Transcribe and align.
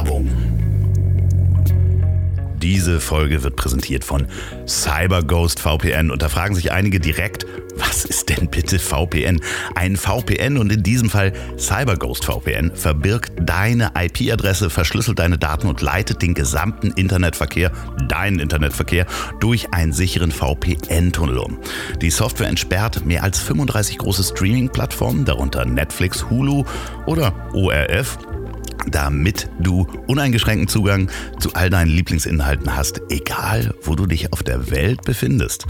Werbung. 0.00 0.30
Diese 2.62 3.00
Folge 3.00 3.42
wird 3.42 3.56
präsentiert 3.56 4.02
von 4.02 4.26
CyberGhost 4.66 5.60
VPN 5.60 6.10
und 6.10 6.22
da 6.22 6.28
fragen 6.28 6.54
sich 6.54 6.72
einige 6.72 7.00
direkt, 7.00 7.46
was 7.76 8.04
ist 8.04 8.28
denn 8.28 8.48
bitte 8.48 8.78
VPN? 8.78 9.40
Ein 9.74 9.96
VPN 9.96 10.56
und 10.58 10.72
in 10.72 10.82
diesem 10.82 11.10
Fall 11.10 11.32
CyberGhost 11.58 12.24
VPN 12.24 12.72
verbirgt 12.74 13.32
deine 13.40 13.92
IP-Adresse, 13.94 14.70
verschlüsselt 14.70 15.18
deine 15.18 15.38
Daten 15.38 15.66
und 15.68 15.82
leitet 15.82 16.22
den 16.22 16.34
gesamten 16.34 16.92
Internetverkehr, 16.92 17.70
deinen 18.08 18.38
Internetverkehr, 18.38 19.06
durch 19.38 19.72
einen 19.72 19.92
sicheren 19.92 20.30
VPN-Tunnel 20.30 21.38
um. 21.38 21.58
Die 22.00 22.10
Software 22.10 22.48
entsperrt 22.48 23.04
mehr 23.04 23.22
als 23.22 23.38
35 23.38 23.98
große 23.98 24.24
Streaming-Plattformen, 24.24 25.24
darunter 25.24 25.64
Netflix, 25.64 26.28
Hulu 26.28 26.64
oder 27.06 27.32
ORF 27.52 28.18
damit 28.88 29.48
du 29.58 29.86
uneingeschränkten 30.06 30.68
Zugang 30.68 31.10
zu 31.38 31.54
all 31.54 31.70
deinen 31.70 31.90
Lieblingsinhalten 31.90 32.76
hast, 32.76 33.00
egal 33.08 33.74
wo 33.82 33.94
du 33.94 34.06
dich 34.06 34.32
auf 34.32 34.42
der 34.42 34.70
Welt 34.70 35.02
befindest. 35.02 35.66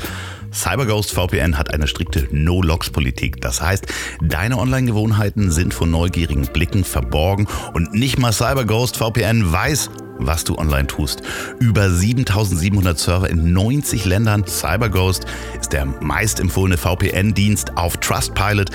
CyberGhost 0.53 1.13
VPN 1.13 1.59
hat 1.59 1.73
eine 1.73 1.87
strikte 1.87 2.27
No-Logs-Politik. 2.31 3.41
Das 3.41 3.63
heißt, 3.63 3.87
deine 4.21 4.59
Online-Gewohnheiten 4.59 5.51
sind 5.51 5.75
von 5.75 5.91
neugierigen 5.91 6.47
Blicken 6.47 6.85
verborgen 6.85 7.47
und 7.73 7.95
nicht 7.95 8.19
mal 8.19 8.33
CyberGhost 8.33 8.97
VPN 8.97 9.53
weiß, 9.53 9.91
was 10.21 10.45
du 10.45 10.57
online 10.57 10.87
tust. 10.87 11.23
Über 11.59 11.91
7700 11.91 12.99
Server 12.99 13.29
in 13.29 13.53
90 13.53 14.05
Ländern. 14.05 14.47
CyberGhost 14.47 15.27
ist 15.61 15.73
der 15.73 15.87
meist 15.87 16.41
empfohlene 16.41 16.77
VPN-Dienst 16.77 17.77
auf 17.77 17.97
Trustpilot. 17.99 18.71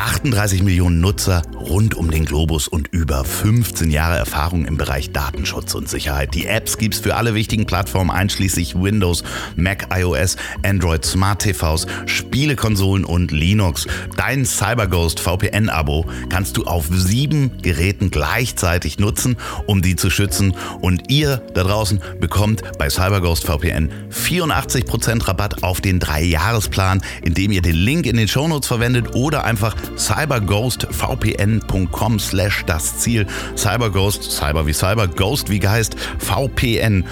38 0.00 0.62
Millionen 0.62 1.00
Nutzer 1.00 1.42
rund 1.54 1.94
um 1.94 2.10
den 2.10 2.24
Globus 2.24 2.68
und 2.68 2.88
über 2.88 3.22
15 3.22 3.90
Jahre 3.90 4.16
Erfahrung 4.16 4.64
im 4.64 4.78
Bereich 4.78 5.12
Datenschutz 5.12 5.74
und 5.74 5.90
Sicherheit. 5.90 6.34
Die 6.34 6.46
Apps 6.46 6.78
gibt's 6.78 7.00
für 7.00 7.16
alle 7.16 7.34
wichtigen 7.34 7.66
Plattformen 7.66 8.10
einschließlich 8.10 8.80
Windows, 8.80 9.22
Mac, 9.56 9.88
iOS, 9.94 10.36
Android, 10.62 11.04
Smart 11.04 11.42
TVs, 11.42 11.86
Spielekonsolen 12.06 13.04
und 13.04 13.30
Linux. 13.30 13.86
Dein 14.16 14.46
CyberGhost 14.46 15.20
VPN-Abo 15.20 16.06
kannst 16.30 16.56
du 16.56 16.64
auf 16.64 16.86
sieben 16.90 17.60
Geräten 17.60 18.10
gleichzeitig 18.10 18.98
nutzen, 18.98 19.36
um 19.66 19.82
die 19.82 19.96
zu 19.96 20.08
schützen 20.08 20.54
und 20.80 20.89
und 20.90 21.08
ihr 21.08 21.40
da 21.54 21.62
draußen 21.62 22.02
bekommt 22.18 22.62
bei 22.76 22.88
CyberGhost 22.88 23.44
VPN 23.44 23.92
84% 24.10 25.28
Rabatt 25.28 25.62
auf 25.62 25.80
den 25.80 26.00
3-Jahres-Plan, 26.00 27.00
indem 27.22 27.52
ihr 27.52 27.62
den 27.62 27.76
Link 27.76 28.06
in 28.06 28.16
den 28.16 28.26
Shownotes 28.26 28.66
verwendet 28.66 29.14
oder 29.14 29.44
einfach 29.44 29.76
cyberghostvpn.com 29.96 32.18
slash 32.18 32.64
das 32.66 32.98
Ziel. 32.98 33.28
CyberGhost, 33.56 34.32
Cyber 34.32 34.66
wie 34.66 34.72
Cyber, 34.72 35.06
Ghost 35.06 35.48
wie 35.48 35.60
Geist, 35.60 35.94
VPN 36.18 37.04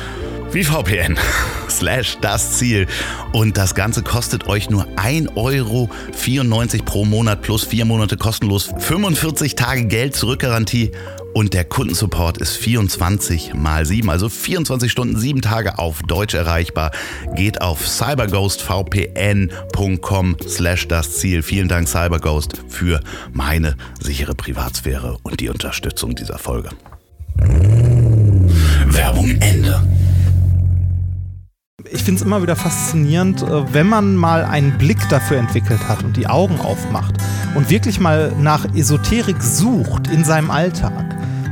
wie 0.51 0.65
VPN 0.65 1.17
slash 1.69 2.19
das 2.21 2.59
Ziel. 2.59 2.89
Und 3.33 3.57
das 3.57 3.77
Ganze 3.77 4.03
kostet 4.03 4.49
euch 4.49 4.71
nur 4.71 4.89
1,94 4.97 5.37
Euro 5.37 5.89
pro 6.85 7.05
Monat 7.05 7.43
plus 7.43 7.63
vier 7.65 7.85
Monate 7.85 8.17
kostenlos, 8.17 8.71
45 8.79 9.55
Tage 9.55 9.85
Geld 9.85 10.17
zurückgarantie 10.17 10.91
und 11.39 11.55
der 11.55 11.65
Kundensupport 11.65 12.37
ist 12.39 12.57
24 12.57 13.55
mal 13.55 13.87
7, 13.87 14.11
also 14.11 14.29
24 14.29 14.91
Stunden, 14.91 15.17
7 15.17 15.41
Tage 15.41 15.79
auf 15.79 16.03
Deutsch 16.03 16.35
erreichbar. 16.35 16.91
Geht 17.37 17.61
auf 17.61 17.87
cyberghostvpn.com 17.87 20.37
slash 20.49 20.89
das 20.89 21.19
Ziel. 21.19 21.45
Vielen 21.45 21.69
Dank 21.69 21.87
Cyberghost 21.87 22.65
für 22.67 22.99
meine 23.33 23.77
sichere 24.01 24.35
Privatsphäre 24.35 25.19
und 25.23 25.39
die 25.39 25.49
Unterstützung 25.49 26.17
dieser 26.17 26.41
Folge. 26.41 26.71
Werbung 28.89 29.31
Ende 29.39 29.81
ich 31.91 32.03
finde 32.03 32.21
es 32.21 32.27
immer 32.27 32.43
wieder 32.43 32.57
faszinierend, 32.57 33.43
äh, 33.43 33.73
wenn 33.73 33.89
man 33.89 34.17
mal 34.17 34.45
einen 34.45 34.77
Blick 34.79 34.99
dafür 35.09 35.39
entwickelt 35.39 35.89
hat 35.89 36.03
und 36.05 36.17
die 36.17 36.27
Augen 36.27 36.61
aufmacht 36.61 37.15
und 37.55 37.71
wirklich 37.71 38.01
mal 38.01 38.33
nach 38.39 38.67
Esoterik 38.75 39.43
sucht 39.43 40.09
in 40.09 40.25
seinem 40.25 40.51
Alltag. 40.51 41.05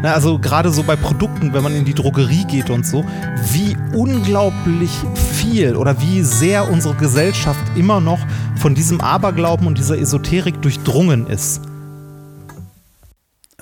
Also 0.03 0.39
gerade 0.39 0.71
so 0.71 0.83
bei 0.83 0.95
Produkten, 0.95 1.53
wenn 1.53 1.63
man 1.63 1.75
in 1.75 1.85
die 1.85 1.95
Drogerie 1.95 2.45
geht 2.45 2.71
und 2.71 2.87
so, 2.87 3.05
wie 3.53 3.77
unglaublich 3.95 4.91
viel 5.15 5.75
oder 5.75 6.01
wie 6.01 6.23
sehr 6.23 6.71
unsere 6.71 6.95
Gesellschaft 6.95 7.61
immer 7.75 8.01
noch 8.01 8.21
von 8.57 8.75
diesem 8.75 9.01
Aberglauben 9.01 9.67
und 9.67 9.79
dieser 9.79 9.99
Esoterik 9.99 10.63
durchdrungen 10.63 11.27
ist. 11.27 11.63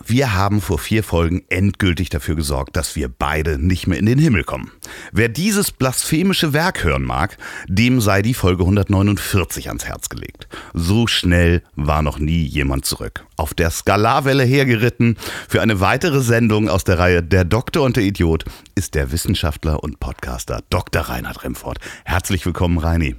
Wir 0.06 0.34
haben 0.34 0.60
vor 0.60 0.78
vier 0.78 1.02
Folgen 1.02 1.44
endgültig 1.48 2.10
dafür 2.10 2.36
gesorgt, 2.36 2.76
dass 2.76 2.94
wir 2.94 3.08
beide 3.08 3.58
nicht 3.58 3.86
mehr 3.86 3.98
in 3.98 4.04
den 4.04 4.18
Himmel 4.18 4.44
kommen. 4.44 4.70
Wer 5.12 5.30
dieses 5.30 5.70
blasphemische 5.70 6.52
Werk 6.52 6.84
hören 6.84 7.04
mag, 7.04 7.38
dem 7.68 8.02
sei 8.02 8.20
die 8.20 8.34
Folge 8.34 8.64
149 8.64 9.68
ans 9.68 9.86
Herz 9.86 10.10
gelegt. 10.10 10.46
So 10.74 11.06
schnell 11.06 11.62
war 11.74 12.02
noch 12.02 12.18
nie 12.18 12.44
jemand 12.44 12.84
zurück. 12.84 13.24
Auf 13.36 13.54
der 13.54 13.70
Skalarwelle 13.70 14.44
hergeritten 14.44 15.16
für 15.48 15.62
eine 15.62 15.80
weitere 15.80 16.20
Sendung 16.20 16.68
aus 16.68 16.84
der 16.84 16.98
Reihe 16.98 17.22
Der 17.22 17.44
Doktor 17.44 17.84
und 17.84 17.96
der 17.96 18.04
Idiot 18.04 18.44
ist 18.74 18.94
der 18.94 19.10
Wissenschaftler 19.10 19.82
und 19.82 20.00
Podcaster 20.00 20.62
Dr. 20.68 21.02
Reinhard 21.02 21.44
Remfort. 21.44 21.78
Herzlich 22.04 22.44
willkommen, 22.44 22.78
Reini. 22.78 23.16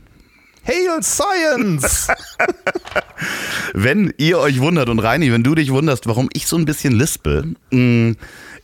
Hail 0.65 1.03
Science! 1.03 2.07
wenn 3.73 4.13
ihr 4.17 4.39
euch 4.39 4.59
wundert 4.59 4.89
und 4.89 4.99
Reini, 4.99 5.31
wenn 5.31 5.43
du 5.43 5.53
dich 5.53 5.71
wunderst, 5.71 6.07
warum 6.07 6.29
ich 6.33 6.47
so 6.47 6.57
ein 6.57 6.65
bisschen 6.65 6.93
lispel, 6.97 7.55
mm, 7.71 8.13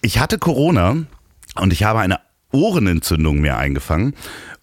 ich 0.01 0.19
hatte 0.19 0.40
Corona 0.40 1.06
und 1.56 1.73
ich 1.73 1.84
habe 1.84 2.00
eine 2.00 2.19
Ohrenentzündung 2.51 3.40
mir 3.40 3.57
eingefangen 3.57 4.16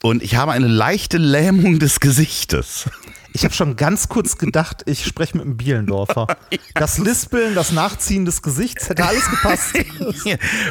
und 0.03 0.23
ich 0.23 0.37
habe 0.37 0.53
eine 0.53 0.67
leichte 0.67 1.19
Lähmung 1.19 1.79
des 1.79 2.01
Gesichtes. 2.01 2.91
Ich 3.33 3.45
habe 3.45 3.55
schon 3.55 3.77
ganz 3.77 4.09
kurz 4.09 4.39
gedacht, 4.39 4.83
ich 4.87 5.05
spreche 5.05 5.37
mit 5.37 5.47
einem 5.47 5.57
Bielendorfer. 5.57 6.27
Das 6.75 6.99
Lispeln, 6.99 7.57
das 7.57 7.73
Nachziehen 7.73 8.25
des 8.25 8.41
Gesichts 8.41 8.89
hätte 8.89 9.05
alles 9.05 9.29
gepasst. 9.29 9.75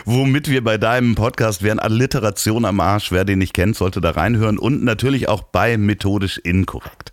Womit 0.06 0.50
wir 0.50 0.64
bei 0.64 0.78
deinem 0.78 1.16
Podcast 1.16 1.62
wären 1.64 1.80
Alliteration 1.80 2.64
am 2.64 2.80
Arsch. 2.80 3.12
Wer 3.12 3.26
den 3.26 3.40
nicht 3.40 3.54
kennt, 3.54 3.76
sollte 3.76 4.00
da 4.00 4.12
reinhören 4.12 4.58
und 4.58 4.84
natürlich 4.84 5.28
auch 5.28 5.44
bei 5.44 5.78
methodisch 5.78 6.38
inkorrekt. 6.38 7.12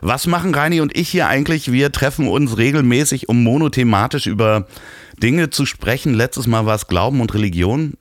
Was 0.00 0.26
machen 0.26 0.54
Reini 0.54 0.80
und 0.80 0.96
ich 0.96 1.10
hier 1.10 1.28
eigentlich? 1.28 1.70
Wir 1.70 1.92
treffen 1.92 2.28
uns 2.28 2.56
regelmäßig, 2.56 3.28
um 3.28 3.42
monothematisch 3.42 4.26
über 4.26 4.66
Dinge 5.22 5.50
zu 5.50 5.66
sprechen. 5.66 6.14
Letztes 6.14 6.46
Mal 6.46 6.64
war 6.64 6.76
es 6.76 6.86
Glauben 6.86 7.20
und 7.20 7.34
Religion. 7.34 7.94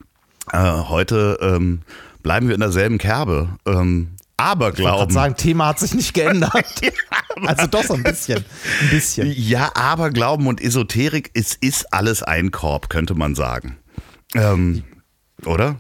Äh, 0.52 0.58
heute 0.58 1.38
ähm, 1.42 1.82
bleiben 2.24 2.48
wir 2.48 2.56
in 2.56 2.62
derselben 2.62 2.98
Kerbe. 2.98 3.50
Ähm, 3.66 4.12
Aberglauben. 4.40 5.10
Ich 5.10 5.14
sagen, 5.14 5.36
Thema 5.36 5.68
hat 5.68 5.80
sich 5.80 5.94
nicht 5.94 6.14
geändert. 6.14 6.54
also 7.46 7.68
doch 7.68 7.84
so 7.84 7.94
ein 7.94 8.04
bisschen. 8.04 8.46
Ein 8.82 8.90
bisschen. 8.90 9.32
Ja, 9.36 9.72
Aberglauben 9.76 10.48
und 10.48 10.62
Esoterik, 10.62 11.32
es 11.34 11.56
ist 11.56 11.94
alles 11.94 12.24
ein 12.24 12.52
Korb, 12.52 12.90
könnte 12.90 13.16
man 13.16 13.36
sagen. 13.36 13.78
Ähm, 14.34 14.84
oder? 15.46 15.78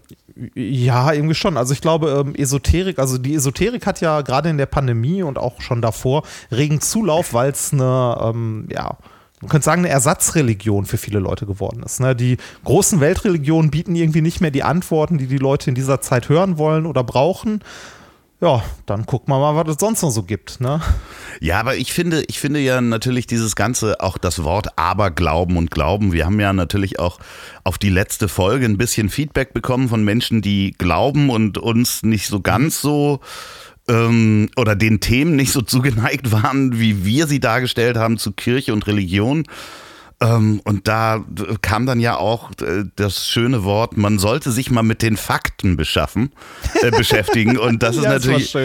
Ja, 0.56 1.12
irgendwie 1.12 1.36
schon. 1.36 1.58
Also 1.58 1.74
ich 1.74 1.82
glaube, 1.82 2.26
ähm, 2.26 2.36
Esoterik, 2.36 3.00
also 3.00 3.18
die 3.18 3.36
Esoterik 3.36 3.86
hat 3.86 4.02
ja 4.02 4.22
gerade 4.22 4.50
in 4.50 4.58
der 4.58 4.68
Pandemie 4.68 5.24
und 5.24 5.38
auch 5.38 5.62
schon 5.62 5.82
davor 5.82 6.24
regen 6.52 6.82
Zulauf, 6.82 7.34
weil 7.34 7.52
es 7.52 7.74
eine, 7.74 8.18
ähm, 8.22 8.68
ja, 8.72 8.98
man 9.42 9.50
könnte 9.50 9.66
sagen, 9.66 9.82
eine 9.82 9.90
Ersatzreligion 9.90 10.86
für 10.86 10.98
viele 10.98 11.20
Leute 11.20 11.46
geworden 11.46 11.82
ist. 11.84 12.00
Ne? 12.00 12.16
Die 12.16 12.38
großen 12.66 13.00
Weltreligionen 13.00 13.72
bieten 13.72 13.96
irgendwie 13.96 14.22
nicht 14.22 14.42
mehr 14.42 14.52
die 14.52 14.64
Antworten, 14.64 15.18
die 15.18 15.28
die 15.28 15.38
Leute 15.38 15.70
in 15.70 15.76
dieser 15.76 16.02
Zeit 16.02 16.28
hören 16.28 16.58
wollen 16.58 16.86
oder 16.86 17.04
brauchen 17.04 17.62
ja, 18.42 18.64
dann 18.86 19.06
gucken 19.06 19.34
wir 19.34 19.40
mal, 19.40 19.56
was 19.56 19.76
es 19.76 19.80
sonst 19.80 20.02
noch 20.02 20.12
so 20.12 20.24
gibt. 20.24 20.62
Ne? 20.62 20.82
Ja, 21.42 21.60
aber 21.60 21.76
ich 21.76 21.92
finde, 21.92 22.24
ich 22.28 22.40
finde 22.40 22.60
ja 22.62 22.80
natürlich 22.80 23.28
dieses 23.28 23.56
ganze, 23.56 24.00
auch 24.00 24.18
das 24.18 24.44
Wort 24.44 24.78
Aberglauben 24.78 25.58
und 25.58 25.72
Glauben. 25.72 26.14
Wir 26.14 26.26
haben 26.26 26.40
ja 26.40 26.54
natürlich 26.54 27.00
auch 27.00 27.20
auf 27.66 27.78
die 27.78 27.90
letzte 27.90 28.30
Folge 28.30 28.66
ein 28.66 28.78
bisschen 28.78 29.10
Feedback 29.10 29.54
bekommen 29.54 29.90
von 29.90 30.04
Menschen, 30.06 30.42
die 30.42 30.74
glauben 30.78 31.30
und 31.30 31.58
uns 31.58 32.04
nicht 32.04 32.28
so 32.28 32.40
ganz 32.40 32.80
so 32.80 33.20
ähm, 33.90 34.50
oder 34.56 34.76
den 34.78 35.02
Themen 35.02 35.36
nicht 35.36 35.52
so 35.52 35.62
zugeneigt 35.62 36.32
waren, 36.32 36.80
wie 36.80 37.04
wir 37.04 37.28
sie 37.28 37.42
dargestellt 37.42 37.98
haben 37.98 38.18
zu 38.18 38.32
Kirche 38.32 38.72
und 38.72 38.88
Religion. 38.88 39.44
Ähm, 40.22 40.62
und 40.66 40.88
da 40.88 41.24
kam 41.62 41.86
dann 41.86 42.00
ja 42.02 42.18
auch 42.18 42.52
äh, 42.62 42.84
das 42.98 43.26
schöne 43.26 43.64
Wort, 43.64 43.96
man 43.96 44.20
sollte 44.20 44.52
sich 44.52 44.70
mal 44.70 44.84
mit 44.84 45.02
den 45.02 45.16
Fakten 45.16 45.78
beschaffen, 45.78 46.34
äh, 46.82 46.92
beschäftigen. 46.98 47.58
Und 47.58 47.84
das 47.84 47.96
ist 47.96 48.04
ja, 48.04 48.10
natürlich 48.10 48.56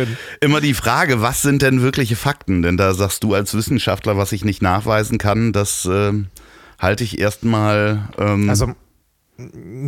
immer 0.41 0.61
die 0.61 0.75
Frage, 0.75 1.21
was 1.21 1.43
sind 1.43 1.63
denn 1.63 1.81
wirkliche 1.81 2.17
Fakten? 2.17 2.63
Denn 2.63 2.77
da 2.77 2.93
sagst 2.95 3.23
du 3.23 3.35
als 3.35 3.55
Wissenschaftler, 3.55 4.17
was 4.17 4.33
ich 4.33 4.45
nicht 4.45 4.63
nachweisen 4.63 5.19
kann, 5.19 5.53
das 5.53 5.87
äh, 5.87 6.13
halte 6.79 7.05
ich 7.05 7.21
erstmal. 7.21 8.09
Ähm, 8.19 8.51
also 8.51 8.75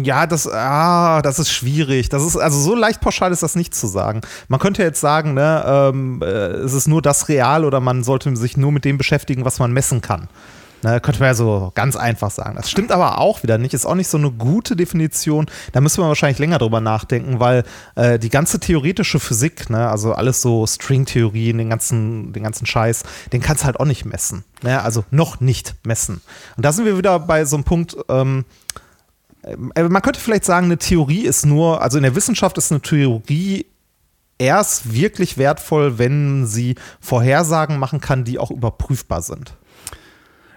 ja, 0.03 0.27
das, 0.27 0.49
ah, 0.49 1.23
das 1.23 1.39
ist 1.39 1.51
schwierig. 1.51 2.09
Das 2.09 2.25
ist, 2.25 2.37
also 2.37 2.59
so 2.59 2.75
leicht 2.75 3.01
pauschal 3.01 3.31
ist 3.31 3.45
das 3.45 3.55
nicht 3.55 3.75
zu 3.75 3.87
sagen. 3.87 4.21
Man 4.49 4.59
könnte 4.59 4.83
jetzt 4.83 5.01
sagen, 5.01 5.35
ne, 5.35 5.65
ähm, 5.67 6.21
äh, 6.23 6.27
es 6.27 6.73
ist 6.73 6.89
nur 6.89 7.01
das 7.01 7.29
real 7.29 7.65
oder 7.65 7.81
man 7.81 8.03
sollte 8.03 8.37
sich 8.37 8.57
nur 8.57 8.73
mit 8.73 8.85
dem 8.85 8.99
beschäftigen, 8.99 9.45
was 9.45 9.61
man 9.61 9.73
messen 9.73 10.01
kann. 10.01 10.29
Ne, 10.83 11.01
könnte 11.01 11.21
man 11.21 11.29
ja 11.29 11.35
so 11.35 11.73
ganz 11.75 11.97
einfach 11.97 12.31
sagen. 12.31 12.55
Das 12.57 12.71
stimmt 12.71 12.93
aber 12.93 13.19
auch 13.19 13.43
wieder 13.43 13.57
nicht. 13.57 13.73
Ist 13.73 13.87
auch 13.87 13.95
nicht 13.95 14.09
so 14.09 14.19
eine 14.19 14.31
gute 14.31 14.77
Definition. 14.77 15.47
Da 15.73 15.81
müssen 15.81 16.03
wir 16.03 16.09
wahrscheinlich 16.09 16.39
länger 16.39 16.59
drüber 16.59 16.81
nachdenken, 16.81 17.41
weil 17.41 17.65
äh, 17.95 18.19
die 18.19 18.29
ganze 18.29 18.61
theoretische 18.61 19.19
Physik, 19.19 19.71
ne, 19.71 19.89
also 19.89 20.13
alles 20.13 20.43
so 20.43 20.67
Stringtheorien, 20.67 21.57
den 21.57 21.71
ganzen, 21.71 22.33
den 22.35 22.43
ganzen 22.43 22.67
Scheiß, 22.67 23.05
den 23.33 23.41
kannst 23.41 23.63
du 23.63 23.67
halt 23.67 23.81
auch 23.81 23.87
nicht 23.87 24.05
messen. 24.05 24.45
Ne? 24.63 24.83
Also 24.83 25.05
noch 25.11 25.41
nicht 25.41 25.75
messen. 25.85 26.21
Und 26.57 26.65
da 26.65 26.73
sind 26.73 26.85
wir 26.85 26.99
wieder 26.99 27.19
bei 27.21 27.47
so 27.47 27.57
einem 27.57 27.65
Punkt, 27.65 27.97
ähm, 28.11 28.45
äh, 29.43 29.83
man 29.83 30.03
könnte 30.03 30.21
vielleicht 30.21 30.45
sagen, 30.45 30.67
eine 30.67 30.79
Theorie 30.79 31.23
ist 31.23 31.47
nur, 31.47 31.81
also 31.81 31.97
in 31.97 32.03
der 32.03 32.15
Wissenschaft 32.15 32.59
ist 32.59 32.71
eine 32.71 32.83
Theorie 32.83 33.67
erst 34.39 34.93
wirklich 34.93 35.39
wertvoll, 35.39 35.99
wenn 35.99 36.47
sie 36.47 36.75
Vorhersagen 37.01 37.79
machen 37.79 38.01
kann, 38.01 38.25
die 38.25 38.39
auch 38.39 38.51
überprüfbar 38.51 39.23
sind. 39.23 39.55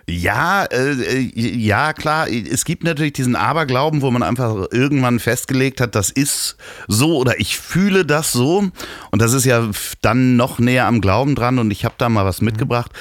Ja, 0.10 0.64
äh, 0.66 0.92
äh, 0.92 1.32
ja, 1.36 1.94
klar. 1.94 2.28
Es 2.28 2.66
gibt 2.66 2.84
natürlich 2.84 3.14
diesen 3.14 3.36
Aberglauben, 3.36 4.02
wo 4.02 4.10
man 4.10 4.24
einfach 4.24 4.68
irgendwann 4.72 5.20
festgelegt 5.20 5.80
hat, 5.82 5.96
das 5.96 6.10
ist 6.10 6.58
so 6.88 7.18
oder 7.18 7.40
ich 7.40 7.58
fühle 7.58 8.06
das 8.06 8.32
so. 8.32 8.70
Und 9.12 9.22
das 9.22 9.34
ist 9.34 9.46
ja 9.46 9.70
dann 10.02 10.36
noch 10.36 10.60
näher 10.60 10.88
am 10.88 11.00
Glauben 11.00 11.36
dran. 11.36 11.60
Und 11.60 11.72
ich 11.72 11.86
habe 11.86 11.96
da 11.98 12.10
mal 12.10 12.26
was 12.26 12.42
mitgebracht. 12.42 12.92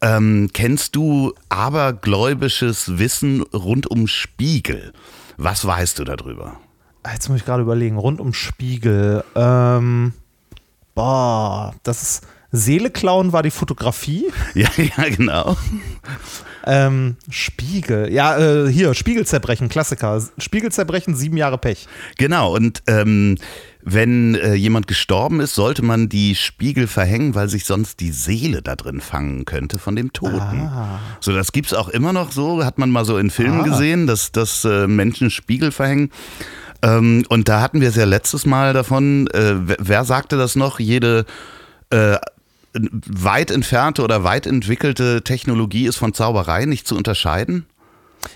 Ähm, 0.00 0.50
kennst 0.52 0.94
du 0.96 1.32
abergläubisches 1.48 2.98
Wissen 2.98 3.42
rund 3.42 3.88
um 3.88 4.06
Spiegel? 4.06 4.92
Was 5.36 5.66
weißt 5.66 5.98
du 5.98 6.04
darüber? 6.04 6.56
Jetzt 7.10 7.28
muss 7.28 7.38
ich 7.38 7.44
gerade 7.44 7.62
überlegen. 7.62 7.96
Rund 7.98 8.20
um 8.20 8.32
Spiegel. 8.32 9.24
Ähm, 9.34 10.12
boah, 10.94 11.74
das 11.82 12.02
ist. 12.02 12.26
Seele 12.54 12.90
klauen 12.90 13.32
war 13.32 13.42
die 13.42 13.50
Fotografie. 13.50 14.26
Ja, 14.54 14.68
ja, 14.76 15.08
genau. 15.08 15.56
Ähm, 16.66 17.16
Spiegel, 17.30 18.12
ja, 18.12 18.38
äh, 18.38 18.70
hier, 18.70 18.94
Spiegelzerbrechen, 18.94 19.68
Klassiker. 19.68 20.22
Spiegelzerbrechen, 20.38 21.14
sieben 21.14 21.36
Jahre 21.36 21.58
Pech. 21.58 21.86
Genau, 22.18 22.54
und 22.54 22.82
ähm, 22.86 23.36
wenn 23.82 24.36
äh, 24.36 24.54
jemand 24.54 24.86
gestorben 24.86 25.40
ist, 25.40 25.54
sollte 25.54 25.84
man 25.84 26.08
die 26.08 26.34
Spiegel 26.34 26.86
verhängen, 26.86 27.34
weil 27.34 27.48
sich 27.48 27.64
sonst 27.64 28.00
die 28.00 28.12
Seele 28.12 28.62
da 28.62 28.76
drin 28.76 29.00
fangen 29.00 29.44
könnte 29.44 29.78
von 29.78 29.96
dem 29.96 30.12
Toten. 30.12 30.36
Ah. 30.38 31.00
So, 31.20 31.32
das 31.32 31.52
gibt 31.52 31.66
es 31.66 31.74
auch 31.74 31.88
immer 31.88 32.12
noch 32.12 32.30
so, 32.30 32.64
hat 32.64 32.78
man 32.78 32.90
mal 32.90 33.04
so 33.04 33.18
in 33.18 33.30
Filmen 33.30 33.62
ah. 33.62 33.64
gesehen, 33.64 34.06
dass, 34.06 34.30
dass 34.30 34.64
äh, 34.64 34.86
Menschen 34.86 35.30
Spiegel 35.30 35.72
verhängen. 35.72 36.10
Ähm, 36.82 37.24
und 37.28 37.48
da 37.48 37.60
hatten 37.60 37.80
wir 37.80 37.88
es 37.88 37.96
ja 37.96 38.04
letztes 38.04 38.46
Mal 38.46 38.72
davon, 38.72 39.26
äh, 39.28 39.54
wer 39.56 40.04
sagte 40.04 40.36
das 40.36 40.54
noch? 40.54 40.78
Jede 40.78 41.24
äh, 41.90 42.16
weit 42.74 43.50
entfernte 43.50 44.02
oder 44.02 44.24
weit 44.24 44.46
entwickelte 44.46 45.22
Technologie 45.22 45.86
ist 45.86 45.96
von 45.96 46.14
Zauberei 46.14 46.64
nicht 46.64 46.86
zu 46.86 46.96
unterscheiden? 46.96 47.66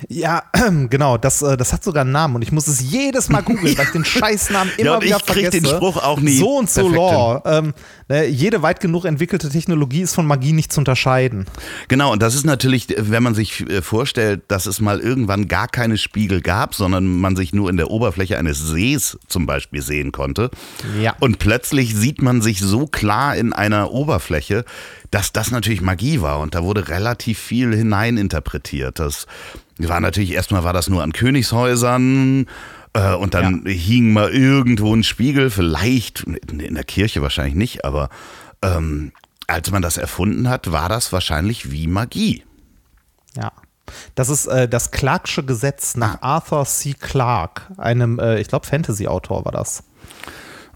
Ja, 0.09 0.43
genau, 0.91 1.17
das, 1.17 1.43
äh, 1.43 1.57
das 1.57 1.73
hat 1.73 1.85
sogar 1.85 2.03
einen 2.03 2.13
Namen 2.13 2.37
und 2.37 2.43
ich 2.43 2.53
muss 2.53 2.67
es 2.67 2.81
jedes 2.81 3.29
Mal 3.29 3.43
googeln, 3.43 3.77
weil 3.77 3.87
ich 3.87 3.93
den 3.93 4.05
Scheißnamen 4.05 4.73
immer 4.77 4.91
ja, 4.91 5.03
wieder 5.03 5.21
vergesse. 5.21 5.47
Ich 5.47 5.53
krieg 5.53 5.63
den 5.63 5.77
Spruch 5.77 5.97
auch 6.03 6.21
nie. 6.21 6.39
So 6.39 6.59
und 6.59 6.71
so 6.71 6.89
Law. 6.89 7.43
Ähm, 7.45 7.75
ne, 8.09 8.27
jede 8.27 8.63
weit 8.63 8.81
genug 8.81 9.05
entwickelte 9.05 9.49
Technologie 9.49 10.03
ist 10.03 10.15
von 10.15 10.27
Magie 10.27 10.53
nicht 10.53 10.73
zu 10.73 10.81
unterscheiden. 10.81 11.47
Genau, 11.89 12.13
und 12.13 12.23
das 12.23 12.35
ist 12.35 12.45
natürlich, 12.45 12.89
wenn 12.97 13.23
man 13.23 13.35
sich 13.35 13.69
äh, 13.69 13.83
vorstellt, 13.83 14.43
dass 14.49 14.67
es 14.67 14.81
mal 14.81 15.01
irgendwann 15.01 15.49
gar 15.49 15.69
keine 15.69 15.99
Spiegel 15.99 16.41
gab, 16.41 16.75
sondern 16.75 17.07
man 17.07 17.37
sich 17.37 17.53
nur 17.53 17.71
in 17.71 17.77
der 17.77 17.91
Oberfläche 17.91 18.39
eines 18.39 18.59
Sees 18.59 19.19
zum 19.29 19.47
Beispiel 19.47 19.83
sehen 19.83 20.13
konnte. 20.13 20.51
Ja. 21.01 21.15
Und 21.21 21.39
plötzlich 21.39 21.95
sieht 21.95 22.23
man 22.23 22.43
sich 22.43 22.61
so 22.61 22.87
klar 22.87 23.37
in 23.37 23.53
einer 23.53 23.91
Oberfläche, 23.93 24.65
dass 25.11 25.33
das 25.33 25.51
natürlich 25.51 25.81
Magie 25.81 26.21
war 26.21 26.41
und 26.41 26.55
da 26.55 26.63
wurde 26.65 26.89
relativ 26.89 27.39
viel 27.39 27.75
hineininterpretiert. 27.75 28.99
Das 28.99 29.27
war 29.79 30.01
natürlich, 30.01 30.33
erstmal 30.33 30.65
war 30.65 30.73
das 30.73 30.89
nur 30.89 31.03
an 31.03 31.13
Königshäusern 31.13 32.47
äh, 32.93 33.15
und 33.15 33.35
dann 33.35 33.63
ja. 33.67 33.73
hing 33.73 34.13
mal 34.13 34.31
irgendwo 34.31 34.95
ein 34.95 35.05
Spiegel, 35.05 35.51
vielleicht 35.51 36.23
in 36.23 36.75
der 36.75 36.85
Kirche 36.85 37.23
wahrscheinlich 37.23 37.55
nicht, 37.55 37.85
aber 37.85 38.09
ähm, 38.63 39.13
als 39.47 39.71
man 39.71 39.83
das 39.83 39.97
erfunden 39.97 40.49
hat, 40.49 40.73
war 40.73 40.89
das 40.89 41.13
wahrscheinlich 41.13 41.71
wie 41.71 41.87
Magie. 41.87 42.45
Ja. 43.37 43.53
Das 44.17 44.29
ist 44.29 44.47
äh, 44.47 44.69
das 44.69 44.91
Clarksche 44.91 45.45
Gesetz 45.45 45.97
nach 45.97 46.21
ah. 46.21 46.37
Arthur 46.37 46.65
C. 46.65 46.95
Clarke, 46.95 47.63
einem, 47.79 48.19
äh, 48.19 48.41
ich 48.41 48.49
glaube, 48.49 48.67
Fantasy-Autor 48.67 49.45
war 49.45 49.53
das. 49.53 49.85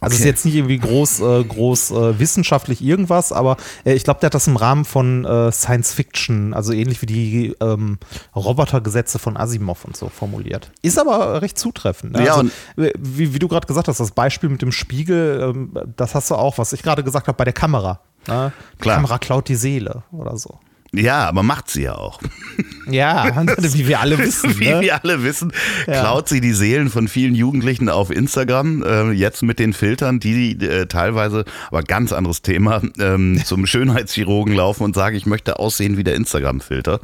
Also 0.00 0.14
okay. 0.14 0.22
ist 0.22 0.26
jetzt 0.26 0.44
nicht 0.46 0.54
irgendwie 0.54 0.78
groß, 0.78 1.20
äh, 1.20 1.44
groß 1.44 1.90
äh, 1.90 2.18
wissenschaftlich 2.18 2.82
irgendwas, 2.82 3.32
aber 3.32 3.56
äh, 3.84 3.92
ich 3.92 4.04
glaube, 4.04 4.20
der 4.20 4.26
hat 4.26 4.34
das 4.34 4.46
im 4.46 4.56
Rahmen 4.56 4.84
von 4.84 5.24
äh, 5.24 5.52
Science 5.52 5.92
Fiction, 5.92 6.54
also 6.54 6.72
ähnlich 6.72 7.02
wie 7.02 7.06
die 7.06 7.54
ähm, 7.60 7.98
Robotergesetze 8.34 9.18
von 9.18 9.36
Asimov 9.36 9.84
und 9.84 9.96
so 9.96 10.08
formuliert. 10.08 10.70
Ist 10.80 10.98
aber 10.98 11.42
recht 11.42 11.58
zutreffend. 11.58 12.14
Ne? 12.14 12.24
Ja, 12.24 12.36
also, 12.36 12.50
wie, 12.76 13.34
wie, 13.34 13.38
du 13.38 13.48
gerade 13.48 13.66
gesagt 13.66 13.88
hast, 13.88 14.00
das 14.00 14.12
Beispiel 14.12 14.48
mit 14.48 14.62
dem 14.62 14.72
Spiegel, 14.72 15.52
ähm, 15.54 15.74
das 15.96 16.14
hast 16.14 16.30
du 16.30 16.34
auch, 16.34 16.56
was 16.56 16.72
ich 16.72 16.82
gerade 16.82 17.04
gesagt 17.04 17.28
habe, 17.28 17.36
bei 17.36 17.44
der 17.44 17.52
Kamera. 17.52 18.00
Ne? 18.26 18.52
Die 18.74 18.82
Klar. 18.82 18.96
Kamera 18.96 19.18
klaut 19.18 19.48
die 19.48 19.54
Seele 19.54 20.02
oder 20.12 20.36
so. 20.38 20.58
Ja, 20.92 21.28
aber 21.28 21.42
macht 21.42 21.70
sie 21.70 21.82
ja 21.82 21.94
auch. 21.94 22.20
Ja, 22.90 23.46
wie 23.58 23.86
wir 23.86 24.00
alle 24.00 24.18
wissen. 24.18 24.50
Wie 24.58 24.68
ne? 24.68 24.80
wir 24.80 25.02
alle 25.02 25.22
wissen, 25.22 25.52
ja. 25.86 26.00
klaut 26.00 26.28
sie 26.28 26.40
die 26.40 26.52
Seelen 26.52 26.90
von 26.90 27.06
vielen 27.06 27.36
Jugendlichen 27.36 27.88
auf 27.88 28.10
Instagram. 28.10 28.82
Äh, 28.82 29.10
jetzt 29.12 29.44
mit 29.44 29.60
den 29.60 29.72
Filtern, 29.72 30.18
die 30.18 30.52
äh, 30.54 30.86
teilweise, 30.86 31.44
aber 31.68 31.84
ganz 31.84 32.12
anderes 32.12 32.42
Thema, 32.42 32.82
ähm, 32.98 33.40
zum 33.44 33.66
Schönheitschirurgen 33.66 34.54
laufen 34.54 34.82
und 34.82 34.96
sagen, 34.96 35.14
ich 35.14 35.24
möchte 35.24 35.60
aussehen 35.60 35.98
wie 35.98 36.04
der 36.04 36.16
Instagram-Filter. 36.16 36.98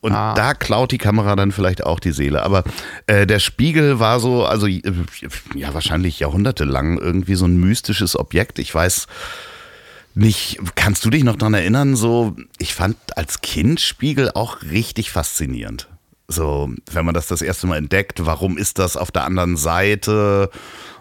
Und 0.00 0.12
ah. 0.12 0.34
da 0.34 0.52
klaut 0.52 0.92
die 0.92 0.98
Kamera 0.98 1.34
dann 1.34 1.50
vielleicht 1.50 1.84
auch 1.84 1.98
die 1.98 2.12
Seele. 2.12 2.42
Aber 2.42 2.64
äh, 3.06 3.26
der 3.26 3.38
Spiegel 3.38 3.98
war 3.98 4.20
so, 4.20 4.44
also 4.44 4.66
äh, 4.66 4.82
ja, 5.54 5.72
wahrscheinlich 5.72 6.20
jahrhundertelang 6.20 6.98
irgendwie 6.98 7.36
so 7.36 7.46
ein 7.46 7.58
mystisches 7.58 8.18
Objekt. 8.18 8.58
Ich 8.58 8.74
weiß 8.74 9.06
nicht, 10.16 10.58
kannst 10.74 11.04
du 11.04 11.10
dich 11.10 11.24
noch 11.24 11.36
daran 11.36 11.54
erinnern, 11.54 11.94
so, 11.94 12.34
ich 12.58 12.74
fand 12.74 12.96
als 13.16 13.42
Kind 13.42 13.80
Spiegel 13.80 14.30
auch 14.32 14.62
richtig 14.62 15.10
faszinierend. 15.10 15.88
So, 16.26 16.70
wenn 16.90 17.04
man 17.04 17.14
das 17.14 17.28
das 17.28 17.42
erste 17.42 17.66
Mal 17.66 17.76
entdeckt, 17.76 18.24
warum 18.24 18.58
ist 18.58 18.78
das 18.78 18.96
auf 18.96 19.12
der 19.12 19.24
anderen 19.24 19.56
Seite 19.56 20.50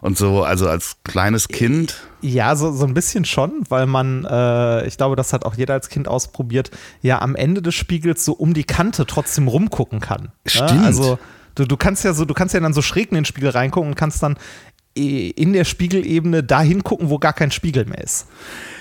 und 0.01 0.17
so, 0.17 0.43
also 0.43 0.67
als 0.67 0.97
kleines 1.03 1.47
Kind? 1.47 1.97
Ja, 2.21 2.55
so, 2.55 2.73
so 2.73 2.85
ein 2.85 2.93
bisschen 2.93 3.25
schon, 3.25 3.63
weil 3.69 3.87
man, 3.87 4.25
äh, 4.25 4.85
ich 4.85 4.97
glaube, 4.97 5.15
das 5.15 5.33
hat 5.33 5.45
auch 5.45 5.55
jeder 5.55 5.73
als 5.73 5.89
Kind 5.89 6.07
ausprobiert, 6.07 6.69
ja 7.01 7.21
am 7.21 7.35
Ende 7.35 7.61
des 7.61 7.73
Spiegels 7.73 8.23
so 8.23 8.33
um 8.33 8.53
die 8.53 8.65
Kante 8.65 9.05
trotzdem 9.05 9.47
rumgucken 9.47 10.01
kann. 10.01 10.23
Ne? 10.23 10.31
Stimmt. 10.45 10.71
Ja? 10.71 10.81
Also 10.83 11.17
du, 11.55 11.65
du 11.65 11.77
kannst 11.77 12.03
ja 12.03 12.13
so, 12.13 12.25
du 12.25 12.33
kannst 12.33 12.53
ja 12.53 12.59
dann 12.59 12.73
so 12.73 12.81
schräg 12.81 13.09
in 13.11 13.15
den 13.15 13.25
Spiegel 13.25 13.49
reingucken 13.49 13.91
und 13.91 13.95
kannst 13.95 14.21
dann 14.21 14.37
in 14.93 15.53
der 15.53 15.65
Spiegelebene 15.65 16.43
dahin 16.43 16.83
gucken, 16.83 17.09
wo 17.09 17.19
gar 17.19 17.33
kein 17.33 17.51
Spiegel 17.51 17.85
mehr 17.85 18.01
ist. 18.01 18.27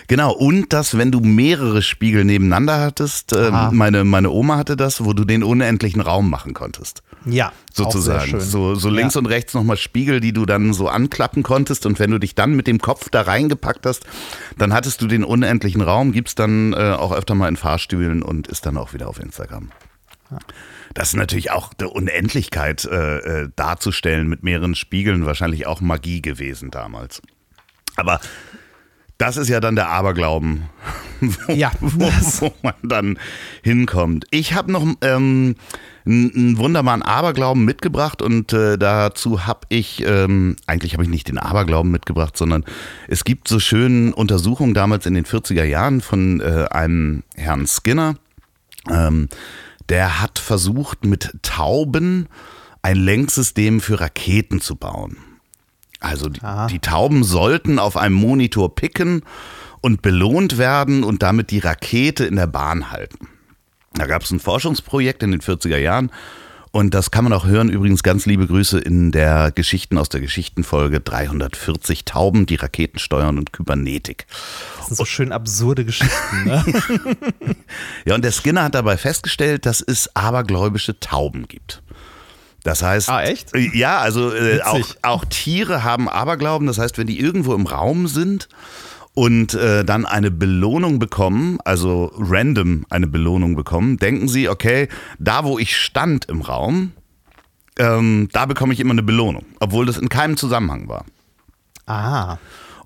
Genau, 0.07 0.33
und 0.33 0.73
dass, 0.73 0.99
wenn 0.99 1.11
du 1.11 1.21
mehrere 1.21 1.81
Spiegel 1.83 2.25
nebeneinander 2.25 2.81
hattest, 2.81 3.33
äh, 3.33 3.51
meine, 3.73 4.05
meine 4.05 4.31
Oma 4.31 4.57
hatte 4.57 4.77
das, 4.77 5.05
wo 5.05 5.13
du 5.13 5.25
den 5.25 5.43
unendlichen 5.43 6.01
Raum 6.01 6.29
machen 6.29 6.53
konntest. 6.53 7.03
Ja, 7.25 7.53
sozusagen. 7.73 8.39
So, 8.41 8.75
so 8.75 8.91
links 8.91 9.15
ja. 9.15 9.21
und 9.21 9.27
rechts 9.27 9.55
nochmal 9.55 9.79
Spiegel, 9.79 10.21
die 10.21 10.33
du 10.33 10.45
dann 10.45 10.75
so 10.75 10.89
anklappen 10.89 11.43
konntest. 11.43 11.87
Und 11.87 11.99
wenn 11.99 12.11
du 12.11 12.19
dich 12.19 12.35
dann 12.35 12.55
mit 12.55 12.67
dem 12.67 12.79
Kopf 12.81 13.09
da 13.09 13.23
reingepackt 13.23 13.87
hast, 13.87 14.05
dann 14.59 14.75
hattest 14.75 15.01
du 15.01 15.07
den 15.07 15.25
unendlichen 15.25 15.81
Raum, 15.81 16.13
gibst 16.13 16.39
dann 16.39 16.75
äh, 16.75 16.93
auch 16.93 17.13
öfter 17.13 17.35
mal 17.35 17.49
in 17.49 17.57
Fahrstühlen 17.57 18.23
und 18.23 18.47
ist 18.49 18.67
dann 18.67 18.77
auch 18.77 18.93
wieder 18.93 19.09
auf 19.09 19.19
Instagram. 19.19 19.71
Ja. 20.31 20.39
Das 20.93 21.09
ist 21.09 21.17
natürlich 21.17 21.51
auch 21.51 21.73
eine 21.79 21.89
Unendlichkeit 21.89 22.85
äh, 22.85 23.19
äh, 23.43 23.49
darzustellen 23.57 24.29
mit 24.29 24.43
mehreren 24.43 24.75
Spiegeln, 24.75 25.27
wahrscheinlich 25.27 25.67
auch 25.67 25.81
Magie 25.81 26.23
gewesen 26.23 26.71
damals. 26.71 27.21
Aber 27.97 28.21
das 29.19 29.37
ist 29.37 29.49
ja 29.49 29.61
dann 29.61 29.77
der 29.77 29.89
Aberglauben, 29.89 30.65
wo, 31.21 31.53
ja, 31.53 31.71
wo, 31.81 32.07
wo 32.41 32.53
man 32.63 32.75
dann 32.83 33.19
hinkommt. 33.63 34.27
Ich 34.31 34.55
habe 34.55 34.73
noch 34.73 34.85
ähm, 35.03 35.57
einen 36.07 36.59
wunderbaren 36.59 37.03
Aberglauben 37.03 37.65
mitgebracht 37.65 38.21
und 38.21 38.53
äh, 38.53 38.77
dazu 38.77 39.47
habe 39.47 39.61
ich, 39.69 40.05
ähm, 40.07 40.57
eigentlich 40.67 40.93
habe 40.93 41.03
ich 41.03 41.09
nicht 41.09 41.29
den 41.29 41.39
Aberglauben 41.39 41.91
mitgebracht, 41.91 42.37
sondern 42.37 42.65
es 43.09 43.25
gibt 43.25 43.49
so 43.49 43.59
schöne 43.59 44.15
Untersuchungen 44.15 44.75
damals 44.75 45.07
in 45.07 45.15
den 45.15 45.25
40er 45.25 45.65
Jahren 45.65 46.01
von 46.01 46.41
äh, 46.41 46.67
einem 46.71 47.23
Herrn 47.37 47.67
Skinner. 47.67 48.17
Ähm, 48.91 49.29
der 49.89 50.21
hat 50.21 50.39
versucht, 50.39 51.05
mit 51.05 51.37
Tauben 51.43 52.29
ein 52.83 52.97
Lenksystem 52.97 53.81
für 53.81 54.01
Raketen 54.01 54.61
zu 54.61 54.77
bauen. 54.77 55.17
Also 56.05 56.29
die, 56.29 56.41
die, 56.71 56.79
Tauben 56.79 57.25
sollten 57.25 57.79
auf 57.79 57.97
einem 57.97 58.15
Monitor 58.15 58.75
picken 58.75 59.23
und 59.81 60.03
belohnt 60.03 60.59
werden 60.59 61.03
und 61.05 61.23
damit 61.23 61.51
die 61.51 61.59
Rakete 61.59 62.25
in 62.25 62.37
der 62.37 62.47
Bahn 62.47 62.91
halten. 62.91 63.29
Da 63.95 64.07
gab 64.07 64.23
es 64.23 64.31
ein 64.31 64.41
Forschungsprojekt 64.41 65.23
in 65.23 65.31
den 65.31 65.41
40er 65.41 65.79
Jahren 65.79 66.11
Und 66.75 66.93
das 66.93 67.13
kann 67.13 67.23
man 67.23 67.33
auch 67.33 67.47
hören. 67.47 67.69
Übrigens 67.69 68.03
ganz 68.03 68.27
liebe 68.27 68.49
Grüße 68.49 68.81
in 68.81 69.13
der 69.13 69.53
Geschichten 69.53 69.97
aus 69.97 70.09
der 70.09 70.21
Geschichtenfolge 70.21 70.99
340 70.99 72.05
Tauben, 72.05 72.47
die 72.47 72.57
Raketen 72.57 72.99
steuern 72.99 73.39
und 73.39 73.53
Kybernetik. 73.53 74.27
Das 74.79 74.89
sind 74.89 74.97
so 74.97 75.05
schön 75.05 75.31
absurde 75.31 75.85
Geschichten. 75.85 76.45
Ne? 76.45 76.65
ja, 78.07 78.17
und 78.17 78.25
der 78.25 78.33
Skinner 78.33 78.65
hat 78.65 78.75
dabei 78.75 78.97
festgestellt, 78.97 79.67
dass 79.67 79.81
es 79.83 80.17
abergläubische 80.17 80.99
Tauben 80.99 81.47
gibt. 81.47 81.84
Das 82.65 82.83
heißt, 82.83 83.11
ah, 83.11 83.23
echt? 83.23 83.53
ja, 83.75 83.99
also 83.99 84.33
äh, 84.33 84.63
auch, 84.63 84.81
auch 85.03 85.25
Tiere 85.27 85.85
haben 85.85 86.09
Aberglauben. 86.09 86.67
Das 86.67 86.79
heißt, 86.79 86.97
wenn 86.97 87.07
die 87.07 87.21
irgendwo 87.21 87.55
im 87.55 87.67
Raum 87.67 88.09
sind 88.09 88.49
und 89.13 89.53
äh, 89.53 89.85
dann 89.85 90.07
eine 90.07 90.31
Belohnung 90.31 90.99
bekommen, 90.99 91.59
also 91.67 92.11
random 92.17 92.87
eine 92.89 93.07
Belohnung 93.07 93.55
bekommen, 93.55 93.99
denken 93.99 94.29
sie, 94.29 94.49
okay, 94.49 94.89
da 95.19 95.45
wo 95.45 95.59
ich 95.59 95.77
stand 95.77 96.25
im 96.25 96.41
Raum, 96.41 96.93
ähm, 97.79 98.31
da 98.33 98.47
bekomme 98.47 98.73
ich 98.73 98.81
immer 98.81 98.93
eine 98.93 99.03
Belohnung, 99.03 99.45
obwohl 99.61 99.85
das 99.85 99.99
in 99.99 100.09
keinem 100.09 100.39
Zusammenhang 100.39 100.89
war. 100.89 101.05
Ah. 101.87 102.39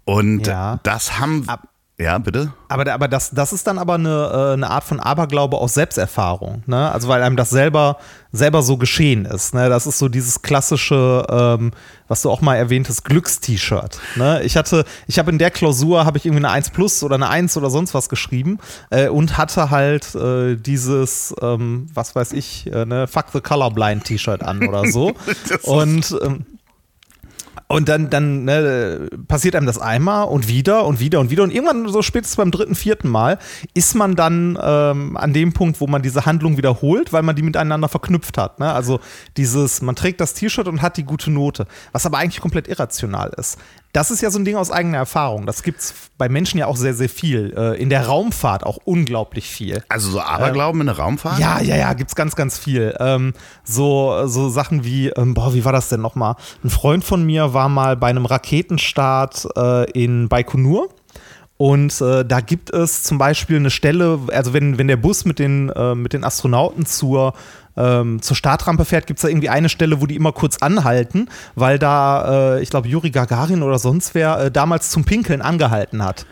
Und 0.05 0.49
ja. 0.49 0.81
das 0.83 1.21
haben. 1.21 1.49
Ab 1.49 1.69
ja, 2.01 2.17
bitte? 2.19 2.53
Aber, 2.69 2.93
aber 2.93 3.09
das, 3.09 3.31
das 3.31 3.53
ist 3.53 3.67
dann 3.67 3.77
aber 3.77 3.95
eine, 3.95 4.31
äh, 4.33 4.53
eine 4.53 4.71
Art 4.71 4.85
von 4.85 5.01
Aberglaube 5.01 5.57
aus 5.57 5.75
Selbsterfahrung. 5.75 6.63
Ne? 6.67 6.93
Also 6.93 7.09
weil 7.09 7.25
einem 7.25 7.37
das 7.37 7.51
selber, 7.51 7.97
selber 8.31 8.63
so 8.63 8.77
geschehen 8.77 9.25
ist. 9.25 9.53
Ne? 9.53 9.69
Das 9.69 9.85
ist 9.85 9.99
so 9.99 10.09
dieses 10.09 10.43
klassische, 10.43 11.27
ähm, 11.29 11.73
was 12.07 12.23
du 12.23 12.31
auch 12.31 12.41
mal 12.41 12.55
erwähnt 12.55 12.89
hast, 12.89 13.03
Glückst-T-Shirt. 13.03 13.99
Ne? 14.15 14.43
Ich 14.45 14.57
hatte, 14.57 14.85
ich 15.09 15.19
habe 15.19 15.33
in 15.33 15.39
der 15.39 15.51
Klausur, 15.51 16.05
habe 16.05 16.19
ich 16.19 16.27
irgendwie 16.27 16.45
eine 16.45 16.53
1 16.53 16.71
plus 16.71 17.03
oder 17.03 17.17
eine 17.17 17.29
1 17.29 17.57
oder 17.57 17.69
sonst 17.69 17.95
was 17.95 18.09
geschrieben 18.09 18.59
äh, 18.91 19.09
und 19.09 19.37
hatte 19.37 19.71
halt 19.71 20.15
äh, 20.15 20.55
dieses, 20.55 21.35
ähm, 21.43 21.89
was 21.93 22.15
weiß 22.15 22.33
ich, 22.33 22.73
äh, 22.73 22.85
ne, 22.85 23.09
Fuck 23.09 23.27
the 23.33 23.41
Colorblind 23.41 24.05
T-Shirt 24.05 24.45
an 24.45 24.69
oder 24.69 24.87
so. 24.87 25.15
und 25.63 26.17
ähm, 26.23 26.47
und 27.69 27.89
dann, 27.89 28.09
dann 28.09 28.45
ne, 28.45 29.11
passiert 29.29 29.55
einem 29.55 29.67
das 29.67 29.79
einmal 29.79 30.27
und 30.27 30.49
wieder 30.49 30.87
und 30.87 31.01
wieder 31.01 31.21
und 31.21 31.31
wieder. 31.31 31.43
Und 31.43 31.53
irgendwann, 31.53 31.87
so 31.89 32.01
spätestens 32.01 32.37
beim 32.37 32.51
dritten, 32.51 32.75
vierten 32.75 33.09
Mal, 33.09 33.39
ist 33.75 33.95
man 33.95 34.17
dann 34.17 34.59
ähm, 34.61 35.19
an 35.19 35.35
dem 35.35 35.53
Punkt, 35.53 35.81
wo 35.81 35.87
man 35.87 36.01
diese 36.01 36.25
Handlung 36.25 36.57
wiederholt, 36.57 37.13
weil 37.13 37.23
man 37.23 37.37
die 37.37 37.43
miteinander 37.43 37.89
verknüpft 37.89 38.39
hat. 38.39 38.59
Ne? 38.59 38.73
Also 38.73 39.01
dieses, 39.37 39.83
man 39.83 39.97
trägt 39.97 40.21
das 40.23 40.33
T-Shirt 40.33 40.67
und 40.67 40.81
hat 40.81 40.97
die 40.97 41.05
gute 41.05 41.31
Note, 41.31 41.67
was 41.93 42.07
aber 42.07 42.17
eigentlich 42.17 42.41
komplett 42.41 42.69
irrational 42.69 43.33
ist. 43.37 43.59
Das 43.93 44.11
ist 44.11 44.21
ja 44.21 44.31
so 44.31 44.39
ein 44.39 44.45
Ding 44.45 44.57
aus 44.57 44.71
eigener 44.71 44.99
Erfahrung. 44.99 45.47
Das 45.47 45.63
gibt 45.63 45.81
es 45.81 45.95
bei 46.19 46.29
Menschen 46.29 46.59
ja 46.59 46.67
auch 46.67 46.77
sehr, 46.77 46.95
sehr 46.95 47.09
viel. 47.09 47.55
Äh, 47.57 47.81
in 47.81 47.89
der 47.89 48.07
Raumfahrt 48.07 48.65
auch 48.65 48.79
unglaublich 48.85 49.49
viel. 49.49 49.83
Also 49.89 50.11
so 50.11 50.21
Aberglauben 50.21 50.81
ähm, 50.81 50.89
in 50.89 50.95
der 50.95 50.99
Raumfahrt? 50.99 51.39
Ja, 51.39 51.61
ja, 51.61 51.77
ja, 51.77 51.93
gibt 51.95 52.11
es 52.11 52.15
ganz, 52.15 52.37
ganz 52.37 52.59
viel. 52.59 52.95
Ähm, 53.01 53.33
so, 53.65 54.27
so 54.27 54.51
Sachen 54.51 54.85
wie, 54.85 55.09
ähm, 55.09 55.35
boah, 55.35 55.55
wie 55.55 55.65
war 55.65 55.73
das 55.73 55.89
denn 55.89 56.01
nochmal? 56.01 56.37
Ein 56.63 56.71
Freund 56.71 57.03
von 57.05 57.25
mir 57.25 57.55
war 57.55 57.69
mal 57.69 57.97
bei 57.97 58.09
einem 58.09 58.27
Raketenstart 58.27 59.49
äh, 59.57 59.91
in 59.93 60.29
Baikonur. 60.29 60.89
Und 61.59 62.01
äh, 62.01 62.25
da 62.25 62.41
gibt 62.41 62.71
es 62.71 63.03
zum 63.03 63.19
Beispiel 63.19 63.57
eine 63.57 63.71
Stelle, 63.71 64.21
also 64.29 64.53
wenn, 64.53 64.79
wenn 64.79 64.89
der 64.89 64.97
Bus 64.97 65.25
mit 65.25 65.39
den, 65.41 65.69
äh, 65.71 65.95
mit 65.95 66.13
den 66.13 66.25
Astronauten 66.25 66.87
zur 66.87 67.35
ähm, 67.77 68.21
zur 68.21 68.37
Startrampe 68.37 68.85
fährt, 68.85 69.07
gibt 69.07 69.19
es 69.19 69.23
da 69.23 69.29
irgendwie 69.29 69.49
eine 69.49 69.69
Stelle, 69.69 70.01
wo 70.01 70.07
die 70.07 70.17
immer 70.17 70.33
kurz 70.33 70.59
anhalten, 70.59 71.29
weil 71.55 71.79
da, 71.79 72.57
äh, 72.57 72.63
ich 72.63 72.71
glaube, 72.71 72.89
Juri 72.89 73.11
Gagarin 73.11 73.63
oder 73.63 73.79
sonst 73.79 74.15
wer 74.15 74.39
äh, 74.41 74.51
damals 74.51 74.91
zum 74.91 75.05
Pinkeln 75.05 75.43
angehalten 75.43 76.05
hat. 76.05 76.27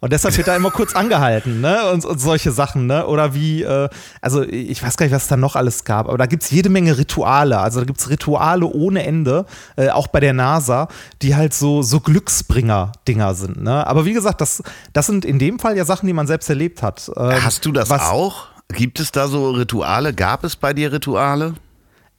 Und 0.00 0.12
deshalb 0.12 0.36
wird 0.36 0.46
da 0.46 0.54
immer 0.54 0.70
kurz 0.70 0.94
angehalten, 0.94 1.60
ne? 1.60 1.90
Und, 1.90 2.04
und 2.04 2.20
solche 2.20 2.52
Sachen, 2.52 2.86
ne? 2.86 3.06
Oder 3.06 3.34
wie, 3.34 3.62
äh, 3.62 3.88
also 4.20 4.42
ich 4.42 4.82
weiß 4.82 4.96
gar 4.96 5.06
nicht, 5.06 5.14
was 5.14 5.22
es 5.22 5.28
da 5.28 5.36
noch 5.36 5.56
alles 5.56 5.84
gab, 5.84 6.08
aber 6.08 6.18
da 6.18 6.26
gibt 6.26 6.44
es 6.44 6.50
jede 6.50 6.68
Menge 6.68 6.96
Rituale. 6.96 7.58
Also 7.58 7.80
da 7.80 7.86
gibt 7.86 7.98
es 7.98 8.08
Rituale 8.08 8.66
ohne 8.66 9.04
Ende, 9.04 9.44
äh, 9.76 9.90
auch 9.90 10.06
bei 10.06 10.20
der 10.20 10.32
NASA, 10.32 10.88
die 11.22 11.34
halt 11.34 11.52
so, 11.52 11.82
so 11.82 11.98
Glücksbringer-Dinger 12.00 13.34
sind, 13.34 13.62
ne? 13.62 13.86
Aber 13.86 14.04
wie 14.04 14.12
gesagt, 14.12 14.40
das, 14.40 14.62
das 14.92 15.06
sind 15.06 15.24
in 15.24 15.40
dem 15.40 15.58
Fall 15.58 15.76
ja 15.76 15.84
Sachen, 15.84 16.06
die 16.06 16.12
man 16.12 16.28
selbst 16.28 16.48
erlebt 16.48 16.82
hat. 16.82 17.10
Ähm, 17.16 17.44
Hast 17.44 17.66
du 17.66 17.72
das 17.72 17.90
auch? 17.90 18.46
Gibt 18.68 19.00
es 19.00 19.10
da 19.12 19.26
so 19.28 19.50
Rituale? 19.50 20.14
Gab 20.14 20.44
es 20.44 20.54
bei 20.54 20.74
dir 20.74 20.92
Rituale? 20.92 21.54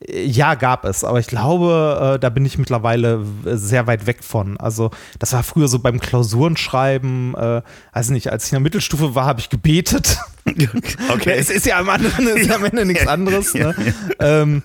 Ja, 0.07 0.55
gab 0.55 0.85
es, 0.85 1.03
aber 1.03 1.19
ich 1.19 1.27
glaube, 1.27 2.13
äh, 2.15 2.19
da 2.19 2.29
bin 2.29 2.45
ich 2.45 2.57
mittlerweile 2.57 3.25
sehr 3.43 3.85
weit 3.85 4.07
weg 4.07 4.23
von. 4.23 4.57
Also, 4.57 4.91
das 5.19 5.33
war 5.33 5.43
früher 5.43 5.67
so 5.67 5.79
beim 5.79 5.99
Klausurenschreiben, 5.99 7.35
äh, 7.35 7.61
also 7.91 8.13
nicht, 8.13 8.31
als 8.31 8.45
ich 8.45 8.53
in 8.53 8.55
der 8.55 8.61
Mittelstufe 8.61 9.13
war, 9.13 9.25
habe 9.25 9.39
ich 9.41 9.49
gebetet. 9.49 10.17
Okay. 11.09 11.33
es 11.37 11.51
ist 11.51 11.67
ja 11.67 11.77
am 11.77 11.89
Ende, 11.89 12.07
ist 12.31 12.51
am 12.51 12.65
Ende 12.65 12.83
nichts 12.87 13.05
anderes. 13.05 13.53
Ne? 13.53 13.75
Ähm, 14.19 14.63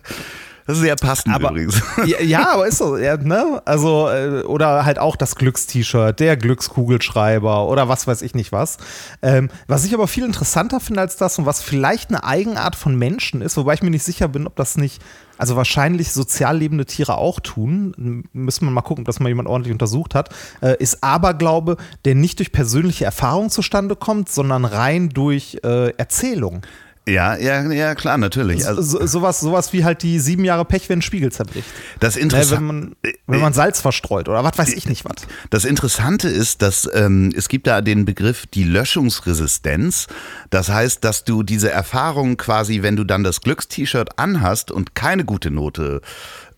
das 0.66 0.76
ist 0.76 0.82
sehr 0.82 0.96
passend 0.96 1.34
aber, 1.34 1.50
übrigens. 1.50 1.82
Ja, 2.06 2.20
ja, 2.20 2.52
aber 2.54 2.66
ist 2.66 2.78
so, 2.78 2.96
ja, 2.96 3.16
ne? 3.16 3.60
Also, 3.64 4.08
äh, 4.08 4.42
oder 4.42 4.84
halt 4.84 4.98
auch 4.98 5.16
das 5.16 5.36
Glückst-T-Shirt, 5.36 6.18
der 6.18 6.36
Glückskugelschreiber 6.36 7.68
oder 7.68 7.88
was 7.88 8.06
weiß 8.06 8.22
ich 8.22 8.34
nicht 8.34 8.50
was. 8.52 8.78
Ähm, 9.20 9.50
was 9.66 9.84
ich 9.84 9.92
aber 9.94 10.08
viel 10.08 10.24
interessanter 10.24 10.80
finde 10.80 11.00
als 11.00 11.16
das 11.16 11.38
und 11.38 11.46
was 11.46 11.62
vielleicht 11.62 12.08
eine 12.10 12.24
Eigenart 12.24 12.76
von 12.76 12.96
Menschen 12.96 13.42
ist, 13.42 13.56
wobei 13.56 13.74
ich 13.74 13.82
mir 13.82 13.90
nicht 13.90 14.04
sicher 14.04 14.28
bin, 14.28 14.46
ob 14.46 14.56
das 14.56 14.76
nicht, 14.76 15.02
also 15.36 15.56
wahrscheinlich 15.56 16.12
sozial 16.12 16.56
lebende 16.56 16.86
Tiere 16.86 17.18
auch 17.18 17.40
tun, 17.40 18.24
müssen 18.32 18.66
wir 18.66 18.70
mal 18.70 18.82
gucken, 18.82 19.02
ob 19.02 19.06
das 19.06 19.20
mal 19.20 19.28
jemand 19.28 19.48
ordentlich 19.48 19.72
untersucht 19.72 20.14
hat, 20.14 20.30
äh, 20.62 20.76
ist 20.78 21.04
Aberglaube, 21.04 21.76
der 22.04 22.14
nicht 22.14 22.38
durch 22.38 22.52
persönliche 22.52 23.04
Erfahrung 23.04 23.50
zustande 23.50 23.96
kommt, 23.96 24.30
sondern 24.30 24.64
rein 24.64 25.10
durch 25.10 25.58
äh, 25.62 25.90
Erzählung. 25.96 26.62
Ja, 27.06 27.36
ja, 27.36 27.70
ja, 27.70 27.94
klar, 27.94 28.16
natürlich. 28.16 28.66
Also, 28.66 28.80
so, 28.80 29.06
sowas, 29.06 29.40
sowas 29.40 29.74
wie 29.74 29.84
halt 29.84 30.02
die 30.02 30.18
sieben 30.18 30.42
Jahre 30.42 30.64
Pech, 30.64 30.88
wenn 30.88 31.00
ein 31.00 31.02
Spiegel 31.02 31.30
zerbricht. 31.30 31.68
Das 32.00 32.16
Interessante, 32.16 32.56
wenn, 32.56 32.66
man, 32.66 32.96
wenn 33.26 33.40
man 33.40 33.52
Salz 33.52 33.82
verstreut 33.82 34.28
oder 34.28 34.42
was 34.42 34.56
weiß 34.56 34.72
ich 34.72 34.88
nicht 34.88 35.04
was. 35.04 35.26
Das 35.50 35.66
Interessante 35.66 36.28
ist, 36.28 36.62
dass 36.62 36.88
ähm, 36.94 37.30
es 37.36 37.48
gibt 37.48 37.66
da 37.66 37.82
den 37.82 38.06
Begriff 38.06 38.46
die 38.46 38.64
Löschungsresistenz. 38.64 40.06
Das 40.48 40.70
heißt, 40.70 41.04
dass 41.04 41.24
du 41.24 41.42
diese 41.42 41.70
Erfahrung 41.70 42.38
quasi, 42.38 42.80
wenn 42.80 42.96
du 42.96 43.04
dann 43.04 43.22
das 43.22 43.42
Glückst-T-Shirt 43.42 44.18
anhast 44.18 44.70
und 44.70 44.94
keine 44.94 45.26
gute 45.26 45.50
Note 45.50 46.00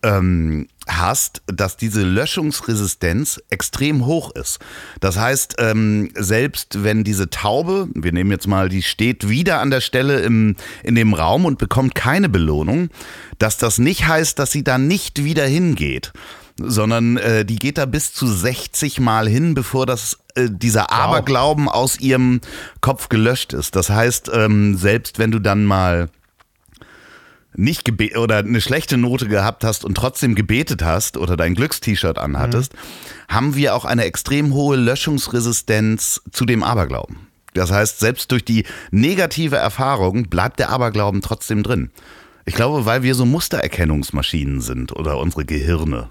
ähm, 0.05 0.69
hast, 0.89 1.43
dass 1.47 1.77
diese 1.77 2.03
Löschungsresistenz 2.03 3.41
extrem 3.51 4.07
hoch 4.07 4.31
ist. 4.35 4.59
Das 5.01 5.19
heißt, 5.19 5.57
ähm, 5.59 6.11
selbst 6.15 6.83
wenn 6.85 7.05
diese 7.05 7.31
Taube, 7.31 7.89
wir 7.95 8.13
nehmen 8.13 8.31
jetzt 8.31 8.47
mal, 8.47 8.69
die 8.69 8.83
steht 8.83 9.29
wieder 9.29 9.61
an 9.61 9.71
der 9.71 9.81
Stelle 9.81 10.21
im, 10.21 10.57
in 10.83 10.95
dem 10.95 11.15
Raum 11.15 11.45
und 11.45 11.59
bekommt 11.59 11.95
keine 11.95 12.29
Belohnung, 12.29 12.91
dass 13.39 13.59
das 13.59 13.79
nicht 13.79 14.07
heißt, 14.07 14.39
dass 14.39 14.53
sie 14.53 14.65
da 14.65 14.79
nicht 14.79 15.25
wieder 15.25 15.47
hingeht 15.47 16.13
sondern 16.59 17.19
äh, 17.19 17.45
die 17.45 17.57
geht 17.57 17.79
da 17.79 17.85
bis 17.85 18.15
zu 18.15 18.27
60 18.27 19.01
Mal 19.01 19.29
hin, 19.29 19.55
bevor 19.55 19.85
das 19.85 20.19
äh, 20.37 20.49
dieser 20.51 20.91
Aberglauben 20.91 21.69
aus 21.69 22.01
ihrem 22.01 22.41
Kopf 22.81 23.09
gelöscht 23.09 23.53
ist. 23.53 23.77
Das 23.77 23.91
heißt, 23.91 24.31
ähm, 24.33 24.77
selbst 24.77 25.19
wenn 25.19 25.31
du 25.31 25.39
dann 25.39 25.65
mal 25.65 26.09
nicht 27.57 27.85
gebet 27.85 28.17
oder 28.17 28.39
eine 28.39 28.61
schlechte 28.61 28.97
Note 28.97 29.29
gehabt 29.29 29.65
hast 29.65 29.85
und 29.85 29.97
trotzdem 29.97 30.35
gebetet 30.35 30.85
hast 30.85 31.17
oder 31.17 31.37
dein 31.37 31.55
Glückst-T-Shirt 31.55 32.19
anhattest, 32.19 32.75
mhm. 32.75 33.35
haben 33.35 33.55
wir 33.57 33.75
auch 33.75 33.85
eine 33.85 34.05
extrem 34.05 34.53
hohe 34.55 34.77
Löschungsresistenz 34.77 36.23
zu 36.31 36.45
dem 36.45 36.63
Aberglauben. 36.63 37.27
Das 37.55 37.73
heißt, 37.73 38.01
selbst 38.01 38.31
durch 38.33 38.45
die 38.45 38.65
negative 38.91 39.57
Erfahrung 39.57 40.25
bleibt 40.25 40.59
der 40.59 40.71
Aberglauben 40.71 41.23
trotzdem 41.23 41.63
drin. 41.63 41.91
Ich 42.45 42.55
glaube, 42.55 42.85
weil 42.85 43.03
wir 43.03 43.15
so 43.15 43.25
Mustererkennungsmaschinen 43.25 44.61
sind 44.61 44.95
oder 44.95 45.19
unsere 45.19 45.45
Gehirne. 45.45 46.11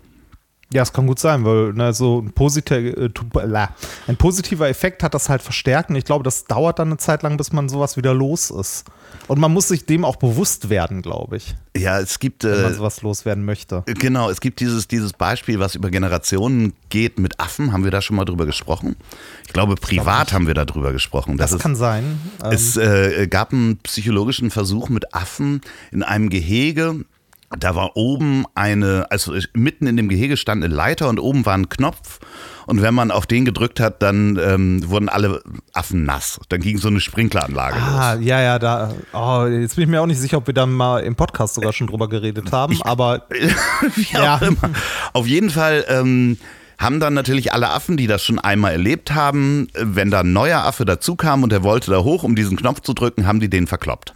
Ja, 0.73 0.81
es 0.81 0.91
kann 0.91 1.05
gut 1.05 1.19
sein, 1.19 1.45
weil 1.45 1.73
ne, 1.73 1.93
so 1.93 2.21
ein, 2.21 2.31
positiver, 2.31 2.97
äh, 2.97 3.67
ein 4.07 4.17
positiver 4.17 4.67
Effekt 4.67 5.03
hat 5.03 5.13
das 5.13 5.29
halt 5.29 5.41
verstärkt 5.41 5.89
und 5.89 5.95
ich 5.95 6.05
glaube, 6.05 6.23
das 6.23 6.45
dauert 6.45 6.79
dann 6.79 6.87
eine 6.87 6.97
Zeit 6.97 7.21
lang, 7.21 7.37
bis 7.37 7.53
man 7.53 7.69
sowas 7.69 7.97
wieder 7.97 8.13
los 8.13 8.49
ist. 8.49 8.85
Und 9.27 9.39
man 9.39 9.53
muss 9.53 9.67
sich 9.67 9.85
dem 9.85 10.03
auch 10.03 10.17
bewusst 10.17 10.69
werden, 10.69 11.01
glaube 11.01 11.37
ich. 11.37 11.55
Ja, 11.77 11.99
es 11.99 12.19
gibt. 12.19 12.43
Wenn 12.43 12.61
man 12.61 12.71
äh, 12.73 12.75
sowas 12.75 13.01
loswerden 13.01 13.45
möchte. 13.45 13.83
Genau, 13.85 14.29
es 14.29 14.41
gibt 14.41 14.59
dieses, 14.59 14.87
dieses 14.87 15.13
Beispiel, 15.13 15.59
was 15.59 15.75
über 15.75 15.89
Generationen 15.89 16.73
geht 16.89 17.19
mit 17.19 17.39
Affen. 17.39 17.71
Haben 17.71 17.83
wir 17.83 17.91
da 17.91 18.01
schon 18.01 18.15
mal 18.15 18.25
drüber 18.25 18.45
gesprochen? 18.45 18.95
Ich 19.45 19.53
glaube, 19.53 19.75
privat 19.75 20.29
ich 20.29 20.33
haben 20.33 20.47
wir 20.47 20.53
da 20.53 20.65
drüber 20.65 20.93
gesprochen. 20.93 21.37
Das, 21.37 21.51
das 21.51 21.61
kann 21.61 21.75
sein. 21.75 22.19
Es 22.43 22.75
äh, 22.77 23.27
gab 23.27 23.53
einen 23.53 23.77
psychologischen 23.77 24.51
Versuch 24.51 24.89
mit 24.89 25.13
Affen 25.13 25.61
in 25.91 26.03
einem 26.03 26.29
Gehege 26.29 27.05
da 27.49 27.75
war 27.75 27.95
oben 27.95 28.45
eine, 28.55 29.07
also 29.09 29.33
mitten 29.53 29.87
in 29.87 29.97
dem 29.97 30.09
Gehege 30.09 30.37
stand 30.37 30.63
eine 30.63 30.73
Leiter 30.73 31.09
und 31.09 31.19
oben 31.19 31.45
war 31.45 31.55
ein 31.55 31.69
Knopf. 31.69 32.19
Und 32.65 32.81
wenn 32.81 32.95
man 32.95 33.11
auf 33.11 33.27
den 33.27 33.45
gedrückt 33.45 33.79
hat, 33.79 34.01
dann 34.01 34.39
ähm, 34.43 34.89
wurden 34.89 35.07
alle 35.07 35.43
Affen 35.73 36.03
nass. 36.03 36.39
Dann 36.49 36.61
ging 36.61 36.79
so 36.79 36.87
eine 36.87 36.99
Sprinkleranlage 36.99 37.75
ah, 37.75 38.13
los. 38.13 38.25
Ja, 38.25 38.41
ja, 38.41 38.57
da. 38.57 38.91
Oh, 39.13 39.45
jetzt 39.45 39.75
bin 39.75 39.83
ich 39.83 39.89
mir 39.89 40.01
auch 40.01 40.07
nicht 40.07 40.19
sicher, 40.19 40.37
ob 40.37 40.47
wir 40.47 40.53
da 40.53 40.65
mal 40.65 41.03
im 41.03 41.15
Podcast 41.15 41.53
sogar 41.53 41.73
schon 41.73 41.87
drüber 41.87 42.09
geredet 42.09 42.51
haben, 42.51 42.73
ich, 42.73 42.85
aber. 42.85 43.27
ja. 44.11 44.39
Auf 45.13 45.27
jeden 45.27 45.49
Fall. 45.51 45.85
Ähm, 45.87 46.37
haben 46.77 46.99
dann 46.99 47.13
natürlich 47.13 47.53
alle 47.53 47.69
Affen, 47.69 47.95
die 47.95 48.05
das 48.05 48.21
schon 48.21 48.37
einmal 48.37 48.73
erlebt 48.73 49.15
haben, 49.15 49.69
wenn 49.75 50.11
da 50.11 50.19
ein 50.19 50.33
neuer 50.33 50.59
Affe 50.65 50.83
dazu 50.83 51.15
kam 51.15 51.41
und 51.41 51.53
der 51.53 51.63
wollte 51.63 51.89
da 51.89 52.03
hoch, 52.03 52.23
um 52.23 52.35
diesen 52.35 52.57
Knopf 52.57 52.81
zu 52.81 52.93
drücken, 52.93 53.25
haben 53.25 53.39
die 53.39 53.49
den 53.49 53.65
verkloppt. 53.65 54.13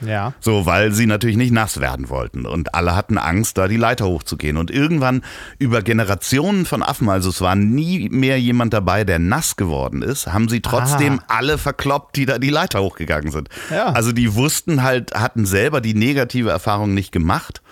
Ja. 0.00 0.34
So, 0.40 0.66
weil 0.66 0.92
sie 0.92 1.06
natürlich 1.06 1.36
nicht 1.36 1.52
nass 1.52 1.80
werden 1.80 2.08
wollten. 2.10 2.44
Und 2.44 2.74
alle 2.74 2.94
hatten 2.94 3.16
Angst, 3.18 3.56
da 3.56 3.66
die 3.68 3.76
Leiter 3.78 4.06
hochzugehen. 4.06 4.56
Und 4.56 4.70
irgendwann 4.70 5.22
über 5.58 5.82
Generationen 5.82 6.66
von 6.66 6.82
Affen, 6.82 7.08
also 7.08 7.30
es 7.30 7.40
war 7.40 7.54
nie 7.56 8.08
mehr 8.10 8.38
jemand 8.38 8.74
dabei, 8.74 9.04
der 9.04 9.18
nass 9.18 9.56
geworden 9.56 10.02
ist, 10.02 10.26
haben 10.26 10.48
sie 10.48 10.60
trotzdem 10.60 11.20
Ah. 11.20 11.36
alle 11.38 11.58
verkloppt, 11.58 12.16
die 12.16 12.26
da 12.26 12.38
die 12.38 12.50
Leiter 12.50 12.82
hochgegangen 12.82 13.32
sind. 13.32 13.48
Ja. 13.70 13.86
Also 13.86 14.12
die 14.12 14.34
wussten 14.34 14.82
halt, 14.82 15.14
hatten 15.14 15.46
selber 15.46 15.80
die 15.80 15.94
negative 15.94 16.50
Erfahrung 16.50 16.92
nicht 16.92 17.10
gemacht, 17.12 17.62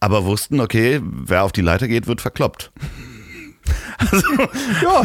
aber 0.00 0.24
wussten, 0.24 0.60
okay, 0.60 1.00
wer 1.02 1.44
auf 1.44 1.52
die 1.52 1.62
Leiter 1.62 1.88
geht, 1.88 2.06
wird 2.06 2.20
verkloppt. 2.20 2.70
Ja, 4.82 5.02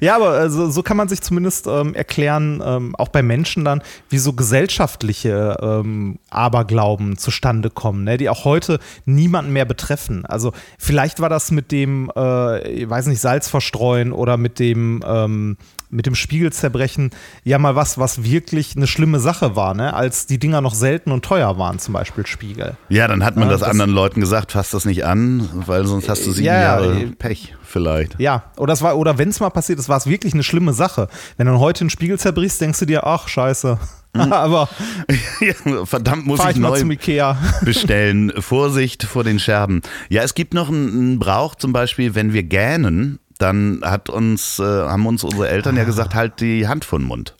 ja 0.00 0.16
aber 0.16 0.30
also, 0.30 0.70
so 0.70 0.82
kann 0.82 0.96
man 0.96 1.08
sich 1.08 1.20
zumindest 1.20 1.66
ähm, 1.66 1.94
erklären, 1.94 2.62
ähm, 2.64 2.94
auch 2.96 3.08
bei 3.08 3.22
Menschen 3.22 3.64
dann, 3.64 3.82
wie 4.08 4.18
so 4.18 4.32
gesellschaftliche 4.32 5.56
ähm, 5.60 6.18
Aberglauben 6.30 7.18
zustande 7.18 7.70
kommen, 7.70 8.04
ne, 8.04 8.16
die 8.16 8.28
auch 8.28 8.44
heute 8.44 8.78
niemanden 9.04 9.52
mehr 9.52 9.64
betreffen. 9.64 10.24
Also 10.26 10.52
vielleicht 10.78 11.20
war 11.20 11.28
das 11.28 11.50
mit 11.50 11.72
dem, 11.72 12.10
äh, 12.16 12.68
ich 12.70 12.88
weiß 12.88 13.06
nicht, 13.06 13.20
Salz 13.20 13.48
verstreuen 13.48 14.12
oder 14.12 14.36
mit 14.36 14.58
dem 14.58 15.02
ähm, 15.06 15.56
mit 15.90 16.06
dem 16.06 16.14
Spiegel 16.14 16.52
zerbrechen 16.52 17.10
ja 17.44 17.58
mal 17.58 17.74
was, 17.76 17.98
was 17.98 18.22
wirklich 18.24 18.76
eine 18.76 18.86
schlimme 18.86 19.18
Sache 19.20 19.56
war, 19.56 19.74
ne? 19.74 19.92
als 19.94 20.26
die 20.26 20.38
Dinger 20.38 20.60
noch 20.60 20.74
selten 20.74 21.10
und 21.12 21.24
teuer 21.24 21.58
waren, 21.58 21.78
zum 21.78 21.94
Beispiel 21.94 22.26
Spiegel. 22.26 22.76
Ja, 22.88 23.08
dann 23.08 23.24
hat 23.24 23.36
man 23.36 23.44
Ja, 23.46 23.52
das, 23.52 23.60
das- 23.60 23.70
anderen 23.70 23.90
Leuten 23.90 24.20
gesagt, 24.20 24.52
fass 24.52 24.70
das 24.70 24.84
nicht 24.84 25.04
an, 25.04 25.48
weil 25.66 25.86
sonst 25.86 26.08
hast 26.08 26.26
du 26.26 26.30
sieben 26.32 26.46
Ja, 26.46 26.54
ja, 26.54 26.62
Jahre 26.62 27.00
äh, 27.00 27.06
Pech 27.06 27.54
vielleicht. 27.62 28.18
Ja, 28.20 28.44
oder, 28.56 28.72
es 28.72 28.82
war- 28.82 28.96
oder 28.96 29.18
wenn 29.18 29.28
es 29.30 29.40
mal 29.40 29.50
passiert 29.50 29.78
ist, 29.78 29.88
war 29.88 29.96
es 29.98 30.06
wirklich 30.06 30.32
eine 30.34 30.42
schlimme 30.42 30.72
Sache. 30.72 31.08
Wenn 31.36 31.46
du 31.46 31.58
heute 31.58 31.80
einen 31.82 31.90
Spiegel 31.90 32.18
zerbrichst, 32.18 32.60
denkst 32.60 32.78
du 32.80 32.86
dir, 32.86 33.04
ach, 33.06 33.28
scheiße. 33.28 33.78
Aber 34.12 34.68
Ja, 35.40 35.84
Verdammt, 35.86 36.26
muss 36.26 36.40
ich 36.44 36.50
ich 36.50 36.56
mal 36.56 36.70
neu 36.70 36.78
zum 36.78 36.90
Ikea. 36.90 37.36
bestellen. 37.62 38.32
Vorsicht 38.38 39.04
vor 39.04 39.24
den 39.24 39.38
Scherben. 39.38 39.82
Ja, 40.08 40.22
es 40.22 40.34
gibt 40.34 40.52
noch 40.54 40.68
einen 40.68 41.18
Brauch, 41.18 41.54
zum 41.54 41.72
Beispiel, 41.72 42.14
wenn 42.14 42.32
wir 42.32 42.42
gähnen, 42.42 43.18
dann 43.40 43.80
hat 43.84 44.08
uns, 44.10 44.58
äh, 44.58 44.62
haben 44.62 45.06
uns 45.06 45.24
unsere 45.24 45.48
Eltern 45.48 45.76
ja 45.76 45.84
gesagt, 45.84 46.14
halt 46.14 46.40
die 46.40 46.68
Hand 46.68 46.84
vor 46.84 46.98
den 46.98 47.08
Mund. 47.08 47.34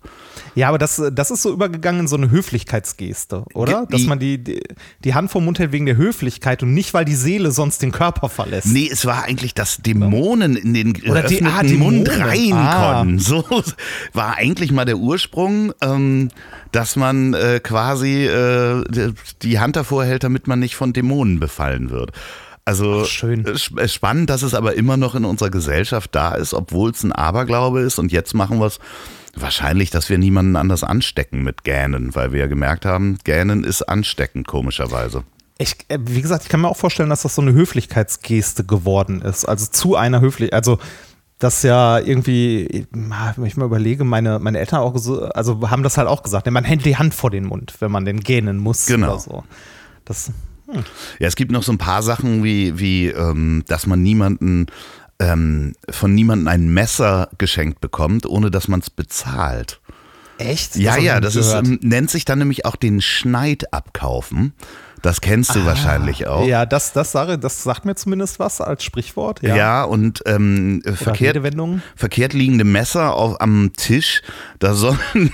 Ja, 0.56 0.68
aber 0.68 0.78
das, 0.78 1.00
das 1.12 1.30
ist 1.30 1.42
so 1.42 1.52
übergegangen 1.52 2.00
in 2.02 2.08
so 2.08 2.16
eine 2.16 2.30
Höflichkeitsgeste, 2.30 3.44
oder? 3.54 3.86
Dass 3.88 4.02
man 4.06 4.18
die, 4.18 4.42
die, 4.42 4.60
die 5.04 5.14
Hand 5.14 5.30
vom 5.30 5.44
Mund 5.44 5.58
hält 5.60 5.70
wegen 5.70 5.86
der 5.86 5.96
Höflichkeit 5.96 6.62
und 6.64 6.74
nicht, 6.74 6.92
weil 6.92 7.04
die 7.04 7.14
Seele 7.14 7.52
sonst 7.52 7.82
den 7.82 7.92
Körper 7.92 8.28
verlässt. 8.28 8.66
Nee, 8.66 8.88
es 8.90 9.06
war 9.06 9.22
eigentlich, 9.24 9.54
dass 9.54 9.76
Dämonen 9.78 10.56
in 10.56 10.74
den 10.74 10.96
Oder 11.08 11.22
die- 11.22 11.42
ah, 11.44 11.62
Dämonen. 11.62 11.98
Mund 11.98 12.10
rein 12.18 12.52
Ah. 12.52 12.94
konnten. 12.98 13.18
So 13.20 13.44
war 14.12 14.36
eigentlich 14.36 14.72
mal 14.72 14.84
der 14.84 14.96
Ursprung, 14.98 15.72
ähm, 15.82 16.30
dass 16.72 16.96
man 16.96 17.34
äh, 17.34 17.60
quasi 17.62 18.26
äh, 18.26 19.12
die 19.42 19.60
Hand 19.60 19.76
davor 19.76 20.04
hält, 20.04 20.24
damit 20.24 20.48
man 20.48 20.58
nicht 20.58 20.74
von 20.74 20.92
Dämonen 20.92 21.38
befallen 21.38 21.90
wird. 21.90 22.10
Also 22.64 23.02
Ach, 23.02 23.06
schön. 23.06 23.44
sp- 23.56 23.88
spannend, 23.88 24.30
dass 24.30 24.42
es 24.42 24.54
aber 24.54 24.74
immer 24.74 24.96
noch 24.96 25.14
in 25.14 25.24
unserer 25.24 25.50
Gesellschaft 25.50 26.14
da 26.14 26.34
ist, 26.34 26.54
obwohl 26.54 26.90
es 26.90 27.02
ein 27.02 27.12
Aberglaube 27.12 27.80
ist. 27.80 27.98
Und 27.98 28.12
jetzt 28.12 28.34
machen 28.34 28.58
wir 28.60 28.66
es 28.66 28.78
wahrscheinlich, 29.34 29.90
dass 29.90 30.08
wir 30.08 30.18
niemanden 30.18 30.56
anders 30.56 30.84
anstecken 30.84 31.42
mit 31.42 31.64
Gähnen, 31.64 32.14
weil 32.14 32.32
wir 32.32 32.40
ja 32.40 32.46
gemerkt 32.46 32.84
haben, 32.84 33.18
Gähnen 33.24 33.64
ist 33.64 33.82
ansteckend, 33.82 34.46
komischerweise. 34.46 35.24
Ich, 35.58 35.76
äh, 35.88 35.98
wie 36.00 36.22
gesagt, 36.22 36.44
ich 36.44 36.48
kann 36.48 36.60
mir 36.60 36.68
auch 36.68 36.76
vorstellen, 36.76 37.10
dass 37.10 37.22
das 37.22 37.34
so 37.34 37.42
eine 37.42 37.52
Höflichkeitsgeste 37.52 38.64
geworden 38.64 39.22
ist. 39.22 39.44
Also 39.46 39.66
zu 39.70 39.96
einer 39.96 40.20
Höflichkeit. 40.20 40.54
Also 40.54 40.78
das 41.38 41.62
ja 41.62 41.98
irgendwie, 41.98 42.86
wenn 42.92 43.46
ich 43.46 43.56
mal 43.56 43.64
überlege, 43.64 44.04
meine, 44.04 44.38
meine 44.38 44.58
Eltern 44.58 44.80
auch 44.80 44.96
so, 44.98 45.22
also 45.24 45.70
haben 45.70 45.82
das 45.82 45.96
halt 45.96 46.06
auch 46.08 46.22
gesagt. 46.22 46.50
Man 46.50 46.64
hält 46.64 46.84
die 46.84 46.96
Hand 46.98 47.14
vor 47.14 47.30
den 47.30 47.44
Mund, 47.46 47.74
wenn 47.80 47.90
man 47.90 48.04
den 48.04 48.20
gähnen 48.20 48.58
muss 48.58 48.86
Genau. 48.86 49.08
oder 49.12 49.18
so. 49.20 49.44
Das, 50.04 50.30
Ja, 51.18 51.28
es 51.28 51.36
gibt 51.36 51.52
noch 51.52 51.62
so 51.62 51.72
ein 51.72 51.78
paar 51.78 52.02
Sachen 52.02 52.44
wie, 52.44 52.78
wie 52.78 53.08
ähm, 53.08 53.64
dass 53.66 53.86
man 53.86 54.02
niemanden 54.02 54.66
ähm, 55.20 55.74
von 55.88 56.14
niemandem 56.14 56.48
ein 56.48 56.72
Messer 56.72 57.28
geschenkt 57.38 57.80
bekommt, 57.80 58.26
ohne 58.26 58.50
dass 58.50 58.68
man 58.68 58.80
es 58.80 58.90
bezahlt. 58.90 59.80
echt? 60.38 60.76
Ja, 60.76 60.96
ja, 60.96 61.20
das 61.20 61.36
ist, 61.36 61.52
ähm, 61.52 61.78
nennt 61.82 62.10
sich 62.10 62.24
dann 62.24 62.38
nämlich 62.38 62.64
auch 62.64 62.76
den 62.76 63.00
Schneid 63.00 63.72
abkaufen. 63.72 64.54
Das 65.02 65.20
kennst 65.22 65.54
du 65.54 65.64
wahrscheinlich 65.64 66.26
auch. 66.26 66.42
Ah, 66.42 66.46
Ja, 66.46 66.66
das, 66.66 66.92
das, 66.92 67.12
sage, 67.12 67.38
das 67.38 67.62
sagt 67.62 67.84
mir 67.84 67.94
zumindest 67.94 68.38
was 68.38 68.60
als 68.60 68.84
Sprichwort. 68.84 69.42
Ja, 69.42 69.56
Ja, 69.56 69.84
und 69.84 70.22
ähm, 70.26 70.82
verkehrt, 70.84 71.38
verkehrt 71.96 72.32
liegende 72.34 72.64
Messer 72.64 73.14
auf, 73.14 73.40
am 73.40 73.72
Tisch, 73.76 74.22
da 74.58 74.74
sollen 74.74 74.98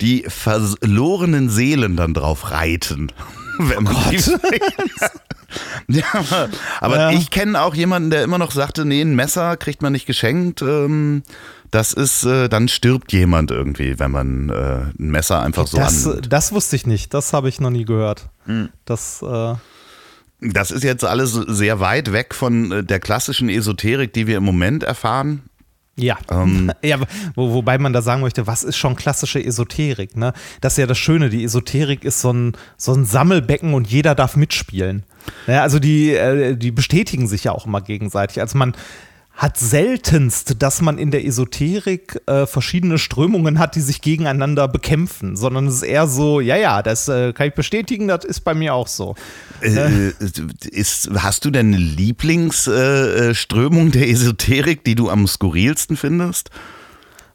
die 0.00 0.24
verlorenen 0.28 1.50
Seelen 1.50 1.96
dann 1.96 2.14
drauf 2.14 2.50
reiten. 2.50 3.12
Wenn 3.58 3.82
man 3.84 3.96
die 4.10 4.16
ja, 5.88 6.04
aber, 6.12 6.48
aber 6.80 6.96
Ja. 6.96 7.10
ich 7.12 7.30
kenne 7.30 7.60
auch 7.62 7.74
jemanden, 7.74 8.10
der 8.10 8.24
immer 8.24 8.38
noch 8.38 8.50
sagte, 8.50 8.84
nee, 8.84 9.00
ein 9.00 9.14
Messer 9.14 9.56
kriegt 9.56 9.82
man 9.82 9.92
nicht 9.92 10.06
geschenkt. 10.06 10.62
Ähm, 10.62 11.22
das 11.70 11.92
ist, 11.92 12.24
äh, 12.24 12.48
dann 12.48 12.68
stirbt 12.68 13.12
jemand 13.12 13.50
irgendwie, 13.50 13.98
wenn 13.98 14.10
man 14.10 14.48
äh, 14.50 14.52
ein 14.98 15.10
Messer 15.10 15.42
einfach 15.42 15.66
so 15.66 15.76
das, 15.76 16.06
annimmt. 16.06 16.32
das 16.32 16.52
wusste 16.52 16.76
ich 16.76 16.86
nicht. 16.86 17.12
Das 17.14 17.32
habe 17.32 17.48
ich 17.48 17.60
noch 17.60 17.70
nie 17.70 17.84
gehört. 17.84 18.28
Hm. 18.46 18.68
Das, 18.84 19.22
äh, 19.22 19.54
Das 20.40 20.70
ist 20.70 20.84
jetzt 20.84 21.04
alles 21.04 21.32
sehr 21.32 21.80
weit 21.80 22.12
weg 22.12 22.34
von 22.34 22.70
äh, 22.72 22.84
der 22.84 23.00
klassischen 23.00 23.48
Esoterik, 23.48 24.12
die 24.12 24.26
wir 24.26 24.36
im 24.38 24.44
Moment 24.44 24.82
erfahren. 24.82 25.42
Ja, 25.96 26.18
Ähm. 26.30 26.72
ja 26.82 26.98
wo, 27.34 27.52
wobei 27.52 27.78
man 27.78 27.92
da 27.92 28.02
sagen 28.02 28.22
möchte, 28.22 28.46
was 28.46 28.64
ist 28.64 28.76
schon 28.76 28.96
klassische 28.96 29.42
Esoterik? 29.44 30.16
Ne? 30.16 30.32
Das 30.60 30.74
ist 30.74 30.78
ja 30.78 30.86
das 30.86 30.98
Schöne, 30.98 31.30
die 31.30 31.44
Esoterik 31.44 32.04
ist 32.04 32.20
so 32.20 32.32
ein, 32.32 32.56
so 32.76 32.92
ein 32.92 33.04
Sammelbecken 33.04 33.74
und 33.74 33.88
jeder 33.88 34.14
darf 34.14 34.36
mitspielen. 34.36 35.04
Ja, 35.46 35.62
also 35.62 35.78
die, 35.78 36.12
äh, 36.12 36.56
die 36.56 36.70
bestätigen 36.70 37.28
sich 37.28 37.44
ja 37.44 37.52
auch 37.52 37.66
immer 37.66 37.80
gegenseitig. 37.80 38.40
Also 38.40 38.58
man 38.58 38.74
hat 39.36 39.58
seltenst, 39.58 40.62
dass 40.62 40.80
man 40.80 40.96
in 40.96 41.10
der 41.10 41.26
Esoterik 41.26 42.20
äh, 42.26 42.46
verschiedene 42.46 42.98
Strömungen 42.98 43.58
hat, 43.58 43.74
die 43.74 43.80
sich 43.80 44.00
gegeneinander 44.00 44.68
bekämpfen, 44.68 45.36
sondern 45.36 45.66
es 45.66 45.76
ist 45.76 45.82
eher 45.82 46.06
so, 46.06 46.40
ja, 46.40 46.56
ja, 46.56 46.82
das 46.82 47.08
äh, 47.08 47.32
kann 47.32 47.48
ich 47.48 47.54
bestätigen, 47.54 48.06
das 48.06 48.24
ist 48.24 48.42
bei 48.42 48.54
mir 48.54 48.74
auch 48.74 48.86
so. 48.86 49.16
Äh, 49.60 50.12
ist, 50.70 51.10
hast 51.16 51.44
du 51.44 51.50
denn 51.50 51.74
eine 51.74 51.78
Lieblingsströmung 51.78 53.30
äh, 53.30 53.34
Strömung 53.34 53.90
der 53.90 54.08
Esoterik, 54.08 54.84
die 54.84 54.94
du 54.94 55.10
am 55.10 55.26
skurrilsten 55.26 55.96
findest? 55.96 56.50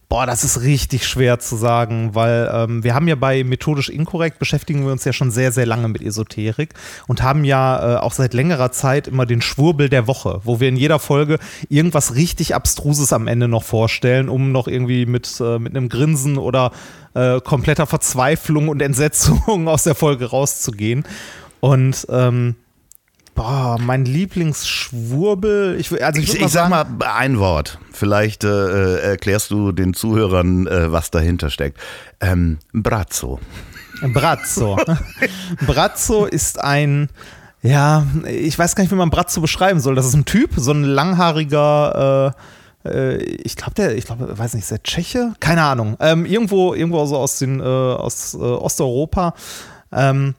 Boah, 0.10 0.26
das 0.26 0.44
ist 0.44 0.64
richtig 0.64 1.08
schwer 1.08 1.38
zu 1.38 1.56
sagen, 1.56 2.16
weil 2.16 2.50
ähm, 2.52 2.84
wir 2.84 2.96
haben 2.96 3.08
ja 3.08 3.14
bei 3.14 3.44
Methodisch 3.44 3.90
Inkorrekt 3.90 4.40
beschäftigen 4.40 4.84
wir 4.84 4.92
uns 4.92 5.06
ja 5.06 5.14
schon 5.14 5.30
sehr, 5.30 5.52
sehr 5.52 5.68
lange 5.68 5.88
mit 5.88 6.02
Esoterik 6.02 6.74
und 7.06 7.22
haben 7.22 7.44
ja 7.44 7.98
äh, 7.98 8.00
auch 8.00 8.14
seit 8.14 8.34
längerer 8.34 8.72
Zeit 8.72 9.08
immer 9.08 9.28
den 9.28 9.44
Schwurbel 9.44 9.88
der 9.88 10.08
Woche, 10.08 10.42
wo 10.44 10.60
wir 10.60 10.68
in 10.68 10.78
jeder 10.78 10.98
Folge 10.98 11.38
irgendwas 11.70 12.16
richtig 12.16 12.56
Abstruses 12.56 13.14
am 13.14 13.28
Ende 13.28 13.48
noch 13.48 13.62
vorstellen, 13.62 14.30
um 14.30 14.52
noch 14.52 14.68
irgendwie 14.68 15.06
mit, 15.06 15.40
äh, 15.42 15.60
mit 15.60 15.78
einem 15.78 15.90
Grinsen 15.90 16.40
oder 16.40 16.72
äh, 17.14 17.40
kompletter 17.40 17.86
Verzweiflung 17.86 18.68
und 18.68 18.82
Entsetzung 18.82 19.68
aus 19.68 19.84
der 19.84 19.94
Folge 19.94 20.26
rauszugehen. 20.26 21.04
Und 21.60 22.08
ähm, 22.10 22.56
boah, 23.40 23.78
mein 23.80 24.04
Lieblingsschwurbel, 24.04 25.78
ich, 25.80 26.04
also 26.04 26.22
ich, 26.22 26.34
Ich, 26.34 26.42
ich 26.42 26.52
sag 26.52 26.68
mal 26.68 26.86
ein 27.16 27.40
Wort. 27.40 27.80
Vielleicht 27.94 28.44
äh, 28.44 28.48
äh, 28.50 29.00
erklärst 29.12 29.52
du 29.52 29.72
den 29.72 29.94
Zuhörern, 29.94 30.68
äh, 30.68 30.92
was 30.92 31.10
dahinter 31.10 31.50
steckt. 31.50 31.80
Ähm, 32.20 32.58
Brazzo. 32.74 33.40
Brazzo. 34.02 34.78
Brazzo 35.66 36.26
ist 36.26 36.60
ein, 36.60 37.08
ja, 37.62 38.06
ich 38.28 38.60
weiß 38.60 38.76
gar 38.76 38.84
nicht, 38.84 38.92
wie 38.92 38.98
man 38.98 39.10
Brazzo 39.10 39.40
beschreiben 39.40 39.80
soll. 39.80 39.96
Das 39.96 40.06
ist 40.06 40.16
ein 40.16 40.26
Typ, 40.26 40.52
so 40.58 40.74
ein 40.74 40.84
langhaariger, 40.84 42.36
äh, 42.84 42.90
äh, 42.90 43.24
ich 43.24 43.56
glaube, 43.56 43.74
der, 43.76 43.96
ich 43.96 44.04
glaube, 44.06 44.38
weiß 44.38 44.54
nicht, 44.54 44.64
ist 44.64 44.72
der 44.72 44.84
Tscheche? 44.84 45.34
Keine 45.40 45.64
Ahnung. 45.64 45.96
Ähm, 46.02 46.26
irgendwo, 46.26 46.74
irgendwo 46.74 47.06
so 47.06 47.16
aus, 47.16 47.40
den, 47.40 47.62
äh, 47.62 47.64
aus 47.64 48.34
äh, 48.34 48.38
Osteuropa. 48.38 49.34
Ähm, 49.94 50.36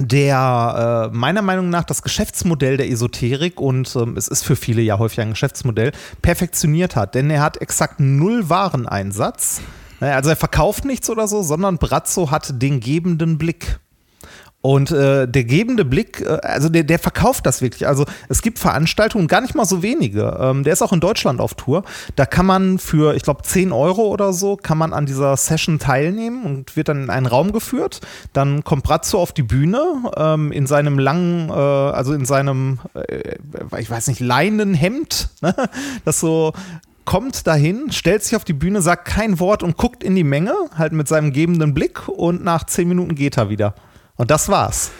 der 0.00 1.10
äh, 1.12 1.16
meiner 1.16 1.42
Meinung 1.42 1.70
nach 1.70 1.84
das 1.84 2.02
Geschäftsmodell 2.02 2.76
der 2.76 2.90
Esoterik 2.90 3.60
und 3.60 3.94
ähm, 3.96 4.16
es 4.16 4.28
ist 4.28 4.42
für 4.42 4.56
viele 4.56 4.82
ja 4.82 4.98
häufig 4.98 5.20
ein 5.20 5.30
Geschäftsmodell 5.30 5.92
perfektioniert 6.22 6.96
hat, 6.96 7.14
denn 7.14 7.30
er 7.30 7.42
hat 7.42 7.60
exakt 7.60 8.00
null 8.00 8.48
Wareneinsatz. 8.48 9.60
Also 10.00 10.30
er 10.30 10.36
verkauft 10.36 10.86
nichts 10.86 11.10
oder 11.10 11.28
so, 11.28 11.42
sondern 11.42 11.76
Brazzo 11.76 12.30
hat 12.30 12.62
den 12.62 12.80
gebenden 12.80 13.36
Blick. 13.36 13.78
Und 14.62 14.90
äh, 14.90 15.26
der 15.26 15.44
gebende 15.44 15.86
Blick, 15.86 16.20
äh, 16.20 16.38
also 16.42 16.68
der, 16.68 16.84
der 16.84 16.98
verkauft 16.98 17.46
das 17.46 17.62
wirklich. 17.62 17.86
Also 17.86 18.04
es 18.28 18.42
gibt 18.42 18.58
Veranstaltungen, 18.58 19.26
gar 19.26 19.40
nicht 19.40 19.54
mal 19.54 19.64
so 19.64 19.82
wenige. 19.82 20.36
Ähm, 20.38 20.64
der 20.64 20.74
ist 20.74 20.82
auch 20.82 20.92
in 20.92 21.00
Deutschland 21.00 21.40
auf 21.40 21.54
Tour. 21.54 21.82
Da 22.16 22.26
kann 22.26 22.44
man 22.44 22.78
für, 22.78 23.14
ich 23.14 23.22
glaube, 23.22 23.42
10 23.42 23.72
Euro 23.72 24.08
oder 24.08 24.34
so, 24.34 24.56
kann 24.56 24.76
man 24.76 24.92
an 24.92 25.06
dieser 25.06 25.34
Session 25.38 25.78
teilnehmen 25.78 26.44
und 26.44 26.76
wird 26.76 26.88
dann 26.88 27.04
in 27.04 27.10
einen 27.10 27.24
Raum 27.24 27.52
geführt. 27.52 28.00
Dann 28.34 28.62
kommt 28.62 28.82
Brazzo 28.82 29.18
auf 29.18 29.32
die 29.32 29.42
Bühne 29.42 29.82
ähm, 30.16 30.52
in 30.52 30.66
seinem 30.66 30.98
langen, 30.98 31.48
äh, 31.48 31.52
also 31.52 32.12
in 32.12 32.26
seinem, 32.26 32.80
äh, 32.92 33.36
ich 33.78 33.90
weiß 33.90 34.08
nicht, 34.08 34.20
Leinenhemd, 34.20 35.30
ne? 35.40 35.54
das 36.04 36.20
so 36.20 36.52
kommt 37.06 37.46
dahin, 37.46 37.90
stellt 37.92 38.22
sich 38.22 38.36
auf 38.36 38.44
die 38.44 38.52
Bühne, 38.52 38.82
sagt 38.82 39.06
kein 39.06 39.40
Wort 39.40 39.62
und 39.62 39.78
guckt 39.78 40.04
in 40.04 40.14
die 40.14 40.22
Menge, 40.22 40.52
halt 40.76 40.92
mit 40.92 41.08
seinem 41.08 41.32
gebenden 41.32 41.72
Blick 41.72 42.08
und 42.08 42.44
nach 42.44 42.64
zehn 42.64 42.88
Minuten 42.88 43.14
geht 43.14 43.38
er 43.38 43.48
wieder. 43.48 43.74
Und 44.20 44.30
das 44.30 44.50
war's. 44.50 44.90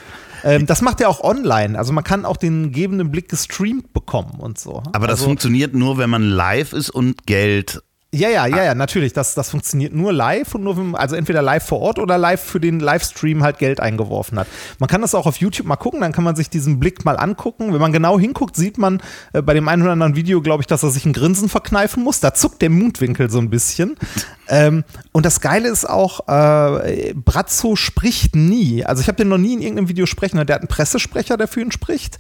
Ähm, 0.45 0.65
das 0.65 0.81
macht 0.81 1.03
er 1.03 1.11
auch 1.11 1.21
online. 1.21 1.79
Also 1.79 1.93
man 1.93 2.05
kann 2.05 2.25
auch 2.25 2.39
den 2.39 2.73
gebenden 2.73 3.11
Blick 3.11 3.29
gestreamt 3.29 3.93
bekommen 3.93 4.41
und 4.41 4.59
so. 4.59 4.83
Aber 4.95 5.07
das 5.07 5.19
also, 5.19 5.27
funktioniert 5.27 5.75
nur, 5.75 5.99
wenn 5.99 6.09
man 6.09 6.23
live 6.23 6.73
ist 6.73 6.89
und 6.89 7.27
Geld 7.27 7.83
ja, 8.13 8.29
ja, 8.29 8.47
ja, 8.47 8.65
ja, 8.65 8.75
natürlich. 8.75 9.13
Das, 9.13 9.35
das 9.37 9.51
funktioniert 9.51 9.95
nur 9.95 10.13
live 10.13 10.57
und 10.57 10.65
nur, 10.65 10.77
wenn, 10.77 10.97
also 10.97 11.15
entweder 11.15 11.43
live 11.43 11.65
vor 11.65 11.79
Ort 11.79 12.01
oder 12.01 12.19
live 12.19 12.43
für 12.43 12.59
den 12.59 12.81
Livestream 12.81 13.45
halt 13.45 13.59
Geld 13.59 13.79
eingeworfen 13.79 14.37
hat. 14.37 14.49
Man 14.81 14.89
kann 14.89 15.01
das 15.01 15.15
auch 15.15 15.27
auf 15.27 15.37
YouTube 15.37 15.69
mal 15.69 15.77
gucken, 15.77 16.01
dann 16.01 16.11
kann 16.11 16.25
man 16.25 16.35
sich 16.35 16.51
diesen 16.51 16.81
Blick 16.81 17.05
mal 17.05 17.17
angucken. 17.17 17.73
Wenn 17.73 17.81
man 17.81 17.93
genau 17.93 18.19
hinguckt, 18.19 18.57
sieht 18.57 18.79
man 18.79 19.01
äh, 19.33 19.43
bei 19.43 19.55
dem 19.55 19.69
einen 19.69 19.83
oder 19.83 19.93
anderen 19.93 20.17
Video, 20.17 20.43
glaube 20.43 20.63
ich, 20.63 20.67
dass 20.67 20.83
er 20.83 20.91
sich 20.91 21.05
ein 21.07 21.13
Grinsen 21.13 21.49
verkneifen 21.49 22.03
muss. 22.03 22.19
Da 22.19 22.35
zuckt 22.35 22.63
der 22.63 22.71
Mundwinkel 22.71 23.31
so 23.31 23.39
ein 23.39 23.49
bisschen. 23.49 23.95
ähm, 24.49 24.83
und 25.13 25.25
das 25.25 25.41
Geile 25.41 25.69
ist 25.69 25.89
auch, 25.89 26.27
äh, 26.27 27.15
Brazzo 27.15 27.77
spricht 27.77 28.35
nie. 28.35 28.85
Also 28.85 29.03
ich 29.03 29.07
habe 29.07 29.19
den 29.19 29.29
noch 29.29 29.39
nie 29.39 29.55
in 29.55 29.63
irgendeinem 29.63 29.89
Video 29.89 30.07
sprechen 30.07 30.45
Der 30.45 30.57
hat 30.57 30.63
einen 30.63 30.69
Pressesprecher, 30.69 31.37
der 31.37 31.47
für 31.47 31.61
ihn 31.61 31.71
spricht. 31.71 32.19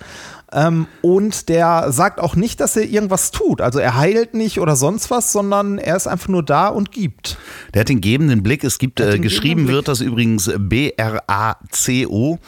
Ähm, 0.53 0.87
und 1.03 1.49
der 1.49 1.93
sagt 1.93 2.21
auch 2.21 2.35
nicht, 2.35 2.61
dass 2.61 2.77
er 2.77 2.85
irgendwas 2.85 3.31
tut. 3.31 3.61
Also 3.61 3.79
er 3.79 3.97
heilt 3.97 4.35
nicht 4.35 4.61
oder 4.61 4.77
sonst 4.77 5.11
was, 5.11 5.33
sondern 5.33 5.79
er 5.79 5.97
ist 5.97 6.07
einfach 6.07 6.29
nur 6.29 6.43
da 6.43 6.69
und 6.69 6.93
gibt. 6.93 7.39
Der 7.75 7.81
hat 7.81 7.89
den 7.89 8.01
gebenden 8.01 8.43
Blick. 8.43 8.65
Es 8.65 8.79
gibt, 8.79 9.01
äh, 9.01 9.19
geschrieben 9.19 9.69
wird 9.69 9.89
das 9.89 10.01
übrigens 10.01 10.51
B-R-A-C-O. 10.59 12.39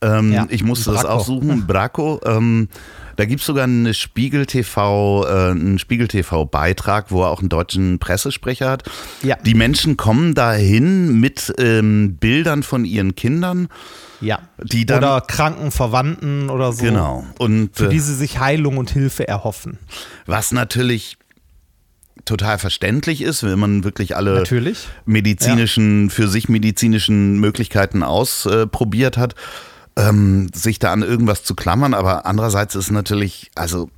Ähm, 0.00 0.32
ja, 0.32 0.46
ich 0.50 0.64
musste 0.64 0.90
Braco. 0.90 1.02
das 1.02 1.10
auch 1.10 1.24
suchen. 1.24 1.66
Braco. 1.66 2.20
Ähm, 2.24 2.68
da 3.16 3.24
gibt 3.24 3.40
es 3.40 3.46
sogar 3.46 3.64
einen 3.64 3.92
Spiegel 3.94 4.46
TV, 4.46 5.26
äh, 5.26 5.50
einen 5.50 5.78
Spiegel 5.78 6.08
TV 6.08 6.44
Beitrag, 6.46 7.10
wo 7.10 7.22
er 7.22 7.30
auch 7.30 7.40
einen 7.40 7.48
deutschen 7.48 7.98
Pressesprecher 7.98 8.70
hat. 8.70 8.84
Ja. 9.22 9.36
Die 9.36 9.54
Menschen 9.54 9.96
kommen 9.96 10.34
dahin 10.34 11.20
mit 11.20 11.52
ähm, 11.58 12.16
Bildern 12.18 12.62
von 12.62 12.84
ihren 12.84 13.14
Kindern. 13.14 13.68
Ja. 14.22 14.40
Die 14.62 14.86
dann, 14.86 14.98
oder 14.98 15.20
kranken 15.20 15.70
Verwandten 15.70 16.50
oder 16.50 16.72
so. 16.72 16.84
Genau. 16.84 17.26
Und, 17.38 17.76
für 17.76 17.88
die 17.88 18.00
sie 18.00 18.14
sich 18.14 18.38
Heilung 18.38 18.78
und 18.78 18.90
Hilfe 18.90 19.26
erhoffen. 19.28 19.78
Was 20.26 20.52
natürlich 20.52 21.18
total 22.24 22.58
verständlich 22.58 23.20
ist, 23.20 23.42
wenn 23.42 23.58
man 23.58 23.84
wirklich 23.84 24.16
alle 24.16 24.34
Natürlich. 24.34 24.86
medizinischen, 25.04 26.04
ja. 26.04 26.10
für 26.10 26.28
sich 26.28 26.48
medizinischen 26.48 27.40
Möglichkeiten 27.40 28.02
ausprobiert 28.02 29.16
hat 29.16 29.34
ähm, 29.96 30.48
sich 30.54 30.78
da 30.78 30.92
an 30.92 31.02
irgendwas 31.02 31.44
zu 31.44 31.54
klammern, 31.54 31.94
aber 31.94 32.26
andererseits 32.26 32.74
ist 32.74 32.90
natürlich, 32.90 33.50
also 33.54 33.90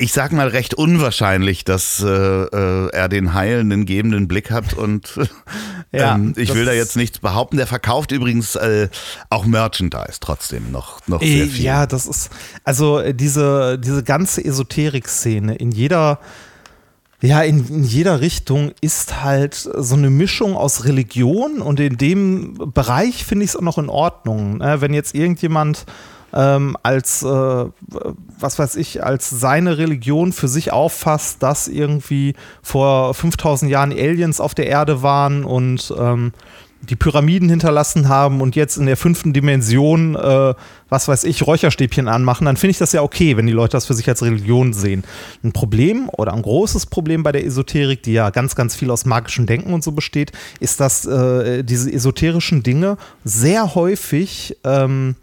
ich 0.00 0.12
sag 0.12 0.32
mal 0.32 0.46
recht 0.46 0.74
unwahrscheinlich, 0.74 1.64
dass 1.64 2.00
äh, 2.00 2.06
äh, 2.06 2.88
er 2.90 3.08
den 3.08 3.34
heilenden, 3.34 3.84
gebenden 3.84 4.28
Blick 4.28 4.52
hat 4.52 4.74
und 4.74 5.18
ja, 5.92 6.14
ähm, 6.14 6.34
ich 6.36 6.54
will 6.54 6.64
da 6.64 6.72
jetzt 6.72 6.96
nichts 6.96 7.18
behaupten. 7.18 7.56
Der 7.56 7.66
verkauft 7.66 8.12
übrigens 8.12 8.54
äh, 8.54 8.88
auch 9.28 9.44
Merchandise 9.44 10.18
trotzdem 10.20 10.70
noch, 10.70 11.06
noch 11.08 11.20
sehr 11.20 11.48
viel. 11.48 11.64
Ja, 11.64 11.86
das 11.86 12.06
ist, 12.06 12.30
also 12.62 13.00
äh, 13.00 13.12
diese, 13.12 13.76
diese 13.76 14.04
ganze 14.04 14.44
Esoterik-Szene 14.44 15.56
in 15.56 15.72
jeder 15.72 16.20
ja, 17.20 17.42
in, 17.42 17.66
in, 17.66 17.82
jeder 17.82 18.20
Richtung 18.20 18.70
ist 18.80 19.24
halt 19.24 19.54
so 19.54 19.96
eine 19.96 20.08
Mischung 20.08 20.54
aus 20.54 20.84
Religion 20.84 21.60
und 21.60 21.80
in 21.80 21.96
dem 21.96 22.72
Bereich 22.72 23.24
finde 23.24 23.44
ich 23.44 23.50
es 23.50 23.56
auch 23.56 23.62
noch 23.62 23.78
in 23.78 23.88
Ordnung. 23.88 24.58
Ne? 24.58 24.80
Wenn 24.80 24.94
jetzt 24.94 25.16
irgendjemand 25.16 25.84
ähm, 26.32 26.76
als, 26.82 27.22
äh, 27.22 27.26
was 27.26 28.58
weiß 28.58 28.76
ich, 28.76 29.02
als 29.04 29.30
seine 29.30 29.78
Religion 29.78 30.32
für 30.32 30.48
sich 30.48 30.72
auffasst, 30.72 31.42
dass 31.42 31.68
irgendwie 31.68 32.34
vor 32.62 33.14
5000 33.14 33.70
Jahren 33.70 33.92
Aliens 33.92 34.40
auf 34.40 34.54
der 34.54 34.66
Erde 34.66 35.02
waren 35.02 35.44
und 35.44 35.92
ähm, 35.98 36.32
die 36.80 36.96
Pyramiden 36.96 37.48
hinterlassen 37.48 38.08
haben 38.08 38.40
und 38.40 38.54
jetzt 38.54 38.76
in 38.76 38.86
der 38.86 38.96
fünften 38.96 39.32
Dimension, 39.32 40.14
äh, 40.14 40.54
was 40.88 41.08
weiß 41.08 41.24
ich, 41.24 41.46
Räucherstäbchen 41.46 42.08
anmachen, 42.08 42.44
dann 42.44 42.56
finde 42.56 42.70
ich 42.70 42.78
das 42.78 42.92
ja 42.92 43.02
okay, 43.02 43.36
wenn 43.36 43.46
die 43.46 43.52
Leute 43.52 43.72
das 43.72 43.86
für 43.86 43.94
sich 43.94 44.08
als 44.08 44.22
Religion 44.22 44.72
sehen. 44.72 45.02
Ein 45.42 45.52
Problem 45.52 46.08
oder 46.10 46.32
ein 46.32 46.42
großes 46.42 46.86
Problem 46.86 47.22
bei 47.22 47.32
der 47.32 47.44
Esoterik, 47.44 48.02
die 48.04 48.12
ja 48.12 48.30
ganz, 48.30 48.54
ganz 48.54 48.76
viel 48.76 48.90
aus 48.90 49.04
magischem 49.04 49.46
Denken 49.46 49.74
und 49.74 49.82
so 49.82 49.92
besteht, 49.92 50.32
ist, 50.60 50.78
dass 50.80 51.04
äh, 51.04 51.64
diese 51.64 51.92
esoterischen 51.92 52.62
Dinge 52.62 52.96
sehr 53.24 53.74
häufig 53.74 54.56
ähm, 54.64 55.16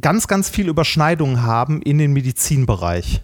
ganz, 0.00 0.28
ganz 0.28 0.50
viel 0.50 0.68
Überschneidungen 0.68 1.42
haben 1.42 1.82
in 1.82 1.98
den 1.98 2.12
Medizinbereich. 2.12 3.22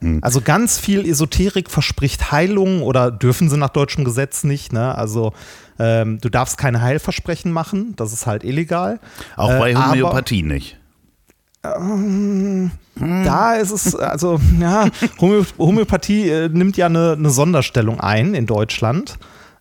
Hm. 0.00 0.20
Also 0.22 0.40
ganz 0.40 0.78
viel 0.78 1.08
Esoterik 1.08 1.70
verspricht 1.70 2.30
Heilung 2.30 2.82
oder 2.82 3.10
dürfen 3.10 3.50
sie 3.50 3.56
nach 3.56 3.70
deutschem 3.70 4.04
Gesetz 4.04 4.44
nicht. 4.44 4.72
Ne? 4.72 4.94
Also 4.94 5.32
ähm, 5.78 6.18
du 6.20 6.28
darfst 6.28 6.58
keine 6.58 6.80
Heilversprechen 6.82 7.52
machen, 7.52 7.94
das 7.96 8.12
ist 8.12 8.26
halt 8.26 8.44
illegal. 8.44 9.00
Auch 9.36 9.48
bei 9.58 9.72
äh, 9.72 9.74
Homöopathie 9.74 10.44
aber, 10.44 10.54
nicht. 10.54 10.78
Ähm, 11.64 12.70
hm. 12.98 13.24
Da 13.24 13.54
ist 13.54 13.70
es, 13.70 13.94
also 13.94 14.40
ja, 14.60 14.88
Homö 15.20 15.44
Homöopathie 15.58 16.28
äh, 16.28 16.48
nimmt 16.48 16.76
ja 16.76 16.86
eine, 16.86 17.12
eine, 17.12 17.30
Sonderstellung 17.30 18.00
ein 18.00 18.34
in 18.34 18.46
Deutschland. 18.46 19.18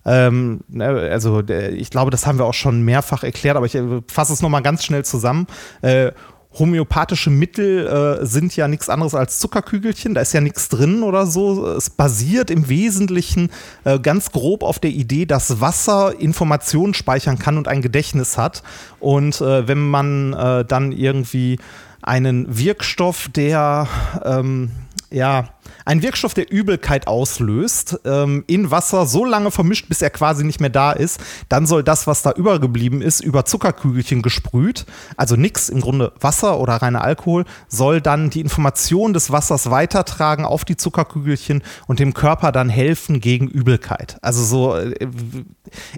Ähm, 0.08 0.62
ne, 0.70 0.88
also 0.88 1.44
ich 1.48 1.90
glaube, 1.90 2.12
das 2.12 2.26
haben 2.26 2.40
wir 2.40 2.46
auch 2.46 2.54
schon 2.54 2.82
mehrfach 2.82 3.24
erklärt, 3.24 3.58
aber 3.58 3.66
ich 3.66 3.76
äh, 3.76 4.02
fasse 4.08 4.34
es 4.34 4.42
nochmal 4.42 4.64
ganz 4.64 4.84
schnell 4.86 5.04
zusammen. 5.04 5.48
Äh, 5.82 6.12
homöopathische 6.58 7.30
Mittel 7.30 7.88
äh, 7.88 8.26
sind 8.26 8.56
ja 8.56 8.68
nichts 8.68 8.90
anderes 8.90 9.14
als 9.14 9.40
Zuckerkügelchen, 9.40 10.14
da 10.14 10.22
ist 10.22 10.34
ja 10.34 10.42
nichts 10.42 10.70
drin 10.70 11.04
oder 11.04 11.28
so. 11.28 11.68
Es 11.68 11.90
basiert 11.90 12.50
im 12.50 12.70
Wesentlichen 12.70 13.50
äh, 13.84 14.00
ganz 14.00 14.32
grob 14.32 14.64
auf 14.64 14.80
der 14.80 14.92
Idee, 14.92 15.26
dass 15.26 15.62
Wasser 15.62 16.20
Informationen 16.20 16.94
speichern 16.94 17.38
kann 17.38 17.58
und 17.58 17.68
ein 17.68 17.82
Gedächtnis 17.82 18.38
hat. 18.38 18.64
Und 19.00 19.42
äh, 19.42 19.68
wenn 19.68 19.90
man 19.90 20.34
äh, 20.34 20.66
dann 20.66 20.92
irgendwie 20.94 21.60
einen 22.02 22.58
Wirkstoff, 22.58 23.30
der 23.36 23.88
ähm, 24.24 24.72
ja 25.12 25.50
ein 25.86 26.02
Wirkstoff, 26.02 26.34
der 26.34 26.52
Übelkeit 26.52 27.08
auslöst, 27.08 28.00
ähm, 28.06 28.44
in 28.48 28.72
Wasser 28.72 29.06
so 29.06 29.26
lange 29.26 29.52
vermischt, 29.52 29.90
bis 29.90 30.02
er 30.02 30.10
quasi 30.10 30.44
nicht 30.44 30.60
mehr 30.60 30.70
da 30.70 30.92
ist. 30.92 31.20
Dann 31.50 31.66
soll 31.66 31.84
das, 31.84 32.08
was 32.08 32.22
da 32.22 32.32
übergeblieben 32.32 33.02
ist, 33.02 33.22
über 33.22 33.46
Zuckerkügelchen 33.46 34.22
gesprüht, 34.22 34.86
also 35.16 35.36
nichts, 35.36 35.70
im 35.70 35.82
Grunde 35.82 36.14
Wasser 36.20 36.60
oder 36.60 36.74
reiner 36.76 37.04
Alkohol, 37.04 37.46
soll 37.68 38.02
dann 38.02 38.30
die 38.30 38.42
Information 38.42 39.14
des 39.14 39.32
Wassers 39.32 39.70
weitertragen 39.70 40.46
auf 40.46 40.66
die 40.66 40.78
Zuckerkügelchen 40.78 41.64
und 41.88 42.00
dem 42.00 42.14
Körper 42.14 42.52
dann 42.52 42.70
helfen 42.70 43.20
gegen 43.20 43.48
Übelkeit. 43.48 44.18
Also 44.22 44.44
so 44.44 44.76
äh, 44.76 45.08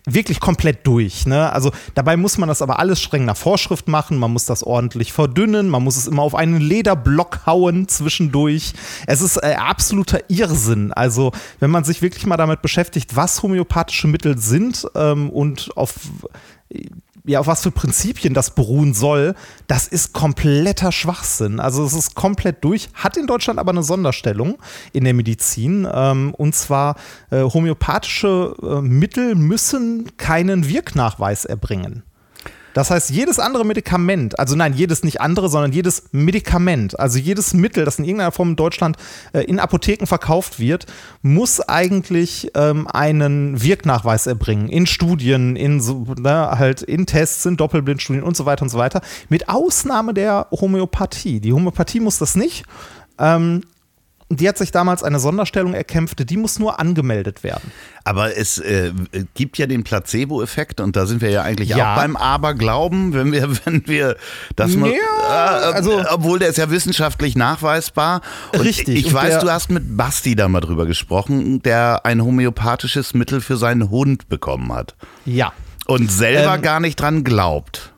wirklich 0.06 0.40
komplett 0.40 0.86
durch. 0.86 1.26
Ne? 1.26 1.52
Also 1.52 1.72
dabei 1.96 2.18
muss 2.18 2.38
man 2.38 2.50
das 2.50 2.62
aber 2.62 2.80
alles 2.80 3.02
streng 3.02 3.26
nach 3.26 3.38
Vorschrift 3.38 3.88
machen. 3.88 4.18
Man 4.18 4.32
muss 4.32 4.46
das 4.46 4.64
ordentlich 4.64 5.14
verdünnen. 5.14 5.70
Man 5.70 5.84
muss 5.84 5.98
es 5.98 6.08
immer 6.08 6.22
auf 6.22 6.36
einen 6.36 6.60
Lederblock 6.60 7.46
hauen 7.46 7.88
zwischendurch. 7.88 8.74
Es 9.08 9.22
ist 9.22 9.38
äh, 9.38 9.56
absoluter 9.60 10.20
Irrsinn. 10.30 10.94
Also, 10.94 11.32
wenn 11.60 11.70
man 11.70 11.84
sich 11.84 12.02
wirklich 12.02 12.26
mal 12.26 12.38
damit 12.38 12.62
beschäftigt, 12.62 13.16
was 13.16 13.44
homöopathische 13.44 14.08
Mittel 14.08 14.38
sind 14.38 14.88
ähm, 14.96 15.30
und 15.30 15.70
auf 15.76 15.96
ja, 17.26 17.40
auf 17.40 17.48
was 17.48 17.62
für 17.62 17.72
Prinzipien 17.72 18.34
das 18.34 18.56
beruhen 18.56 18.94
soll, 18.94 19.36
das 19.68 19.88
ist 19.88 20.14
kompletter 20.14 20.92
Schwachsinn. 20.92 21.60
Also 21.60 21.84
es 21.84 21.94
ist 21.94 22.16
komplett 22.16 22.64
durch, 22.64 22.90
hat 22.94 23.18
in 23.18 23.28
Deutschland 23.28 23.60
aber 23.60 23.72
eine 23.72 23.84
Sonderstellung 23.84 24.58
in 24.94 25.04
der 25.04 25.14
Medizin. 25.14 25.88
Ähm, 25.92 26.34
und 26.36 26.56
zwar 26.56 26.96
äh, 27.30 27.44
homöopathische 27.44 28.56
äh, 28.62 28.82
Mittel 28.82 29.36
müssen 29.36 30.18
keinen 30.18 30.68
Wirknachweis 30.68 31.46
erbringen. 31.46 32.04
Das 32.80 32.92
heißt, 32.92 33.10
jedes 33.10 33.40
andere 33.40 33.66
Medikament, 33.66 34.40
also 34.40 34.56
nein, 34.56 34.74
jedes 34.74 35.04
nicht 35.04 35.20
andere, 35.20 35.50
sondern 35.50 35.74
jedes 35.74 36.04
Medikament, 36.14 36.98
also 36.98 37.20
jedes 37.20 37.54
Mittel, 37.54 37.84
das 37.84 38.00
in 38.00 38.06
irgendeiner 38.06 38.32
Form 38.32 38.52
in 38.52 38.56
Deutschland 38.56 38.96
äh, 39.34 39.42
in 39.42 39.60
Apotheken 39.60 40.06
verkauft 40.06 40.62
wird, 40.62 40.86
muss 41.22 41.60
eigentlich 41.60 42.52
ähm, 42.56 42.88
einen 42.88 43.62
Wirknachweis 43.62 44.28
erbringen. 44.28 44.70
In 44.70 44.86
Studien, 44.86 45.58
in 45.58 45.82
so, 45.82 46.06
ne, 46.18 46.52
halt 46.58 46.82
in 46.82 47.06
Tests, 47.06 47.46
in 47.46 47.58
Doppelblindstudien 47.58 48.24
und 48.24 48.38
so 48.38 48.46
weiter 48.46 48.62
und 48.62 48.70
so 48.70 48.78
weiter. 48.78 49.02
Mit 49.28 49.50
Ausnahme 49.50 50.14
der 50.14 50.48
Homöopathie. 50.50 51.42
Die 51.42 51.52
Homöopathie 51.52 52.00
muss 52.00 52.18
das 52.18 52.36
nicht. 52.38 52.64
Ähm, 53.18 53.64
die 54.32 54.48
hat 54.48 54.60
sich 54.60 54.72
damals 54.72 55.04
eine 55.04 55.20
Sonderstellung 55.20 55.74
erkämpft, 55.74 56.30
die 56.30 56.38
muss 56.38 56.60
nur 56.60 56.80
angemeldet 56.80 57.44
werden. 57.44 57.72
Aber 58.04 58.38
es 58.38 58.60
äh, 58.60 58.92
gibt 59.34 59.58
ja 59.58 59.66
den 59.66 59.84
Placebo-Effekt 59.84 60.82
und 60.82 60.96
da 60.96 61.08
sind 61.08 61.22
wir 61.22 61.32
ja 61.32 61.42
eigentlich 61.42 61.70
ja. 61.70 61.94
auch 61.94 61.96
beim 61.98 62.16
Aberglauben, 62.16 63.14
wenn 63.14 63.32
wir, 63.32 63.50
wenn 63.66 63.88
wir 63.88 64.18
das 64.56 64.76
mal, 64.76 64.92
ja, 64.92 65.72
äh, 65.72 65.74
also, 65.74 66.04
obwohl 66.10 66.38
der 66.38 66.50
ist 66.50 66.58
ja 66.58 66.70
wissenschaftlich 66.70 67.36
nachweisbar. 67.36 68.22
Und 68.54 68.62
richtig. 68.62 69.08
Ich 69.08 69.14
weiß, 69.14 69.40
du 69.40 69.52
hast 69.52 69.72
mit 69.72 69.98
Basti 69.98 70.36
da 70.36 70.48
mal 70.48 70.62
drüber 70.62 70.86
gesprochen, 70.86 71.64
der 71.64 72.06
ein 72.06 72.24
homöopathisches 72.24 73.16
Mittel 73.16 73.42
für 73.42 73.58
seinen 73.58 73.90
Hund 73.90 74.30
bekommen 74.30 74.72
hat. 74.72 74.96
Ja. 75.26 75.54
Und 75.88 76.12
selber 76.12 76.56
ähm, 76.56 76.62
gar 76.62 76.80
nicht 76.80 77.00
dran 77.00 77.24
glaubt. 77.24 77.94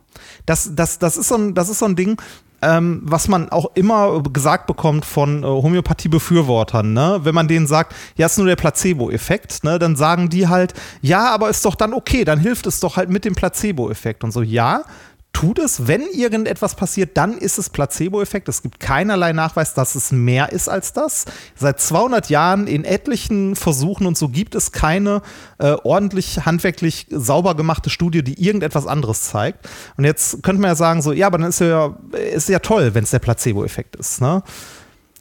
Das, 0.45 0.71
das, 0.73 0.97
das, 0.97 1.17
ist 1.17 1.27
so 1.27 1.35
ein, 1.35 1.53
das 1.55 1.67
ist 1.67 1.79
so 1.79 1.85
ein 1.85 1.97
Ding, 1.97 2.17
ähm, 2.61 3.01
was 3.03 3.27
man 3.27 3.49
auch 3.49 3.71
immer 3.75 4.21
gesagt 4.23 4.67
bekommt 4.67 5.05
von 5.05 5.43
äh, 5.43 5.47
Homöopathie-Befürwortern, 5.47 6.93
ne? 6.93 7.19
wenn 7.23 7.35
man 7.35 7.47
denen 7.47 7.67
sagt, 7.67 7.95
ja, 8.15 8.27
ist 8.27 8.37
nur 8.37 8.47
der 8.47 8.55
Placebo-Effekt, 8.55 9.63
ne? 9.63 9.79
dann 9.79 9.95
sagen 9.95 10.29
die 10.29 10.47
halt, 10.47 10.73
ja, 11.01 11.33
aber 11.33 11.49
ist 11.49 11.65
doch 11.65 11.75
dann 11.75 11.93
okay, 11.93 12.23
dann 12.23 12.39
hilft 12.39 12.67
es 12.67 12.79
doch 12.79 12.97
halt 12.97 13.09
mit 13.09 13.25
dem 13.25 13.35
Placebo-Effekt 13.35 14.23
und 14.23 14.31
so, 14.31 14.41
ja, 14.41 14.83
tut 15.33 15.59
es. 15.59 15.87
Wenn 15.87 16.01
irgendetwas 16.01 16.75
passiert, 16.75 17.17
dann 17.17 17.37
ist 17.37 17.57
es 17.57 17.69
Placebo-Effekt. 17.69 18.49
Es 18.49 18.61
gibt 18.61 18.79
keinerlei 18.79 19.33
Nachweis, 19.33 19.73
dass 19.73 19.95
es 19.95 20.11
mehr 20.11 20.51
ist 20.51 20.67
als 20.67 20.93
das. 20.93 21.25
Seit 21.55 21.79
200 21.79 22.29
Jahren 22.29 22.67
in 22.67 22.83
etlichen 22.83 23.55
Versuchen 23.55 24.05
und 24.05 24.17
so 24.17 24.29
gibt 24.29 24.55
es 24.55 24.71
keine 24.71 25.21
äh, 25.57 25.75
ordentlich 25.83 26.45
handwerklich 26.45 27.07
sauber 27.09 27.55
gemachte 27.55 27.89
Studie, 27.89 28.23
die 28.23 28.43
irgendetwas 28.43 28.87
anderes 28.87 29.23
zeigt. 29.23 29.67
Und 29.97 30.03
jetzt 30.03 30.43
könnte 30.43 30.61
man 30.61 30.71
ja 30.71 30.75
sagen, 30.75 31.01
so, 31.01 31.11
ja, 31.11 31.27
aber 31.27 31.37
dann 31.37 31.49
ist 31.49 31.61
ja, 31.61 31.95
ist 32.33 32.49
ja 32.49 32.59
toll, 32.59 32.93
wenn 32.93 33.03
es 33.03 33.11
der 33.11 33.19
Placebo-Effekt 33.19 33.95
ist. 33.95 34.21
Ne? 34.21 34.43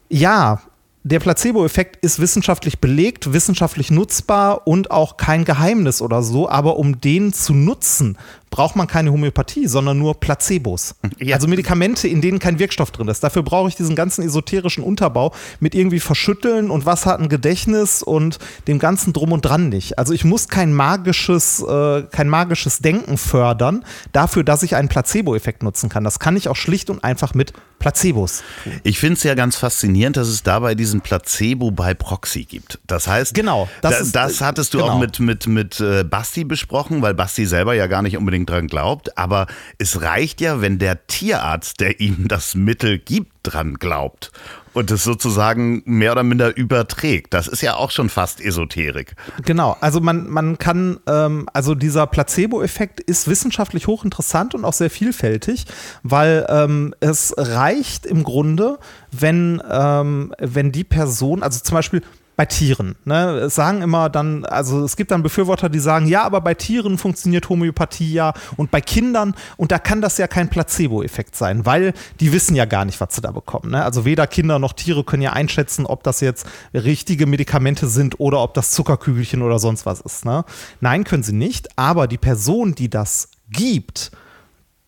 Ja, 0.08 0.60
der 1.02 1.18
Placebo-Effekt 1.18 2.04
ist 2.04 2.20
wissenschaftlich 2.20 2.78
belegt, 2.78 3.32
wissenschaftlich 3.32 3.90
nutzbar 3.90 4.66
und 4.66 4.90
auch 4.90 5.16
kein 5.16 5.46
Geheimnis 5.46 6.02
oder 6.02 6.22
so. 6.22 6.48
Aber 6.48 6.76
um 6.76 7.00
den 7.00 7.32
zu 7.32 7.54
nutzen, 7.54 8.18
braucht 8.50 8.76
man 8.76 8.86
keine 8.86 9.12
Homöopathie, 9.12 9.66
sondern 9.66 9.98
nur 9.98 10.18
Placebos. 10.18 10.96
Ja. 11.18 11.36
Also 11.36 11.46
Medikamente, 11.46 12.08
in 12.08 12.20
denen 12.20 12.40
kein 12.40 12.58
Wirkstoff 12.58 12.90
drin 12.90 13.08
ist. 13.08 13.22
Dafür 13.22 13.42
brauche 13.42 13.68
ich 13.68 13.76
diesen 13.76 13.94
ganzen 13.94 14.24
esoterischen 14.24 14.82
Unterbau 14.82 15.32
mit 15.60 15.74
irgendwie 15.74 16.00
Verschütteln 16.00 16.70
und 16.70 16.84
was 16.84 17.06
hat 17.06 17.20
ein 17.20 17.28
Gedächtnis 17.28 18.02
und 18.02 18.38
dem 18.66 18.78
ganzen 18.78 19.12
Drum 19.12 19.32
und 19.32 19.42
Dran 19.42 19.68
nicht. 19.68 19.98
Also 19.98 20.12
ich 20.12 20.24
muss 20.24 20.48
kein 20.48 20.72
magisches, 20.72 21.62
äh, 21.62 22.02
kein 22.10 22.28
magisches 22.28 22.80
Denken 22.80 23.18
fördern, 23.18 23.84
dafür, 24.12 24.42
dass 24.42 24.62
ich 24.62 24.74
einen 24.74 24.88
Placebo-Effekt 24.88 25.62
nutzen 25.62 25.88
kann. 25.88 26.02
Das 26.02 26.18
kann 26.18 26.36
ich 26.36 26.48
auch 26.48 26.56
schlicht 26.56 26.90
und 26.90 27.04
einfach 27.04 27.34
mit 27.34 27.52
Placebos. 27.78 28.42
Tun. 28.62 28.72
Ich 28.82 28.98
finde 28.98 29.14
es 29.14 29.22
ja 29.22 29.34
ganz 29.34 29.56
faszinierend, 29.56 30.16
dass 30.16 30.28
es 30.28 30.42
dabei 30.42 30.74
diesen 30.74 31.00
Placebo 31.00 31.70
bei 31.70 31.94
Proxy 31.94 32.44
gibt. 32.44 32.78
Das 32.86 33.08
heißt, 33.08 33.32
genau, 33.32 33.68
das, 33.80 33.92
da, 33.92 33.98
ist, 34.00 34.14
das 34.14 34.40
hattest 34.42 34.74
du 34.74 34.78
genau. 34.78 34.92
auch 34.92 34.98
mit, 34.98 35.18
mit, 35.18 35.46
mit 35.46 35.80
äh, 35.80 36.04
Basti 36.04 36.44
besprochen, 36.44 37.00
weil 37.00 37.14
Basti 37.14 37.46
selber 37.46 37.74
ja 37.74 37.86
gar 37.86 38.02
nicht 38.02 38.18
unbedingt 38.18 38.39
unbedingt 38.40 38.50
dran 38.50 38.66
glaubt, 38.66 39.18
aber 39.18 39.46
es 39.78 40.02
reicht 40.02 40.40
ja, 40.40 40.60
wenn 40.60 40.78
der 40.78 41.06
Tierarzt, 41.06 41.80
der 41.80 42.00
ihm 42.00 42.28
das 42.28 42.54
Mittel 42.54 42.98
gibt, 42.98 43.32
dran 43.42 43.74
glaubt 43.74 44.32
und 44.74 44.90
es 44.90 45.02
sozusagen 45.02 45.82
mehr 45.86 46.12
oder 46.12 46.22
minder 46.22 46.54
überträgt. 46.56 47.32
Das 47.32 47.48
ist 47.48 47.62
ja 47.62 47.74
auch 47.74 47.90
schon 47.90 48.10
fast 48.10 48.40
Esoterik. 48.40 49.14
Genau, 49.44 49.76
also 49.80 50.00
man, 50.00 50.28
man 50.28 50.58
kann, 50.58 51.00
ähm, 51.06 51.48
also 51.52 51.74
dieser 51.74 52.06
Placebo-Effekt 52.06 53.00
ist 53.00 53.28
wissenschaftlich 53.28 53.86
hochinteressant 53.86 54.54
und 54.54 54.64
auch 54.64 54.74
sehr 54.74 54.90
vielfältig, 54.90 55.64
weil 56.02 56.46
ähm, 56.50 56.94
es 57.00 57.34
reicht 57.36 58.04
im 58.04 58.22
Grunde, 58.22 58.78
wenn, 59.10 59.62
ähm, 59.68 60.34
wenn 60.38 60.70
die 60.70 60.84
Person, 60.84 61.42
also 61.42 61.60
zum 61.60 61.74
Beispiel 61.74 62.02
bei 62.40 62.46
Tieren. 62.46 62.96
Ne? 63.04 63.32
Es 63.32 63.54
sagen 63.54 63.82
immer 63.82 64.08
dann, 64.08 64.46
also 64.46 64.82
es 64.82 64.96
gibt 64.96 65.10
dann 65.10 65.22
Befürworter, 65.22 65.68
die 65.68 65.78
sagen, 65.78 66.06
ja, 66.06 66.22
aber 66.22 66.40
bei 66.40 66.54
Tieren 66.54 66.96
funktioniert 66.96 67.50
Homöopathie 67.50 68.14
ja 68.14 68.32
und 68.56 68.70
bei 68.70 68.80
Kindern 68.80 69.34
und 69.58 69.72
da 69.72 69.78
kann 69.78 70.00
das 70.00 70.16
ja 70.16 70.26
kein 70.26 70.48
Placebo-Effekt 70.48 71.36
sein, 71.36 71.66
weil 71.66 71.92
die 72.18 72.32
wissen 72.32 72.56
ja 72.56 72.64
gar 72.64 72.86
nicht, 72.86 72.98
was 72.98 73.14
sie 73.14 73.20
da 73.20 73.30
bekommen. 73.30 73.72
Ne? 73.72 73.84
Also 73.84 74.06
weder 74.06 74.26
Kinder 74.26 74.58
noch 74.58 74.72
Tiere 74.72 75.04
können 75.04 75.20
ja 75.22 75.34
einschätzen, 75.34 75.84
ob 75.84 76.02
das 76.02 76.22
jetzt 76.22 76.46
richtige 76.72 77.26
Medikamente 77.26 77.88
sind 77.88 78.18
oder 78.20 78.40
ob 78.42 78.54
das 78.54 78.70
Zuckerkügelchen 78.70 79.42
oder 79.42 79.58
sonst 79.58 79.84
was 79.84 80.00
ist. 80.00 80.24
Ne? 80.24 80.46
Nein, 80.80 81.04
können 81.04 81.22
sie 81.22 81.34
nicht, 81.34 81.68
aber 81.76 82.08
die 82.08 82.16
Person, 82.16 82.74
die 82.74 82.88
das 82.88 83.28
gibt, 83.50 84.12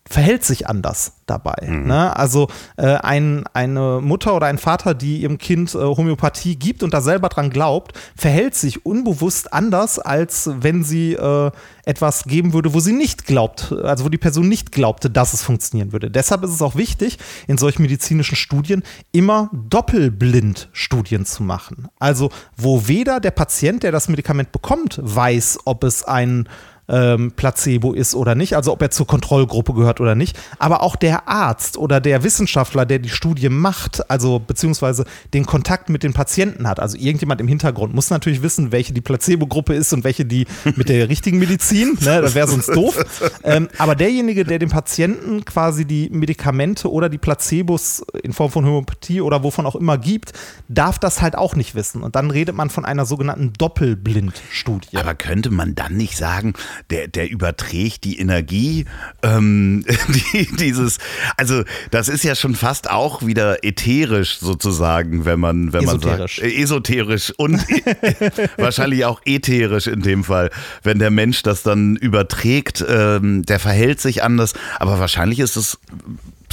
verhält 0.09 0.43
sich 0.43 0.67
anders 0.67 1.13
dabei. 1.25 1.55
Mhm. 1.65 1.87
Ne? 1.87 2.15
Also 2.15 2.49
äh, 2.75 2.95
ein, 2.95 3.45
eine 3.53 3.99
Mutter 4.01 4.35
oder 4.35 4.47
ein 4.47 4.57
Vater, 4.57 4.93
die 4.93 5.21
ihrem 5.21 5.37
Kind 5.37 5.73
äh, 5.73 5.77
Homöopathie 5.77 6.57
gibt 6.57 6.83
und 6.83 6.93
da 6.93 7.01
selber 7.01 7.29
dran 7.29 7.49
glaubt, 7.49 7.97
verhält 8.15 8.55
sich 8.55 8.85
unbewusst 8.85 9.53
anders, 9.53 9.99
als 9.99 10.49
wenn 10.59 10.83
sie 10.83 11.13
äh, 11.13 11.51
etwas 11.85 12.23
geben 12.25 12.53
würde, 12.53 12.73
wo 12.73 12.79
sie 12.79 12.93
nicht 12.93 13.25
glaubt, 13.25 13.71
also 13.83 14.05
wo 14.05 14.09
die 14.09 14.17
Person 14.17 14.47
nicht 14.47 14.71
glaubte, 14.71 15.09
dass 15.09 15.33
es 15.33 15.41
funktionieren 15.41 15.91
würde. 15.91 16.11
Deshalb 16.11 16.43
ist 16.43 16.51
es 16.51 16.61
auch 16.61 16.75
wichtig, 16.75 17.17
in 17.47 17.57
solchen 17.57 17.81
medizinischen 17.81 18.35
Studien 18.35 18.83
immer 19.11 19.49
doppelblind 19.53 20.69
Studien 20.73 21.25
zu 21.25 21.43
machen. 21.43 21.87
Also 21.99 22.29
wo 22.57 22.87
weder 22.87 23.19
der 23.19 23.31
Patient, 23.31 23.83
der 23.83 23.91
das 23.91 24.09
Medikament 24.09 24.51
bekommt, 24.51 24.99
weiß, 25.01 25.59
ob 25.65 25.83
es 25.83 26.03
ein 26.03 26.47
ähm, 26.87 27.31
Placebo 27.31 27.93
ist 27.93 28.15
oder 28.15 28.35
nicht, 28.35 28.55
also 28.55 28.71
ob 28.71 28.81
er 28.81 28.91
zur 28.91 29.07
Kontrollgruppe 29.07 29.73
gehört 29.73 30.01
oder 30.01 30.15
nicht, 30.15 30.37
aber 30.59 30.81
auch 30.81 30.95
der 30.95 31.27
Arzt 31.27 31.77
oder 31.77 32.01
der 32.01 32.23
Wissenschaftler, 32.23 32.85
der 32.85 32.99
die 32.99 33.09
Studie 33.09 33.49
macht, 33.49 34.09
also 34.09 34.39
beziehungsweise 34.39 35.05
den 35.33 35.45
Kontakt 35.45 35.89
mit 35.89 36.03
den 36.03 36.13
Patienten 36.13 36.67
hat, 36.67 36.79
also 36.79 36.97
irgendjemand 36.97 37.41
im 37.41 37.47
Hintergrund, 37.47 37.93
muss 37.93 38.09
natürlich 38.09 38.41
wissen, 38.41 38.71
welche 38.71 38.93
die 38.93 39.01
Placebo-Gruppe 39.01 39.73
ist 39.73 39.93
und 39.93 40.03
welche 40.03 40.25
die 40.25 40.45
mit 40.75 40.89
der 40.89 41.09
richtigen 41.09 41.39
Medizin, 41.39 41.97
ne, 42.01 42.21
das 42.21 42.35
wäre 42.35 42.47
sonst 42.47 42.67
doof. 42.67 42.97
Ähm, 43.43 43.69
aber 43.77 43.95
derjenige, 43.95 44.43
der 44.43 44.59
dem 44.59 44.69
Patienten 44.69 45.45
quasi 45.45 45.85
die 45.85 46.09
Medikamente 46.09 46.91
oder 46.91 47.09
die 47.09 47.17
Placebos 47.17 48.05
in 48.23 48.33
Form 48.33 48.51
von 48.51 48.65
Homöopathie 48.65 49.21
oder 49.21 49.43
wovon 49.43 49.65
auch 49.65 49.75
immer 49.75 49.97
gibt, 49.97 50.33
darf 50.67 50.99
das 50.99 51.21
halt 51.21 51.35
auch 51.35 51.55
nicht 51.55 51.75
wissen. 51.75 52.03
Und 52.03 52.15
dann 52.15 52.31
redet 52.31 52.55
man 52.55 52.69
von 52.69 52.85
einer 52.85 53.05
sogenannten 53.05 53.53
Doppelblindstudie. 53.53 54.97
Aber 54.97 55.15
könnte 55.15 55.49
man 55.49 55.75
dann 55.75 55.95
nicht 55.95 56.17
sagen, 56.17 56.53
der, 56.89 57.07
der 57.07 57.29
überträgt 57.29 58.03
die 58.03 58.19
Energie, 58.19 58.85
ähm, 59.21 59.85
die, 60.33 60.47
dieses, 60.55 60.99
also 61.37 61.63
das 61.91 62.09
ist 62.09 62.23
ja 62.23 62.35
schon 62.35 62.55
fast 62.55 62.89
auch 62.89 63.25
wieder 63.25 63.63
ätherisch 63.63 64.37
sozusagen, 64.39 65.25
wenn 65.25 65.39
man, 65.39 65.73
wenn 65.73 65.83
esoterisch. 65.83 66.41
man 66.41 66.49
sagt, 66.49 66.57
äh, 66.57 66.61
esoterisch 66.61 67.33
und 67.37 67.63
wahrscheinlich 68.57 69.05
auch 69.05 69.21
ätherisch 69.25 69.87
in 69.87 70.01
dem 70.01 70.23
Fall, 70.23 70.49
wenn 70.83 70.99
der 70.99 71.11
Mensch 71.11 71.43
das 71.43 71.63
dann 71.63 71.95
überträgt, 71.95 72.83
ähm, 72.87 73.43
der 73.43 73.59
verhält 73.59 73.99
sich 74.01 74.23
anders, 74.23 74.53
aber 74.79 74.99
wahrscheinlich 74.99 75.39
ist 75.39 75.55
es 75.55 75.79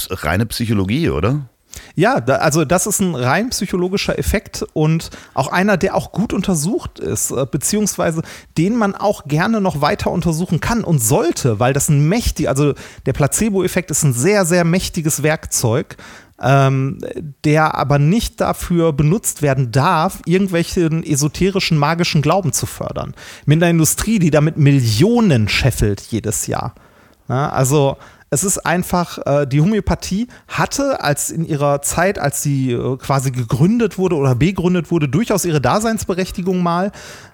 reine 0.09 0.47
Psychologie, 0.47 1.11
oder? 1.11 1.50
Ja, 1.95 2.21
da, 2.21 2.37
also 2.37 2.65
das 2.65 2.87
ist 2.87 3.01
ein 3.01 3.15
rein 3.15 3.51
psychologischer 3.51 4.19
Effekt 4.19 4.65
und 4.73 5.11
auch 5.35 5.49
einer, 5.49 5.77
der 5.77 5.95
auch 5.95 6.13
gut 6.13 6.33
untersucht 6.33 6.99
ist, 6.99 7.31
äh, 7.31 7.47
beziehungsweise 7.51 8.23
den 8.59 8.77
man 8.77 8.95
auch 8.95 9.25
gerne 9.25 9.61
noch 9.61 9.81
weiter 9.81 10.11
untersuchen 10.11 10.61
kann 10.61 10.85
und 10.85 11.01
sollte, 11.01 11.59
weil 11.61 11.73
das 11.73 11.89
ein 11.89 12.09
mächtig, 12.09 12.49
also 12.49 12.75
der 13.07 13.13
Placebo-Effekt 13.13 13.91
ist 13.91 14.03
ein 14.03 14.13
sehr, 14.13 14.45
sehr 14.45 14.65
mächtiges 14.65 15.23
Werkzeug, 15.23 15.97
ähm, 16.41 16.99
der 17.45 17.75
aber 17.75 17.99
nicht 17.99 18.41
dafür 18.41 18.93
benutzt 18.93 19.43
werden 19.43 19.73
darf, 19.73 20.21
irgendwelchen 20.25 21.05
esoterischen, 21.05 21.77
magischen 21.77 22.23
Glauben 22.23 22.53
zu 22.53 22.67
fördern. 22.67 23.15
Mit 23.45 23.63
einer 23.63 23.71
Industrie, 23.71 24.19
die 24.19 24.31
damit 24.31 24.57
Millionen 24.57 25.49
scheffelt 25.49 26.01
jedes 26.01 26.47
Jahr. 26.47 26.75
Ja, 27.29 27.51
also 27.51 27.97
es 28.31 28.45
ist 28.45 28.59
einfach, 28.59 29.19
äh, 29.27 29.47
die 29.47 29.61
Homöopathie 29.61 30.29
hatte 30.47 31.03
als 31.03 31.31
in 31.31 31.45
ihrer 31.45 31.83
Zeit, 31.83 32.19
als 32.19 32.43
sie 32.43 32.71
äh, 32.71 32.97
quasi 32.97 33.33
gegründet 33.33 33.99
wurde 33.99 34.15
oder 34.15 34.37
begründet 34.37 34.93
wurde, 34.93 35.09
durchaus 35.09 35.45
ihre 35.45 35.61
Daseinsberechtigung 35.61 36.63
mal 36.63 36.93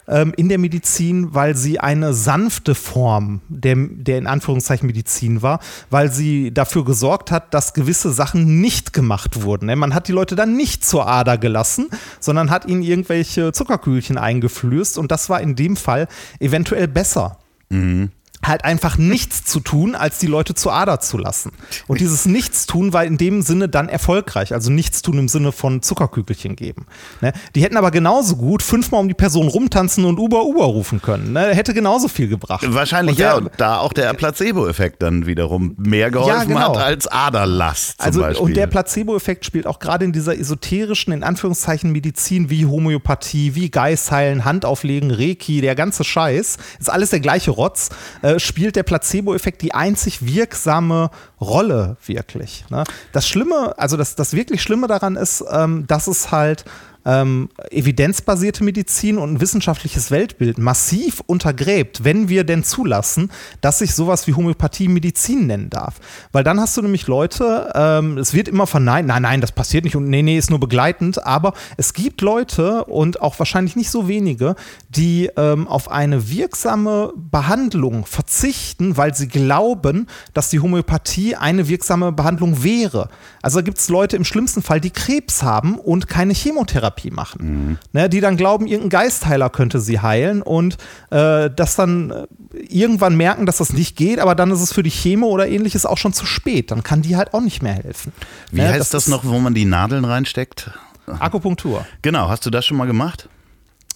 ähm, 0.09 0.33
in 0.39 0.49
der 0.49 0.57
Medizin, 0.57 1.35
weil 1.35 1.55
sie 1.55 1.79
eine 1.81 2.15
sanfte 2.15 2.75
Form 2.75 3.43
der, 3.49 3.77
der 3.77 4.17
in 4.17 4.27
Anführungszeichen 4.27 4.87
Medizin 4.87 5.43
war, 5.43 5.61
weil 5.91 6.11
sie 6.11 6.53
dafür 6.53 6.85
gesorgt 6.85 7.31
hat, 7.31 7.53
dass 7.53 7.75
gewisse 7.75 8.11
Sachen 8.11 8.63
nicht 8.63 8.95
gemacht 8.95 9.43
wurden. 9.43 9.67
Man 9.79 9.95
hat 9.95 10.09
die 10.09 10.13
Leute 10.13 10.35
dann 10.35 10.57
nicht 10.57 10.87
zur 10.87 11.07
Ader 11.07 11.37
gelassen, 11.37 11.89
sondern 12.21 12.51
hat 12.51 12.65
ihnen 12.65 12.83
irgendwelche 12.83 13.53
Zuckerkühlchen 13.53 14.17
eingeflößt 14.17 14.97
und 14.97 15.13
das 15.13 15.29
war 15.29 15.43
in 15.43 15.57
dem 15.57 15.77
Fall 15.77 16.09
eventuell 16.41 16.89
besser. 16.89 17.39
Mhm 17.69 18.11
halt 18.47 18.65
einfach 18.65 18.99
nichts 18.99 19.45
zu 19.45 19.61
tun, 19.61 19.95
als 19.95 20.19
die 20.19 20.27
Leute 20.27 20.55
zur 20.55 20.73
Ader 20.73 21.01
zu 21.01 21.19
lassen. 21.19 21.53
Und 21.87 22.01
dieses 22.01 22.27
Nichtstun 22.27 22.93
war 22.93 23.05
in 23.05 23.19
dem 23.19 23.43
Sinne 23.43 23.69
dann 23.69 23.89
erfolgreich. 23.89 24.53
Also 24.53 24.71
Nichtstun 24.71 25.19
im 25.19 25.29
Sinne 25.29 25.53
von 25.53 25.83
Zuckerkügelchen 25.83 26.57
geben. 26.57 26.87
Ne? 27.21 27.33
Die 27.55 27.63
hätten 27.63 27.77
aber 27.77 27.91
genauso 27.91 28.37
gut 28.37 28.63
fünfmal 28.63 29.01
um 29.01 29.09
die 29.09 29.15
Person 29.15 29.49
rumtanzen 29.49 30.05
und 30.05 30.19
Uber 30.19 30.45
Uber 30.45 30.65
rufen 30.65 31.03
können. 31.03 31.33
Ne? 31.33 31.55
Hätte 31.55 31.75
genauso 31.75 32.09
viel 32.09 32.29
gebracht. 32.29 32.65
Wahrscheinlich 32.67 33.15
und 33.15 33.19
der, 33.19 33.29
ja. 33.29 33.37
Und 33.37 33.51
da 33.57 33.79
auch 33.79 33.93
der 33.93 34.13
Placebo-Effekt 34.15 35.03
dann 35.03 35.27
wiederum 35.27 35.75
mehr 35.79 36.11
geholfen 36.11 36.37
ja, 36.37 36.45
genau. 36.45 36.77
hat 36.77 36.85
als 36.85 37.07
Aderlast 37.07 37.99
zum 37.99 38.07
also, 38.07 38.21
Beispiel. 38.21 38.45
Und 38.45 38.57
der 38.57 38.67
Placebo-Effekt 38.67 39.45
spielt 39.45 39.67
auch 39.67 39.79
gerade 39.79 40.05
in 40.05 40.13
dieser 40.13 40.39
esoterischen, 40.39 41.13
in 41.13 41.23
Anführungszeichen, 41.23 41.93
Medizin 41.93 42.51
wie 42.51 42.67
Homöopathie, 42.67 43.55
wie 43.55 43.71
Geistheilen, 43.71 44.45
Handauflegen, 44.45 45.11
Reiki, 45.11 45.61
der 45.61 45.75
ganze 45.75 46.05
Scheiß, 46.05 46.59
ist 46.79 46.91
alles 46.91 47.11
der 47.11 47.21
gleiche 47.21 47.51
Rotz. 47.51 47.91
Äh, 48.23 48.36
spielt 48.39 48.77
der 48.77 48.83
Placebo-Effekt 48.83 49.63
die 49.63 49.75
einzig 49.75 50.25
wirksame 50.27 51.11
Rolle 51.41 51.97
wirklich. 52.07 52.65
Ne? 52.71 52.85
Das 53.13 53.29
Schlimme, 53.29 53.75
also 53.79 53.97
das, 53.97 54.15
das 54.17 54.33
wirklich 54.33 54.63
Schlimme 54.63 54.87
daran 54.87 55.17
ist, 55.17 55.45
ähm, 55.51 55.87
dass 55.87 56.07
es 56.07 56.31
halt 56.31 56.65
ähm, 57.07 57.49
evidenzbasierte 57.71 58.65
Medizin 58.65 59.17
und 59.17 59.35
ein 59.35 59.41
wissenschaftliches 59.41 60.11
Weltbild 60.11 60.59
massiv 60.59 61.23
untergräbt, 61.27 62.05
wenn 62.05 62.29
wir 62.29 62.45
denn 62.45 62.65
zulassen, 62.65 63.31
dass 63.61 63.79
sich 63.79 63.95
sowas 63.95 64.27
wie 64.27 64.35
Homöopathie 64.35 64.89
Medizin 64.89 65.47
nennen 65.47 65.71
darf. 65.71 66.01
Weil 66.33 66.45
dann 66.45 66.61
hast 66.61 66.77
du 66.77 66.83
nämlich 66.83 67.07
Leute, 67.07 67.73
ähm, 67.75 68.19
es 68.19 68.35
wird 68.35 68.49
immer 68.49 68.67
verneint, 68.67 69.07
nein, 69.07 69.23
nein, 69.23 69.41
das 69.41 69.53
passiert 69.53 69.85
nicht 69.85 69.97
und 69.97 70.09
nee, 70.09 70.23
nee, 70.23 70.37
ist 70.37 70.51
nur 70.51 70.61
begleitend, 70.61 71.25
aber 71.25 71.55
es 71.77 71.93
gibt 71.93 72.21
Leute 72.21 72.85
und 72.85 73.21
auch 73.23 73.39
wahrscheinlich 73.39 73.77
nicht 73.77 73.91
so 73.91 74.09
wenige, 74.09 74.57
die 74.89 75.31
ähm, 75.37 75.69
auf 75.69 75.91
eine 75.91 76.29
wirksame 76.29 77.13
Behandlung 77.17 78.05
verzichten, 78.05 78.97
weil 78.97 79.15
sie 79.15 79.29
glauben, 79.29 80.09
dass 80.35 80.51
die 80.51 80.59
Homöopathie 80.59 81.37
eine 81.37 81.69
wirksame 81.69 82.11
Behandlung 82.11 82.65
wäre. 82.65 83.09
Also 83.43 83.63
gibt 83.63 83.79
es 83.79 83.89
Leute 83.89 84.17
im 84.17 84.25
schlimmsten 84.25 84.63
Fall, 84.63 84.81
die 84.81 84.91
Krebs 84.91 85.45
haben 85.45 85.79
und 85.79 86.09
keine 86.09 86.33
Chemotherapie 86.33 86.96
machen. 87.05 87.69
Mhm. 87.69 87.79
Ne, 87.93 88.09
die 88.09 88.21
dann 88.21 88.37
glauben, 88.37 88.67
irgendein 88.67 88.91
Geistheiler 88.91 89.51
könnte 89.51 89.81
sie 89.81 90.01
heilen 90.01 90.43
und 90.43 90.77
äh, 91.11 91.51
das 91.55 91.77
dann 91.77 92.11
äh, 92.11 92.27
irgendwann 92.69 93.17
merken, 93.17 93.47
dass 93.47 93.59
das 93.59 93.73
nicht 93.73 93.97
geht, 93.97 94.19
aber 94.19 94.35
dann 94.35 94.51
ist 94.51 94.61
es 94.61 94.73
für 94.73 94.83
die 94.83 94.91
Chemo 94.91 95.27
oder 95.27 95.49
ähnliches 95.49 95.87
auch 95.87 95.99
schon 95.99 96.13
zu 96.13 96.27
spät. 96.27 96.71
Dann 96.71 96.83
kann 96.83 97.03
die 97.03 97.17
halt 97.17 97.35
auch 97.35 97.41
nicht 97.41 97.63
mehr 97.63 97.75
helfen. 97.75 98.13
Wie 98.51 98.61
ne, 98.61 98.69
heißt 98.69 98.81
das, 98.81 98.91
das 98.91 99.09
noch, 99.09 99.25
wo 99.25 99.39
man 99.39 99.55
die 99.55 99.65
Nadeln 99.65 100.05
reinsteckt? 100.05 100.71
Akupunktur. 101.07 101.87
Genau, 102.03 102.29
hast 102.29 102.45
du 102.47 102.51
das 102.51 102.67
schon 102.67 102.77
mal 102.77 102.87
gemacht? 102.87 103.29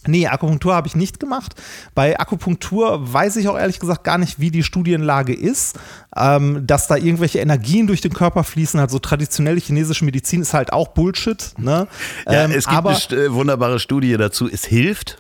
Nee, 0.06 0.26
Akupunktur 0.26 0.74
habe 0.74 0.88
ich 0.88 0.96
nicht 0.96 1.20
gemacht. 1.20 1.54
Bei 1.94 2.18
Akupunktur 2.18 3.12
weiß 3.12 3.36
ich 3.36 3.48
auch 3.48 3.58
ehrlich 3.58 3.80
gesagt 3.80 4.02
gar 4.04 4.16
nicht, 4.16 4.40
wie 4.40 4.50
die 4.50 4.62
Studienlage 4.62 5.34
ist. 5.34 5.78
Ähm, 6.16 6.66
dass 6.66 6.86
da 6.86 6.96
irgendwelche 6.96 7.38
Energien 7.38 7.86
durch 7.86 8.00
den 8.00 8.12
Körper 8.12 8.42
fließen, 8.42 8.80
also 8.80 8.98
traditionelle 8.98 9.60
chinesische 9.60 10.04
Medizin 10.04 10.42
ist 10.42 10.54
halt 10.54 10.72
auch 10.72 10.88
Bullshit. 10.88 11.52
Ne? 11.58 11.86
Ja, 12.26 12.44
ähm, 12.44 12.52
es 12.52 12.64
gibt 12.64 12.76
aber, 12.76 12.90
eine 12.90 13.20
äh, 13.20 13.32
wunderbare 13.32 13.78
Studie 13.78 14.16
dazu. 14.16 14.48
Es 14.50 14.64
hilft, 14.64 15.18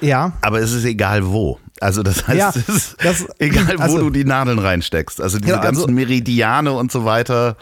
ja. 0.00 0.32
aber 0.40 0.60
es 0.60 0.72
ist 0.72 0.84
egal 0.84 1.26
wo. 1.26 1.58
Also 1.80 2.02
das 2.02 2.28
heißt, 2.28 2.38
ja, 2.38 2.48
es 2.54 2.68
ist 2.68 2.96
das, 3.02 3.26
egal, 3.38 3.76
wo 3.76 3.82
also, 3.82 3.98
du 3.98 4.10
die 4.10 4.24
Nadeln 4.24 4.58
reinsteckst. 4.58 5.20
Also 5.20 5.38
diese 5.38 5.50
ja, 5.50 5.60
also, 5.60 5.80
ganzen 5.80 5.94
Meridiane 5.94 6.72
und 6.72 6.92
so 6.92 7.04
weiter 7.04 7.56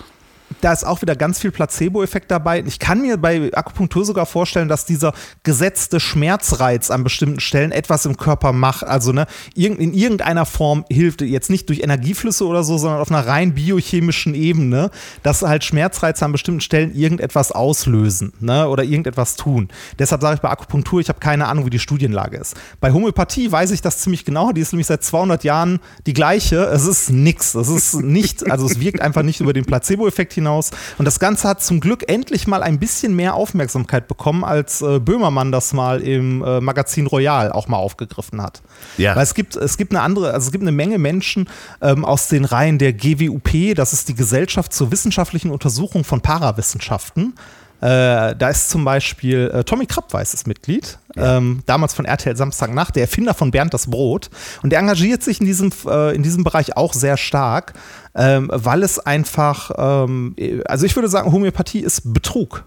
da 0.61 0.73
ist 0.73 0.85
auch 0.85 1.03
wieder 1.03 1.17
ganz 1.17 1.39
viel 1.39 1.51
Placebo-Effekt 1.51 2.31
dabei. 2.31 2.63
Ich 2.67 2.79
kann 2.79 3.03
mir 3.03 3.17
bei 3.17 3.51
Akupunktur 3.53 4.05
sogar 4.05 4.27
vorstellen, 4.27 4.69
dass 4.69 4.85
dieser 4.85 5.13
gesetzte 5.43 6.01
Schmerzreiz 6.01 6.91
an 6.91 7.05
bestimmten 7.05 7.41
Stellen 7.41 7.73
etwas 7.73 8.07
im 8.07 8.17
Körper 8.17 8.53
macht. 8.53 8.85
Also 8.85 9.13
ne, 9.13 9.27
in 9.55 9.95
irgendeiner 9.95 10.47
Form 10.47 10.85
hilft, 10.91 11.23
jetzt 11.23 11.51
nicht 11.51 11.69
durch 11.69 11.81
Energieflüsse 11.81 12.47
oder 12.47 12.65
so, 12.65 12.79
sondern 12.79 13.01
auf 13.01 13.11
einer 13.11 13.27
rein 13.27 13.55
biochemischen 13.55 14.35
Ebene, 14.35 14.91
dass 15.23 15.43
halt 15.43 15.65
Schmerzreize 15.65 16.25
an 16.25 16.33
bestimmten 16.33 16.61
Stellen 16.61 16.95
irgendetwas 16.95 17.53
auslösen 17.53 18.33
ne, 18.41 18.69
oder 18.69 18.83
irgendetwas 18.83 19.37
tun. 19.37 19.69
Deshalb 19.99 20.21
sage 20.21 20.37
ich 20.37 20.41
bei 20.41 20.51
Akupunktur, 20.51 21.01
ich 21.01 21.09
habe 21.09 21.21
keine 21.21 21.47
Ahnung, 21.47 21.67
wie 21.67 21.71
die 21.71 21.79
Studienlage 21.79 22.37
ist. 22.37 22.57
Bei 22.81 22.93
Homöopathie 22.93 23.51
weiß 23.51 23.71
ich 23.71 23.83
das 23.83 23.99
ziemlich 23.99 24.25
genau. 24.25 24.53
Die 24.53 24.61
ist 24.61 24.73
nämlich 24.73 24.89
seit 24.89 25.05
200 25.05 25.45
Jahren 25.45 25.81
die 26.07 26.13
gleiche. 26.13 26.65
Es 26.65 26.87
ist 26.87 27.11
nichts. 27.11 27.55
Es 27.55 27.69
ist 27.69 27.95
nicht, 27.95 28.51
also 28.51 28.67
es 28.67 28.81
wirkt 28.81 29.01
einfach 29.01 29.23
nicht 29.23 29.41
über 29.41 29.53
den 29.53 29.65
Placebo-Effekt 29.65 30.33
hinaus. 30.40 30.70
Und 30.98 31.05
das 31.05 31.20
Ganze 31.20 31.48
hat 31.48 31.62
zum 31.62 31.81
Glück 31.81 32.09
endlich 32.09 32.46
mal 32.46 32.62
ein 32.62 32.79
bisschen 32.79 33.14
mehr 33.14 33.35
Aufmerksamkeit 33.35 34.09
bekommen, 34.09 34.44
als 34.44 34.83
äh, 34.83 34.98
Böhmermann 34.98 35.53
das 35.53 35.72
mal 35.72 36.00
im 36.00 36.42
äh, 36.42 36.61
Magazin 36.61 37.07
Royal 37.07 37.53
auch 37.53 37.68
mal 37.68 37.76
aufgegriffen 37.76 38.42
hat. 38.42 38.62
Ja. 38.98 39.14
Weil 39.14 39.22
es 39.22 39.35
gibt, 39.35 39.57
es 39.57 39.76
gibt 39.76 39.92
eine 39.92 40.03
andere, 40.03 40.33
also 40.33 40.46
es 40.46 40.53
gibt 40.53 40.62
eine 40.62 40.72
Menge 40.72 40.98
Menschen 40.98 41.48
ähm, 41.81 42.05
aus 42.05 42.29
den 42.29 42.44
Reihen 42.44 42.79
der 42.79 42.92
GWUP, 42.92 43.74
das 43.74 43.92
ist 43.92 44.09
die 44.09 44.14
Gesellschaft 44.14 44.72
zur 44.72 44.90
wissenschaftlichen 44.90 45.50
Untersuchung 45.50 46.05
von 46.05 46.20
Parawissenschaften. 46.20 47.35
Äh, 47.81 48.37
da 48.37 48.49
ist 48.51 48.69
zum 48.69 48.85
Beispiel 48.85 49.51
äh, 49.55 49.64
Tommy 49.64 49.87
Krabweis 49.87 50.35
ist 50.35 50.47
Mitglied, 50.47 50.99
ja. 51.16 51.38
ähm, 51.38 51.62
damals 51.64 51.95
von 51.95 52.05
RTL 52.05 52.37
Samstagnacht, 52.37 52.95
der 52.95 53.03
Erfinder 53.03 53.33
von 53.33 53.51
Bernd 53.51 53.73
das 53.73 53.90
Brot. 53.90 54.29
Und 54.62 54.71
der 54.71 54.81
engagiert 54.81 55.23
sich 55.23 55.40
in 55.40 55.47
diesem, 55.47 55.73
äh, 55.87 56.14
in 56.14 56.23
diesem 56.23 56.45
Bereich 56.45 56.77
auch 56.77 56.93
sehr 56.93 57.16
stark, 57.16 57.73
ähm, 58.14 58.51
weil 58.53 58.83
es 58.83 58.99
einfach, 58.99 59.71
ähm, 59.79 60.37
also 60.66 60.85
ich 60.85 60.95
würde 60.95 61.09
sagen, 61.09 61.33
Homöopathie 61.33 61.81
ist 61.81 62.12
Betrug. 62.12 62.64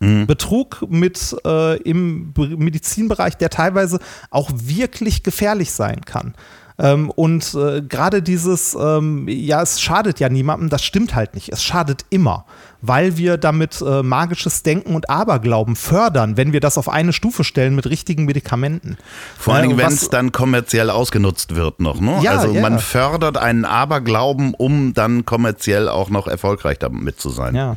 Mhm. 0.00 0.26
Betrug 0.26 0.84
mit 0.88 1.36
äh, 1.46 1.76
im 1.82 2.32
Medizinbereich, 2.36 3.36
der 3.36 3.50
teilweise 3.50 3.98
auch 4.30 4.50
wirklich 4.54 5.22
gefährlich 5.22 5.72
sein 5.72 6.00
kann. 6.04 6.34
Ähm, 6.76 7.10
und 7.10 7.54
äh, 7.54 7.82
gerade 7.82 8.20
dieses, 8.20 8.74
ähm, 8.74 9.28
ja, 9.28 9.62
es 9.62 9.80
schadet 9.80 10.18
ja 10.18 10.28
niemandem, 10.28 10.70
das 10.70 10.82
stimmt 10.82 11.14
halt 11.14 11.34
nicht. 11.34 11.52
Es 11.52 11.62
schadet 11.62 12.04
immer, 12.10 12.46
weil 12.82 13.16
wir 13.16 13.36
damit 13.36 13.80
äh, 13.80 14.02
magisches 14.02 14.64
Denken 14.64 14.96
und 14.96 15.08
Aberglauben 15.08 15.76
fördern, 15.76 16.36
wenn 16.36 16.52
wir 16.52 16.58
das 16.58 16.76
auf 16.76 16.88
eine 16.88 17.12
Stufe 17.12 17.44
stellen 17.44 17.76
mit 17.76 17.86
richtigen 17.86 18.24
Medikamenten. 18.24 18.96
Vor 19.38 19.54
allen 19.54 19.68
Dingen, 19.68 19.78
äh, 19.78 19.84
wenn 19.84 19.92
es 19.92 20.10
dann 20.10 20.32
kommerziell 20.32 20.90
ausgenutzt 20.90 21.54
wird 21.54 21.78
noch. 21.78 22.00
Ne? 22.00 22.18
Ja, 22.22 22.32
also 22.32 22.52
ja. 22.52 22.60
man 22.60 22.80
fördert 22.80 23.36
einen 23.36 23.64
Aberglauben, 23.64 24.54
um 24.54 24.94
dann 24.94 25.24
kommerziell 25.24 25.88
auch 25.88 26.10
noch 26.10 26.26
erfolgreich 26.26 26.80
damit 26.80 27.20
zu 27.20 27.30
sein. 27.30 27.54
Ja. 27.54 27.76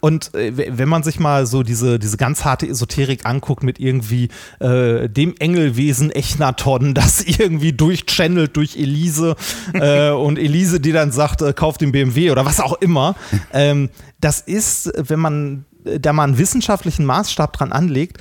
Und 0.00 0.34
äh, 0.34 0.78
wenn 0.78 0.88
man 0.88 1.02
sich 1.02 1.18
mal 1.18 1.46
so 1.46 1.62
diese, 1.62 1.98
diese 1.98 2.16
ganz 2.16 2.44
harte 2.44 2.66
Esoterik 2.66 3.26
anguckt 3.26 3.62
mit 3.62 3.80
irgendwie 3.80 4.28
äh, 4.60 5.08
dem 5.08 5.34
Engelwesen 5.38 6.10
Echnaton, 6.10 6.94
das 7.00 7.22
irgendwie 7.22 7.72
durchchannelt 7.72 8.56
durch 8.56 8.76
Elise 8.76 9.36
äh, 9.74 10.10
und 10.10 10.38
Elise, 10.38 10.80
die 10.80 10.92
dann 10.92 11.12
sagt, 11.12 11.42
äh, 11.42 11.52
kauf 11.52 11.78
den 11.78 11.92
BMW 11.92 12.30
oder 12.30 12.44
was 12.44 12.60
auch 12.60 12.74
immer, 12.74 13.16
ähm, 13.52 13.90
das 14.20 14.40
ist, 14.40 14.92
wenn 14.96 15.18
man 15.18 15.64
da 15.82 16.12
mal 16.12 16.24
einen 16.24 16.38
wissenschaftlichen 16.38 17.06
Maßstab 17.06 17.54
dran 17.54 17.72
anlegt, 17.72 18.18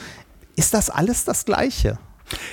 ist 0.55 0.73
das 0.73 0.89
alles 0.89 1.25
das 1.25 1.45
Gleiche. 1.45 1.99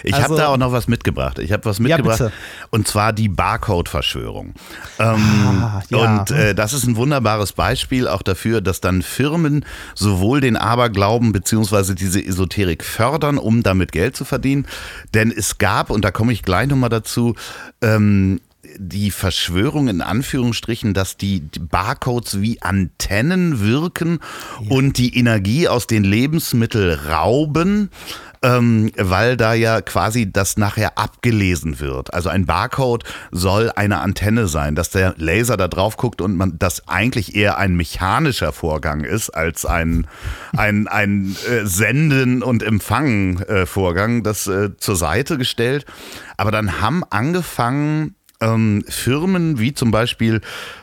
Ich 0.03 0.15
also, 0.15 0.25
habe 0.25 0.37
da 0.37 0.49
auch 0.49 0.57
noch 0.57 0.73
was 0.73 0.89
mitgebracht. 0.89 1.39
Ich 1.39 1.53
habe 1.53 1.65
was 1.65 1.81
mitgebracht 1.81 2.21
ja, 2.21 2.31
und 2.71 2.89
zwar 2.89 3.13
die 3.13 3.29
Barcode-Verschwörung. 3.29 4.55
Ähm, 4.99 5.17
ah, 5.63 5.83
ja. 5.89 5.99
Und 5.99 6.31
äh, 6.31 6.55
das 6.55 6.73
ist 6.73 6.87
ein 6.87 6.97
wunderbares 6.97 7.53
Beispiel 7.53 8.09
auch 8.09 8.23
dafür, 8.23 8.61
dass 8.61 8.81
dann 8.81 9.03
Firmen 9.03 9.65
sowohl 9.95 10.41
den 10.41 10.57
Aberglauben 10.57 11.33
beziehungsweise 11.33 11.95
diese 11.95 12.25
Esoterik 12.25 12.85
fördern, 12.85 13.39
um 13.39 13.63
damit 13.63 13.93
Geld 13.93 14.17
zu 14.17 14.25
verdienen. 14.25 14.67
Denn 15.15 15.31
es 15.31 15.59
gab, 15.59 15.91
und 15.91 16.05
da 16.05 16.11
komme 16.11 16.33
ich 16.33 16.43
gleich 16.43 16.69
nochmal 16.69 16.91
dazu, 16.91 17.35
ähm, 17.83 18.41
die 18.79 19.11
Verschwörung 19.11 19.89
in 19.89 20.01
Anführungsstrichen, 20.01 20.95
dass 20.95 21.17
die 21.17 21.43
Barcodes 21.61 22.41
wie 22.41 22.61
Antennen 22.63 23.61
wirken 23.61 24.19
ja. 24.61 24.71
und 24.71 24.99
die 24.99 25.17
Energie 25.17 25.69
aus 25.69 25.87
den 25.87 26.05
Lebensmitteln 26.05 26.99
rauben 27.09 27.91
ähm, 28.47 28.93
weil 28.97 29.37
da 29.37 29.55
ja 29.55 29.81
quasi 29.81 30.31
das 30.31 30.57
nachher 30.57 30.97
abgelesen 30.97 31.81
wird. 31.81 32.15
Also 32.15 32.29
ein 32.29 32.47
Barcode 32.47 33.03
soll 33.33 33.73
eine 33.75 33.99
Antenne 33.99 34.47
sein, 34.47 34.77
dass 34.77 34.91
der 34.91 35.15
Laser 35.19 35.57
da 35.57 35.67
drauf 35.67 35.97
guckt 35.97 36.21
und 36.21 36.37
man 36.37 36.57
das 36.57 36.87
eigentlich 36.87 37.35
eher 37.35 37.59
ein 37.59 37.75
mechanischer 37.75 38.53
Vorgang 38.53 39.03
ist 39.03 39.31
als 39.31 39.67
ein, 39.67 40.07
ein, 40.57 40.87
ein 40.87 41.35
äh, 41.51 41.67
Senden 41.67 42.45
und 42.45 42.63
Empfangen 42.63 43.43
äh, 43.43 43.67
das 44.23 44.47
äh, 44.47 44.77
zur 44.77 44.97
Seite 44.97 45.39
gestellt. 45.39 45.85
Aber 46.37 46.53
dann 46.53 46.81
haben 46.81 47.03
angefangen 47.11 48.15
ähm, 48.41 48.85
Firmen 48.89 49.59
wie 49.59 49.75
zum 49.75 49.91
Beispiel 49.91 50.41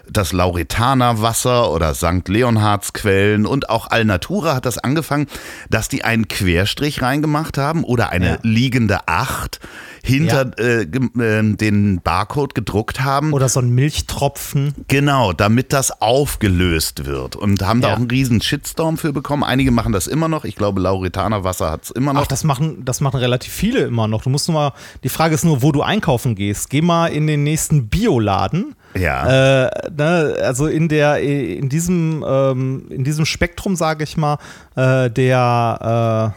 das 0.09 0.33
Lauretaner 0.33 1.21
Wasser 1.21 1.71
oder 1.71 1.93
St. 1.93 2.27
Leonhards 2.27 2.93
Quellen 2.93 3.45
und 3.45 3.69
auch 3.69 3.89
Alnatura 3.89 4.55
hat 4.55 4.65
das 4.65 4.77
angefangen, 4.77 5.27
dass 5.69 5.87
die 5.87 6.03
einen 6.03 6.27
Querstrich 6.27 7.01
reingemacht 7.01 7.57
haben 7.57 7.83
oder 7.83 8.09
eine 8.09 8.27
ja. 8.27 8.37
liegende 8.43 9.07
Acht 9.07 9.59
hinter 10.03 10.51
ja. 10.59 10.65
äh, 10.65 10.81
äh, 10.81 11.55
den 11.55 12.01
Barcode 12.01 12.53
gedruckt 12.53 13.01
haben. 13.01 13.31
Oder 13.31 13.47
so 13.47 13.61
ein 13.61 13.69
Milchtropfen. 13.69 14.73
Genau, 14.89 15.31
damit 15.31 15.71
das 15.71 16.01
aufgelöst 16.01 17.05
wird. 17.05 17.37
Und 17.37 17.61
haben 17.61 17.81
ja. 17.81 17.87
da 17.87 17.93
auch 17.93 17.97
einen 17.97 18.09
riesen 18.09 18.41
Shitstorm 18.41 18.97
für 18.97 19.13
bekommen. 19.13 19.43
Einige 19.43 19.71
machen 19.71 19.93
das 19.93 20.07
immer 20.07 20.27
noch. 20.27 20.43
Ich 20.43 20.55
glaube, 20.55 20.81
Lauretaner 20.81 21.45
Wasser 21.45 21.71
hat 21.71 21.85
es 21.85 21.91
immer 21.91 22.11
noch. 22.11 22.23
Ach, 22.23 22.27
das 22.27 22.43
machen, 22.43 22.83
das 22.83 22.99
machen 22.99 23.19
relativ 23.19 23.53
viele 23.53 23.79
immer 23.79 24.07
noch. 24.09 24.23
Du 24.23 24.29
musst 24.29 24.49
nur 24.49 24.55
mal, 24.55 24.73
die 25.03 25.09
Frage 25.09 25.35
ist 25.35 25.45
nur, 25.45 25.61
wo 25.61 25.71
du 25.71 25.81
einkaufen 25.81 26.35
gehst. 26.35 26.69
Geh 26.69 26.81
mal 26.81 27.07
in 27.07 27.25
den 27.25 27.43
nächsten 27.43 27.87
Bioladen. 27.87 28.75
Ja. 28.95 29.65
Äh, 29.65 29.71
ne, 29.95 30.35
also 30.41 30.67
in 30.67 30.87
der, 30.87 31.19
in 31.19 31.69
diesem, 31.69 32.23
ähm, 32.27 32.87
in 32.89 33.03
diesem 33.03 33.25
Spektrum, 33.25 33.75
sage 33.75 34.03
ich 34.03 34.17
mal, 34.17 34.37
äh, 34.75 35.09
der 35.09 36.33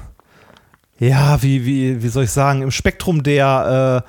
äh, 1.01 1.09
ja, 1.09 1.43
wie, 1.43 1.67
wie, 1.67 2.03
wie 2.03 2.09
soll 2.09 2.25
ich 2.25 2.31
sagen, 2.31 2.63
im 2.63 2.71
Spektrum 2.71 3.23
der, 3.23 4.05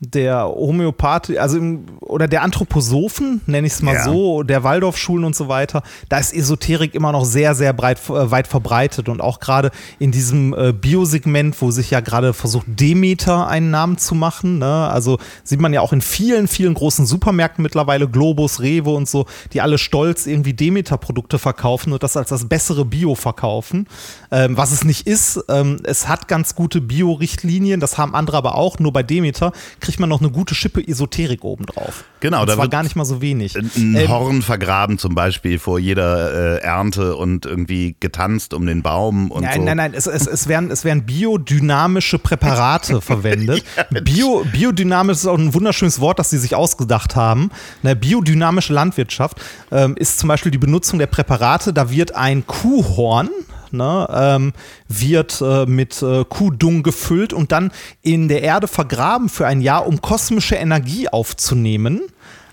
der 0.00 0.46
Homöopathie, 0.46 1.38
also 1.38 1.58
im, 1.58 1.86
oder 2.00 2.28
der 2.28 2.42
Anthroposophen, 2.42 3.40
nenne 3.46 3.66
ich 3.66 3.72
es 3.74 3.82
mal 3.82 3.94
Ja. 3.94 4.04
so, 4.04 4.44
der 4.44 4.62
Waldorfschulen 4.62 5.24
und 5.24 5.34
so 5.34 5.48
weiter, 5.48 5.82
da 6.08 6.18
ist 6.18 6.32
Esoterik 6.32 6.94
immer 6.94 7.10
noch 7.10 7.24
sehr, 7.24 7.54
sehr 7.56 7.72
breit, 7.72 7.98
äh, 8.08 8.30
weit 8.30 8.46
verbreitet 8.46 9.08
und 9.08 9.20
auch 9.20 9.40
gerade 9.40 9.72
in 9.98 10.12
diesem 10.12 10.54
äh, 10.54 10.72
Biosegment, 10.72 11.60
wo 11.60 11.72
sich 11.72 11.90
ja 11.90 11.98
gerade 12.00 12.32
versucht, 12.32 12.66
Demeter 12.68 13.48
einen 13.48 13.70
Namen 13.70 13.98
zu 13.98 14.14
machen. 14.14 14.58
Ne? 14.58 14.88
Also 14.88 15.18
sieht 15.42 15.60
man 15.60 15.72
ja 15.72 15.80
auch 15.80 15.92
in 15.92 16.00
vielen, 16.00 16.46
vielen 16.46 16.74
großen 16.74 17.04
Supermärkten 17.04 17.62
mittlerweile, 17.62 18.08
Globus, 18.08 18.60
Rewe 18.60 18.90
und 18.90 19.08
so, 19.08 19.26
die 19.52 19.60
alle 19.60 19.78
stolz 19.78 20.26
irgendwie 20.26 20.54
Demeter-Produkte 20.54 21.40
verkaufen 21.40 21.92
und 21.92 22.02
das 22.04 22.16
als 22.16 22.28
das 22.28 22.48
bessere 22.48 22.84
Bio 22.84 23.16
verkaufen. 23.16 23.88
Ähm, 24.30 24.56
was 24.56 24.70
es 24.70 24.84
nicht 24.84 25.08
ist, 25.08 25.40
ähm, 25.48 25.78
es 25.82 26.06
hat 26.06 26.28
ganz 26.28 26.54
gute 26.54 26.80
Bio-Richtlinien, 26.80 27.80
das 27.80 27.98
haben 27.98 28.14
andere 28.14 28.36
aber 28.36 28.54
auch, 28.54 28.78
nur 28.78 28.92
bei 28.92 29.02
Demeter 29.02 29.52
kriegt 29.88 30.00
man 30.00 30.10
noch 30.10 30.20
eine 30.20 30.30
gute 30.30 30.54
Schippe 30.54 30.86
Esoterik 30.86 31.44
obendrauf. 31.44 32.04
Genau, 32.20 32.42
und 32.42 32.50
da 32.50 32.58
wird 32.58 32.70
gar 32.70 32.82
nicht 32.82 32.94
mal 32.94 33.06
so 33.06 33.22
wenig. 33.22 33.56
ein 33.56 33.70
Ähm, 33.74 34.06
Horn 34.06 34.42
vergraben 34.42 34.98
zum 34.98 35.14
Beispiel 35.14 35.58
vor 35.58 35.78
jeder 35.78 36.58
äh, 36.58 36.60
Ernte 36.60 37.16
und 37.16 37.46
irgendwie 37.46 37.96
getanzt 37.98 38.52
um 38.52 38.66
den 38.66 38.82
Baum 38.82 39.30
und 39.30 39.44
Nein, 39.44 39.60
so. 39.60 39.64
nein, 39.64 39.78
nein, 39.78 39.94
es, 39.94 40.06
es, 40.06 40.26
es, 40.26 40.46
werden, 40.46 40.70
es 40.70 40.84
werden 40.84 41.06
biodynamische 41.06 42.18
Präparate 42.18 43.00
verwendet. 43.00 43.64
Bio, 44.02 44.44
biodynamisch 44.52 45.16
ist 45.16 45.26
auch 45.26 45.38
ein 45.38 45.54
wunderschönes 45.54 46.00
Wort, 46.00 46.18
das 46.18 46.28
sie 46.28 46.38
sich 46.38 46.54
ausgedacht 46.54 47.16
haben. 47.16 47.50
Eine 47.82 47.96
biodynamische 47.96 48.74
Landwirtschaft 48.74 49.40
ähm, 49.70 49.96
ist 49.96 50.18
zum 50.18 50.28
Beispiel 50.28 50.52
die 50.52 50.58
Benutzung 50.58 50.98
der 50.98 51.06
Präparate. 51.06 51.72
Da 51.72 51.90
wird 51.90 52.14
ein 52.14 52.46
Kuhhorn, 52.46 53.30
Ne, 53.70 54.08
ähm, 54.10 54.52
wird 54.88 55.40
äh, 55.40 55.66
mit 55.66 56.02
äh, 56.02 56.24
Kuhdung 56.24 56.82
gefüllt 56.82 57.32
und 57.32 57.52
dann 57.52 57.70
in 58.02 58.28
der 58.28 58.42
Erde 58.42 58.66
vergraben 58.66 59.28
für 59.28 59.46
ein 59.46 59.60
Jahr, 59.60 59.86
um 59.86 60.00
kosmische 60.00 60.54
Energie 60.54 61.08
aufzunehmen. 61.08 62.00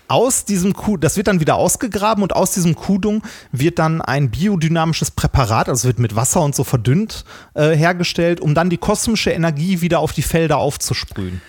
Aus 0.08 0.44
diesem 0.44 0.72
Kuh, 0.72 0.96
das 0.96 1.16
wird 1.16 1.26
dann 1.26 1.40
wieder 1.40 1.56
ausgegraben 1.56 2.22
und 2.22 2.34
aus 2.34 2.52
diesem 2.52 2.76
Kuhdung 2.76 3.22
wird 3.50 3.80
dann 3.80 4.00
ein 4.00 4.30
biodynamisches 4.30 5.10
Präparat, 5.10 5.68
also 5.68 5.88
wird 5.88 5.98
mit 5.98 6.14
Wasser 6.14 6.42
und 6.42 6.54
so 6.54 6.62
verdünnt, 6.62 7.24
äh, 7.54 7.70
hergestellt, 7.70 8.40
um 8.40 8.54
dann 8.54 8.70
die 8.70 8.78
kosmische 8.78 9.30
Energie 9.30 9.80
wieder 9.80 9.98
auf 9.98 10.12
die 10.12 10.22
Felder 10.22 10.58
aufzusprühen. 10.58 11.42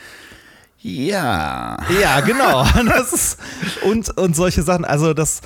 Ja. 0.79 1.77
Ja, 2.01 2.21
genau. 2.21 2.65
Ist, 3.13 3.37
und, 3.83 4.17
und 4.17 4.35
solche 4.35 4.63
Sachen. 4.63 4.85
Also 4.85 5.13
das, 5.13 5.41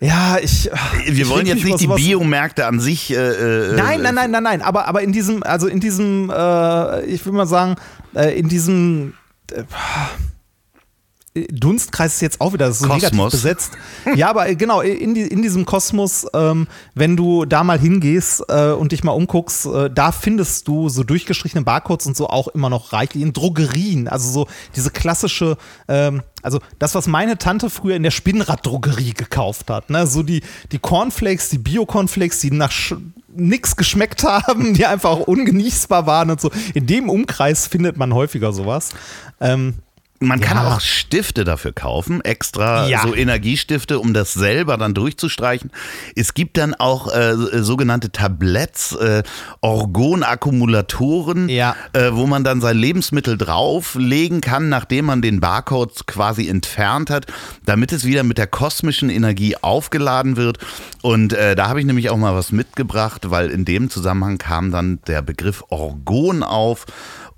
ja, 0.00 0.38
ich. 0.40 0.70
Wir 1.06 1.12
ich 1.24 1.28
wollen 1.28 1.46
jetzt 1.46 1.64
nicht 1.64 1.80
die 1.80 1.88
Biomärkte 1.88 2.66
an 2.66 2.78
sich. 2.80 3.10
Äh, 3.10 3.16
äh, 3.16 3.76
Nein, 3.76 4.00
nein, 4.02 4.14
nein, 4.14 4.30
nein, 4.30 4.42
nein. 4.42 4.62
Aber, 4.62 4.86
aber 4.86 5.02
in 5.02 5.12
diesem, 5.12 5.42
also 5.42 5.66
in 5.66 5.80
diesem, 5.80 6.30
äh, 6.30 7.04
ich 7.06 7.24
will 7.26 7.32
mal 7.32 7.46
sagen, 7.46 7.76
äh, 8.14 8.38
in 8.38 8.48
diesem 8.48 9.14
äh, 9.52 9.64
Dunstkreis 11.46 12.14
ist 12.14 12.20
jetzt 12.20 12.40
auch 12.40 12.52
wieder 12.52 12.72
so 12.72 12.86
negativ 12.86 13.30
besetzt. 13.30 13.72
Ja, 14.16 14.30
aber 14.30 14.48
äh, 14.48 14.56
genau, 14.56 14.80
in, 14.80 15.14
die, 15.14 15.22
in 15.22 15.42
diesem 15.42 15.64
Kosmos, 15.64 16.26
ähm, 16.34 16.66
wenn 16.94 17.16
du 17.16 17.44
da 17.44 17.64
mal 17.64 17.78
hingehst 17.78 18.44
äh, 18.48 18.70
und 18.70 18.92
dich 18.92 19.04
mal 19.04 19.12
umguckst, 19.12 19.66
äh, 19.66 19.90
da 19.90 20.12
findest 20.12 20.66
du 20.68 20.88
so 20.88 21.04
durchgestrichene 21.04 21.62
Barcodes 21.62 22.06
und 22.06 22.16
so 22.16 22.28
auch 22.28 22.48
immer 22.48 22.70
noch 22.70 22.92
reichlich 22.92 23.22
in 23.22 23.32
Drogerien. 23.32 24.08
Also 24.08 24.30
so 24.30 24.48
diese 24.74 24.90
klassische, 24.90 25.56
ähm, 25.88 26.22
also 26.42 26.60
das, 26.78 26.94
was 26.94 27.06
meine 27.06 27.38
Tante 27.38 27.70
früher 27.70 27.96
in 27.96 28.02
der 28.02 28.10
Spinnraddrogerie 28.10 29.12
gekauft 29.12 29.70
hat. 29.70 29.90
Ne? 29.90 30.06
So 30.06 30.22
die, 30.22 30.42
die 30.72 30.78
Cornflakes, 30.78 31.50
die 31.50 31.58
Bio-Cornflakes, 31.58 32.40
die 32.40 32.50
nach 32.50 32.70
Sch 32.70 32.94
nix 33.38 33.76
geschmeckt 33.76 34.24
haben, 34.24 34.74
die 34.74 34.86
einfach 34.86 35.10
auch 35.10 35.26
ungenießbar 35.26 36.06
waren 36.06 36.30
und 36.30 36.40
so. 36.40 36.50
In 36.74 36.86
dem 36.86 37.08
Umkreis 37.08 37.66
findet 37.66 37.96
man 37.96 38.12
häufiger 38.14 38.52
sowas. 38.52 38.90
Ähm, 39.40 39.74
Man 40.20 40.40
kann 40.40 40.56
Ja. 40.56 40.74
auch 40.74 40.80
Stifte 40.80 41.44
dafür 41.44 41.72
kaufen, 41.72 42.20
extra 42.24 42.88
Ja. 42.88 43.02
so 43.02 43.14
Energiestifte, 43.14 44.00
um 44.00 44.12
das 44.14 44.32
selber 44.34 44.76
dann 44.76 44.92
durchzustreichen. 44.92 45.70
Es 46.16 46.34
gibt 46.34 46.56
dann 46.56 46.74
auch 46.74 47.12
äh, 47.14 47.34
sogenannte 47.62 48.10
Tabletts, 48.10 48.96
äh, 48.96 49.22
Orgonakkumulatoren, 49.60 51.48
Ja. 51.48 51.76
äh, 51.92 52.10
wo 52.12 52.26
man 52.26 52.44
dann 52.44 52.60
sein 52.60 52.76
Lebensmittel 52.76 53.36
drauflegen 53.38 54.40
kann, 54.40 54.68
nachdem 54.68 55.06
man 55.06 55.22
den 55.22 55.40
Barcode 55.40 56.06
quasi 56.06 56.48
entfernt 56.48 57.10
hat, 57.10 57.26
damit 57.64 57.92
es 57.92 58.04
wieder 58.04 58.22
mit 58.24 58.38
der 58.38 58.46
kosmischen 58.46 59.10
Energie 59.10 59.56
aufgeladen 59.60 60.36
wird. 60.36 60.58
Und 61.02 61.32
äh, 61.32 61.54
da 61.54 61.68
habe 61.68 61.80
ich 61.80 61.86
nämlich 61.86 62.10
auch 62.10 62.16
mal 62.16 62.34
was 62.34 62.52
mitgebracht, 62.52 63.30
weil 63.30 63.50
in 63.50 63.64
dem 63.64 63.90
Zusammenhang 63.90 64.38
kam 64.38 64.70
dann 64.72 64.98
der 65.06 65.22
Begriff 65.22 65.62
Orgon 65.68 66.42
auf. 66.42 66.86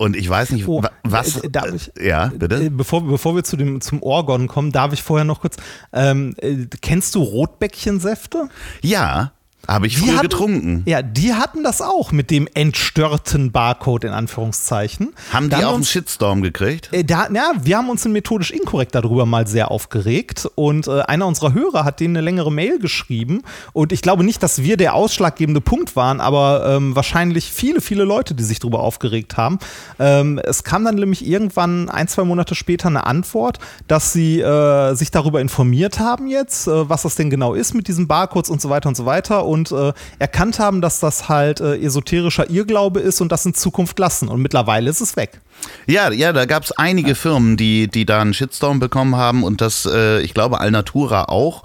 Und 0.00 0.16
ich 0.16 0.26
weiß 0.30 0.52
nicht, 0.52 0.66
Oh, 0.66 0.82
wa- 0.82 0.92
was. 1.04 1.36
äh, 1.42 1.50
darf 1.50 1.74
ich- 1.74 1.92
ja, 2.02 2.28
bitte. 2.34 2.54
Äh, 2.56 2.70
Bevor, 2.70 3.02
bevor 3.06 3.36
wir 3.36 3.44
zu 3.44 3.58
dem, 3.58 3.82
zum 3.82 4.02
Orgon 4.02 4.48
kommen, 4.48 4.72
darf 4.72 4.94
ich 4.94 5.02
vorher 5.02 5.26
noch 5.26 5.42
kurz. 5.42 5.56
Ähm, 5.92 6.34
äh, 6.38 6.56
kennst 6.80 7.14
du 7.14 7.22
Rotbäckchensäfte? 7.22 8.48
Ja, 8.80 9.32
habe 9.74 9.86
ich 9.86 9.98
früher 9.98 10.14
hatten- 10.14 10.22
getrunken. 10.22 10.82
Ja, 10.86 11.02
die 11.02 11.34
hatten 11.34 11.62
das 11.62 11.80
auch 11.80 12.12
mit 12.12 12.30
dem 12.30 12.48
entstörten 12.54 13.52
Barcode 13.52 14.04
in 14.04 14.10
Anführungszeichen. 14.10 15.14
Haben 15.32 15.48
Da 15.50 15.58
die 15.58 15.64
auch 15.64 15.74
einen 15.74 15.84
Shitstorm 15.84 16.42
gekriegt? 16.42 16.88
Äh, 16.92 17.04
Da, 17.04 17.28
ja, 17.32 17.52
wir 17.62 17.76
haben 17.76 17.88
uns 17.88 18.04
in 18.04 18.12
methodisch 18.12 18.50
inkorrekt 18.50 18.94
darüber 18.94 19.26
mal 19.26 19.46
sehr 19.46 19.70
aufgeregt 19.70 20.48
und 20.54 20.88
äh, 20.88 21.02
einer 21.02 21.26
unserer 21.26 21.52
Hörer 21.54 21.84
hat 21.84 22.00
denen 22.00 22.16
eine 22.16 22.24
längere 22.24 22.50
Mail 22.50 22.78
geschrieben 22.78 23.42
und 23.72 23.92
ich 23.92 24.02
glaube 24.02 24.24
nicht, 24.24 24.42
dass 24.42 24.62
wir 24.62 24.76
der 24.76 24.94
ausschlaggebende 24.94 25.60
Punkt 25.60 25.94
waren, 25.96 26.20
aber 26.20 26.64
ähm, 26.76 26.96
wahrscheinlich 26.96 27.50
viele, 27.52 27.80
viele 27.80 28.04
Leute, 28.04 28.34
die 28.34 28.42
sich 28.42 28.58
darüber 28.58 28.80
aufgeregt 28.80 29.36
haben. 29.36 29.58
Ähm, 29.98 30.40
es 30.42 30.64
kam 30.64 30.84
dann 30.84 30.96
nämlich 30.96 31.26
irgendwann 31.26 31.88
ein, 31.88 32.08
zwei 32.08 32.24
Monate 32.24 32.54
später 32.54 32.88
eine 32.88 33.06
Antwort, 33.06 33.58
dass 33.86 34.12
sie 34.12 34.40
äh, 34.40 34.94
sich 34.94 35.10
darüber 35.10 35.40
informiert 35.40 35.98
haben 36.00 36.26
jetzt, 36.26 36.66
äh, 36.66 36.88
was 36.88 37.02
das 37.02 37.14
denn 37.14 37.30
genau 37.30 37.54
ist 37.54 37.74
mit 37.74 37.86
diesen 37.88 38.08
Barcodes 38.08 38.50
und 38.50 38.60
so 38.60 38.68
weiter 38.70 38.88
und 38.88 38.96
so 38.96 39.06
weiter 39.06 39.44
und 39.46 39.59
äh, 39.70 39.92
erkannt 40.18 40.58
haben, 40.58 40.80
dass 40.80 41.00
das 41.00 41.28
halt 41.28 41.60
äh, 41.60 41.76
esoterischer 41.78 42.48
Irrglaube 42.50 43.00
ist 43.00 43.20
und 43.20 43.30
das 43.30 43.44
in 43.46 43.54
Zukunft 43.54 43.98
lassen 43.98 44.28
und 44.28 44.40
mittlerweile 44.42 44.88
ist 44.90 45.00
es 45.00 45.16
weg. 45.16 45.40
Ja, 45.86 46.10
ja, 46.10 46.32
da 46.32 46.46
gab 46.46 46.64
es 46.64 46.72
einige 46.72 47.14
Firmen, 47.14 47.56
die, 47.56 47.88
die 47.88 48.06
da 48.06 48.20
einen 48.22 48.32
Shitstorm 48.34 48.80
bekommen 48.80 49.16
haben 49.16 49.42
und 49.44 49.60
das, 49.60 49.86
äh, 49.86 50.20
ich 50.22 50.32
glaube, 50.32 50.58
Alnatura 50.60 51.24
auch 51.24 51.62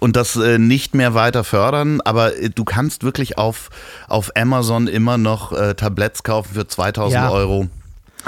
und 0.00 0.16
das 0.16 0.36
äh, 0.36 0.58
nicht 0.58 0.94
mehr 0.94 1.14
weiter 1.14 1.44
fördern. 1.44 2.00
Aber 2.02 2.36
äh, 2.36 2.50
du 2.50 2.64
kannst 2.64 3.04
wirklich 3.04 3.38
auf, 3.38 3.70
auf 4.06 4.32
Amazon 4.36 4.86
immer 4.86 5.16
noch 5.16 5.52
äh, 5.52 5.74
Tabletts 5.74 6.22
kaufen 6.22 6.50
für 6.54 6.66
2000 6.68 7.14
Ja. 7.14 7.30
Euro. 7.30 7.68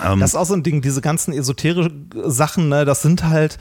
Ähm, 0.02 0.20
Das 0.20 0.30
ist 0.30 0.36
auch 0.36 0.46
so 0.46 0.54
ein 0.54 0.62
Ding, 0.62 0.80
diese 0.80 1.02
ganzen 1.02 1.34
esoterischen 1.34 2.08
Sachen, 2.24 2.68
ne, 2.70 2.84
das 2.86 3.02
sind 3.02 3.24
halt, 3.24 3.58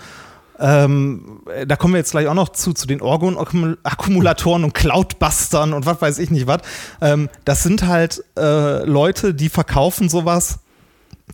ähm, 0.59 1.41
da 1.67 1.75
kommen 1.75 1.93
wir 1.93 1.99
jetzt 1.99 2.11
gleich 2.11 2.27
auch 2.27 2.33
noch 2.33 2.49
zu, 2.49 2.73
zu 2.73 2.85
den 2.87 3.01
Orgon-Akkumulatoren 3.01 4.63
und 4.63 4.73
Cloudbustern 4.73 5.73
und 5.73 5.85
was 5.85 6.01
weiß 6.01 6.19
ich 6.19 6.31
nicht 6.31 6.47
was. 6.47 6.61
Ähm, 7.01 7.29
das 7.45 7.63
sind 7.63 7.87
halt 7.87 8.23
äh, 8.37 8.83
Leute, 8.85 9.33
die 9.33 9.49
verkaufen 9.49 10.09
sowas 10.09 10.59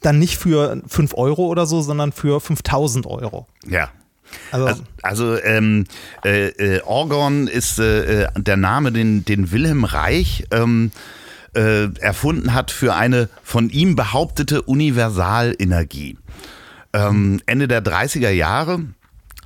dann 0.01 0.19
nicht 0.19 0.38
für 0.38 0.82
5 0.88 1.13
Euro 1.15 1.45
oder 1.47 1.65
so, 1.65 1.82
sondern 1.82 2.11
für 2.11 2.39
5000 2.39 3.07
Euro. 3.07 3.47
ja. 3.67 3.89
Also, 4.51 4.65
Also, 4.65 4.84
also 5.01 5.43
ähm, 5.43 5.86
äh, 6.26 6.47
äh, 6.47 6.82
Orgon 6.82 7.47
ist 7.47 7.80
äh, 7.80 8.23
äh, 8.23 8.28
der 8.36 8.57
Name, 8.57 8.91
den, 8.91 9.23
den 9.23 9.51
Wilhelm 9.51 9.86
Reich 9.86 10.45
ähm, 10.51 10.91
äh, 11.53 11.93
erfunden 11.99 12.53
hat 12.53 12.71
für 12.71 12.95
eine 12.95 13.30
von 13.43 13.69
ihm 13.69 13.95
behauptete 13.95 14.63
Universalenergie. 14.63 16.17
Ähm, 16.91 17.39
Ende 17.45 17.67
der 17.67 17.84
30er 17.84 18.32
Jahre 18.32 18.82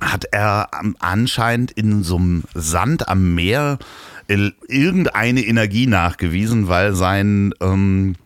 hat 0.00 0.24
er 0.32 0.68
anscheinend 0.98 1.72
in 1.72 2.02
so 2.02 2.16
einem 2.16 2.44
Sand 2.54 3.08
am 3.08 3.34
Meer 3.34 3.78
äh, 4.28 4.50
irgendeine 4.68 5.40
Energie 5.42 5.86
nachgewiesen, 5.86 6.68
weil 6.68 6.94
sein 6.94 7.52
ähm, 7.60 8.16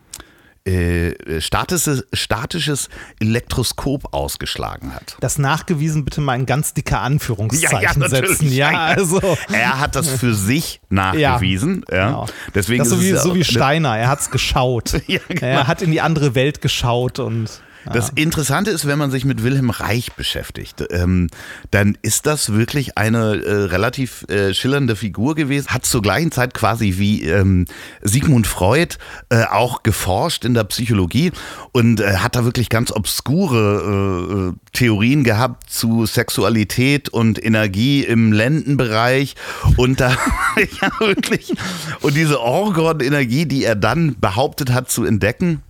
äh, 0.67 1.41
statisches, 1.41 2.05
statisches 2.13 2.89
Elektroskop 3.19 4.13
ausgeschlagen 4.13 4.95
hat. 4.95 5.15
das 5.19 5.37
nachgewiesen 5.37 6.05
bitte 6.05 6.21
mal 6.21 6.35
in 6.35 6.47
ganz 6.47 6.73
dicke 6.73 6.97
Anführungszeichen 6.97 8.01
Ja, 8.01 8.07
ja, 8.07 8.09
setzen. 8.09 8.51
Ja, 8.51 8.71
Ja, 8.71 8.71
ja. 8.71 8.79
also. 8.95 9.37
Er 9.51 9.79
hat 9.79 9.95
das 9.95 10.09
für 10.09 10.33
sich 10.33 10.81
nachgewiesen. 10.89 11.85
Ja, 11.91 12.07
Genau. 12.07 12.25
Deswegen 12.55 12.79
das 12.79 12.87
ist 12.87 12.93
so 12.95 13.01
wie, 13.01 13.09
es 13.11 13.21
so 13.23 13.29
ja 13.29 13.35
wie 13.35 13.43
Steiner, 13.43 13.97
er 13.97 14.07
hat's 14.09 14.31
geschaut. 14.31 14.93
Ja, 15.07 15.19
genau. 15.27 15.45
Er 15.45 15.67
hat 15.67 15.83
in 15.83 15.91
die 15.91 16.01
andere 16.01 16.33
Welt 16.33 16.61
geschaut 16.61 17.19
und 17.19 17.61
Das 17.93 18.09
Interessante 18.09 18.71
ist, 18.71 18.87
wenn 18.87 18.97
man 18.97 19.11
sich 19.11 19.25
mit 19.25 19.43
Wilhelm 19.43 19.69
Reich 19.69 20.13
beschäftigt, 20.13 20.83
ähm, 20.89 21.29
dann 21.71 21.97
ist 22.01 22.25
das 22.25 22.53
wirklich 22.53 22.97
eine 22.97 23.35
äh, 23.43 23.53
relativ 23.65 24.25
äh, 24.29 24.53
schillernde 24.53 24.95
Figur 24.95 25.35
gewesen. 25.35 25.67
Hat 25.67 25.85
zur 25.85 26.01
gleichen 26.01 26.31
Zeit 26.31 26.53
quasi 26.53 26.95
wie 26.97 27.23
ähm, 27.23 27.65
Sigmund 28.01 28.47
Freud 28.47 28.95
äh, 29.29 29.43
auch 29.43 29.83
geforscht 29.83 30.45
in 30.45 30.53
der 30.53 30.63
Psychologie 30.65 31.31
und 31.71 31.99
äh, 31.99 32.17
hat 32.17 32.35
da 32.35 32.43
wirklich 32.43 32.69
ganz 32.69 32.91
obskure 32.91 34.53
äh, 34.53 34.59
Theorien 34.73 35.23
gehabt 35.23 35.69
zu 35.69 36.05
Sexualität 36.05 37.09
und 37.09 37.43
Energie 37.43 38.03
im 38.03 38.31
Lendenbereich 38.31 39.35
und 39.77 39.99
da 39.99 40.11
ja 40.81 40.91
wirklich 40.99 41.53
und 42.01 42.15
diese 42.15 42.41
Orgon-Energie, 42.41 43.45
die 43.45 43.63
er 43.63 43.75
dann 43.75 44.15
behauptet 44.19 44.71
hat 44.73 44.89
zu 44.89 45.05
entdecken 45.05 45.61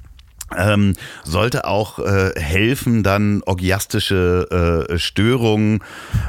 ähm, 0.55 0.95
sollte 1.23 1.65
auch 1.65 1.99
äh, 1.99 2.31
helfen, 2.39 3.03
dann 3.03 3.41
orgiastische 3.45 4.87
äh, 4.89 4.97
Störungen 4.99 5.81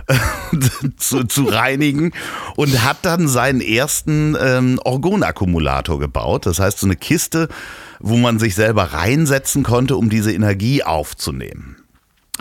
äh, 0.06 0.14
zu, 0.96 1.24
zu, 1.24 1.44
reinigen 1.44 2.12
und 2.56 2.84
hat 2.84 2.98
dann 3.02 3.28
seinen 3.28 3.60
ersten 3.60 4.36
ähm, 4.40 4.80
Orgonakkumulator 4.84 5.98
gebaut. 5.98 6.46
Das 6.46 6.58
heißt, 6.58 6.78
so 6.78 6.86
eine 6.86 6.96
Kiste, 6.96 7.48
wo 8.00 8.16
man 8.16 8.38
sich 8.38 8.54
selber 8.54 8.84
reinsetzen 8.84 9.62
konnte, 9.62 9.96
um 9.96 10.10
diese 10.10 10.32
Energie 10.32 10.82
aufzunehmen. 10.82 11.76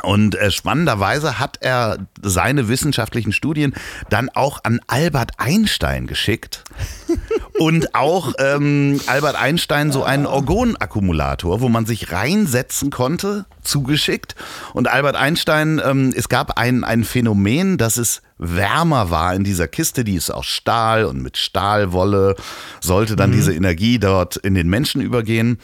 Und 0.04 0.36
äh, 0.36 0.52
spannenderweise 0.52 1.40
hat 1.40 1.58
er 1.62 1.98
seine 2.22 2.68
wissenschaftlichen 2.68 3.32
Studien 3.32 3.74
dann 4.10 4.30
auch 4.30 4.60
an 4.64 4.80
Albert 4.88 5.34
Einstein 5.38 6.08
geschickt. 6.08 6.64
und 7.60 7.96
auch 7.96 8.34
ähm, 8.40 9.00
Albert 9.08 9.36
Einstein 9.36 9.92
so 9.92 10.04
einen 10.04 10.26
Orgonakkumulator, 10.26 11.62
wo 11.62 11.70
man 11.70 11.86
sich 11.86 12.12
reinsetzen 12.12 12.90
konnte, 12.90 13.46
zugeschickt. 13.62 14.36
Und 14.74 14.90
Albert 14.90 15.16
Einstein, 15.16 15.82
ähm, 15.84 16.14
es 16.16 16.30
gab 16.30 16.58
ein, 16.58 16.84
ein 16.84 17.04
Phänomen, 17.04 17.78
dass 17.78 17.98
es 17.98 18.22
wärmer 18.38 19.12
war 19.12 19.34
in 19.34 19.46
dieser 19.46 19.68
Kiste, 19.68 20.04
die 20.04 20.16
ist 20.16 20.30
aus 20.30 20.46
Stahl 20.46 21.06
und 21.06 21.22
mit 21.22 21.38
Stahlwolle 21.38 22.36
sollte 22.82 23.16
dann 23.16 23.30
mhm. 23.30 23.36
diese 23.36 23.54
Energie 23.54 23.98
dort 23.98 24.36
in 24.36 24.56
den 24.56 24.68
Menschen 24.68 25.02
übergehen. 25.02 25.60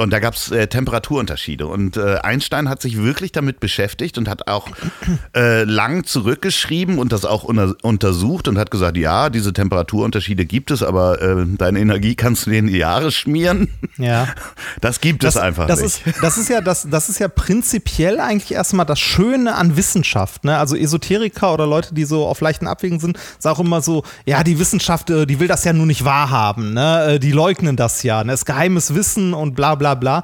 Und 0.00 0.10
da 0.10 0.18
gab 0.18 0.34
es 0.34 0.50
äh, 0.50 0.66
Temperaturunterschiede. 0.66 1.66
Und 1.66 1.98
äh, 1.98 2.16
Einstein 2.22 2.70
hat 2.70 2.80
sich 2.80 2.96
wirklich 2.96 3.32
damit 3.32 3.60
beschäftigt 3.60 4.16
und 4.16 4.28
hat 4.28 4.48
auch 4.48 4.68
äh, 5.36 5.64
lang 5.64 6.04
zurückgeschrieben 6.04 6.98
und 6.98 7.12
das 7.12 7.26
auch 7.26 7.44
unter 7.44 7.74
untersucht 7.82 8.48
und 8.48 8.56
hat 8.56 8.70
gesagt, 8.70 8.96
ja, 8.96 9.28
diese 9.28 9.52
Temperaturunterschiede 9.52 10.46
gibt 10.46 10.70
es, 10.70 10.82
aber 10.82 11.20
äh, 11.20 11.44
deine 11.46 11.80
Energie 11.80 12.14
kannst 12.14 12.46
du 12.46 12.50
dir 12.50 12.60
in 12.60 12.68
die 12.68 12.78
Jahre 12.78 13.12
schmieren. 13.12 13.68
Ja. 13.98 14.28
Das 14.80 15.00
gibt 15.00 15.24
das, 15.24 15.34
es 15.34 15.40
einfach 15.40 15.66
das 15.66 15.82
nicht. 15.82 16.06
Ist, 16.06 16.22
das, 16.22 16.38
ist 16.38 16.48
ja, 16.48 16.60
das, 16.60 16.86
das 16.88 17.08
ist 17.08 17.18
ja 17.18 17.28
prinzipiell 17.28 18.18
eigentlich 18.18 18.52
erstmal 18.52 18.86
das 18.86 18.98
Schöne 18.98 19.54
an 19.54 19.76
Wissenschaft. 19.76 20.44
Ne? 20.44 20.56
Also 20.56 20.76
Esoteriker 20.76 21.52
oder 21.52 21.66
Leute, 21.66 21.94
die 21.94 22.04
so 22.04 22.26
auf 22.26 22.40
leichten 22.40 22.66
Abwägen 22.66 23.00
sind, 23.00 23.18
sagen 23.38 23.56
auch 23.56 23.60
immer 23.60 23.82
so, 23.82 24.04
ja, 24.26 24.42
die 24.42 24.58
Wissenschaft, 24.58 25.10
äh, 25.10 25.26
die 25.26 25.40
will 25.40 25.48
das 25.48 25.64
ja 25.64 25.72
nur 25.72 25.86
nicht 25.86 26.04
wahrhaben. 26.04 26.72
Ne? 26.72 27.04
Äh, 27.04 27.18
die 27.18 27.32
leugnen 27.32 27.76
das 27.76 28.02
ja. 28.02 28.24
Ne? 28.24 28.32
Das 28.32 28.40
ist 28.40 28.46
geheimes 28.46 28.94
Wissen 28.94 29.34
und 29.34 29.54
bla 29.54 29.74
bla 29.74 29.89
bla. 29.94 30.22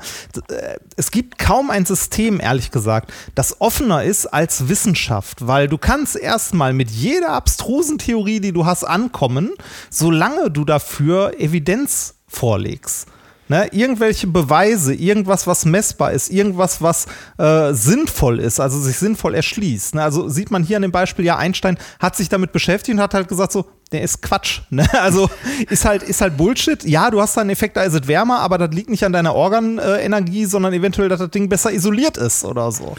Äh, 0.48 0.78
es 0.96 1.10
gibt 1.10 1.38
kaum 1.38 1.70
ein 1.70 1.84
System, 1.84 2.40
ehrlich 2.40 2.70
gesagt, 2.70 3.12
das 3.34 3.60
offener 3.60 4.04
ist 4.04 4.26
als 4.26 4.68
Wissenschaft, 4.68 5.46
weil 5.46 5.68
du 5.68 5.78
kannst 5.78 6.16
erstmal 6.16 6.72
mit 6.72 6.90
jeder 6.90 7.30
abstrusen 7.30 7.98
Theorie, 7.98 8.40
die 8.40 8.52
du 8.52 8.66
hast, 8.66 8.84
ankommen, 8.84 9.50
solange 9.90 10.50
du 10.50 10.64
dafür 10.64 11.38
Evidenz 11.38 12.14
vorlegst. 12.28 13.08
Ne, 13.48 13.68
irgendwelche 13.70 14.26
Beweise, 14.26 14.92
irgendwas, 14.92 15.46
was 15.46 15.64
messbar 15.64 16.10
ist, 16.10 16.30
irgendwas, 16.30 16.82
was 16.82 17.06
äh, 17.38 17.72
sinnvoll 17.74 18.40
ist, 18.40 18.58
also 18.58 18.80
sich 18.80 18.98
sinnvoll 18.98 19.36
erschließt. 19.36 19.94
Ne? 19.94 20.02
Also 20.02 20.28
sieht 20.28 20.50
man 20.50 20.64
hier 20.64 20.76
an 20.76 20.82
dem 20.82 20.90
Beispiel, 20.90 21.24
ja, 21.24 21.36
Einstein 21.36 21.78
hat 22.00 22.16
sich 22.16 22.28
damit 22.28 22.50
beschäftigt 22.50 22.96
und 22.96 23.02
hat 23.02 23.14
halt 23.14 23.28
gesagt, 23.28 23.52
so, 23.52 23.66
der 23.92 24.02
ist 24.02 24.20
Quatsch. 24.20 24.62
Ne? 24.70 24.86
Also 24.96 25.30
ist 25.70 25.84
halt, 25.84 26.02
ist 26.02 26.20
halt 26.20 26.36
Bullshit. 26.36 26.82
Ja, 26.84 27.10
du 27.10 27.20
hast 27.20 27.36
da 27.36 27.42
einen 27.42 27.50
Effekt, 27.50 27.76
da 27.76 27.82
ist 27.84 27.94
es 27.94 28.08
wärmer, 28.08 28.40
aber 28.40 28.58
das 28.58 28.70
liegt 28.70 28.90
nicht 28.90 29.04
an 29.04 29.12
deiner 29.12 29.34
Organenergie, 29.34 30.46
sondern 30.46 30.72
eventuell, 30.72 31.08
dass 31.08 31.20
das 31.20 31.30
Ding 31.30 31.48
besser 31.48 31.72
isoliert 31.72 32.16
ist 32.16 32.44
oder 32.44 32.72
so. 32.72 32.96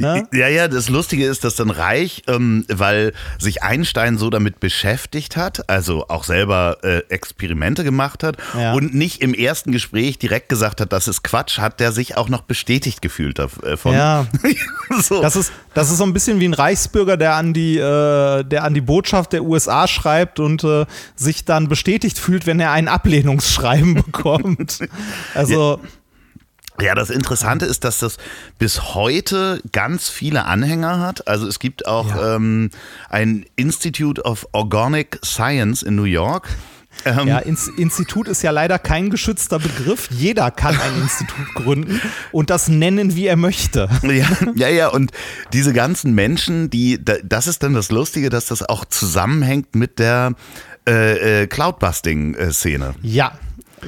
Ne? 0.00 0.28
Ja, 0.32 0.48
ja, 0.48 0.68
das 0.68 0.88
Lustige 0.88 1.26
ist, 1.26 1.44
dass 1.44 1.56
dann 1.56 1.70
Reich, 1.70 2.22
ähm, 2.26 2.64
weil 2.68 3.12
sich 3.38 3.62
Einstein 3.62 4.18
so 4.18 4.30
damit 4.30 4.60
beschäftigt 4.60 5.36
hat, 5.36 5.68
also 5.68 6.06
auch 6.08 6.24
selber 6.24 6.78
äh, 6.82 6.98
Experimente 7.08 7.84
gemacht 7.84 8.22
hat 8.22 8.36
ja. 8.56 8.72
und 8.72 8.94
nicht 8.94 9.22
im 9.22 9.34
ersten 9.34 9.72
Gespräch 9.72 10.18
direkt 10.18 10.48
gesagt 10.48 10.80
hat, 10.80 10.92
das 10.92 11.08
ist 11.08 11.22
Quatsch, 11.22 11.58
hat 11.58 11.80
der 11.80 11.92
sich 11.92 12.16
auch 12.16 12.28
noch 12.28 12.42
bestätigt 12.42 13.02
gefühlt 13.02 13.38
davon. 13.38 13.92
Ja. 13.92 14.26
so. 15.02 15.22
das, 15.22 15.36
ist, 15.36 15.52
das 15.74 15.90
ist 15.90 15.98
so 15.98 16.04
ein 16.04 16.12
bisschen 16.12 16.40
wie 16.40 16.48
ein 16.48 16.54
Reichsbürger, 16.54 17.16
der 17.16 17.34
an 17.34 17.52
die, 17.52 17.76
äh, 17.76 18.44
der 18.44 18.64
an 18.64 18.74
die 18.74 18.80
Botschaft 18.80 19.32
der 19.32 19.44
USA 19.44 19.86
schreibt 19.88 20.40
und 20.40 20.64
äh, 20.64 20.86
sich 21.16 21.44
dann 21.44 21.68
bestätigt 21.68 22.18
fühlt, 22.18 22.46
wenn 22.46 22.60
er 22.60 22.72
ein 22.72 22.88
Ablehnungsschreiben 22.88 23.94
bekommt. 24.06 24.78
Also. 25.34 25.80
Ja. 25.82 25.88
Ja, 26.80 26.94
das 26.94 27.10
Interessante 27.10 27.66
ist, 27.66 27.84
dass 27.84 27.98
das 27.98 28.18
bis 28.58 28.94
heute 28.94 29.60
ganz 29.72 30.08
viele 30.08 30.44
Anhänger 30.44 31.00
hat. 31.00 31.26
Also 31.26 31.46
es 31.48 31.58
gibt 31.58 31.86
auch 31.86 32.08
ja. 32.08 32.36
ähm, 32.36 32.70
ein 33.08 33.46
Institute 33.56 34.22
of 34.22 34.46
Organic 34.52 35.18
Science 35.24 35.82
in 35.82 35.96
New 35.96 36.04
York. 36.04 36.48
Ähm, 37.04 37.28
ja, 37.28 37.38
Institut 37.38 38.28
ist 38.28 38.42
ja 38.42 38.50
leider 38.50 38.78
kein 38.78 39.10
geschützter 39.10 39.58
Begriff. 39.58 40.08
Jeder 40.10 40.50
kann 40.50 40.78
ein 40.78 41.02
Institut 41.02 41.54
gründen 41.54 42.00
und 42.32 42.50
das 42.50 42.68
nennen, 42.68 43.14
wie 43.14 43.26
er 43.26 43.36
möchte. 43.36 43.88
Ja, 44.02 44.28
ja, 44.54 44.68
ja. 44.68 44.88
Und 44.88 45.12
diese 45.52 45.72
ganzen 45.72 46.14
Menschen, 46.14 46.70
die, 46.70 46.98
das 47.04 47.46
ist 47.46 47.62
dann 47.62 47.74
das 47.74 47.90
Lustige, 47.90 48.30
dass 48.30 48.46
das 48.46 48.68
auch 48.68 48.84
zusammenhängt 48.84 49.74
mit 49.74 49.98
der 49.98 50.32
äh, 50.88 51.42
äh, 51.42 51.46
Cloudbusting-Szene. 51.46 52.94
Ja, 53.02 53.32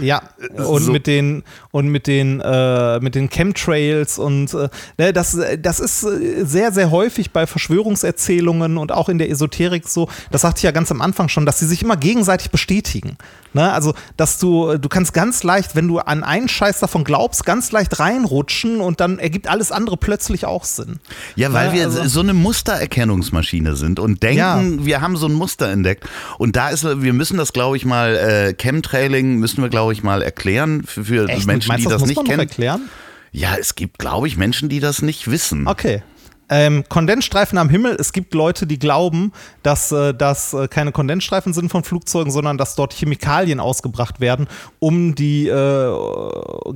ja, 0.01 0.23
und 0.57 0.83
so. 0.83 0.93
mit 0.93 1.07
den 1.07 1.43
und 1.71 1.89
mit 1.89 2.07
den 2.07 2.41
äh, 2.41 3.01
mit 3.01 3.15
den 3.15 3.29
Chemtrails 3.29 4.19
und 4.19 4.53
äh, 4.55 4.69
ne, 4.99 5.13
das 5.13 5.39
das 5.59 5.81
ist 5.81 6.01
sehr 6.01 6.73
sehr 6.73 6.91
häufig 6.91 7.33
bei 7.33 7.47
Verschwörungserzählungen 7.47 8.77
und 8.79 8.93
auch 8.93 9.09
in 9.09 9.19
der 9.19 9.31
Esoterik 9.31 9.89
so. 9.89 10.09
Das 10.31 10.43
sagte 10.43 10.59
ich 10.59 10.63
ja 10.65 10.71
ganz 10.71 10.91
am 10.91 11.01
Anfang 11.01 11.29
schon, 11.29 11.47
dass 11.47 11.59
sie 11.59 11.67
sich 11.67 11.83
immer 11.83 11.97
gegenseitig 11.97 12.51
bestätigen. 12.51 13.17
Ne? 13.53 13.73
Also, 13.73 13.95
dass 14.17 14.39
du 14.39 14.79
du 14.79 14.89
kannst 14.89 15.13
ganz 15.13 15.43
leicht, 15.43 15.75
wenn 15.75 15.89
du 15.89 15.99
an 15.99 16.23
einen 16.23 16.49
Scheiß 16.49 16.81
davon 16.81 17.05
glaubst, 17.05 17.45
ganz 17.45 17.73
leicht 17.73 17.99
reinrutschen 17.99 18.81
und 18.81 19.01
dann 19.01 19.19
ergibt 19.19 19.49
alles 19.49 19.73
andere 19.73 19.97
plötzlich 19.97 20.47
auch 20.47 20.65
Sinn. 20.65 21.01
Ja, 21.35 21.53
weil 21.53 21.69
ne? 21.69 21.75
wir 21.75 21.85
also, 21.87 22.05
so 22.07 22.21
eine 22.21 22.35
Mustererkennungsmaschine 22.35 23.75
sind 23.75 23.99
und 23.99 24.23
denken, 24.23 24.39
ja. 24.79 24.85
wir 24.85 25.01
haben 25.01 25.17
so 25.17 25.27
ein 25.27 25.33
Muster 25.33 25.69
entdeckt 25.69 26.09
und 26.39 26.57
da 26.57 26.69
ist 26.69 26.85
wir 26.85 27.13
müssen 27.13 27.37
das 27.39 27.53
glaube 27.53 27.77
ich 27.77 27.85
mal 27.85 28.17
äh, 28.17 28.55
Chemtrailing 28.55 29.37
müssen 29.37 29.63
wir 29.63 29.69
glaube 29.69 29.80
glaube 29.81 29.93
ich, 29.95 30.03
mal 30.03 30.23
erklären 30.23 30.83
für, 30.85 31.05
für 31.05 31.27
Menschen, 31.27 31.47
meinst, 31.47 31.87
die 31.87 31.89
das, 31.89 32.03
das 32.03 32.09
nicht 32.09 32.25
kennen. 32.25 32.41
Erklären? 32.41 32.91
Ja, 33.33 33.57
es 33.59 33.75
gibt, 33.75 33.99
glaube 33.99 34.29
ich, 34.29 34.37
Menschen, 34.37 34.69
die 34.69 34.79
das 34.79 35.01
nicht 35.01 35.31
wissen. 35.31 35.67
Okay. 35.67 36.03
Ähm, 36.51 36.85
Kondensstreifen 36.89 37.57
am 37.59 37.69
Himmel. 37.69 37.97
Es 37.99 38.13
gibt 38.13 38.35
Leute, 38.35 38.67
die 38.67 38.79
glauben, 38.79 39.33
dass 39.63 39.93
äh, 39.93 40.13
das 40.13 40.53
äh, 40.53 40.67
keine 40.67 40.91
Kondensstreifen 40.91 41.55
sind 41.55 41.71
von 41.71 41.85
Flugzeugen, 41.85 42.33
sondern 42.33 42.59
dass 42.59 42.75
dort 42.75 42.93
Chemikalien 42.93 43.61
ausgebracht 43.61 44.21
werden, 44.21 44.49
um 44.81 45.15
die 45.15 45.47
äh, 45.47 45.97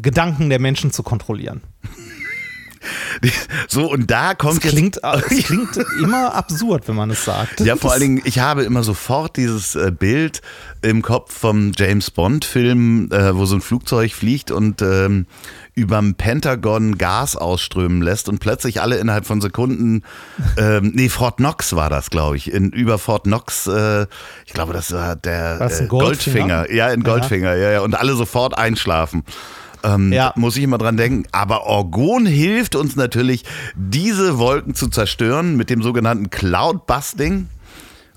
Gedanken 0.01 0.49
der 0.49 0.61
Menschen 0.61 0.93
zu 0.93 1.03
kontrollieren. 1.03 1.61
So, 3.69 3.91
und 3.91 4.11
da 4.11 4.35
kommt 4.35 4.65
das 4.65 4.71
klingt, 4.71 4.97
jetzt. 5.03 5.05
Das 5.05 5.45
klingt 5.45 5.77
immer 6.03 6.35
absurd, 6.35 6.89
wenn 6.89 6.97
man 6.97 7.11
es 7.11 7.25
sagt. 7.25 7.61
Ja, 7.61 7.77
vor 7.77 7.93
allen 7.93 8.01
Dingen, 8.01 8.23
ich 8.25 8.39
habe 8.39 8.65
immer 8.65 8.83
sofort 8.83 9.37
dieses 9.37 9.75
äh, 9.75 9.91
Bild 9.91 10.43
im 10.83 11.03
Kopf 11.03 11.33
vom 11.33 11.73
James 11.77 12.11
Bond-Film, 12.11 13.11
äh, 13.11 13.35
wo 13.35 13.47
so 13.47 13.57
ein 13.57 13.61
Flugzeug 13.61 14.13
fliegt 14.13 14.51
und 14.51 14.83
ähm, 14.83 15.27
überm 15.75 16.15
Pentagon 16.15 16.99
Gas 16.99 17.37
ausströmen 17.37 18.01
lässt 18.01 18.29
und 18.29 18.39
plötzlich 18.39 18.81
alle 18.81 18.99
innerhalb 18.99 19.27
von 19.27 19.41
Sekunden, 19.41 20.03
ähm, 20.57 20.93
nee, 20.95 21.09
Fort 21.09 21.39
Knox 21.39 21.75
war 21.75 21.91
das, 21.91 22.11
glaube 22.11 22.37
ich, 22.37 22.53
in, 22.53 22.71
über 22.71 22.99
Fort 22.99 23.25
Knox, 23.25 23.67
äh, 23.67 24.07
ich 24.47 24.53
glaube, 24.53 24.73
das 24.73 24.93
war 24.93 25.17
der 25.17 25.61
äh, 25.61 25.87
Goldfinger? 25.87 25.89
Goldfinger? 25.89 26.71
Ja, 26.73 26.89
in 26.89 27.03
Goldfinger, 27.03 27.55
ja. 27.55 27.63
ja, 27.63 27.73
ja, 27.73 27.81
und 27.81 27.95
alle 27.95 28.15
sofort 28.15 28.57
einschlafen. 28.57 29.25
Ähm, 29.85 30.13
ja. 30.13 30.33
Muss 30.37 30.57
ich 30.57 30.65
immer 30.65 30.79
dran 30.79 30.97
denken. 30.97 31.25
Aber 31.31 31.67
Orgon 31.67 32.27
hilft 32.27 32.75
uns 32.75 32.97
natürlich, 32.97 33.45
diese 33.77 34.39
Wolken 34.39 34.75
zu 34.75 34.89
zerstören 34.89 35.57
mit 35.57 35.71
dem 35.71 35.83
sogenannten 35.83 36.31
Cloudbusting. 36.31 37.49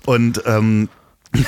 Und 0.06 0.42
ähm, 0.46 0.88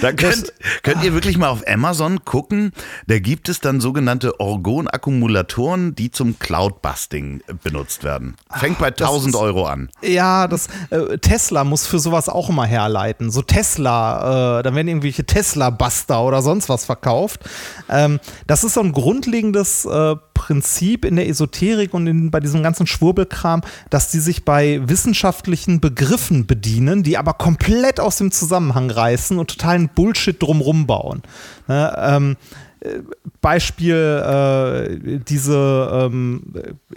da 0.00 0.12
könnt, 0.12 0.52
könnt 0.82 1.04
ihr 1.04 1.14
wirklich 1.14 1.36
mal 1.38 1.48
auf 1.48 1.62
Amazon 1.66 2.24
gucken. 2.24 2.72
Da 3.06 3.18
gibt 3.18 3.48
es 3.48 3.60
dann 3.60 3.80
sogenannte 3.80 4.40
Orgon-Akkumulatoren, 4.40 5.94
die 5.94 6.10
zum 6.10 6.38
Cloud-Busting 6.38 7.42
benutzt 7.62 8.04
werden. 8.04 8.36
Fängt 8.50 8.78
bei 8.78 8.88
1000 8.88 9.34
ist, 9.34 9.40
Euro 9.40 9.66
an. 9.66 9.90
Ja, 10.02 10.48
das 10.48 10.68
äh, 10.90 11.18
Tesla 11.18 11.64
muss 11.64 11.86
für 11.86 11.98
sowas 11.98 12.28
auch 12.28 12.48
immer 12.48 12.66
herleiten. 12.66 13.30
So 13.30 13.42
Tesla, 13.42 14.58
äh, 14.58 14.62
da 14.62 14.74
werden 14.74 14.88
irgendwelche 14.88 15.24
Tesla-Buster 15.24 16.22
oder 16.22 16.42
sonst 16.42 16.68
was 16.68 16.84
verkauft. 16.84 17.40
Ähm, 17.88 18.20
das 18.46 18.64
ist 18.64 18.74
so 18.74 18.80
ein 18.80 18.92
grundlegendes 18.92 19.84
äh, 19.84 20.16
Prinzip 20.40 21.04
in 21.04 21.16
der 21.16 21.28
Esoterik 21.28 21.92
und 21.92 22.06
in, 22.06 22.30
bei 22.30 22.40
diesem 22.40 22.62
ganzen 22.62 22.86
Schwurbelkram, 22.86 23.60
dass 23.90 24.10
die 24.10 24.20
sich 24.20 24.46
bei 24.46 24.80
wissenschaftlichen 24.82 25.82
Begriffen 25.82 26.46
bedienen, 26.46 27.02
die 27.02 27.18
aber 27.18 27.34
komplett 27.34 28.00
aus 28.00 28.16
dem 28.16 28.30
Zusammenhang 28.30 28.90
reißen 28.90 29.38
und 29.38 29.50
totalen 29.50 29.90
Bullshit 29.90 30.42
drumrum 30.42 30.86
bauen. 30.86 31.20
Ne, 31.68 31.94
ähm, 31.98 32.36
äh, 32.80 33.00
Beispiel 33.42 33.94
äh, 33.94 35.18
diese, 35.28 36.08
ähm, 36.10 36.42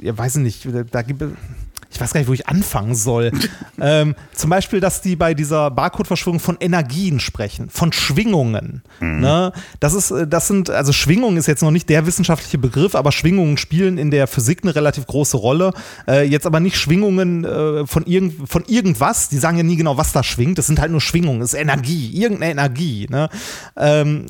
ja, 0.01 0.17
weiß 0.17 0.37
ich 0.37 0.41
nicht, 0.41 0.67
da 0.91 1.01
gibt 1.01 1.21
ich 1.93 2.01
weiß 2.01 2.13
gar 2.13 2.19
nicht, 2.19 2.27
wo 2.27 2.33
ich 2.33 2.47
anfangen 2.47 2.95
soll. 2.95 3.31
ähm, 3.79 4.15
zum 4.33 4.49
Beispiel, 4.49 4.79
dass 4.79 5.01
die 5.01 5.15
bei 5.15 5.33
dieser 5.33 5.69
Barcode-Verschwörung 5.69 6.39
von 6.39 6.57
Energien 6.59 7.19
sprechen, 7.19 7.69
von 7.69 7.93
Schwingungen. 7.93 8.81
Mhm. 8.99 9.19
Ne? 9.19 9.53
Das 9.79 9.93
ist, 9.93 10.11
äh, 10.11 10.27
das 10.27 10.47
sind, 10.47 10.69
also 10.69 10.91
Schwingungen 10.91 11.37
ist 11.37 11.47
jetzt 11.47 11.61
noch 11.61 11.71
nicht 11.71 11.89
der 11.89 12.05
wissenschaftliche 12.05 12.57
Begriff, 12.57 12.95
aber 12.95 13.11
Schwingungen 13.11 13.57
spielen 13.57 13.97
in 13.97 14.09
der 14.09 14.27
Physik 14.27 14.59
eine 14.63 14.75
relativ 14.75 15.05
große 15.05 15.37
Rolle. 15.37 15.71
Äh, 16.07 16.27
jetzt 16.27 16.47
aber 16.47 16.59
nicht 16.59 16.77
Schwingungen 16.77 17.45
äh, 17.45 17.85
von, 17.85 18.05
irgend, 18.05 18.49
von 18.49 18.65
irgendwas, 18.65 19.29
die 19.29 19.37
sagen 19.37 19.57
ja 19.57 19.63
nie 19.63 19.75
genau, 19.75 19.97
was 19.97 20.11
da 20.11 20.23
schwingt. 20.23 20.57
Das 20.57 20.67
sind 20.67 20.79
halt 20.79 20.91
nur 20.91 21.01
Schwingungen, 21.01 21.41
das 21.41 21.53
ist 21.53 21.59
Energie, 21.59 22.11
irgendeine 22.19 22.51
Energie. 22.51 23.07
Ne? 23.09 23.29
Ähm, 23.77 24.25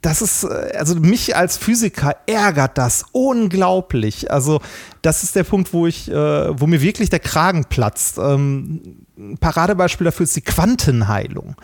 das 0.00 0.22
ist, 0.22 0.44
äh, 0.44 0.76
also 0.76 0.94
mich 0.96 1.36
als 1.36 1.56
Physiker 1.56 2.16
ärgert 2.26 2.78
das 2.78 3.04
unglaublich. 3.12 4.30
Also 4.30 4.60
das 5.02 5.22
ist 5.22 5.36
der 5.36 5.44
Punkt, 5.44 5.72
wo 5.72 5.86
ich, 5.86 6.10
äh, 6.10 6.60
wo 6.60 6.66
mir 6.66 6.80
wirklich 6.80 7.10
der 7.10 7.20
Kragen 7.20 7.64
platzt. 7.64 8.18
Ähm, 8.18 9.06
ein 9.20 9.38
Paradebeispiel 9.38 10.06
dafür 10.06 10.24
ist 10.24 10.34
die 10.34 10.40
Quantenheilung. 10.40 11.54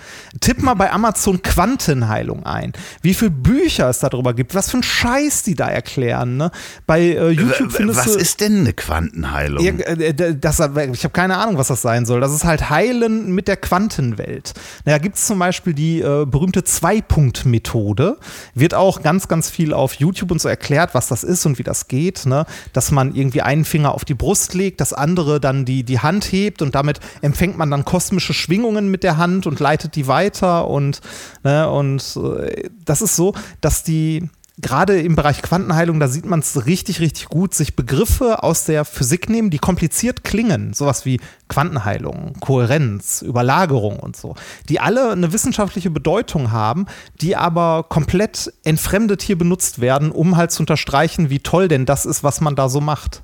Tipp 0.41 0.63
mal 0.63 0.75
bei 0.75 0.93
Amazon 0.93 1.41
Quantenheilung 1.43 2.45
ein. 2.45 2.73
Wie 3.03 3.15
viele 3.15 3.31
Bücher 3.31 3.89
es 3.89 4.01
darüber 4.01 4.35
gibt, 4.35 4.55
was 4.55 4.71
für 4.71 4.79
ein 4.79 4.83
Scheiß 4.83 5.43
die 5.43 5.55
da 5.55 5.69
erklären. 5.69 6.37
Ne? 6.37 6.51
Bei 6.87 7.01
äh, 7.01 7.31
YouTube 7.31 7.73
findest 7.73 8.01
Was 8.01 8.13
du, 8.13 8.19
ist 8.19 8.41
denn 8.41 8.61
eine 8.61 8.73
Quantenheilung? 8.73 9.65
Ja, 9.65 9.73
äh, 9.73 10.37
das, 10.37 10.61
ich 10.61 11.05
habe 11.05 11.11
keine 11.13 11.39
Ahnung, 11.39 11.57
was 11.57 11.69
das 11.69 11.83
sein 11.83 12.05
soll. 12.05 12.21
Das 12.21 12.33
ist 12.33 12.45
halt 12.45 12.69
Heilen 12.69 13.35
mit 13.35 13.49
der 13.49 13.57
Quantenwelt. 13.57 14.53
Da 14.85 14.99
gibt 14.99 15.17
es 15.17 15.27
zum 15.27 15.39
Beispiel 15.39 15.73
die 15.73 16.01
äh, 16.01 16.27
berühmte 16.27 16.63
Zwei-Punkt-Methode. 16.65 18.19
Wird 18.55 18.75
auch 18.75 19.03
ganz, 19.03 19.29
ganz 19.29 19.51
viel 19.51 19.73
auf 19.73 19.95
YouTube 19.95 20.31
und 20.31 20.41
so 20.41 20.49
erklärt, 20.49 20.95
was 20.95 21.09
das 21.09 21.25
ist 21.25 21.47
und 21.47 21.59
wie 21.59 21.63
das 21.63 21.89
geht. 21.89 22.27
Ne? 22.27 22.45
Dass 22.73 22.91
man 22.91 23.15
irgendwie 23.15 23.43
einen 23.43 23.65
Finger 23.65 23.95
auf 23.95 24.05
die 24.05 24.15
Brust 24.15 24.55
legt, 24.55 24.81
das 24.81 24.93
andere 24.93 25.41
dann 25.41 25.65
die, 25.65 25.85
die 25.85 26.01
Hand 26.01 26.25
hebt 26.25 26.61
und 26.61 26.75
damit 26.75 27.01
empfängt 27.23 27.46
empfängt 27.47 27.59
man 27.59 27.71
dann 27.71 27.85
kosmische 27.85 28.35
Schwingungen 28.35 28.91
mit 28.91 29.05
der 29.05 29.19
Hand 29.19 29.47
und 29.47 29.61
leitet 29.61 29.95
die 29.95 30.09
weiter 30.09 30.67
und, 30.69 31.01
ne, 31.45 31.71
und 31.71 32.03
äh, 32.17 32.69
das 32.85 33.03
ist 33.03 33.15
so, 33.15 33.35
dass 33.61 33.85
die 33.85 34.29
gerade 34.59 35.01
im 35.01 35.15
Bereich 35.15 35.43
Quantenheilung, 35.43 36.01
da 36.01 36.09
sieht 36.09 36.25
man 36.27 36.41
es 36.41 36.67
richtig, 36.67 36.99
richtig 36.99 37.27
gut, 37.27 37.55
sich 37.55 37.77
Begriffe 37.77 38.43
aus 38.43 38.65
der 38.65 38.85
Physik 38.85 39.29
nehmen, 39.29 39.51
die 39.51 39.59
kompliziert 39.59 40.25
klingen, 40.25 40.73
sowas 40.73 41.05
wie 41.05 41.21
Quantenheilung, 41.49 42.33
Kohärenz, 42.41 43.23
Überlagerung 43.23 44.01
und 44.01 44.17
so, 44.17 44.35
die 44.69 44.81
alle 44.81 45.13
eine 45.13 45.33
wissenschaftliche 45.33 45.91
Bedeutung 45.91 46.51
haben, 46.51 46.87
die 47.21 47.37
aber 47.37 47.85
komplett 47.89 48.53
entfremdet 48.65 49.23
hier 49.23 49.39
benutzt 49.39 49.81
werden, 49.81 50.11
um 50.11 50.37
halt 50.37 50.51
zu 50.51 50.63
unterstreichen, 50.63 51.31
wie 51.31 51.41
toll 51.41 51.69
denn 51.69 51.87
das 51.87 52.07
ist, 52.07 52.25
was 52.25 52.41
man 52.41 52.57
da 52.57 52.69
so 52.69 52.81
macht. 52.81 53.23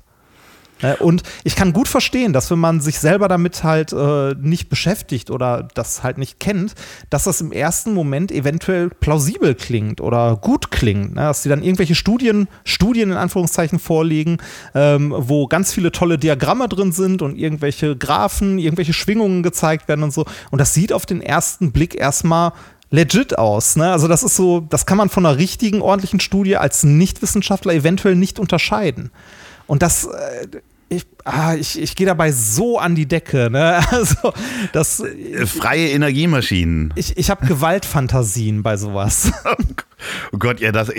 Äh, 0.83 0.95
und 0.97 1.23
ich 1.43 1.55
kann 1.55 1.73
gut 1.73 1.87
verstehen, 1.87 2.33
dass 2.33 2.51
wenn 2.51 2.59
man 2.59 2.81
sich 2.81 2.99
selber 2.99 3.27
damit 3.27 3.63
halt 3.63 3.93
äh, 3.93 4.35
nicht 4.39 4.69
beschäftigt 4.69 5.31
oder 5.31 5.67
das 5.73 6.03
halt 6.03 6.17
nicht 6.17 6.39
kennt, 6.39 6.75
dass 7.09 7.23
das 7.23 7.41
im 7.41 7.51
ersten 7.51 7.93
Moment 7.93 8.31
eventuell 8.31 8.89
plausibel 8.89 9.55
klingt 9.55 10.01
oder 10.01 10.35
gut 10.35 10.69
klingt. 10.69 11.15
Ne? 11.15 11.21
Dass 11.21 11.43
sie 11.43 11.49
dann 11.49 11.63
irgendwelche 11.63 11.95
Studien, 11.95 12.47
Studien 12.63 13.11
in 13.11 13.17
Anführungszeichen 13.17 13.79
vorlegen, 13.79 14.37
ähm, 14.75 15.13
wo 15.15 15.47
ganz 15.47 15.73
viele 15.73 15.91
tolle 15.91 16.17
Diagramme 16.17 16.67
drin 16.67 16.91
sind 16.91 17.21
und 17.21 17.37
irgendwelche 17.37 17.95
Graphen, 17.95 18.59
irgendwelche 18.59 18.93
Schwingungen 18.93 19.43
gezeigt 19.43 19.87
werden 19.87 20.03
und 20.03 20.13
so. 20.13 20.25
Und 20.51 20.59
das 20.59 20.73
sieht 20.73 20.93
auf 20.93 21.05
den 21.05 21.21
ersten 21.21 21.71
Blick 21.71 21.95
erstmal 21.95 22.51
legit 22.93 23.37
aus. 23.39 23.75
Ne? 23.75 23.91
Also 23.91 24.07
das 24.07 24.21
ist 24.21 24.35
so, 24.35 24.59
das 24.59 24.85
kann 24.85 24.97
man 24.97 25.09
von 25.09 25.25
einer 25.25 25.37
richtigen, 25.37 25.81
ordentlichen 25.81 26.19
Studie 26.19 26.57
als 26.57 26.83
Nichtwissenschaftler 26.83 27.73
eventuell 27.73 28.15
nicht 28.15 28.39
unterscheiden. 28.39 29.09
Und 29.65 29.81
das, 29.81 30.05
äh, 30.05 30.47
ich, 30.95 31.05
ah, 31.25 31.55
ich, 31.55 31.79
ich 31.79 31.95
gehe 31.95 32.07
dabei 32.07 32.31
so 32.31 32.79
an 32.79 32.95
die 32.95 33.07
Decke. 33.07 33.49
Ne? 33.51 33.81
Also, 33.91 34.33
das, 34.71 34.99
äh, 34.99 35.45
Freie 35.45 35.89
Energiemaschinen. 35.89 36.93
Ich, 36.95 37.17
ich 37.17 37.29
habe 37.29 37.45
Gewaltfantasien 37.45 38.63
bei 38.63 38.77
sowas. 38.77 39.31
Oh 40.33 40.37
Gott, 40.37 40.59
ja, 40.59 40.73
das, 40.73 40.91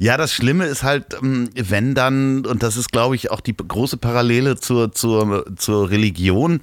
ja, 0.00 0.16
das 0.16 0.32
Schlimme 0.32 0.66
ist 0.66 0.82
halt, 0.82 1.14
ähm, 1.22 1.48
wenn 1.54 1.94
dann, 1.94 2.44
und 2.44 2.64
das 2.64 2.76
ist, 2.76 2.90
glaube 2.90 3.14
ich, 3.14 3.30
auch 3.30 3.40
die 3.40 3.56
große 3.56 3.98
Parallele 3.98 4.56
zur, 4.56 4.90
zur, 4.90 5.44
zur 5.54 5.90
Religion, 5.90 6.60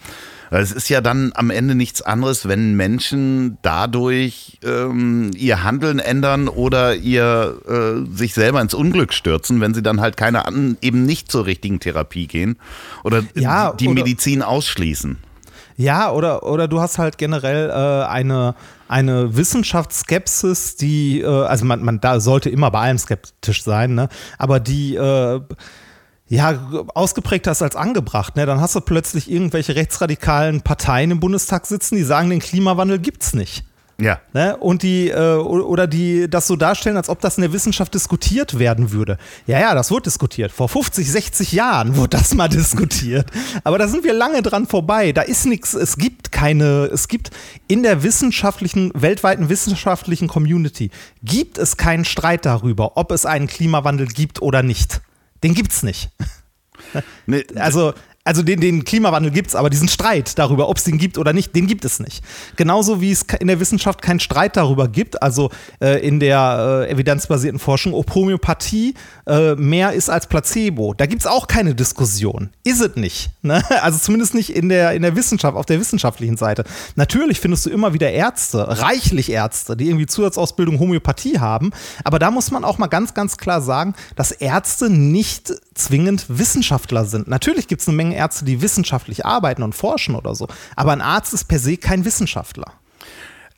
es 0.51 0.71
ist 0.71 0.89
ja 0.89 1.01
dann 1.01 1.31
am 1.35 1.49
Ende 1.49 1.75
nichts 1.75 2.01
anderes, 2.01 2.47
wenn 2.47 2.75
Menschen 2.75 3.57
dadurch 3.61 4.59
ähm, 4.63 5.31
ihr 5.35 5.63
Handeln 5.63 5.99
ändern 5.99 6.47
oder 6.47 6.95
ihr 6.95 7.57
äh, 7.67 8.17
sich 8.17 8.33
selber 8.33 8.61
ins 8.61 8.73
Unglück 8.73 9.13
stürzen, 9.13 9.61
wenn 9.61 9.73
sie 9.73 9.81
dann 9.81 10.01
halt 10.01 10.17
keine 10.17 10.45
an, 10.45 10.77
eben 10.81 11.05
nicht 11.05 11.31
zur 11.31 11.45
richtigen 11.45 11.79
Therapie 11.79 12.27
gehen 12.27 12.57
oder 13.03 13.23
ja, 13.35 13.73
die 13.73 13.87
oder, 13.87 13.95
Medizin 13.95 14.41
ausschließen. 14.41 15.17
Ja, 15.77 16.11
oder, 16.11 16.43
oder 16.43 16.67
du 16.67 16.79
hast 16.79 16.99
halt 16.99 17.17
generell 17.17 17.69
äh, 17.69 18.05
eine, 18.05 18.55
eine 18.87 19.35
Wissenschaftsskepsis, 19.35 20.77
die, 20.77 21.21
äh, 21.21 21.27
also 21.27 21.65
man, 21.65 21.83
man 21.83 21.99
da 21.99 22.19
sollte 22.19 22.49
immer 22.49 22.71
bei 22.71 22.81
allem 22.81 22.97
skeptisch 22.97 23.63
sein, 23.63 23.93
ne? 23.93 24.07
aber 24.37 24.61
die 24.61 24.95
äh, 24.95 25.41
ja, 26.27 26.87
ausgeprägter 26.95 27.51
ist 27.51 27.61
als 27.61 27.75
angebracht. 27.75 28.35
Ne? 28.35 28.45
Dann 28.45 28.59
hast 28.59 28.75
du 28.75 28.81
plötzlich 28.81 29.29
irgendwelche 29.29 29.75
rechtsradikalen 29.75 30.61
Parteien 30.61 31.11
im 31.11 31.19
Bundestag 31.19 31.67
sitzen, 31.67 31.95
die 31.95 32.03
sagen, 32.03 32.29
den 32.29 32.39
Klimawandel 32.39 32.99
gibt's 32.99 33.33
nicht. 33.33 33.63
Ja. 33.97 34.19
Ne? 34.33 34.57
Und 34.57 34.83
die, 34.83 35.09
äh, 35.09 35.35
oder 35.35 35.87
die 35.87 36.29
das 36.29 36.47
so 36.47 36.55
darstellen, 36.55 36.97
als 36.97 37.07
ob 37.07 37.21
das 37.21 37.37
in 37.37 37.43
der 37.43 37.53
Wissenschaft 37.53 37.93
diskutiert 37.93 38.59
werden 38.59 38.91
würde. 38.91 39.17
Ja, 39.47 39.59
ja, 39.59 39.73
das 39.73 39.89
wurde 39.89 40.03
diskutiert. 40.03 40.51
Vor 40.51 40.67
50, 40.67 41.09
60 41.09 41.51
Jahren 41.53 41.95
wurde 41.95 42.17
das 42.17 42.33
mal 42.33 42.49
diskutiert. 42.49 43.27
Aber 43.63 43.77
da 43.77 43.87
sind 43.87 44.03
wir 44.03 44.13
lange 44.13 44.41
dran 44.41 44.65
vorbei. 44.65 45.11
Da 45.11 45.21
ist 45.21 45.45
nichts, 45.45 45.73
es 45.73 45.97
gibt 45.97 46.31
keine, 46.31 46.89
es 46.91 47.07
gibt 47.07 47.31
in 47.67 47.83
der 47.83 48.03
wissenschaftlichen, 48.03 48.91
weltweiten 48.95 49.47
wissenschaftlichen 49.47 50.27
Community, 50.27 50.91
gibt 51.23 51.57
es 51.57 51.77
keinen 51.77 52.03
Streit 52.03 52.45
darüber, 52.45 52.97
ob 52.97 53.11
es 53.11 53.25
einen 53.25 53.47
Klimawandel 53.47 54.07
gibt 54.07 54.41
oder 54.41 54.61
nicht. 54.61 55.01
Den 55.43 55.53
gibt's 55.53 55.83
nicht. 55.83 56.09
Nee, 57.25 57.45
also 57.55 57.93
also 58.25 58.41
den, 58.41 58.59
den 58.59 58.83
Klimawandel 58.83 59.31
gibt 59.31 59.49
es, 59.49 59.55
aber 59.55 59.69
diesen 59.69 59.87
Streit 59.87 60.37
darüber, 60.39 60.67
ob 60.67 60.77
es 60.77 60.83
den 60.83 60.97
gibt 60.97 61.19
oder 61.19 61.31
nicht, 61.31 61.55
den 61.55 61.67
gibt 61.67 61.85
es 61.85 61.99
nicht. 61.99 62.23
Genauso 62.55 62.99
wie 62.99 63.11
es 63.11 63.23
in 63.39 63.47
der 63.47 63.59
Wissenschaft 63.59 64.01
keinen 64.01 64.19
Streit 64.19 64.57
darüber 64.57 64.87
gibt, 64.87 65.21
also 65.21 65.51
äh, 65.79 66.05
in 66.05 66.19
der 66.19 66.85
äh, 66.87 66.91
evidenzbasierten 66.91 67.59
Forschung, 67.59 67.93
ob 67.93 68.13
Homöopathie 68.15 68.95
äh, 69.27 69.53
mehr 69.53 69.93
ist 69.93 70.09
als 70.09 70.25
Placebo. 70.25 70.95
Da 70.95 71.05
gibt 71.05 71.21
es 71.21 71.27
auch 71.27 71.45
keine 71.45 71.75
Diskussion. 71.75 72.49
Ist 72.63 72.81
es 72.81 72.95
nicht. 72.95 73.29
Ne? 73.41 73.63
Also 73.85 73.99
zumindest 73.99 74.33
nicht 74.33 74.55
in 74.55 74.69
der, 74.69 74.93
in 74.93 75.03
der 75.03 75.15
Wissenschaft, 75.15 75.55
auf 75.55 75.67
der 75.67 75.79
wissenschaftlichen 75.79 76.37
Seite. 76.37 76.63
Natürlich 76.95 77.39
findest 77.39 77.67
du 77.67 77.69
immer 77.69 77.93
wieder 77.93 78.09
Ärzte, 78.09 78.81
reichlich 78.81 79.29
Ärzte, 79.31 79.77
die 79.77 79.87
irgendwie 79.87 80.07
Zusatzausbildung 80.07 80.79
Homöopathie 80.79 81.39
haben, 81.39 81.69
aber 82.03 82.17
da 82.17 82.31
muss 82.31 82.49
man 82.49 82.63
auch 82.63 82.79
mal 82.79 82.87
ganz, 82.87 83.13
ganz 83.13 83.37
klar 83.37 83.61
sagen, 83.61 83.93
dass 84.15 84.31
Ärzte 84.31 84.89
nicht 84.89 85.53
zwingend 85.75 86.25
Wissenschaftler 86.27 87.05
sind. 87.05 87.27
Natürlich 87.27 87.67
gibt 87.67 87.81
es 87.81 87.87
eine 87.87 87.97
Menge 87.97 88.15
Ärzte, 88.15 88.45
die 88.45 88.61
wissenschaftlich 88.61 89.25
arbeiten 89.25 89.61
und 89.61 89.75
forschen 89.75 90.15
oder 90.15 90.33
so. 90.33 90.47
Aber 90.75 90.91
ein 90.91 91.01
Arzt 91.01 91.33
ist 91.33 91.45
per 91.45 91.59
se 91.59 91.77
kein 91.77 92.05
Wissenschaftler. 92.05 92.73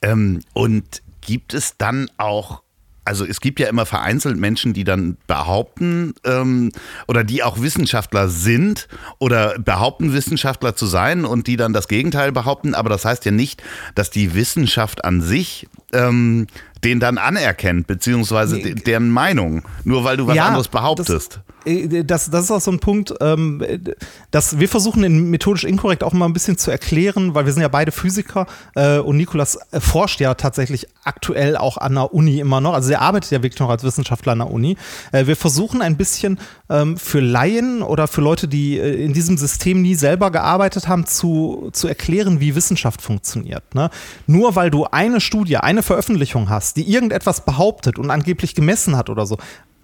Ähm, 0.02 0.42
und 0.54 1.02
gibt 1.22 1.54
es 1.54 1.78
dann 1.78 2.10
auch 2.18 2.62
also 3.08 3.26
es 3.26 3.40
gibt 3.40 3.62
ja 3.62 3.70
immer 3.70 3.86
vereinzelt 3.86 4.38
Menschen, 4.38 4.74
die 4.74 4.84
dann 4.84 5.18
behaupten 5.28 6.14
ähm, 6.26 6.74
oder 7.08 7.24
die 7.24 7.42
auch 7.42 7.62
Wissenschaftler 7.62 8.28
sind 8.28 8.90
oder 9.18 9.58
behaupten, 9.60 10.12
Wissenschaftler 10.12 10.76
zu 10.76 10.88
sein 10.88 11.24
und 11.24 11.48
die 11.48 11.56
dann 11.56 11.72
das 11.72 11.88
Gegenteil 11.88 12.34
behaupten. 12.34 12.76
Aber 12.76 12.90
das 12.90 13.06
heißt 13.06 13.24
ja 13.24 13.32
nicht, 13.32 13.64
dass 13.96 14.10
die 14.10 14.34
Wissenschaft 14.34 15.06
an 15.06 15.22
sich 15.22 15.70
ähm, 15.94 16.48
den 16.88 17.00
dann 17.02 17.18
anerkennt, 17.18 17.86
beziehungsweise 17.86 18.56
nee. 18.56 18.74
deren 18.74 19.10
Meinung, 19.10 19.64
nur 19.84 20.06
weil 20.06 20.16
du 20.16 20.26
was 20.26 20.36
ja, 20.36 20.46
anderes 20.46 20.70
behauptest. 20.70 21.42
Äh, 21.66 22.04
das, 22.04 22.30
das 22.30 22.46
ist 22.46 22.52
auch 22.52 22.62
so 22.62 22.72
ein 22.72 22.80
Punkt, 22.80 23.14
ähm, 23.20 23.62
dass 24.32 24.60
wir 24.60 24.70
versuchen, 24.70 25.04
in 25.04 25.30
methodisch 25.30 25.66
inkorrekt 25.66 26.04
auch 26.04 26.14
mal 26.14 26.26
ein 26.26 26.34
bisschen 26.34 26.58
zu 26.58 26.72
erklären, 26.72 27.36
weil 27.36 27.46
wir 27.46 27.54
sind 27.54 27.62
ja 27.62 27.68
beide 27.68 27.92
Physiker 27.92 28.48
äh, 28.76 29.00
und 29.00 29.18
Nikolas 29.18 29.60
äh, 29.72 29.80
forscht 29.80 30.22
ja 30.22 30.34
tatsächlich 30.34 30.88
aktuell 31.04 31.58
auch 31.58 31.78
an 31.78 31.96
der 31.96 32.14
Uni 32.14 32.40
immer 32.40 32.62
noch. 32.62 32.74
Also 32.74 32.92
er 32.92 33.02
arbeitet 33.02 33.32
ja 33.32 33.44
wirklich 33.44 33.60
noch 33.60 33.70
als 33.70 33.84
Wissenschaftler 33.84 34.32
an 34.32 34.40
der 34.40 34.52
Uni. 34.52 34.78
Äh, 35.12 35.28
wir 35.28 35.36
versuchen 35.36 35.82
ein 35.82 35.98
bisschen 35.98 36.40
ähm, 36.70 36.98
für 36.98 37.20
Laien 37.20 37.82
oder 37.82 38.08
für 38.08 38.22
Leute, 38.22 38.48
die 38.48 38.78
äh, 38.78 39.04
in 39.04 39.14
diesem 39.14 39.38
System 39.38 39.82
nie 39.82 39.96
selber 39.96 40.32
gearbeitet 40.32 40.88
haben, 40.88 41.06
zu, 41.06 41.70
zu 41.74 41.88
erklären, 41.88 42.40
wie 42.40 42.56
Wissenschaft 42.56 43.02
funktioniert. 43.02 43.76
Ne? 43.76 43.90
Nur 44.26 44.56
weil 44.56 44.72
du 44.72 44.86
eine 44.86 45.20
Studie, 45.20 45.58
eine 45.58 45.84
Veröffentlichung 45.84 46.50
hast, 46.50 46.77
die 46.78 46.90
irgendetwas 46.90 47.44
behauptet 47.44 48.00
und 48.00 48.12
angeblich 48.12 48.56
gemessen 48.56 48.96
hat 48.96 49.10
oder 49.10 49.26
so, 49.26 49.38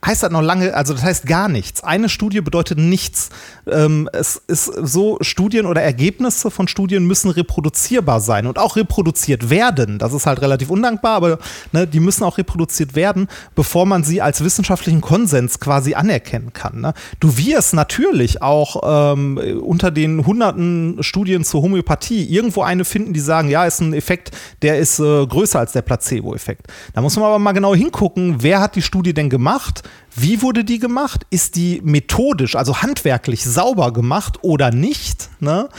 heißt 0.06 0.24
das 0.24 0.32
noch 0.32 0.42
lange, 0.42 0.74
also 0.74 0.94
das 0.94 1.04
heißt 1.04 1.26
gar 1.26 1.48
nichts. 1.48 1.84
Eine 1.84 2.10
Studie 2.10 2.42
bedeutet 2.42 2.78
nichts. 2.78 3.30
Ähm, 3.68 4.10
es 4.12 4.42
ist 4.48 4.66
so, 4.66 5.18
Studien 5.22 5.66
oder 5.66 5.82
Ergebnisse 5.82 6.52
von 6.52 6.68
Studien 6.68 7.06
müssen 7.06 7.30
reproduzierbar 7.30 8.20
sein 8.20 8.48
und 8.48 8.60
auch 8.60 8.76
reproduziert 8.76 9.50
werden. 9.50 10.00
Das 10.00 10.14
ist 10.14 10.26
halt 10.26 10.42
relativ 10.42 10.70
undankbar, 10.70 11.16
aber 11.16 11.40
ne, 11.72 11.88
die 11.88 12.00
müssen 12.00 12.24
auch 12.24 12.38
reproduziert 12.38 12.96
werden, 12.96 13.28
bevor 13.56 13.86
man 13.86 14.04
sie 14.04 14.22
als 14.22 14.44
wissenschaftlichen 14.44 15.02
Konsens 15.02 15.60
quasi 15.60 15.94
anerkennen 15.94 16.54
kann. 16.54 16.82
Ne? 16.82 16.94
Du 17.20 17.38
wirst 17.38 17.74
natürlich 17.74 18.42
auch 18.42 19.14
ähm, 19.14 19.38
unter 19.62 19.92
den 19.92 20.26
hunderten 20.26 20.98
Studien 21.02 21.44
zur 21.44 21.62
Homöopathie 21.62 22.24
irgendwo 22.24 22.64
eine 22.64 22.86
finden, 22.86 23.14
die 23.14 23.20
sagen, 23.20 23.50
ja, 23.50 23.66
ist 23.66 23.80
ein 23.80 23.94
Effekt, 23.94 24.32
der 24.62 24.80
ist 24.80 25.00
äh, 25.00 25.26
größer 25.26 25.60
als 25.60 25.72
der 25.72 25.82
Placebo-Effekt. 25.82 26.68
Da 26.94 27.02
muss 27.02 27.16
man 27.16 27.26
aber 27.26 27.40
mal 27.40 27.54
genau 27.54 27.74
hingucken, 27.74 28.38
wer 28.40 28.60
hat 28.60 28.76
die 28.76 28.82
Studie 28.82 29.14
denn 29.14 29.30
gemacht? 29.30 29.84
Wie 30.16 30.42
wurde 30.42 30.64
die 30.64 30.80
gemacht? 30.80 31.26
Ist 31.30 31.56
die 31.56 31.82
methodisch, 31.84 32.56
also 32.56 32.82
handwerklich 32.82 33.44
sauber 33.44 33.92
gemacht 33.92 34.40
oder 34.44 34.72
nicht? 34.72 35.30
Ne? 35.40 35.70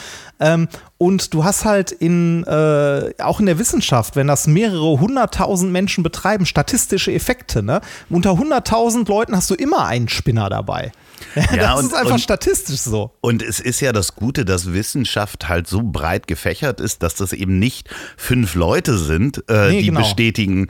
Ähm, 0.40 0.68
und 0.98 1.34
du 1.34 1.44
hast 1.44 1.64
halt 1.64 1.92
in, 1.92 2.42
äh, 2.44 3.12
auch 3.22 3.38
in 3.38 3.46
der 3.46 3.58
Wissenschaft, 3.58 4.16
wenn 4.16 4.26
das 4.26 4.46
mehrere 4.46 4.98
hunderttausend 4.98 5.70
Menschen 5.70 6.02
betreiben, 6.02 6.46
statistische 6.46 7.12
Effekte. 7.12 7.62
Ne? 7.62 7.80
Unter 8.10 8.36
hunderttausend 8.36 9.08
Leuten 9.08 9.36
hast 9.36 9.50
du 9.50 9.54
immer 9.54 9.86
einen 9.86 10.08
Spinner 10.08 10.48
dabei. 10.48 10.90
Ja, 11.54 11.74
das 11.74 11.80
und, 11.80 11.86
ist 11.86 11.94
einfach 11.94 12.12
und, 12.12 12.20
statistisch 12.20 12.80
so. 12.80 13.12
Und 13.20 13.42
es 13.42 13.60
ist 13.60 13.80
ja 13.80 13.92
das 13.92 14.14
Gute, 14.14 14.44
dass 14.44 14.72
Wissenschaft 14.72 15.48
halt 15.48 15.66
so 15.66 15.82
breit 15.82 16.26
gefächert 16.26 16.80
ist, 16.80 17.02
dass 17.02 17.14
das 17.14 17.32
eben 17.32 17.58
nicht 17.58 17.88
fünf 18.16 18.54
Leute 18.54 18.98
sind, 18.98 19.44
äh, 19.48 19.70
nee, 19.70 19.80
die 19.80 19.86
genau. 19.88 20.00
bestätigen, 20.00 20.68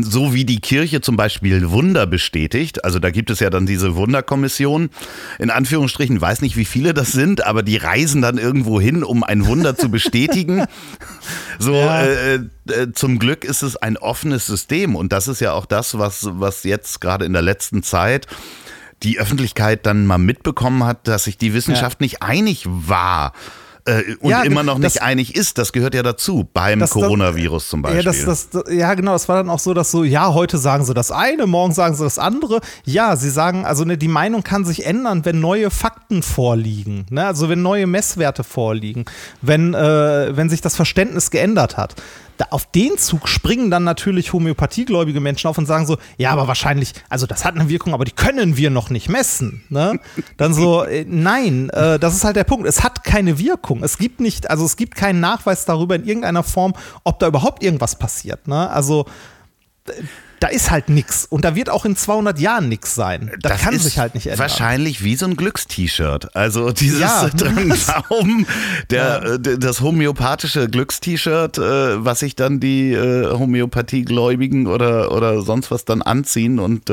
so 0.00 0.34
wie 0.34 0.44
die 0.44 0.60
Kirche 0.60 1.00
zum 1.00 1.16
Beispiel 1.16 1.70
Wunder 1.70 2.06
bestätigt. 2.06 2.84
Also 2.84 2.98
da 2.98 3.10
gibt 3.10 3.30
es 3.30 3.40
ja 3.40 3.50
dann 3.50 3.66
diese 3.66 3.96
Wunderkommission, 3.96 4.90
in 5.38 5.50
Anführungsstrichen, 5.50 6.20
weiß 6.20 6.42
nicht, 6.42 6.56
wie 6.56 6.64
viele 6.64 6.94
das 6.94 7.12
sind, 7.12 7.44
aber 7.44 7.62
die 7.62 7.76
reisen 7.76 8.22
dann 8.22 8.38
irgendwo 8.38 8.80
hin, 8.80 9.04
um 9.04 9.22
ein 9.22 9.46
Wunder 9.46 9.76
zu 9.76 9.90
bestätigen. 9.90 10.64
So, 11.58 11.72
ja. 11.72 12.02
äh, 12.02 12.34
äh, 12.68 12.92
zum 12.92 13.18
Glück 13.18 13.44
ist 13.44 13.62
es 13.62 13.76
ein 13.76 13.96
offenes 13.96 14.46
System 14.46 14.94
und 14.94 15.12
das 15.12 15.26
ist 15.26 15.40
ja 15.40 15.52
auch 15.52 15.64
das, 15.64 15.98
was, 15.98 16.28
was 16.32 16.64
jetzt 16.64 17.00
gerade 17.00 17.24
in 17.24 17.32
der 17.32 17.40
letzten 17.40 17.82
Zeit 17.82 18.26
die 19.02 19.18
Öffentlichkeit 19.18 19.86
dann 19.86 20.06
mal 20.06 20.18
mitbekommen 20.18 20.84
hat, 20.84 21.06
dass 21.08 21.24
sich 21.24 21.38
die 21.38 21.54
Wissenschaft 21.54 22.00
ja. 22.00 22.04
nicht 22.04 22.22
einig 22.22 22.64
war 22.66 23.32
äh, 23.86 24.16
und 24.20 24.30
ja, 24.30 24.42
immer 24.42 24.62
noch 24.62 24.78
nicht 24.78 25.00
einig 25.02 25.36
ist. 25.36 25.58
Das 25.58 25.72
gehört 25.72 25.94
ja 25.94 26.02
dazu, 26.02 26.48
beim 26.52 26.80
das, 26.80 26.90
Coronavirus 26.90 27.62
das, 27.62 27.70
zum 27.70 27.82
Beispiel. 27.82 28.04
Ja, 28.04 28.26
das, 28.26 28.48
ja, 28.70 28.94
genau, 28.94 29.12
das 29.12 29.28
war 29.28 29.36
dann 29.36 29.48
auch 29.48 29.58
so, 29.58 29.74
dass 29.74 29.90
so, 29.90 30.04
ja, 30.04 30.34
heute 30.34 30.58
sagen 30.58 30.84
sie 30.84 30.94
das 30.94 31.10
eine, 31.10 31.46
morgen 31.46 31.72
sagen 31.72 31.94
sie 31.94 32.04
das 32.04 32.18
andere. 32.18 32.60
Ja, 32.84 33.16
sie 33.16 33.30
sagen, 33.30 33.64
also 33.64 33.84
ne, 33.84 33.96
die 33.96 34.08
Meinung 34.08 34.42
kann 34.42 34.64
sich 34.64 34.84
ändern, 34.84 35.24
wenn 35.24 35.40
neue 35.40 35.70
Fakten 35.70 36.22
vorliegen. 36.22 37.06
Ne? 37.10 37.26
Also 37.26 37.48
wenn 37.48 37.62
neue 37.62 37.86
Messwerte 37.86 38.44
vorliegen, 38.44 39.04
wenn, 39.40 39.74
äh, 39.74 40.36
wenn 40.36 40.50
sich 40.50 40.60
das 40.60 40.74
Verständnis 40.76 41.30
geändert 41.30 41.76
hat 41.76 41.94
da 42.36 42.46
auf 42.50 42.66
den 42.70 42.98
Zug 42.98 43.28
springen 43.28 43.70
dann 43.70 43.84
natürlich 43.84 44.32
homöopathiegläubige 44.32 45.20
Menschen 45.20 45.48
auf 45.48 45.58
und 45.58 45.66
sagen 45.66 45.86
so, 45.86 45.98
ja, 46.16 46.30
aber 46.30 46.48
wahrscheinlich, 46.48 46.92
also 47.08 47.26
das 47.26 47.44
hat 47.44 47.54
eine 47.54 47.68
Wirkung, 47.68 47.94
aber 47.94 48.04
die 48.04 48.12
können 48.12 48.56
wir 48.56 48.70
noch 48.70 48.90
nicht 48.90 49.08
messen. 49.08 49.64
Ne? 49.68 49.98
Dann 50.36 50.54
so, 50.54 50.84
äh, 50.84 51.04
nein, 51.08 51.70
äh, 51.70 51.98
das 51.98 52.14
ist 52.14 52.24
halt 52.24 52.36
der 52.36 52.44
Punkt. 52.44 52.66
Es 52.66 52.82
hat 52.82 53.04
keine 53.04 53.38
Wirkung. 53.38 53.82
Es 53.82 53.98
gibt 53.98 54.20
nicht, 54.20 54.50
also 54.50 54.64
es 54.64 54.76
gibt 54.76 54.94
keinen 54.94 55.20
Nachweis 55.20 55.64
darüber 55.64 55.94
in 55.96 56.04
irgendeiner 56.04 56.42
Form, 56.42 56.74
ob 57.04 57.18
da 57.18 57.28
überhaupt 57.28 57.62
irgendwas 57.62 57.98
passiert. 57.98 58.48
Ne? 58.48 58.68
Also 58.70 59.06
da 60.40 60.48
ist 60.48 60.70
halt 60.70 60.88
nichts. 60.88 61.24
Und 61.24 61.44
da 61.44 61.54
wird 61.54 61.70
auch 61.70 61.84
in 61.84 61.96
200 61.96 62.38
Jahren 62.38 62.68
nichts 62.68 62.94
sein. 62.94 63.30
Das, 63.40 63.52
das 63.52 63.60
kann 63.62 63.78
sich 63.78 63.98
halt 63.98 64.14
nicht 64.14 64.26
ändern. 64.26 64.40
Wahrscheinlich 64.40 65.02
wie 65.02 65.16
so 65.16 65.26
ein 65.26 65.36
Glückst-T-Shirt. 65.36 66.34
Also 66.36 66.70
dieses 66.72 67.00
ja, 67.00 67.28
dran 67.36 67.70
glauben, 67.70 68.46
der, 68.90 69.02
ja. 69.02 69.34
Äh, 69.34 69.58
das 69.58 69.80
homöopathische 69.80 70.68
Glückst-T-Shirt, 70.68 71.58
äh, 71.58 72.04
was 72.04 72.20
sich 72.20 72.36
dann 72.36 72.60
die 72.60 72.92
äh, 72.92 73.30
Homöopathiegläubigen 73.30 74.66
oder, 74.66 75.12
oder 75.12 75.42
sonst 75.42 75.70
was 75.70 75.84
dann 75.84 76.02
anziehen 76.02 76.58
und 76.58 76.90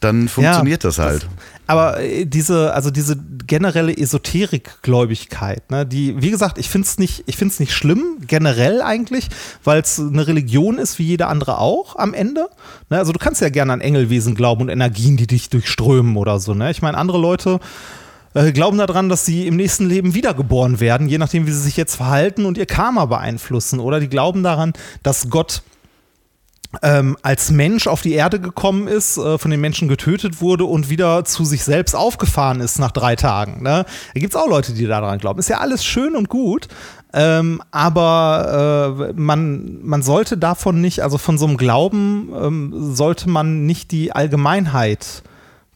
dann 0.00 0.28
funktioniert 0.28 0.82
ja, 0.82 0.88
das 0.88 0.98
halt. 0.98 1.22
Das, 1.22 1.30
aber 1.66 2.00
äh, 2.00 2.26
diese, 2.26 2.74
also 2.74 2.90
diese 2.90 3.16
generelle 3.46 3.96
Esoterikgläubigkeit, 3.96 5.70
ne, 5.70 5.86
die, 5.86 6.20
wie 6.20 6.30
gesagt, 6.30 6.58
ich 6.58 6.68
finde 6.68 6.86
es 6.86 6.98
nicht, 6.98 7.24
ich 7.26 7.36
finde 7.36 7.54
nicht 7.58 7.72
schlimm, 7.72 8.18
generell 8.26 8.82
eigentlich, 8.82 9.28
weil 9.62 9.80
es 9.80 9.98
eine 9.98 10.26
Religion 10.26 10.78
ist, 10.78 10.98
wie 10.98 11.04
jede 11.04 11.26
andere 11.26 11.58
auch 11.58 11.96
am 11.96 12.14
Ende. 12.14 12.48
Ne, 12.90 12.98
also 12.98 13.12
du 13.12 13.18
kannst 13.18 13.40
ja 13.40 13.48
gerne 13.48 13.72
an 13.72 13.80
Engelwesen 13.80 14.34
glauben 14.34 14.62
und 14.62 14.68
Energien, 14.68 15.16
die 15.16 15.26
dich 15.26 15.48
durchströmen 15.50 16.16
oder 16.16 16.38
so. 16.38 16.54
Ne? 16.54 16.70
Ich 16.70 16.82
meine, 16.82 16.98
andere 16.98 17.18
Leute 17.18 17.60
äh, 18.34 18.52
glauben 18.52 18.78
daran, 18.78 19.08
dass 19.08 19.24
sie 19.24 19.46
im 19.46 19.56
nächsten 19.56 19.88
Leben 19.88 20.14
wiedergeboren 20.14 20.80
werden, 20.80 21.08
je 21.08 21.18
nachdem, 21.18 21.46
wie 21.46 21.52
sie 21.52 21.60
sich 21.60 21.76
jetzt 21.76 21.96
verhalten 21.96 22.44
und 22.44 22.58
ihr 22.58 22.66
Karma 22.66 23.06
beeinflussen. 23.06 23.80
Oder 23.80 24.00
die 24.00 24.08
glauben 24.08 24.42
daran, 24.42 24.72
dass 25.02 25.30
Gott 25.30 25.62
ähm, 26.82 27.16
als 27.22 27.50
Mensch 27.50 27.86
auf 27.86 28.02
die 28.02 28.12
Erde 28.12 28.40
gekommen 28.40 28.88
ist, 28.88 29.16
äh, 29.16 29.38
von 29.38 29.50
den 29.50 29.60
Menschen 29.60 29.88
getötet 29.88 30.40
wurde 30.40 30.64
und 30.64 30.90
wieder 30.90 31.24
zu 31.24 31.44
sich 31.44 31.64
selbst 31.64 31.94
aufgefahren 31.94 32.60
ist 32.60 32.78
nach 32.78 32.90
drei 32.90 33.16
Tagen. 33.16 33.62
Ne? 33.62 33.84
Da 34.14 34.20
gibt 34.20 34.34
es 34.34 34.40
auch 34.40 34.48
Leute, 34.48 34.72
die 34.72 34.86
daran 34.86 35.18
glauben. 35.18 35.38
Ist 35.38 35.48
ja 35.48 35.58
alles 35.58 35.84
schön 35.84 36.16
und 36.16 36.28
gut, 36.28 36.68
ähm, 37.12 37.62
aber 37.70 38.96
äh, 39.08 39.12
man, 39.14 39.78
man 39.82 40.02
sollte 40.02 40.36
davon 40.36 40.80
nicht, 40.80 41.02
also 41.02 41.18
von 41.18 41.38
so 41.38 41.46
einem 41.46 41.56
Glauben 41.56 42.32
ähm, 42.36 42.94
sollte 42.94 43.28
man 43.28 43.66
nicht 43.66 43.92
die 43.92 44.12
Allgemeinheit 44.12 45.22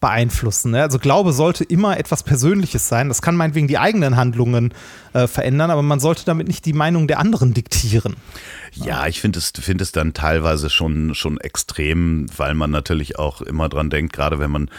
beeinflussen. 0.01 0.73
Ne? 0.73 0.83
Also 0.83 0.99
Glaube 0.99 1.33
sollte 1.33 1.65
immer 1.65 1.99
etwas 1.99 2.23
Persönliches 2.23 2.89
sein. 2.89 3.09
Das 3.09 3.23
kann 3.23 3.37
meinetwegen 3.37 3.69
die 3.69 3.79
eigenen 3.79 4.17
Handlungen 4.17 4.73
äh, 5.13 5.27
verändern, 5.27 5.71
aber 5.71 5.83
man 5.83 6.01
sollte 6.01 6.25
damit 6.25 6.49
nicht 6.49 6.65
die 6.65 6.73
Meinung 6.73 7.09
der 7.09 7.19
anderen 7.19 7.55
diktieren. 7.55 8.17
Ja, 8.73 9.07
ich 9.07 9.21
finde 9.21 9.39
es, 9.39 9.53
find 9.59 9.81
es 9.81 9.93
dann 9.93 10.15
teilweise 10.15 10.71
schon, 10.71 11.15
schon 11.15 11.39
extrem, 11.39 12.27
weil 12.37 12.55
man 12.55 12.71
natürlich 12.71 13.19
auch 13.19 13.41
immer 13.41 13.69
dran 13.69 13.91
denkt, 13.91 14.13
gerade 14.13 14.39
wenn 14.39 14.51
man 14.51 14.71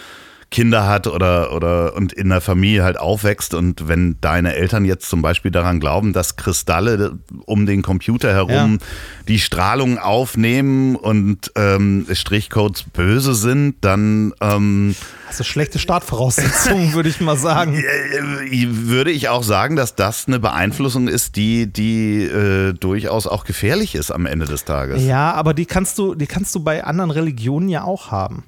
Kinder 0.52 0.88
hat 0.88 1.08
oder, 1.08 1.54
oder 1.54 1.96
und 1.96 2.12
in 2.12 2.30
der 2.30 2.42
Familie 2.42 2.84
halt 2.84 2.98
aufwächst 3.00 3.54
und 3.54 3.88
wenn 3.88 4.18
deine 4.20 4.56
Eltern 4.56 4.84
jetzt 4.84 5.10
zum 5.10 5.22
Beispiel 5.22 5.52
daran 5.52 5.80
glauben, 5.80 6.12
dass 6.12 6.38
Kristalle 6.38 7.20
um 7.46 7.66
den 7.66 7.82
Computer 7.82 8.34
herum 8.34 8.80
ja. 8.80 8.88
die 9.28 9.40
Strahlung 9.40 10.00
aufnehmen 10.00 10.96
und 10.96 11.52
ähm, 11.56 12.08
Strichcodes 12.12 12.84
böse 12.84 13.36
sind, 13.36 13.76
dann 13.82 14.34
ähm, 14.42 14.96
also 15.28 15.44
schlechte 15.44 15.78
Startvoraussetzungen, 15.78 16.94
würde 16.94 17.10
ich 17.10 17.22
mal 17.22 17.38
sagen. 17.38 17.76
Äh, 17.76 18.68
würde 18.70 19.12
ich 19.12 19.30
auch 19.30 19.44
sagen, 19.44 19.76
dass 19.76 19.94
das 19.94 20.28
eine 20.28 20.40
Beeinflussung 20.40 21.08
ist, 21.08 21.36
die, 21.36 21.68
die 21.68 22.24
äh, 22.24 22.74
durchaus 22.74 23.28
auch 23.28 23.44
gefährlich 23.44 23.94
ist 23.94 24.10
am 24.10 24.26
Ende 24.26 24.48
des 24.48 24.66
Tages. 24.66 25.04
Ja, 25.04 25.34
aber 25.34 25.54
die 25.54 25.68
kannst 25.68 26.00
du, 26.00 26.16
die 26.16 26.26
kannst 26.26 26.56
du 26.56 26.62
bei 26.62 26.84
anderen 26.84 27.12
Religionen 27.12 27.70
ja 27.70 27.84
auch 27.84 28.10
haben. 28.10 28.44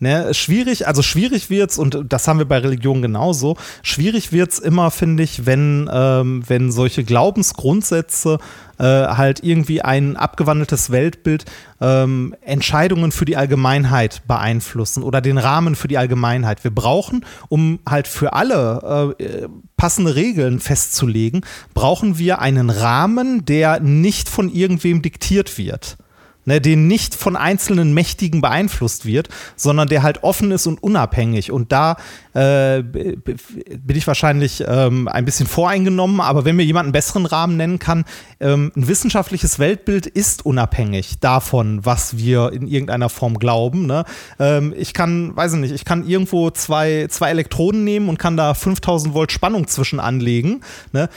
Ne, 0.00 0.34
schwierig, 0.34 0.88
also 0.88 1.02
schwierig 1.02 1.50
wird's, 1.50 1.78
und 1.78 1.96
das 2.08 2.26
haben 2.26 2.38
wir 2.38 2.46
bei 2.46 2.58
Religion 2.58 3.00
genauso, 3.00 3.56
schwierig 3.84 4.32
wird's 4.32 4.58
immer, 4.58 4.90
finde 4.90 5.22
ich, 5.22 5.46
wenn, 5.46 5.88
ähm, 5.90 6.42
wenn 6.48 6.72
solche 6.72 7.04
Glaubensgrundsätze 7.04 8.38
äh, 8.78 8.84
halt 8.84 9.44
irgendwie 9.44 9.82
ein 9.82 10.16
abgewandeltes 10.16 10.90
Weltbild 10.90 11.44
ähm, 11.80 12.34
Entscheidungen 12.40 13.12
für 13.12 13.24
die 13.24 13.36
Allgemeinheit 13.36 14.22
beeinflussen 14.26 15.04
oder 15.04 15.20
den 15.20 15.38
Rahmen 15.38 15.76
für 15.76 15.86
die 15.86 15.96
Allgemeinheit. 15.96 16.64
Wir 16.64 16.72
brauchen, 16.72 17.24
um 17.48 17.78
halt 17.88 18.08
für 18.08 18.32
alle 18.32 19.14
äh, 19.20 19.46
passende 19.76 20.16
Regeln 20.16 20.58
festzulegen, 20.58 21.42
brauchen 21.72 22.18
wir 22.18 22.40
einen 22.40 22.68
Rahmen, 22.68 23.44
der 23.44 23.78
nicht 23.78 24.28
von 24.28 24.52
irgendwem 24.52 25.02
diktiert 25.02 25.56
wird 25.56 25.98
ne, 26.44 26.60
den 26.60 26.86
nicht 26.86 27.14
von 27.14 27.36
einzelnen 27.36 27.94
Mächtigen 27.94 28.40
beeinflusst 28.40 29.06
wird, 29.06 29.28
sondern 29.56 29.88
der 29.88 30.02
halt 30.02 30.22
offen 30.22 30.50
ist 30.50 30.66
und 30.66 30.82
unabhängig. 30.82 31.50
Und 31.50 31.72
da 31.72 31.96
äh, 32.34 32.82
bin 32.82 33.96
ich 33.96 34.06
wahrscheinlich 34.06 34.64
ähm, 34.66 35.08
ein 35.08 35.24
bisschen 35.24 35.46
voreingenommen, 35.46 36.20
aber 36.20 36.44
wenn 36.44 36.56
mir 36.56 36.64
jemand 36.64 36.86
einen 36.86 36.92
besseren 36.92 37.26
Rahmen 37.26 37.56
nennen 37.56 37.78
kann, 37.78 38.04
ähm, 38.40 38.72
ein 38.76 38.88
wissenschaftliches 38.88 39.58
Weltbild 39.58 40.06
ist 40.06 40.44
unabhängig 40.44 41.18
davon, 41.20 41.84
was 41.84 42.16
wir 42.16 42.52
in 42.52 42.66
irgendeiner 42.66 43.08
Form 43.08 43.38
glauben. 43.38 43.86
Ne? 43.86 44.04
Ähm, 44.38 44.74
ich 44.76 44.94
kann, 44.94 45.36
weiß 45.36 45.54
ich 45.54 45.60
nicht, 45.60 45.74
ich 45.74 45.84
kann 45.84 46.06
irgendwo 46.06 46.50
zwei, 46.50 47.06
zwei 47.08 47.30
Elektroden 47.30 47.84
nehmen 47.84 48.08
und 48.08 48.18
kann 48.18 48.36
da 48.36 48.54
5000 48.54 49.14
Volt 49.14 49.32
Spannung 49.32 49.68
zwischen 49.68 50.00
anlegen. 50.00 50.60
Ne? 50.92 51.08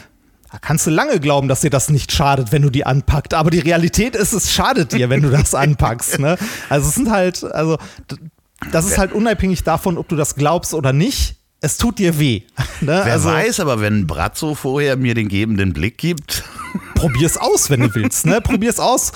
Da 0.52 0.60
kannst 0.60 0.88
du 0.88 0.92
lange 0.92 1.20
glauben, 1.20 1.48
dass 1.48 1.62
dir 1.62 1.70
das 1.70 1.90
nicht 1.90 2.12
schadet, 2.12 2.52
wenn 2.52 2.62
du 2.62 2.70
die 2.70 2.86
anpackst. 2.86 3.34
Aber 3.34 3.50
die 3.50 3.60
Realität 3.60 4.16
ist, 4.16 4.34
es 4.34 4.52
schadet 4.52 4.94
dir, 4.94 5.10
wenn 5.10 5.22
du 5.22 5.30
das 5.30 5.54
anpackst. 5.56 6.20
Ne? 6.20 6.38
Also 6.70 6.88
es 6.88 6.96
sind 6.96 7.10
halt, 7.10 7.44
also 7.44 7.78
das 8.72 8.86
ist 8.86 8.98
halt 8.98 9.12
unabhängig 9.12 9.64
davon, 9.64 9.98
ob 9.98 10.08
du 10.08 10.16
das 10.16 10.36
glaubst 10.36 10.74
oder 10.74 10.94
nicht. 10.94 11.36
Es 11.60 11.78
tut 11.78 12.00
dir 12.00 12.20
weh. 12.20 12.42
Ne? 12.80 13.02
Wer 13.04 13.14
also, 13.14 13.30
weiß, 13.30 13.60
aber 13.60 13.82
wenn 13.82 14.06
Brazzo 14.06 14.54
vorher 14.54 14.98
mir 14.98 15.16
den 15.16 15.30
gebenden 15.30 15.74
Blick 15.74 15.98
gibt. 15.98 16.44
Probier's 16.98 17.38
aus, 17.38 17.70
wenn 17.70 17.82
du 17.82 17.94
willst. 17.96 18.26
Ne? 18.26 18.42
Probier's 18.42 18.80
aus. 18.80 19.12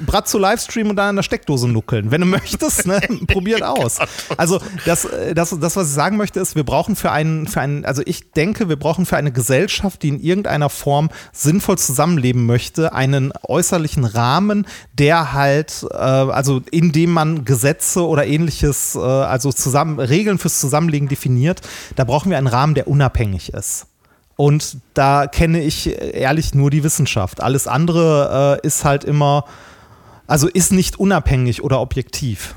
Bratzo 0.00 0.38
Livestream 0.38 0.90
und 0.90 0.96
dann 0.96 1.10
an 1.10 1.16
der 1.16 1.22
Steckdose 1.22 1.68
nuckeln. 1.68 2.10
Wenn 2.10 2.20
du 2.20 2.26
möchtest, 2.26 2.86
ne? 2.86 3.00
probiert 3.26 3.62
aus. 3.62 3.98
Also 4.36 4.60
das, 4.84 5.06
das, 5.34 5.56
das, 5.58 5.76
was 5.76 5.88
ich 5.88 5.94
sagen 5.94 6.16
möchte, 6.16 6.40
ist, 6.40 6.56
wir 6.56 6.64
brauchen 6.64 6.96
für 6.96 7.10
einen, 7.10 7.46
für 7.46 7.60
einen, 7.60 7.84
also 7.84 8.02
ich 8.04 8.32
denke, 8.32 8.68
wir 8.68 8.76
brauchen 8.76 9.06
für 9.06 9.16
eine 9.16 9.32
Gesellschaft, 9.32 10.02
die 10.02 10.08
in 10.08 10.20
irgendeiner 10.20 10.70
Form 10.70 11.10
sinnvoll 11.32 11.78
zusammenleben 11.78 12.46
möchte, 12.46 12.92
einen 12.92 13.32
äußerlichen 13.42 14.04
Rahmen, 14.04 14.66
der 14.92 15.32
halt, 15.32 15.86
äh, 15.90 15.96
also 15.96 16.62
in 16.70 16.92
dem 16.92 17.10
man 17.10 17.44
Gesetze 17.44 18.06
oder 18.06 18.26
ähnliches, 18.26 18.94
äh, 18.94 19.00
also 19.00 19.52
zusammen, 19.52 19.98
Regeln 19.98 20.38
fürs 20.38 20.60
Zusammenlegen 20.60 21.08
definiert, 21.08 21.60
da 21.96 22.04
brauchen 22.04 22.30
wir 22.30 22.38
einen 22.38 22.46
Rahmen, 22.46 22.74
der 22.74 22.88
unabhängig 22.88 23.52
ist. 23.52 23.86
Und 24.36 24.78
da 24.94 25.26
kenne 25.26 25.62
ich 25.62 25.86
ehrlich 25.98 26.54
nur 26.54 26.70
die 26.70 26.82
Wissenschaft. 26.82 27.40
Alles 27.42 27.66
andere 27.66 28.60
äh, 28.62 28.66
ist 28.66 28.84
halt 28.84 29.04
immer, 29.04 29.44
also 30.26 30.48
ist 30.48 30.72
nicht 30.72 30.98
unabhängig 30.98 31.62
oder 31.62 31.80
objektiv. 31.80 32.54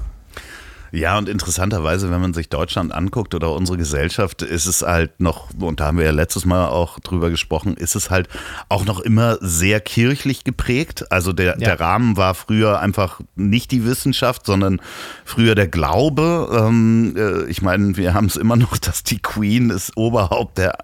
Ja, 0.98 1.16
und 1.16 1.30
interessanterweise, 1.30 2.10
wenn 2.10 2.22
man 2.22 2.34
sich 2.34 2.50
Deutschland 2.50 2.92
anguckt 2.92 3.36
oder 3.36 3.54
unsere 3.54 3.78
Gesellschaft, 3.78 4.42
ist 4.42 4.66
es 4.66 4.82
halt 4.82 5.20
noch, 5.20 5.50
und 5.60 5.80
da 5.80 5.86
haben 5.86 6.00
wir 6.00 6.06
ja 6.06 6.12
letztes 6.12 6.44
Mal 6.44 6.70
auch 6.70 7.00
drüber 7.00 7.30
gesprochen, 7.30 7.78
ist 7.78 7.96
es 7.96 8.10
halt 8.10 8.28
auch 8.68 8.84
noch 8.84 9.00
immer 9.02 9.38
sehr 9.40 9.80
kirchlich 9.80 10.44
geprägt. 10.44 11.12
Also 11.12 11.34
der, 11.34 11.52
ja. 11.52 11.56
der 11.58 11.80
Rahmen 11.80 12.18
war 12.18 12.34
früher 12.34 12.80
einfach 12.80 13.22
nicht 13.36 13.70
die 13.70 13.86
Wissenschaft, 13.86 14.48
sondern 14.48 14.82
früher 15.24 15.54
der 15.54 15.68
Glaube. 15.68 16.50
Ähm, 16.52 17.14
äh, 17.16 17.46
ich 17.46 17.62
meine, 17.62 17.96
wir 17.96 18.16
haben 18.16 18.26
es 18.26 18.36
immer 18.36 18.56
noch, 18.56 18.76
dass 18.80 19.04
die 19.04 19.20
Queen 19.20 19.70
ist 19.70 19.96
Oberhaupt 19.98 20.58
der, 20.58 20.80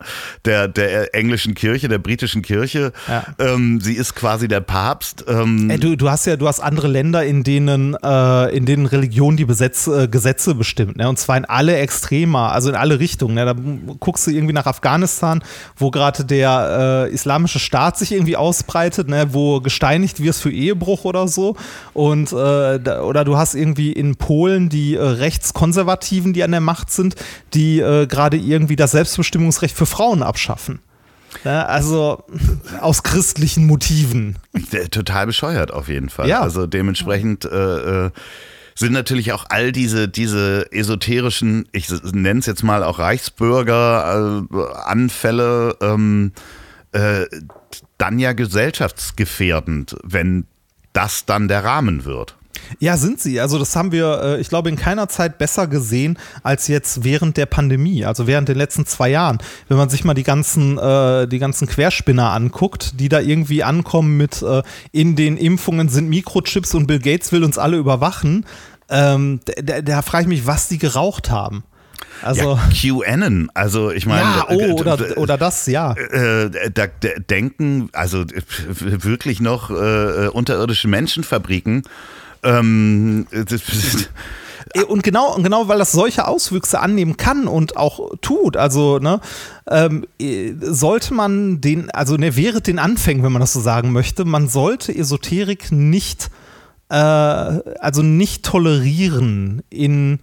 der, 0.46 0.68
der 0.68 1.16
englischen 1.16 1.56
Kirche, 1.56 1.88
der 1.88 1.98
britischen 1.98 2.44
Kirche. 2.44 2.94
Ja. 3.08 3.26
Ähm, 3.40 3.82
sie 3.82 3.94
ist 3.94 4.14
quasi 4.14 4.48
der 4.48 4.62
Papst. 4.62 5.26
Ähm, 5.28 5.72
Ey, 5.72 5.80
du, 5.80 5.98
du 5.98 6.12
hast 6.12 6.28
ja, 6.28 6.36
du 6.36 6.48
hast 6.48 6.60
andere 6.60 6.88
Länder, 6.88 7.26
in 7.26 7.44
denen, 7.44 7.96
äh, 7.96 8.56
in 8.56 8.68
denen 8.68 8.86
Religion 8.86 9.38
die 9.38 9.46
Besetz 9.46 9.88
äh, 10.04 10.08
Gesetze 10.08 10.56
bestimmt, 10.56 10.98
ne? 10.98 11.10
Und 11.10 11.18
zwar 11.20 11.38
in 11.38 11.46
alle 11.46 11.78
Extremer, 11.78 12.52
also 12.52 12.70
in 12.70 12.76
alle 12.76 13.00
Richtungen. 13.00 13.36
Ne? 13.36 13.46
Da 13.46 13.56
guckst 14.00 14.28
du 14.28 14.32
irgendwie 14.32 14.54
nach 14.54 14.66
Afghanistan, 14.66 15.44
wo 15.76 15.92
gerade 15.92 16.26
der 16.26 17.08
äh, 17.10 17.14
islamische 17.14 17.60
Staat 17.60 17.98
sich 17.98 18.12
irgendwie 18.12 18.38
ausbreitet, 18.38 19.08
ne? 19.08 19.34
wo 19.34 19.62
gesteinigt 19.62 20.22
wirst 20.22 20.42
für 20.42 20.52
Ehebruch 20.52 21.06
oder 21.06 21.28
so. 21.28 21.56
Und 21.94 22.32
äh, 22.32 22.36
oder 22.36 23.24
du 23.26 23.38
hast 23.38 23.56
irgendwie 23.56 23.92
in 23.92 24.16
Polen 24.16 24.70
die 24.70 24.96
äh, 24.96 25.02
Rechtskonservativen, 25.02 26.34
die 26.34 26.44
an 26.44 26.52
der 26.52 26.62
Macht 26.62 26.92
sind, 26.92 27.16
die 27.54 27.80
äh, 27.80 28.08
gerade 28.08 28.38
irgendwie 28.38 28.76
das 28.76 28.92
Selbstbestimmungsrecht 28.92 29.76
für 29.76 29.86
Frauen 29.86 30.24
abschaffen. 30.24 30.80
Ja, 31.44 31.66
also 31.66 32.24
aus 32.82 33.04
christlichen 33.04 33.68
Motiven. 33.68 34.38
Total 34.92 35.26
bescheuert 35.26 35.72
auf 35.72 35.90
jeden 35.90 36.10
Fall. 36.10 36.28
Ja. 36.28 36.42
Also 36.42 36.68
dementsprechend 36.68 37.46
äh, 37.46 38.06
äh 38.06 38.12
sind 38.76 38.94
natürlich 38.94 39.34
auch 39.34 39.46
all 39.50 39.72
diese, 39.72 40.08
diese 40.08 40.72
esoterischen, 40.72 41.68
ich 41.72 41.90
nenne 41.90 42.38
es 42.40 42.46
jetzt 42.46 42.64
mal 42.64 42.84
auch 42.84 43.00
Reichsbürger-Anfälle, 43.00 45.78
äh, 45.80 45.86
ähm, 45.86 46.34
äh, 46.92 47.26
dann 47.98 48.20
ja 48.20 48.34
gesellschaftsgefährdend, 48.34 49.96
wenn 50.04 50.46
das 50.94 51.26
dann 51.26 51.48
der 51.48 51.64
Rahmen 51.64 52.06
wird. 52.06 52.36
Ja, 52.80 52.98
sind 52.98 53.20
sie. 53.20 53.40
Also 53.40 53.60
das 53.60 53.76
haben 53.76 53.92
wir, 53.92 54.22
äh, 54.24 54.42
ich 54.42 54.50
glaube, 54.50 54.70
in 54.70 54.76
keiner 54.76 55.08
Zeit 55.10 55.38
besser 55.38 55.68
gesehen 55.68 56.18
als 56.44 56.68
jetzt 56.68 57.04
während 57.04 57.38
der 57.38 57.46
Pandemie, 57.46 58.06
also 58.06 58.28
während 58.28 58.50
den 58.50 58.58
letzten 58.58 58.86
zwei 58.86 59.10
Jahren. 59.10 59.38
Wenn 59.68 59.78
man 59.78 59.90
sich 59.90 60.04
mal 60.04 60.14
die 60.14 60.24
ganzen, 60.24 60.78
äh, 60.78 61.28
die 61.28 61.40
ganzen 61.40 61.68
Querspinner 61.68 62.32
anguckt, 62.32 63.00
die 63.00 63.10
da 63.10 63.20
irgendwie 63.20 63.64
ankommen 63.64 64.18
mit 64.18 64.42
äh, 64.42 64.64
in 64.92 65.16
den 65.16 65.38
Impfungen 65.38 65.90
sind 65.90 66.10
Mikrochips 66.10 66.74
und 66.74 66.88
Bill 66.88 67.00
Gates 67.00 67.32
will 67.32 67.44
uns 67.44 67.58
alle 67.58 67.78
überwachen, 67.78 68.46
ähm, 68.90 69.40
da, 69.46 69.82
da 69.82 70.02
frage 70.02 70.24
ich 70.24 70.30
mich, 70.30 70.48
was 70.48 70.68
die 70.68 70.78
geraucht 70.78 71.32
haben. 71.32 71.64
Also 72.22 72.58
ja, 72.58 72.70
QAnon, 72.74 73.50
also 73.54 73.92
ich 73.92 74.06
meine. 74.06 74.22
Ja, 74.22 74.46
oh, 74.50 74.80
oder, 74.80 75.18
oder 75.18 75.38
das, 75.38 75.66
ja. 75.68 75.94
Äh, 75.94 76.50
da, 76.72 76.88
denken, 76.88 77.90
also 77.92 78.26
wirklich 78.80 79.42
noch 79.42 79.70
äh, 79.70 80.28
unterirdische 80.28 80.88
Menschenfabriken 80.88 81.84
ähm, 82.44 83.28
und 84.88 85.04
genau, 85.04 85.36
genau, 85.36 85.68
weil 85.68 85.78
das 85.78 85.92
solche 85.92 86.28
Auswüchse 86.28 86.80
annehmen 86.80 87.18
kann 87.18 87.48
und 87.48 87.78
auch 87.78 88.12
tut, 88.22 88.58
also 88.58 89.00
ne, 89.00 89.20
ähm, 89.68 90.06
sollte 90.62 91.14
man 91.14 91.62
den, 91.62 91.92
also 91.92 92.16
ne, 92.16 92.36
wäre 92.36 92.62
den 92.62 92.80
Anfängen, 92.80 93.24
wenn 93.24 93.32
man 93.32 93.42
das 93.42 93.54
so 93.54 93.60
sagen 93.60 93.92
möchte, 93.92 94.26
man 94.26 94.48
sollte 94.48 94.96
Esoterik 94.96 95.72
nicht, 95.72 96.30
äh, 96.90 96.96
also 96.96 98.02
nicht 98.02 98.46
tolerieren 98.46 99.62
in 99.70 100.20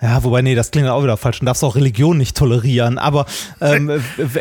ja, 0.00 0.22
wobei, 0.22 0.42
nee, 0.42 0.54
das 0.54 0.70
klingt 0.70 0.88
auch 0.88 1.02
wieder 1.02 1.16
falsch. 1.16 1.38
Du 1.38 1.46
darfst 1.46 1.64
auch 1.64 1.74
Religion 1.74 2.18
nicht 2.18 2.36
tolerieren. 2.36 2.98
Aber 2.98 3.24
ähm, 3.62 3.90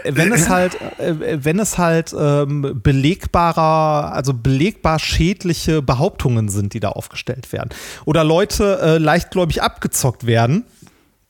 wenn 0.04 0.34
es 0.34 0.50
halt, 0.50 0.78
äh, 1.00 1.44
wenn 1.44 1.60
es 1.60 1.78
halt 1.78 2.14
ähm, 2.18 2.82
belegbarer, 2.84 4.12
also 4.12 4.34
belegbar 4.34 5.00
schädliche 5.00 5.82
Behauptungen 5.82 6.50
sind, 6.50 6.74
die 6.74 6.82
da 6.82 6.90
aufgestellt 6.90 7.54
werden, 7.54 7.70
oder 8.04 8.26
Leute 8.26 8.80
äh, 8.82 8.98
leichtgläubig 8.98 9.62
abgezockt 9.62 10.26
werden, 10.26 10.66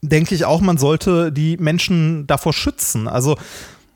denke 0.01 0.34
ich 0.34 0.45
auch, 0.45 0.59
man 0.59 0.80
sollte 0.80 1.32
die 1.32 1.57
Menschen 1.57 2.26
davor 2.26 2.53
schützen. 2.53 3.07
Also 3.07 3.38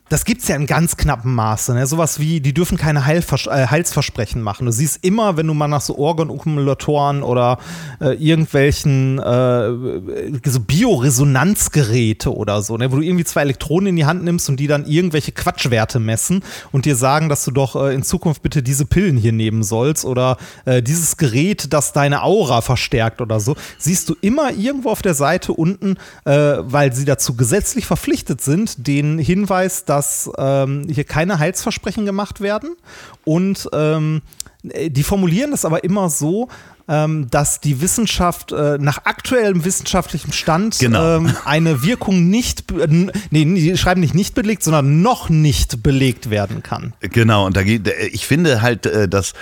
das 0.09 0.25
gibt 0.25 0.41
es 0.41 0.47
ja 0.47 0.55
in 0.55 0.65
ganz 0.65 0.97
knappem 0.97 1.33
Maße. 1.35 1.73
Ne? 1.73 1.85
Sowas 1.85 2.19
wie, 2.19 2.41
die 2.41 2.53
dürfen 2.53 2.77
keine 2.77 3.05
Heilvers 3.05 3.45
äh, 3.45 3.67
Heilsversprechen 3.67 4.41
machen. 4.41 4.65
Du 4.65 4.71
siehst 4.71 5.03
immer, 5.03 5.37
wenn 5.37 5.47
du 5.47 5.53
mal 5.53 5.67
nach 5.67 5.81
so 5.81 5.97
Organakkumulatoren 5.97 7.21
oder 7.21 7.59
äh, 8.01 8.13
irgendwelchen 8.15 9.19
äh, 9.19 10.39
so 10.49 10.59
Bioresonanzgeräte 10.59 12.35
oder 12.35 12.61
so, 12.63 12.77
ne? 12.77 12.91
wo 12.91 12.97
du 12.97 13.01
irgendwie 13.03 13.23
zwei 13.23 13.41
Elektronen 13.41 13.87
in 13.87 13.95
die 13.95 14.05
Hand 14.05 14.23
nimmst 14.23 14.49
und 14.49 14.59
die 14.59 14.67
dann 14.67 14.85
irgendwelche 14.85 15.31
Quatschwerte 15.31 15.99
messen 15.99 16.43
und 16.71 16.85
dir 16.85 16.95
sagen, 16.95 17.29
dass 17.29 17.45
du 17.45 17.51
doch 17.51 17.75
äh, 17.75 17.93
in 17.93 18.01
Zukunft 18.01 18.41
bitte 18.41 18.63
diese 18.63 18.85
Pillen 18.85 19.17
hier 19.17 19.31
nehmen 19.31 19.61
sollst 19.61 20.05
oder 20.05 20.37
äh, 20.65 20.81
dieses 20.81 21.17
Gerät, 21.17 21.71
das 21.71 21.93
deine 21.93 22.23
Aura 22.23 22.61
verstärkt 22.61 23.21
oder 23.21 23.39
so, 23.39 23.55
siehst 23.77 24.09
du 24.09 24.15
immer 24.21 24.51
irgendwo 24.51 24.89
auf 24.89 25.03
der 25.03 25.13
Seite 25.13 25.53
unten, 25.53 25.97
äh, 26.25 26.31
weil 26.61 26.93
sie 26.93 27.05
dazu 27.05 27.35
gesetzlich 27.35 27.85
verpflichtet 27.85 28.41
sind, 28.41 28.87
den 28.87 29.19
Hinweis, 29.19 29.85
dass 29.85 29.98
dass 29.99 30.31
ähm, 30.37 30.87
hier 30.89 31.03
keine 31.03 31.39
Heilsversprechen 31.39 32.05
gemacht 32.05 32.39
werden. 32.39 32.77
Und 33.25 33.69
ähm, 33.73 34.21
die 34.63 35.03
formulieren 35.03 35.51
das 35.51 35.65
aber 35.65 35.83
immer 35.83 36.09
so, 36.09 36.47
dass 36.89 37.59
die 37.59 37.81
Wissenschaft 37.81 38.51
äh, 38.51 38.77
nach 38.79 39.05
aktuellem 39.05 39.63
wissenschaftlichem 39.63 40.31
Stand 40.31 40.79
genau. 40.79 41.17
ähm, 41.17 41.35
eine 41.45 41.83
Wirkung 41.83 42.29
nicht, 42.29 42.71
nee, 42.89 43.45
die 43.45 43.77
schreiben 43.77 44.01
nicht 44.01 44.15
nicht 44.15 44.33
belegt, 44.33 44.63
sondern 44.63 45.03
noch 45.03 45.29
nicht 45.29 45.83
belegt 45.83 46.31
werden 46.31 46.63
kann. 46.63 46.93
Genau, 46.99 47.45
und 47.45 47.55
da 47.55 47.63
geht, 47.63 47.87
äh, 47.87 48.07
ich 48.07 48.25
finde 48.25 48.61
halt, 48.61 48.85
äh, 48.85 49.07
dass 49.07 49.33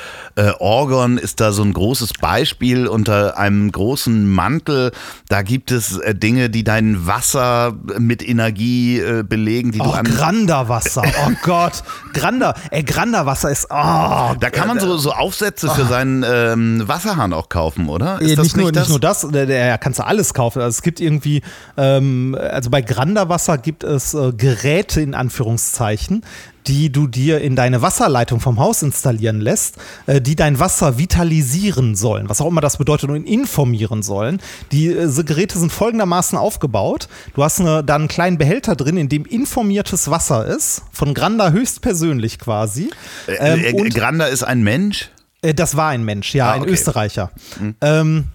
Orgon 0.60 1.18
ist 1.18 1.39
da 1.39 1.52
so 1.52 1.64
ein 1.64 1.74
großes 1.74 2.14
Beispiel 2.22 2.88
unter 2.88 3.39
einem 3.39 3.72
großen 3.72 4.30
Mantel. 4.30 4.91
Da 5.30 5.41
gibt 5.41 5.72
es 5.72 6.00
Dinge, 6.14 6.52
die 6.52 6.64
dein 6.64 7.08
Wasser 7.08 7.74
mit 7.98 8.28
Energie 8.28 9.02
belegen, 9.28 9.72
die 9.72 9.80
oh, 9.80 9.86
du 9.86 9.91
an. 9.91 10.06
Granda-Wasser, 10.06 11.02
oh 11.28 11.32
Gott. 11.41 11.84
Granda, 12.14 12.54
ey, 12.70 12.84
Granda-Wasser 12.84 13.50
ist, 13.50 13.66
oh. 13.72 14.36
Da 14.39 14.50
kann 14.52 14.68
man 14.68 14.80
so, 14.80 14.98
so 14.98 15.12
Aufsätze 15.12 15.70
für 15.70 15.86
seinen 15.86 16.24
ähm, 16.28 16.88
Wasserhahn 16.88 17.34
auch 17.38 17.49
kaufen, 17.49 17.89
oder? 17.89 18.21
Ist 18.21 18.38
nicht, 18.38 18.57
nur, 18.57 18.71
nicht 18.71 18.89
nur 18.89 18.99
das, 18.99 19.25
da 19.31 19.77
kannst 19.77 19.99
du 19.99 20.05
alles 20.05 20.33
kaufen. 20.33 20.61
Also 20.61 20.75
es 20.75 20.81
gibt 20.81 20.99
irgendwie, 20.99 21.41
ähm, 21.77 22.38
also 22.39 22.69
bei 22.69 22.81
Granda 22.81 23.29
Wasser 23.29 23.57
gibt 23.57 23.83
es 23.83 24.13
äh, 24.13 24.33
Geräte 24.33 25.01
in 25.01 25.13
Anführungszeichen, 25.13 26.23
die 26.67 26.91
du 26.91 27.07
dir 27.07 27.41
in 27.41 27.55
deine 27.55 27.81
Wasserleitung 27.81 28.39
vom 28.39 28.59
Haus 28.59 28.83
installieren 28.83 29.39
lässt, 29.39 29.77
äh, 30.05 30.21
die 30.21 30.35
dein 30.35 30.59
Wasser 30.59 30.97
vitalisieren 30.97 31.95
sollen, 31.95 32.29
was 32.29 32.41
auch 32.41 32.47
immer 32.47 32.61
das 32.61 32.77
bedeutet, 32.77 33.09
und 33.09 33.25
informieren 33.25 34.03
sollen. 34.03 34.41
Diese 34.71 35.21
äh, 35.21 35.23
Geräte 35.23 35.57
sind 35.57 35.71
folgendermaßen 35.71 36.38
aufgebaut. 36.38 37.07
Du 37.35 37.43
hast 37.43 37.59
eine, 37.59 37.83
da 37.83 37.95
einen 37.95 38.07
kleinen 38.07 38.38
Behälter 38.38 38.75
drin, 38.75 38.97
in 38.97 39.09
dem 39.09 39.25
informiertes 39.25 40.09
Wasser 40.09 40.45
ist, 40.45 40.81
von 40.91 41.13
Granda 41.13 41.51
höchstpersönlich 41.51 42.39
quasi. 42.39 42.89
Ähm, 43.27 43.63
äh, 43.63 43.89
Granda 43.89 44.25
ist 44.25 44.43
ein 44.43 44.61
Mensch? 44.63 45.09
Äh, 45.41 45.53
das 45.53 45.75
war 45.77 45.89
ein 45.89 46.03
Mensch, 46.03 46.33
ja, 46.33 46.51
ah, 46.51 46.53
ein 46.53 46.65
Österreicher. 46.65 47.31
Mhm. 47.59 47.75
Ähm, 47.81 48.27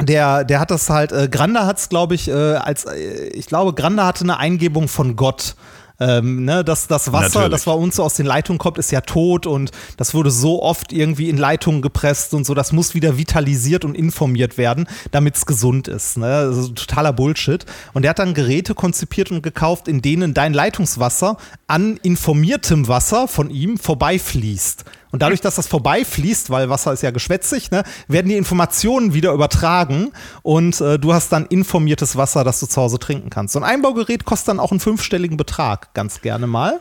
der, 0.00 0.44
der 0.44 0.60
hat 0.60 0.70
das 0.70 0.90
halt, 0.90 1.12
äh, 1.12 1.28
Granda 1.28 1.66
hat 1.66 1.78
es, 1.78 1.88
glaube 1.88 2.14
ich, 2.14 2.28
äh, 2.28 2.32
als, 2.32 2.84
äh, 2.84 3.28
ich 3.28 3.46
glaube, 3.46 3.74
Granda 3.74 4.06
hatte 4.06 4.24
eine 4.24 4.38
Eingebung 4.38 4.88
von 4.88 5.16
Gott 5.16 5.56
Ähm, 6.00 6.44
ne, 6.44 6.62
dass 6.62 6.86
das 6.86 7.10
Wasser, 7.10 7.40
Natürlich. 7.40 7.50
das 7.50 7.64
bei 7.64 7.72
uns 7.72 7.96
so 7.96 8.04
aus 8.04 8.14
den 8.14 8.24
Leitungen 8.24 8.60
kommt, 8.60 8.78
ist 8.78 8.92
ja 8.92 9.00
tot 9.00 9.48
und 9.48 9.72
das 9.96 10.14
wurde 10.14 10.30
so 10.30 10.62
oft 10.62 10.92
irgendwie 10.92 11.28
in 11.28 11.36
Leitungen 11.36 11.82
gepresst 11.82 12.34
und 12.34 12.46
so. 12.46 12.54
Das 12.54 12.70
muss 12.70 12.94
wieder 12.94 13.18
vitalisiert 13.18 13.84
und 13.84 13.96
informiert 13.96 14.58
werden, 14.58 14.86
damit 15.10 15.34
es 15.34 15.44
gesund 15.44 15.88
ist. 15.88 16.16
Ne? 16.16 16.26
Also 16.26 16.68
totaler 16.68 17.12
Bullshit. 17.12 17.66
Und 17.94 18.04
er 18.04 18.10
hat 18.10 18.20
dann 18.20 18.32
Geräte 18.32 18.74
konzipiert 18.74 19.32
und 19.32 19.42
gekauft, 19.42 19.88
in 19.88 20.00
denen 20.00 20.34
dein 20.34 20.54
Leitungswasser 20.54 21.36
an 21.66 21.96
informiertem 22.04 22.86
Wasser 22.86 23.26
von 23.26 23.50
ihm 23.50 23.76
vorbeifließt. 23.76 24.84
Und 25.10 25.22
dadurch, 25.22 25.40
dass 25.40 25.56
das 25.56 25.66
vorbeifließt, 25.68 26.50
weil 26.50 26.68
Wasser 26.68 26.92
ist 26.92 27.02
ja 27.02 27.10
geschwätzig, 27.10 27.70
ne, 27.70 27.82
werden 28.08 28.28
die 28.28 28.36
Informationen 28.36 29.14
wieder 29.14 29.32
übertragen 29.32 30.12
und 30.42 30.80
äh, 30.80 30.98
du 30.98 31.14
hast 31.14 31.30
dann 31.30 31.46
informiertes 31.46 32.16
Wasser, 32.16 32.44
das 32.44 32.60
du 32.60 32.66
zu 32.66 32.80
Hause 32.80 32.98
trinken 32.98 33.30
kannst. 33.30 33.54
So 33.54 33.60
ein 33.60 33.64
Einbaugerät 33.64 34.24
kostet 34.24 34.48
dann 34.48 34.60
auch 34.60 34.70
einen 34.70 34.80
fünfstelligen 34.80 35.36
Betrag, 35.36 35.94
ganz 35.94 36.20
gerne 36.20 36.46
mal. 36.46 36.80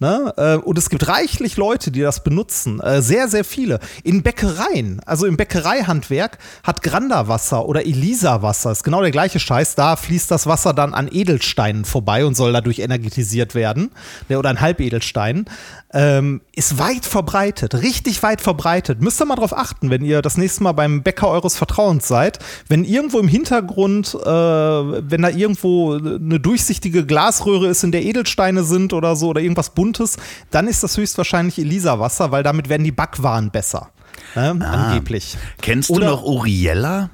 Ne? 0.00 0.32
Äh, 0.36 0.56
Und 0.56 0.78
es 0.78 0.88
gibt 0.90 1.06
reichlich 1.08 1.56
Leute, 1.56 1.90
die 1.90 2.00
das 2.00 2.24
benutzen. 2.24 2.80
Äh, 2.80 3.02
Sehr, 3.02 3.28
sehr 3.28 3.44
viele. 3.44 3.78
In 4.02 4.22
Bäckereien, 4.22 5.00
also 5.04 5.26
im 5.26 5.36
Bäckereihandwerk, 5.36 6.38
hat 6.62 6.82
Granda-Wasser 6.82 7.66
oder 7.66 7.84
Elisa-Wasser, 7.84 8.72
ist 8.72 8.82
genau 8.82 9.02
der 9.02 9.10
gleiche 9.10 9.38
Scheiß. 9.38 9.74
Da 9.74 9.96
fließt 9.96 10.30
das 10.30 10.46
Wasser 10.46 10.72
dann 10.72 10.94
an 10.94 11.08
Edelsteinen 11.12 11.84
vorbei 11.84 12.24
und 12.24 12.34
soll 12.34 12.52
dadurch 12.52 12.78
energetisiert 12.78 13.54
werden. 13.54 13.90
Ne, 14.28 14.38
Oder 14.38 14.50
an 14.50 14.60
Halbedelsteinen. 14.60 15.44
Ähm, 15.92 16.40
ist 16.54 16.78
weit 16.78 17.04
verbreitet, 17.04 17.74
richtig 17.74 18.22
weit 18.22 18.40
verbreitet. 18.40 19.00
Müsst 19.02 19.20
ihr 19.20 19.24
mal 19.24 19.34
drauf 19.34 19.52
achten, 19.56 19.90
wenn 19.90 20.04
ihr 20.04 20.22
das 20.22 20.36
nächste 20.38 20.62
Mal 20.62 20.70
beim 20.72 21.02
Bäcker 21.02 21.28
eures 21.28 21.56
Vertrauens 21.56 22.06
seid. 22.06 22.38
Wenn 22.68 22.84
irgendwo 22.84 23.18
im 23.18 23.26
Hintergrund, 23.26 24.14
äh, 24.14 24.24
wenn 24.24 25.22
da 25.22 25.28
irgendwo 25.28 25.94
eine 25.94 26.38
durchsichtige 26.38 27.04
Glasröhre 27.04 27.66
ist, 27.66 27.82
in 27.82 27.90
der 27.90 28.04
Edelsteine 28.04 28.62
sind 28.62 28.92
oder 28.92 29.16
so 29.16 29.28
oder 29.30 29.40
irgendwas 29.40 29.70
Buntes, 29.90 30.16
dann 30.50 30.68
ist 30.68 30.82
das 30.82 30.96
höchstwahrscheinlich 30.96 31.58
Elisa-Wasser, 31.58 32.30
weil 32.30 32.42
damit 32.42 32.68
werden 32.68 32.84
die 32.84 32.92
Backwaren 32.92 33.50
besser. 33.50 33.90
Ne? 34.36 34.56
Angeblich. 34.60 35.36
Kennst 35.60 35.90
Oder- 35.90 36.06
du 36.06 36.12
noch 36.12 36.22
Uriella? 36.22 37.10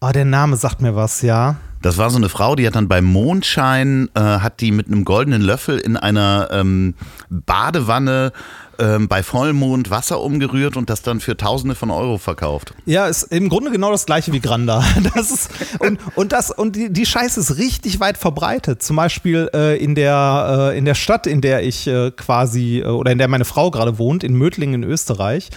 Ah, 0.00 0.12
der 0.12 0.24
Name 0.24 0.56
sagt 0.56 0.80
mir 0.82 0.94
was, 0.94 1.22
ja. 1.22 1.56
Das 1.82 1.98
war 1.98 2.10
so 2.10 2.16
eine 2.16 2.28
Frau, 2.28 2.54
die 2.56 2.66
hat 2.66 2.74
dann 2.74 2.88
beim 2.88 3.04
Mondschein, 3.04 4.08
äh, 4.14 4.20
hat 4.20 4.60
die 4.60 4.72
mit 4.72 4.86
einem 4.88 5.04
goldenen 5.04 5.40
Löffel 5.42 5.78
in 5.78 5.96
einer 5.96 6.48
ähm, 6.50 6.94
Badewanne 7.30 8.32
ähm, 8.78 9.08
bei 9.08 9.22
Vollmond 9.22 9.90
Wasser 9.90 10.20
umgerührt 10.20 10.76
und 10.76 10.90
das 10.90 11.02
dann 11.02 11.20
für 11.20 11.36
Tausende 11.36 11.74
von 11.74 11.90
Euro 11.90 12.18
verkauft. 12.18 12.74
Ja, 12.84 13.06
ist 13.06 13.24
im 13.24 13.48
Grunde 13.48 13.70
genau 13.70 13.90
das 13.90 14.06
gleiche 14.06 14.32
wie 14.32 14.40
Granda. 14.40 14.84
Das 15.14 15.30
ist, 15.30 15.50
und, 15.78 15.98
und, 16.14 16.32
das, 16.32 16.50
und 16.50 16.76
die, 16.76 16.92
die 16.92 17.06
Scheiße 17.06 17.40
ist 17.40 17.58
richtig 17.58 18.00
weit 18.00 18.18
verbreitet. 18.18 18.82
Zum 18.82 18.96
Beispiel 18.96 19.48
äh, 19.54 19.82
in, 19.82 19.94
der, 19.94 20.72
äh, 20.72 20.78
in 20.78 20.84
der 20.84 20.94
Stadt, 20.94 21.26
in 21.26 21.40
der 21.40 21.62
ich 21.62 21.86
äh, 21.86 22.10
quasi, 22.10 22.80
äh, 22.80 22.86
oder 22.86 23.12
in 23.12 23.18
der 23.18 23.28
meine 23.28 23.44
Frau 23.44 23.70
gerade 23.70 23.98
wohnt, 23.98 24.24
in 24.24 24.34
Mödling 24.34 24.74
in 24.74 24.82
Österreich. 24.82 25.50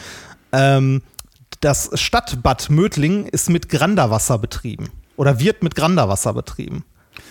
Ähm, 0.52 1.02
das 1.62 1.90
Stadtbad 1.94 2.70
Mödling 2.70 3.26
ist 3.26 3.50
mit 3.50 3.70
Granda-Wasser 3.70 4.38
betrieben. 4.38 4.90
Oder 5.18 5.40
wird 5.40 5.64
mit 5.64 5.76
Granda-Wasser 5.76 6.34
betrieben. 6.34 6.86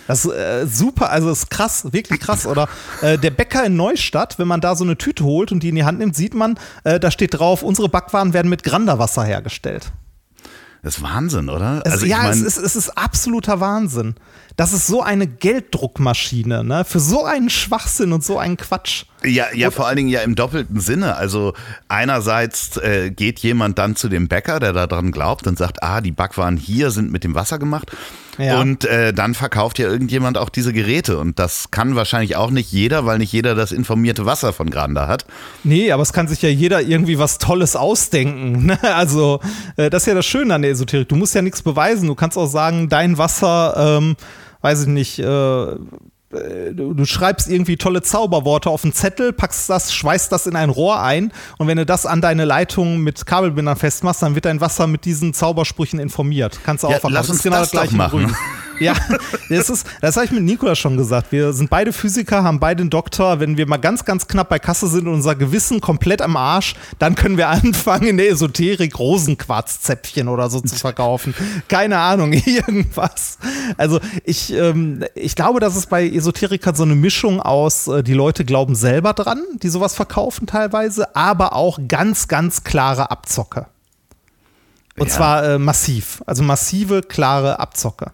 Das 0.09 0.25
ist 0.25 0.31
äh, 0.33 0.65
super, 0.65 1.11
also 1.11 1.29
ist 1.29 1.51
krass, 1.51 1.93
wirklich 1.93 2.19
krass. 2.19 2.47
Oder 2.47 2.67
äh, 3.03 3.19
der 3.19 3.29
Bäcker 3.29 3.63
in 3.63 3.75
Neustadt, 3.75 4.39
wenn 4.39 4.47
man 4.47 4.59
da 4.59 4.75
so 4.75 4.83
eine 4.83 4.97
Tüte 4.97 5.23
holt 5.23 5.51
und 5.51 5.61
die 5.61 5.69
in 5.69 5.75
die 5.75 5.83
Hand 5.83 5.99
nimmt, 5.99 6.15
sieht 6.15 6.33
man, 6.33 6.57
äh, 6.83 6.99
da 6.99 7.11
steht 7.11 7.37
drauf, 7.37 7.61
unsere 7.61 7.89
Backwaren 7.89 8.33
werden 8.33 8.49
mit 8.49 8.63
Granda-Wasser 8.63 9.23
hergestellt. 9.23 9.91
Das 10.81 10.97
ist 10.97 11.03
Wahnsinn, 11.03 11.49
oder? 11.49 11.83
Es, 11.85 11.91
also 11.91 12.05
ja, 12.07 12.23
mein, 12.23 12.31
es, 12.31 12.41
ist, 12.41 12.57
es 12.57 12.75
ist 12.75 12.97
absoluter 12.97 13.59
Wahnsinn. 13.59 14.15
Das 14.59 14.73
ist 14.73 14.87
so 14.87 15.01
eine 15.01 15.25
Gelddruckmaschine, 15.25 16.65
ne? 16.65 16.83
Für 16.83 16.99
so 16.99 17.23
einen 17.23 17.49
Schwachsinn 17.49 18.11
und 18.11 18.25
so 18.25 18.37
einen 18.37 18.57
Quatsch. 18.57 19.05
Ja, 19.23 19.45
ja, 19.53 19.71
vor 19.71 19.87
allen 19.87 19.95
Dingen 19.95 20.09
ja 20.09 20.19
im 20.19 20.35
doppelten 20.35 20.81
Sinne. 20.81 21.15
Also 21.15 21.53
einerseits 21.87 22.75
äh, 22.75 23.09
geht 23.09 23.39
jemand 23.39 23.79
dann 23.79 23.95
zu 23.95 24.09
dem 24.09 24.27
Bäcker, 24.27 24.59
der 24.59 24.73
daran 24.73 25.13
glaubt 25.13 25.47
und 25.47 25.57
sagt, 25.57 25.81
ah, 25.81 26.01
die 26.01 26.11
Backwaren 26.11 26.57
hier 26.57 26.91
sind 26.91 27.09
mit 27.09 27.23
dem 27.23 27.35
Wasser 27.35 27.57
gemacht. 27.57 27.89
Ja. 28.37 28.59
Und 28.59 28.83
äh, 28.83 29.13
dann 29.13 29.33
verkauft 29.33 29.79
ja 29.79 29.87
irgendjemand 29.87 30.37
auch 30.37 30.49
diese 30.49 30.73
Geräte. 30.73 31.19
Und 31.19 31.39
das 31.39 31.71
kann 31.71 31.95
wahrscheinlich 31.95 32.35
auch 32.35 32.51
nicht 32.51 32.69
jeder, 32.69 33.05
weil 33.05 33.19
nicht 33.19 33.31
jeder 33.31 33.55
das 33.55 33.71
informierte 33.71 34.25
Wasser 34.25 34.51
von 34.51 34.69
Granda 34.69 35.07
hat. 35.07 35.25
Nee, 35.63 35.93
aber 35.93 36.03
es 36.03 36.11
kann 36.11 36.27
sich 36.27 36.41
ja 36.41 36.49
jeder 36.49 36.81
irgendwie 36.81 37.17
was 37.17 37.37
Tolles 37.37 37.77
ausdenken. 37.77 38.65
Ne? 38.65 38.79
Also, 38.93 39.39
äh, 39.77 39.89
das 39.89 40.03
ist 40.03 40.07
ja 40.07 40.15
das 40.15 40.25
Schöne 40.25 40.53
an 40.53 40.63
der 40.63 40.71
Esoterik. 40.71 41.07
Du 41.07 41.15
musst 41.15 41.33
ja 41.33 41.41
nichts 41.41 41.61
beweisen. 41.61 42.07
Du 42.07 42.15
kannst 42.15 42.37
auch 42.37 42.47
sagen, 42.47 42.89
dein 42.89 43.17
Wasser, 43.17 43.97
ähm, 43.97 44.17
weiß 44.61 44.81
ich 44.83 44.87
nicht, 44.87 45.19
äh, 45.19 45.75
du, 46.73 47.05
schreibst 47.05 47.49
irgendwie 47.49 47.77
tolle 47.77 48.01
Zauberworte 48.01 48.69
auf 48.69 48.83
einen 48.83 48.93
Zettel, 48.93 49.33
packst 49.33 49.69
das, 49.69 49.93
schweißt 49.93 50.31
das 50.31 50.45
in 50.47 50.55
ein 50.55 50.69
Rohr 50.69 51.01
ein 51.01 51.31
und 51.57 51.67
wenn 51.67 51.77
du 51.77 51.85
das 51.85 52.05
an 52.05 52.21
deine 52.21 52.45
Leitung 52.45 52.99
mit 52.99 53.25
Kabelbindern 53.25 53.77
festmachst, 53.77 54.21
dann 54.21 54.35
wird 54.35 54.45
dein 54.45 54.61
Wasser 54.61 54.85
mit 54.87 55.05
diesen 55.05 55.33
Zaubersprüchen 55.33 55.99
informiert. 55.99 56.59
Kannst 56.63 56.83
du 56.83 56.87
auch 56.87 56.91
Ja, 56.91 56.99
verkaufen. 56.99 57.13
lass 57.15 57.27
Das 57.27 57.35
uns 57.37 57.43
das 57.43 57.71
doch 57.71 57.91
in 57.91 57.97
machen. 57.97 58.35
Ja, 58.79 58.93
das 59.49 59.69
ist, 59.69 59.85
das 60.01 60.15
habe 60.15 60.25
ich 60.25 60.31
mit 60.31 60.43
Nikola 60.43 60.75
schon 60.75 60.95
gesagt. 60.97 61.31
Wir 61.31 61.53
sind 61.53 61.69
beide 61.69 61.91
Physiker, 61.93 62.43
haben 62.43 62.59
beide 62.59 62.81
einen 62.81 62.89
Doktor. 62.89 63.39
Wenn 63.39 63.57
wir 63.57 63.67
mal 63.67 63.77
ganz, 63.77 64.05
ganz 64.05 64.27
knapp 64.27 64.49
bei 64.49 64.59
Kasse 64.59 64.87
sind 64.87 65.07
und 65.07 65.15
unser 65.15 65.35
Gewissen 65.35 65.81
komplett 65.81 66.21
am 66.21 66.37
Arsch, 66.37 66.75
dann 66.97 67.15
können 67.15 67.37
wir 67.37 67.49
anfangen, 67.49 68.07
in 68.07 68.17
der 68.17 68.29
Esoterik 68.29 68.97
Rosenquarzzäpfchen 68.97 70.27
oder 70.27 70.49
so 70.49 70.59
zu 70.61 70.75
verkaufen. 70.75 71.33
Keine 71.67 71.97
Ahnung, 71.99 72.33
irgendwas. 72.45 73.37
Also 73.77 73.99
ich, 74.23 74.53
ähm, 74.53 75.03
ich 75.15 75.35
glaube, 75.35 75.59
dass 75.59 75.75
es 75.75 75.87
bei 75.87 76.07
Esoterikern 76.07 76.75
so 76.75 76.83
eine 76.83 76.95
Mischung 76.95 77.41
aus, 77.41 77.87
äh, 77.87 78.03
die 78.03 78.13
Leute 78.13 78.45
glauben 78.45 78.75
selber 78.75 79.13
dran, 79.13 79.43
die 79.61 79.69
sowas 79.69 79.95
verkaufen 79.95 80.47
teilweise, 80.47 81.15
aber 81.15 81.53
auch 81.53 81.79
ganz, 81.87 82.27
ganz 82.27 82.63
klare 82.63 83.11
Abzocke. 83.11 83.65
Und 84.97 85.07
Ja. 85.07 85.13
zwar 85.13 85.43
äh, 85.45 85.59
massiv. 85.59 86.21
Also 86.25 86.43
massive, 86.43 87.01
klare 87.01 87.59
Abzocke. 87.59 88.11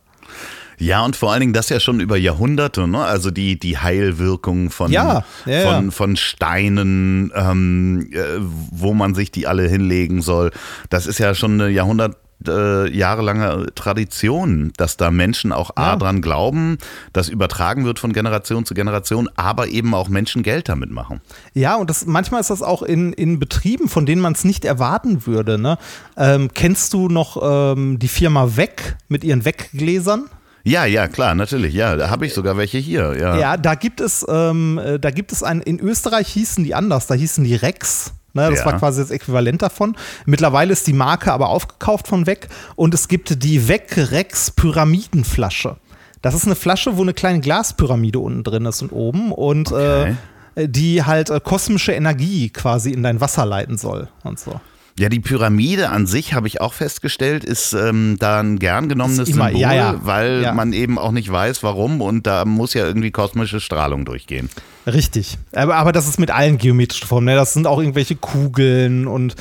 Ja, 0.78 1.06
und 1.06 1.16
vor 1.16 1.32
allen 1.32 1.40
Dingen 1.40 1.54
das 1.54 1.70
ja 1.70 1.80
schon 1.80 2.00
über 2.00 2.18
Jahrhunderte, 2.18 2.88
ne? 2.88 3.04
Also 3.04 3.32
die, 3.32 3.58
die 3.58 3.78
Heilwirkung 3.78 4.70
von, 4.70 4.92
Ja, 4.92 5.24
ja, 5.46 5.72
von, 5.72 5.92
von 5.92 6.16
Steinen, 6.18 7.32
ähm, 7.34 8.10
äh, 8.12 8.40
wo 8.72 8.94
man 8.94 9.16
sich 9.16 9.32
die 9.32 9.48
alle 9.48 9.68
hinlegen 9.68 10.22
soll. 10.22 10.52
Das 10.90 11.08
ist 11.08 11.20
ja 11.20 11.34
schon 11.34 11.62
eine 11.62 11.70
Jahrhundert 11.70 12.18
äh, 12.50 12.88
jahrelange 12.90 13.68
Tradition, 13.76 14.72
dass 14.78 14.98
da 14.98 15.12
Menschen 15.12 15.52
auch 15.52 15.72
A 15.76 15.92
Ja. 15.92 15.96
dran 15.98 16.22
glauben, 16.22 16.78
das 17.14 17.30
übertragen 17.30 17.86
wird 17.86 18.00
von 18.00 18.14
Generation 18.14 18.66
zu 18.66 18.74
Generation, 18.74 19.30
aber 19.36 19.68
eben 19.68 19.94
auch 19.94 20.10
Menschen 20.10 20.44
Geld 20.44 20.70
damit 20.70 20.92
machen. 20.92 21.22
Ja, 21.54 21.76
und 21.76 21.90
das, 21.90 22.06
manchmal 22.06 22.42
ist 22.42 22.50
das 22.50 22.62
auch 22.62 22.82
in, 22.84 23.14
in 23.14 23.40
Betrieben, 23.40 23.88
von 23.90 24.06
denen 24.06 24.22
man 24.22 24.34
es 24.34 24.44
nicht 24.44 24.66
erwarten 24.66 25.26
würde. 25.26 25.58
Ne? 25.58 25.78
Ähm, 26.18 26.50
kennst 26.54 26.94
du 26.94 27.10
noch 27.10 27.38
ähm, 27.76 28.00
die 28.00 28.08
Firma 28.08 28.56
Weg 28.58 28.98
mit 29.08 29.24
ihren 29.24 29.46
Weggläsern? 29.46 30.26
Ja, 30.68 30.86
ja, 30.86 31.08
klar, 31.08 31.36
natürlich. 31.36 31.76
Ja, 31.76 31.96
da 31.96 32.10
habe 32.10 32.26
ich 32.26 32.34
sogar 32.34 32.58
welche 32.58 32.80
hier. 32.80 33.16
Ja. 33.20 33.38
Ja, 33.38 33.56
da 33.58 33.76
gibt 33.76 34.02
es, 34.02 34.26
ähm, 34.28 34.80
äh, 34.84 34.98
da 35.00 35.12
gibt 35.12 35.32
es 35.32 35.44
ein, 35.44 35.62
in 35.62 35.80
Österreich 35.80 36.28
hießen 36.30 36.64
die 36.64 36.74
anders, 36.74 37.06
da 37.06 37.14
hießen 37.14 37.44
die 37.44 37.56
Rex. 37.56 38.14
Ne, 38.36 38.50
das 38.52 38.60
Ja. 38.60 38.66
war 38.66 38.78
quasi 38.78 39.02
das 39.02 39.10
Äquivalent 39.12 39.62
davon. 39.64 39.96
Mittlerweile 40.26 40.74
ist 40.74 40.86
die 40.86 40.94
Marke 40.94 41.32
aber 41.34 41.50
aufgekauft 41.50 42.08
von 42.08 42.28
Weg 42.28 42.50
und 42.76 42.94
es 42.94 43.08
gibt 43.08 43.44
die 43.44 43.68
Weg 43.68 43.96
Rex 43.98 44.52
Pyramidenflasche. 44.52 45.78
Das 46.22 46.34
ist 46.36 46.46
eine 46.46 46.56
Flasche, 46.56 46.98
wo 46.98 47.02
eine 47.02 47.14
kleine 47.14 47.40
Glaspyramide 47.40 48.20
unten 48.20 48.44
drin 48.44 48.66
ist 48.66 48.82
und 48.82 48.92
oben 48.92 49.32
und 49.32 49.72
Okay. 49.72 50.16
äh, 50.56 50.68
die 50.68 51.04
halt 51.04 51.30
äh, 51.30 51.40
kosmische 51.40 51.92
Energie 51.94 52.50
quasi 52.50 52.92
in 52.92 53.04
dein 53.04 53.22
Wasser 53.22 53.46
leiten 53.46 53.78
soll 53.78 54.08
und 54.24 54.40
so. 54.40 54.60
Ja, 54.98 55.10
die 55.10 55.20
Pyramide 55.20 55.90
an 55.90 56.08
sich, 56.08 56.34
habe 56.34 56.48
ich 56.48 56.62
auch 56.62 56.72
festgestellt, 56.74 57.44
ist 57.44 57.74
ähm, 57.74 58.16
da 58.18 58.40
ein 58.40 58.60
gern 58.60 58.88
genommenes 58.88 59.28
immer- 59.28 59.48
Symbol, 59.48 59.60
ja, 59.62 59.74
ja. 59.74 60.00
weil 60.06 60.42
Ja. 60.44 60.54
man 60.54 60.72
eben 60.72 60.98
auch 60.98 61.12
nicht 61.12 61.30
weiß, 61.30 61.64
warum 61.64 62.00
und 62.00 62.26
da 62.26 62.46
muss 62.46 62.74
ja 62.74 62.86
irgendwie 62.86 63.12
kosmische 63.12 63.60
Strahlung 63.60 64.06
durchgehen. 64.06 64.50
Richtig. 64.88 65.38
Aber, 65.54 65.76
aber 65.76 65.92
das 65.92 66.08
ist 66.08 66.18
mit 66.18 66.32
allen 66.32 66.58
geometrischen 66.58 67.08
Formen. 67.08 67.26
Ne? 67.26 67.36
Das 67.36 67.52
sind 67.52 67.68
auch 67.68 67.80
irgendwelche 67.80 68.16
Kugeln 68.16 69.06
und 69.06 69.36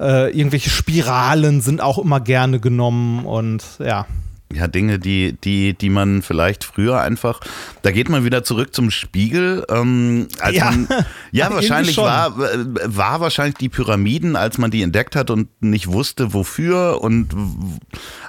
äh, 0.00 0.36
irgendwelche 0.36 0.70
Spiralen 0.70 1.60
sind 1.60 1.80
auch 1.80 1.98
immer 1.98 2.18
gerne 2.18 2.58
genommen 2.58 3.24
und 3.26 3.62
ja. 3.78 4.06
Ja, 4.52 4.68
Dinge, 4.68 5.00
die, 5.00 5.32
die, 5.32 5.74
die 5.74 5.90
man 5.90 6.22
vielleicht 6.22 6.62
früher 6.62 7.00
einfach, 7.00 7.40
da 7.82 7.90
geht 7.90 8.08
man 8.08 8.24
wieder 8.24 8.44
zurück 8.44 8.72
zum 8.74 8.92
Spiegel. 8.92 9.64
Ähm, 9.68 10.28
als 10.38 10.54
Ja. 10.56 10.66
man, 10.66 10.88
ja, 11.32 11.50
wahrscheinlich 11.52 11.96
war, 11.96 12.28
äh, 12.38 12.58
war 12.84 13.20
wahrscheinlich 13.20 13.56
die 13.56 13.68
Pyramiden, 13.68 14.36
als 14.36 14.58
man 14.58 14.70
die 14.70 14.82
entdeckt 14.82 15.16
hat 15.16 15.30
und 15.30 15.48
nicht 15.60 15.88
wusste, 15.88 16.32
wofür 16.32 17.02
und 17.02 17.34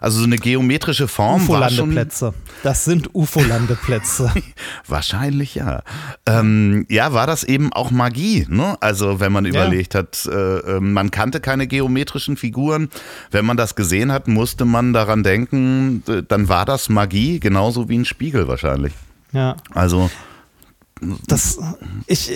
also 0.02 0.20
so 0.20 0.26
eine 0.26 0.38
geometrische 0.38 1.08
Form 1.08 1.44
UFO-Landeplätze. 1.44 2.34
Das 2.64 2.84
sind 2.84 3.14
UFO-Landeplätze. 3.14 4.32
Wahrscheinlich 4.88 5.54
ja. 5.56 5.84
Ähm, 6.26 6.86
ja, 6.90 7.14
war 7.14 7.28
das 7.28 7.44
eben 7.44 7.72
auch 7.74 7.92
Magie, 7.92 8.48
ne? 8.50 8.76
Also 8.82 9.20
wenn 9.20 9.32
man 9.32 9.46
überlegt 9.46 9.94
hat, 9.96 10.26
äh, 10.26 10.58
äh, 10.58 10.80
man 10.80 11.12
kannte 11.12 11.40
keine 11.42 11.68
geometrischen 11.68 12.38
Figuren. 12.38 12.90
Wenn 13.30 13.46
man 13.46 13.56
das 13.58 13.76
gesehen 13.76 14.12
hat, 14.12 14.28
musste 14.28 14.66
man 14.66 14.94
daran 14.94 15.24
denken, 15.24 16.04
dann 16.28 16.50
war 16.50 16.66
das 16.66 16.90
Magie, 16.90 17.40
genauso 17.40 17.90
wie 17.90 17.98
ein 17.98 18.06
Spiegel 18.06 18.48
wahrscheinlich. 18.48 18.94
ja. 19.32 19.56
Also 19.74 20.10
das, 21.28 21.60
ich 22.08 22.32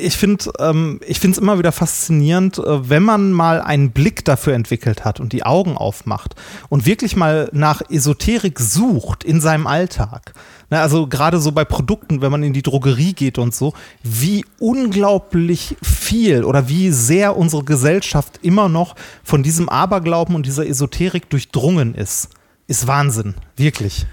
ich 0.00 0.16
finde 0.16 0.52
ähm, 0.58 1.00
es 1.06 1.38
immer 1.38 1.58
wieder 1.58 1.72
faszinierend, 1.72 2.58
äh, 2.58 2.88
wenn 2.90 3.02
man 3.02 3.32
mal 3.32 3.60
einen 3.60 3.92
Blick 3.92 4.24
dafür 4.24 4.54
entwickelt 4.54 5.04
hat 5.04 5.20
und 5.20 5.32
die 5.32 5.44
Augen 5.44 5.76
aufmacht 5.76 6.34
und 6.68 6.86
wirklich 6.86 7.16
mal 7.16 7.48
nach 7.52 7.82
Esoterik 7.88 8.58
sucht 8.60 9.24
in 9.24 9.40
seinem 9.40 9.66
Alltag. 9.66 10.34
Ne, 10.70 10.80
also 10.80 11.06
gerade 11.06 11.38
so 11.38 11.52
bei 11.52 11.64
Produkten, 11.64 12.20
wenn 12.22 12.32
man 12.32 12.42
in 12.42 12.52
die 12.52 12.62
Drogerie 12.62 13.12
geht 13.12 13.38
und 13.38 13.54
so, 13.54 13.72
wie 14.02 14.44
unglaublich 14.58 15.76
viel 15.82 16.44
oder 16.44 16.68
wie 16.68 16.90
sehr 16.90 17.36
unsere 17.36 17.64
Gesellschaft 17.64 18.40
immer 18.42 18.68
noch 18.68 18.94
von 19.22 19.42
diesem 19.42 19.68
Aberglauben 19.68 20.34
und 20.34 20.46
dieser 20.46 20.66
Esoterik 20.66 21.30
durchdrungen 21.30 21.94
ist. 21.94 22.30
Ist 22.72 22.86
Wahnsinn, 22.86 23.34
wirklich. 23.58 24.06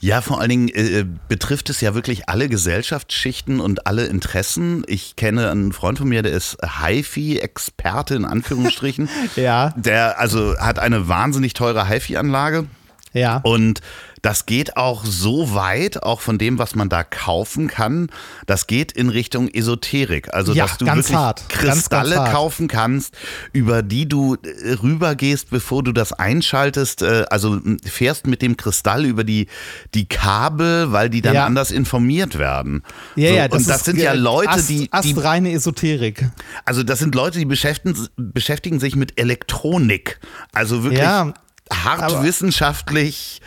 Ja, 0.00 0.20
vor 0.20 0.38
allen 0.38 0.48
Dingen 0.48 0.68
äh, 0.68 1.04
betrifft 1.26 1.70
es 1.70 1.80
ja 1.80 1.96
wirklich 1.96 2.28
alle 2.28 2.48
Gesellschaftsschichten 2.48 3.58
und 3.58 3.88
alle 3.88 4.06
Interessen. 4.06 4.84
Ich 4.86 5.16
kenne 5.16 5.50
einen 5.50 5.72
Freund 5.72 5.98
von 5.98 6.08
mir, 6.08 6.22
der 6.22 6.30
ist 6.30 6.56
HiFi-Experte 6.62 8.14
in 8.14 8.24
Anführungsstrichen. 8.24 9.08
ja. 9.34 9.74
Der 9.74 10.20
also 10.20 10.56
hat 10.56 10.78
eine 10.78 11.08
wahnsinnig 11.08 11.54
teure 11.54 11.88
HiFi-Anlage. 11.88 12.66
Ja. 13.12 13.40
Und 13.42 13.80
das 14.26 14.44
geht 14.46 14.76
auch 14.76 15.04
so 15.04 15.54
weit, 15.54 16.02
auch 16.02 16.20
von 16.20 16.36
dem, 16.36 16.58
was 16.58 16.74
man 16.74 16.88
da 16.88 17.04
kaufen 17.04 17.68
kann. 17.68 18.08
Das 18.46 18.66
geht 18.66 18.90
in 18.90 19.08
Richtung 19.08 19.48
Esoterik. 19.48 20.34
Also, 20.34 20.52
ja, 20.52 20.66
dass 20.66 20.78
du 20.78 20.86
wirklich 20.86 21.14
hart. 21.14 21.48
Kristalle 21.48 22.10
ganz, 22.10 22.24
ganz 22.24 22.32
kaufen 22.34 22.66
kannst, 22.66 23.14
über 23.52 23.82
die 23.82 24.08
du 24.08 24.34
äh, 24.34 24.72
rübergehst, 24.82 25.50
bevor 25.50 25.84
du 25.84 25.92
das 25.92 26.12
einschaltest. 26.12 27.02
Äh, 27.02 27.24
Also 27.30 27.60
fährst 27.84 28.26
mit 28.26 28.42
dem 28.42 28.56
Kristall 28.56 29.04
über 29.04 29.22
die, 29.22 29.46
die 29.94 30.06
Kabel, 30.08 30.90
weil 30.90 31.08
die 31.08 31.22
dann 31.22 31.34
Ja. 31.34 31.46
anders 31.46 31.70
informiert 31.70 32.36
werden. 32.38 32.82
Ja, 33.14 33.28
so, 33.28 33.34
ja, 33.36 33.44
und 33.44 33.52
das 33.68 33.76
ist 33.78 33.84
sind 33.84 33.98
ja 33.98 34.12
ge- 34.12 34.20
Leute, 34.20 34.50
Ast, 34.50 34.68
die, 34.68 34.78
die 34.80 34.92
astreine 34.92 35.52
Esoterik. 35.52 36.28
also 36.64 36.82
das 36.82 36.98
sind 36.98 37.14
Leute, 37.14 37.38
die 37.38 37.44
beschäftigen, 37.44 38.08
beschäftigen 38.16 38.80
sich 38.80 38.96
mit 38.96 39.20
Elektronik. 39.20 40.18
Also 40.52 40.82
wirklich 40.82 41.00
Ja, 41.02 41.32
hart 41.72 42.22
wissenschaftlich. 42.24 43.40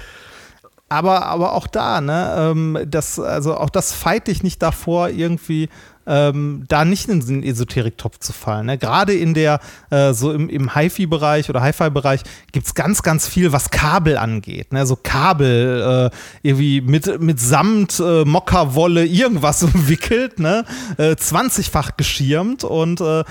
Aber, 0.89 1.27
aber 1.27 1.53
auch 1.53 1.67
da, 1.67 2.01
ne, 2.01 2.35
ähm, 2.35 2.77
das, 2.87 3.19
also 3.19 3.55
auch 3.55 3.69
das 3.69 3.93
fight 3.93 4.27
dich 4.27 4.41
nicht 4.41 4.61
davor, 4.61 5.09
irgendwie 5.09 5.69
ähm, 6.09 6.65
da 6.67 6.85
nicht 6.85 7.07
in 7.07 7.19
den 7.25 7.43
Esoterik-Topf 7.43 8.19
zu 8.19 8.33
fallen. 8.33 8.65
Ne? 8.65 8.77
Gerade 8.77 9.13
in 9.13 9.33
der, 9.33 9.59
äh, 9.91 10.13
so 10.13 10.31
im, 10.31 10.49
im 10.49 10.73
HiFi-Bereich 10.73 11.49
oder 11.49 11.61
Hi-Fi-Bereich 11.61 12.21
gibt 12.51 12.65
es 12.65 12.73
ganz, 12.73 13.03
ganz 13.03 13.27
viel, 13.27 13.51
was 13.51 13.69
Kabel 13.69 14.17
angeht. 14.17 14.73
Ne? 14.73 14.85
So 14.85 14.95
Kabel, 14.95 16.11
äh, 16.11 16.47
irgendwie 16.47 16.81
mit, 16.81 17.21
mit 17.21 17.39
Samt, 17.39 17.99
äh, 17.99 18.25
Mokkawolle, 18.25 19.05
irgendwas 19.05 19.61
umwickelt, 19.73 20.39
ne? 20.39 20.65
äh, 20.97 21.11
20-fach 21.11 21.91
geschirmt 21.95 22.63
und 22.63 23.01
äh, 23.01 23.23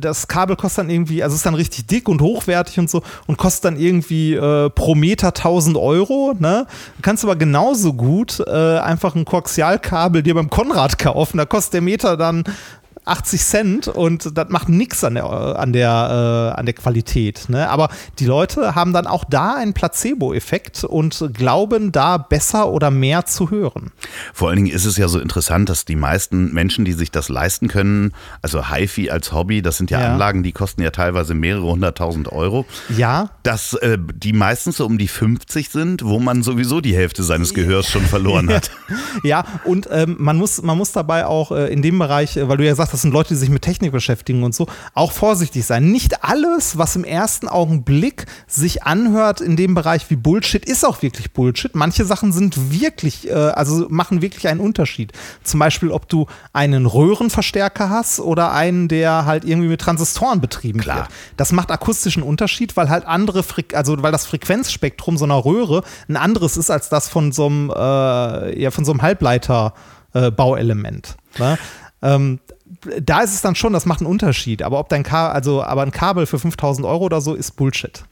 das 0.00 0.28
Kabel 0.28 0.56
kostet 0.56 0.84
dann 0.84 0.90
irgendwie, 0.90 1.22
also 1.22 1.34
ist 1.34 1.46
dann 1.46 1.54
richtig 1.54 1.86
dick 1.86 2.08
und 2.08 2.20
hochwertig 2.20 2.78
und 2.78 2.90
so 2.90 3.02
und 3.26 3.38
kostet 3.38 3.64
dann 3.64 3.76
irgendwie 3.78 4.34
äh, 4.34 4.68
pro 4.70 4.94
Meter 4.94 5.28
1000 5.28 5.76
Euro. 5.76 6.34
Ne? 6.38 6.66
Du 6.96 7.02
kannst 7.02 7.24
aber 7.24 7.36
genauso 7.36 7.94
gut 7.94 8.40
äh, 8.46 8.78
einfach 8.78 9.14
ein 9.14 9.24
Koaxialkabel 9.24 10.22
dir 10.22 10.34
beim 10.34 10.50
Konrad 10.50 10.98
kaufen, 10.98 11.38
da 11.38 11.46
kostet 11.46 11.74
der 11.74 11.80
Meter 11.80 12.17
dann 12.18 12.44
80 13.08 13.40
Cent 13.44 13.88
und 13.88 14.36
das 14.36 14.48
macht 14.50 14.68
nichts 14.68 15.04
an 15.04 15.14
der, 15.14 15.24
an, 15.26 15.72
der, 15.72 16.52
äh, 16.54 16.58
an 16.58 16.66
der 16.66 16.74
Qualität. 16.74 17.48
Ne? 17.48 17.68
Aber 17.68 17.88
die 18.18 18.26
Leute 18.26 18.74
haben 18.74 18.92
dann 18.92 19.06
auch 19.06 19.24
da 19.24 19.54
einen 19.54 19.72
Placebo-Effekt 19.74 20.84
und 20.84 21.30
glauben 21.34 21.92
da 21.92 22.18
besser 22.18 22.68
oder 22.70 22.90
mehr 22.90 23.26
zu 23.26 23.50
hören. 23.50 23.92
Vor 24.34 24.48
allen 24.48 24.56
Dingen 24.56 24.74
ist 24.74 24.84
es 24.84 24.96
ja 24.96 25.08
so 25.08 25.18
interessant, 25.18 25.68
dass 25.68 25.84
die 25.84 25.96
meisten 25.96 26.52
Menschen, 26.52 26.84
die 26.84 26.92
sich 26.92 27.10
das 27.10 27.28
leisten 27.28 27.68
können, 27.68 28.12
also 28.42 28.70
HiFi 28.70 29.10
als 29.10 29.32
Hobby, 29.32 29.62
das 29.62 29.76
sind 29.76 29.90
ja, 29.90 30.00
Ja. 30.00 30.12
Anlagen, 30.12 30.42
die 30.42 30.52
kosten 30.52 30.82
ja 30.82 30.90
teilweise 30.90 31.34
mehrere 31.34 31.66
hunderttausend 31.66 32.30
Euro, 32.32 32.66
Ja, 32.96 33.30
dass 33.42 33.74
äh, 33.74 33.98
die 33.98 34.32
meistens 34.32 34.76
so 34.76 34.86
um 34.86 34.98
die 34.98 35.08
50 35.08 35.70
sind, 35.70 36.04
wo 36.04 36.18
man 36.18 36.42
sowieso 36.42 36.80
die 36.80 36.94
Hälfte 36.94 37.22
seines 37.22 37.54
Gehörs 37.54 37.88
schon 37.88 38.02
verloren 38.02 38.48
hat. 38.54 38.70
Ja, 39.22 39.44
und 39.64 39.88
ähm, 39.90 40.16
man, 40.18 40.36
muss, 40.36 40.62
man 40.62 40.76
muss 40.78 40.92
dabei 40.92 41.26
auch 41.26 41.52
äh, 41.52 41.72
in 41.72 41.82
dem 41.82 41.98
Bereich, 41.98 42.36
äh, 42.36 42.48
weil 42.48 42.56
du 42.56 42.64
ja 42.66 42.74
sagst, 42.74 42.94
das 42.98 43.02
sind 43.02 43.12
Leute, 43.12 43.28
die 43.28 43.36
sich 43.36 43.48
mit 43.48 43.62
Technik 43.62 43.92
beschäftigen 43.92 44.42
und 44.42 44.56
so, 44.56 44.66
auch 44.92 45.12
vorsichtig 45.12 45.64
sein. 45.64 45.92
Nicht 45.92 46.24
alles, 46.24 46.78
was 46.78 46.96
im 46.96 47.04
ersten 47.04 47.46
Augenblick 47.46 48.26
sich 48.48 48.82
anhört 48.82 49.40
in 49.40 49.54
dem 49.54 49.74
Bereich 49.74 50.10
wie 50.10 50.16
Bullshit, 50.16 50.64
ist 50.64 50.84
auch 50.84 51.00
wirklich 51.00 51.32
Bullshit. 51.32 51.76
Manche 51.76 52.04
Sachen 52.04 52.32
sind 52.32 52.72
wirklich, 52.72 53.28
äh, 53.28 53.34
also 53.34 53.86
machen 53.88 54.20
wirklich 54.20 54.48
einen 54.48 54.58
Unterschied. 54.58 55.12
Zum 55.44 55.60
Beispiel, 55.60 55.92
ob 55.92 56.08
du 56.08 56.26
einen 56.52 56.86
Röhrenverstärker 56.86 57.88
hast 57.88 58.18
oder 58.18 58.50
einen, 58.50 58.88
der 58.88 59.26
halt 59.26 59.44
irgendwie 59.44 59.68
mit 59.68 59.80
Transistoren 59.80 60.40
betrieben 60.40 60.80
Klar. 60.80 60.96
wird. 60.96 61.06
Das 61.36 61.52
macht 61.52 61.70
akustischen 61.70 62.24
Unterschied, 62.24 62.76
weil 62.76 62.90
halt 62.90 63.06
andere, 63.06 63.44
Freq 63.44 63.76
also 63.76 64.02
weil 64.02 64.10
das 64.10 64.26
Frequenzspektrum 64.26 65.18
so 65.18 65.24
einer 65.24 65.44
Röhre 65.44 65.84
ein 66.08 66.16
anderes 66.16 66.56
ist 66.56 66.68
als 66.68 66.88
das 66.88 67.08
von 67.08 67.30
so 67.30 67.46
einem, 67.46 67.70
äh, 67.70 68.60
ja, 68.60 68.72
von 68.72 68.84
so 68.84 68.90
einem 68.90 69.02
Halbleiter-Bauelement. 69.02 71.16
ne? 71.38 71.58
ähm, 72.02 72.40
da 73.00 73.20
ist 73.20 73.34
es 73.34 73.42
dann 73.42 73.54
schon, 73.54 73.72
das 73.72 73.86
macht 73.86 74.00
einen 74.00 74.10
Unterschied. 74.10 74.62
Aber 74.62 74.78
ob 74.78 74.88
dein 74.88 75.02
Kabel, 75.02 75.34
also 75.34 75.62
aber 75.62 75.82
ein 75.82 75.90
Kabel 75.90 76.26
für 76.26 76.38
5000 76.38 76.86
Euro 76.86 77.04
oder 77.04 77.20
so 77.20 77.34
ist 77.34 77.52
Bullshit. 77.52 78.04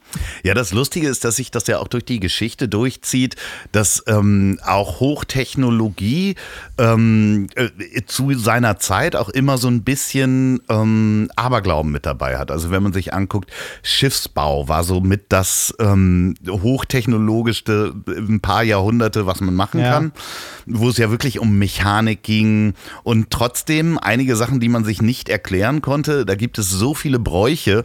Ja, 0.43 0.55
das 0.55 0.73
Lustige 0.73 1.09
ist, 1.09 1.25
dass 1.25 1.37
sich 1.37 1.51
das 1.51 1.67
ja 1.67 1.79
auch 1.79 1.89
durch 1.89 2.05
die 2.05 2.21
Geschichte 2.21 2.69
durchzieht, 2.69 3.37
dass 3.73 4.03
ähm, 4.07 4.59
auch 4.65 5.01
Hochtechnologie 5.01 6.37
ähm, 6.79 7.49
äh, 7.55 7.69
zu 8.07 8.33
seiner 8.39 8.79
Zeit 8.79 9.17
auch 9.17 9.29
immer 9.29 9.59
so 9.59 9.69
ein 9.69 9.83
bisschen 9.83 10.61
ähm, 10.69 11.29
Aberglauben 11.37 11.91
mit 11.93 12.07
dabei 12.07 12.39
hat. 12.39 12.51
Also 12.51 12.71
wenn 12.71 12.83
man 12.83 12.93
sich 12.93 13.13
anguckt, 13.13 13.51
Schiffsbau 13.83 14.69
war 14.69 14.85
so 14.85 15.01
mit 15.01 15.27
das 15.31 15.75
ähm, 15.81 16.35
hochtechnologischste 16.49 17.95
ein 18.07 18.41
paar 18.41 18.63
Jahrhunderte, 18.63 19.27
was 19.27 19.41
man 19.41 19.55
machen 19.55 19.81
Ja. 19.81 19.93
kann, 19.93 20.13
wo 20.67 20.89
es 20.89 20.97
ja 20.97 21.11
wirklich 21.11 21.39
um 21.39 21.59
Mechanik 21.59 22.23
ging 22.23 22.75
und 23.03 23.31
trotzdem 23.31 23.99
einige 23.99 24.37
Sachen, 24.37 24.61
die 24.61 24.69
man 24.69 24.85
sich 24.85 25.03
nicht 25.03 25.29
erklären 25.29 25.83
konnte. 25.83 26.25
Da 26.25 26.35
gibt 26.35 26.59
es 26.59 26.71
so 26.71 26.95
viele 26.95 27.19
Bräuche, 27.19 27.85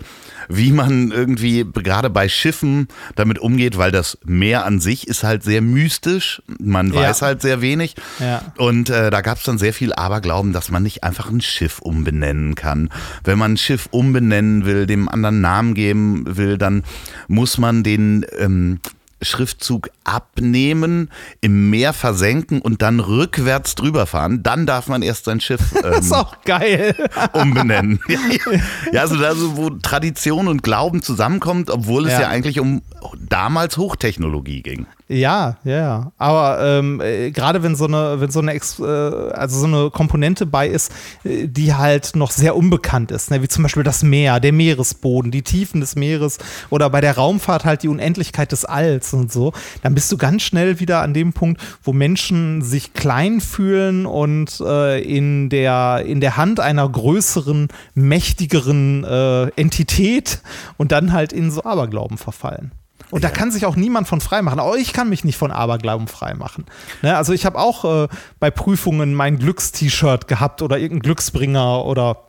wie 0.49 0.71
man 0.71 1.11
irgendwie 1.11 1.65
gerade 1.73 2.09
bei 2.09 2.29
Schiffen 2.29 2.87
damit 3.15 3.39
umgeht, 3.39 3.77
weil 3.77 3.91
das 3.91 4.17
Meer 4.25 4.65
an 4.65 4.79
sich 4.79 5.07
ist 5.07 5.23
halt 5.23 5.43
sehr 5.43 5.61
mystisch. 5.61 6.41
Man 6.59 6.93
Ja. 6.93 7.01
weiß 7.01 7.21
halt 7.21 7.41
sehr 7.41 7.61
wenig. 7.61 7.95
Ja. 8.19 8.41
Und 8.57 8.89
äh, 8.89 9.09
da 9.09 9.21
gab 9.21 9.37
es 9.37 9.43
dann 9.43 9.57
sehr 9.57 9.73
viel 9.73 9.93
Aberglauben, 9.93 10.53
dass 10.53 10.69
man 10.71 10.83
nicht 10.83 11.03
einfach 11.03 11.29
ein 11.29 11.41
Schiff 11.41 11.79
umbenennen 11.79 12.55
kann. 12.55 12.89
Wenn 13.23 13.37
man 13.39 13.53
ein 13.53 13.57
Schiff 13.57 13.87
umbenennen 13.91 14.65
will, 14.65 14.85
dem 14.85 15.09
anderen 15.09 15.41
Namen 15.41 15.73
geben 15.73 16.23
will, 16.37 16.57
dann 16.57 16.83
muss 17.27 17.57
man 17.57 17.83
den 17.83 18.25
ähm, 18.37 18.79
Schriftzug 19.21 19.89
abnehmen, 20.03 21.09
im 21.41 21.69
Meer 21.69 21.93
versenken 21.93 22.61
und 22.61 22.81
dann 22.81 22.99
rückwärts 22.99 23.75
drüber 23.75 24.05
fahren. 24.05 24.43
Dann 24.43 24.65
darf 24.65 24.87
man 24.87 25.01
erst 25.01 25.25
sein 25.25 25.39
Schiff 25.39 25.61
Das 25.81 26.05
ist 26.05 26.11
ähm, 26.11 26.17
auch 26.17 26.41
geil. 26.43 26.95
umbenennen. 27.33 27.99
ja, 28.91 29.01
also 29.01 29.17
da 29.17 29.35
so, 29.35 29.57
wo 29.57 29.69
Tradition 29.69 30.47
und 30.47 30.63
Glauben 30.63 31.01
zusammenkommt, 31.01 31.69
obwohl 31.69 32.05
es 32.07 32.13
ja, 32.13 32.21
Ja. 32.21 32.27
eigentlich 32.29 32.59
um 32.59 32.81
damals 33.19 33.77
Hochtechnologie 33.77 34.61
ging. 34.61 34.85
Ja, 35.11 35.57
ja, 35.65 35.75
ja. 35.75 36.11
Aber 36.17 36.59
ähm, 36.63 37.01
äh, 37.01 37.31
gerade 37.31 37.63
wenn 37.63 37.75
so 37.75 37.85
eine, 37.85 38.21
wenn 38.21 38.31
so 38.31 38.39
eine, 38.39 38.53
Ex, 38.53 38.79
äh, 38.79 38.83
also 38.83 39.59
so 39.59 39.65
eine 39.65 39.89
Komponente 39.89 40.45
bei 40.45 40.69
ist, 40.69 40.93
äh, 41.25 41.47
die 41.47 41.73
halt 41.73 42.15
noch 42.15 42.31
sehr 42.31 42.55
unbekannt 42.55 43.11
ist, 43.11 43.29
ne? 43.29 43.41
wie 43.41 43.49
zum 43.49 43.63
Beispiel 43.63 43.83
das 43.83 44.03
Meer, 44.03 44.39
der 44.39 44.53
Meeresboden, 44.53 45.29
die 45.29 45.41
Tiefen 45.41 45.81
des 45.81 45.97
Meeres 45.97 46.37
oder 46.69 46.89
bei 46.89 47.01
der 47.01 47.17
Raumfahrt 47.17 47.65
halt 47.65 47.83
die 47.83 47.89
Unendlichkeit 47.89 48.53
des 48.53 48.63
Alls 48.63 49.13
und 49.13 49.33
so, 49.33 49.51
dann 49.81 49.95
bist 49.95 50.09
du 50.13 50.17
ganz 50.17 50.43
schnell 50.43 50.79
wieder 50.79 51.01
an 51.01 51.13
dem 51.13 51.33
Punkt, 51.33 51.61
wo 51.83 51.91
Menschen 51.91 52.61
sich 52.61 52.93
klein 52.93 53.41
fühlen 53.41 54.05
und 54.05 54.61
äh, 54.61 55.01
in 55.01 55.49
der 55.49 56.05
in 56.05 56.21
der 56.21 56.37
Hand 56.37 56.61
einer 56.61 56.87
größeren, 56.87 57.67
mächtigeren 57.95 59.03
äh, 59.03 59.47
Entität 59.59 60.41
und 60.77 60.93
dann 60.93 61.11
halt 61.11 61.33
in 61.33 61.51
so 61.51 61.65
Aberglauben 61.65 62.17
verfallen. 62.17 62.71
Und 63.11 63.23
da 63.23 63.29
kann 63.29 63.51
sich 63.51 63.65
auch 63.65 63.75
niemand 63.75 64.07
von 64.07 64.21
frei 64.21 64.41
machen. 64.41 64.59
Auch 64.59 64.75
ich 64.75 64.93
kann 64.93 65.09
mich 65.09 65.23
nicht 65.23 65.37
von 65.37 65.51
Aberglauben 65.51 66.07
frei 66.07 66.33
machen. 66.33 66.65
Ne? 67.01 67.15
Also 67.15 67.33
ich 67.33 67.45
habe 67.45 67.59
auch 67.59 68.05
äh, 68.05 68.07
bei 68.39 68.49
Prüfungen 68.49 69.13
mein 69.13 69.37
Glückst-T-Shirt 69.37 70.27
gehabt 70.27 70.61
oder 70.61 70.79
irgendein 70.79 71.03
Glücksbringer 71.03 71.85
oder, 71.85 72.23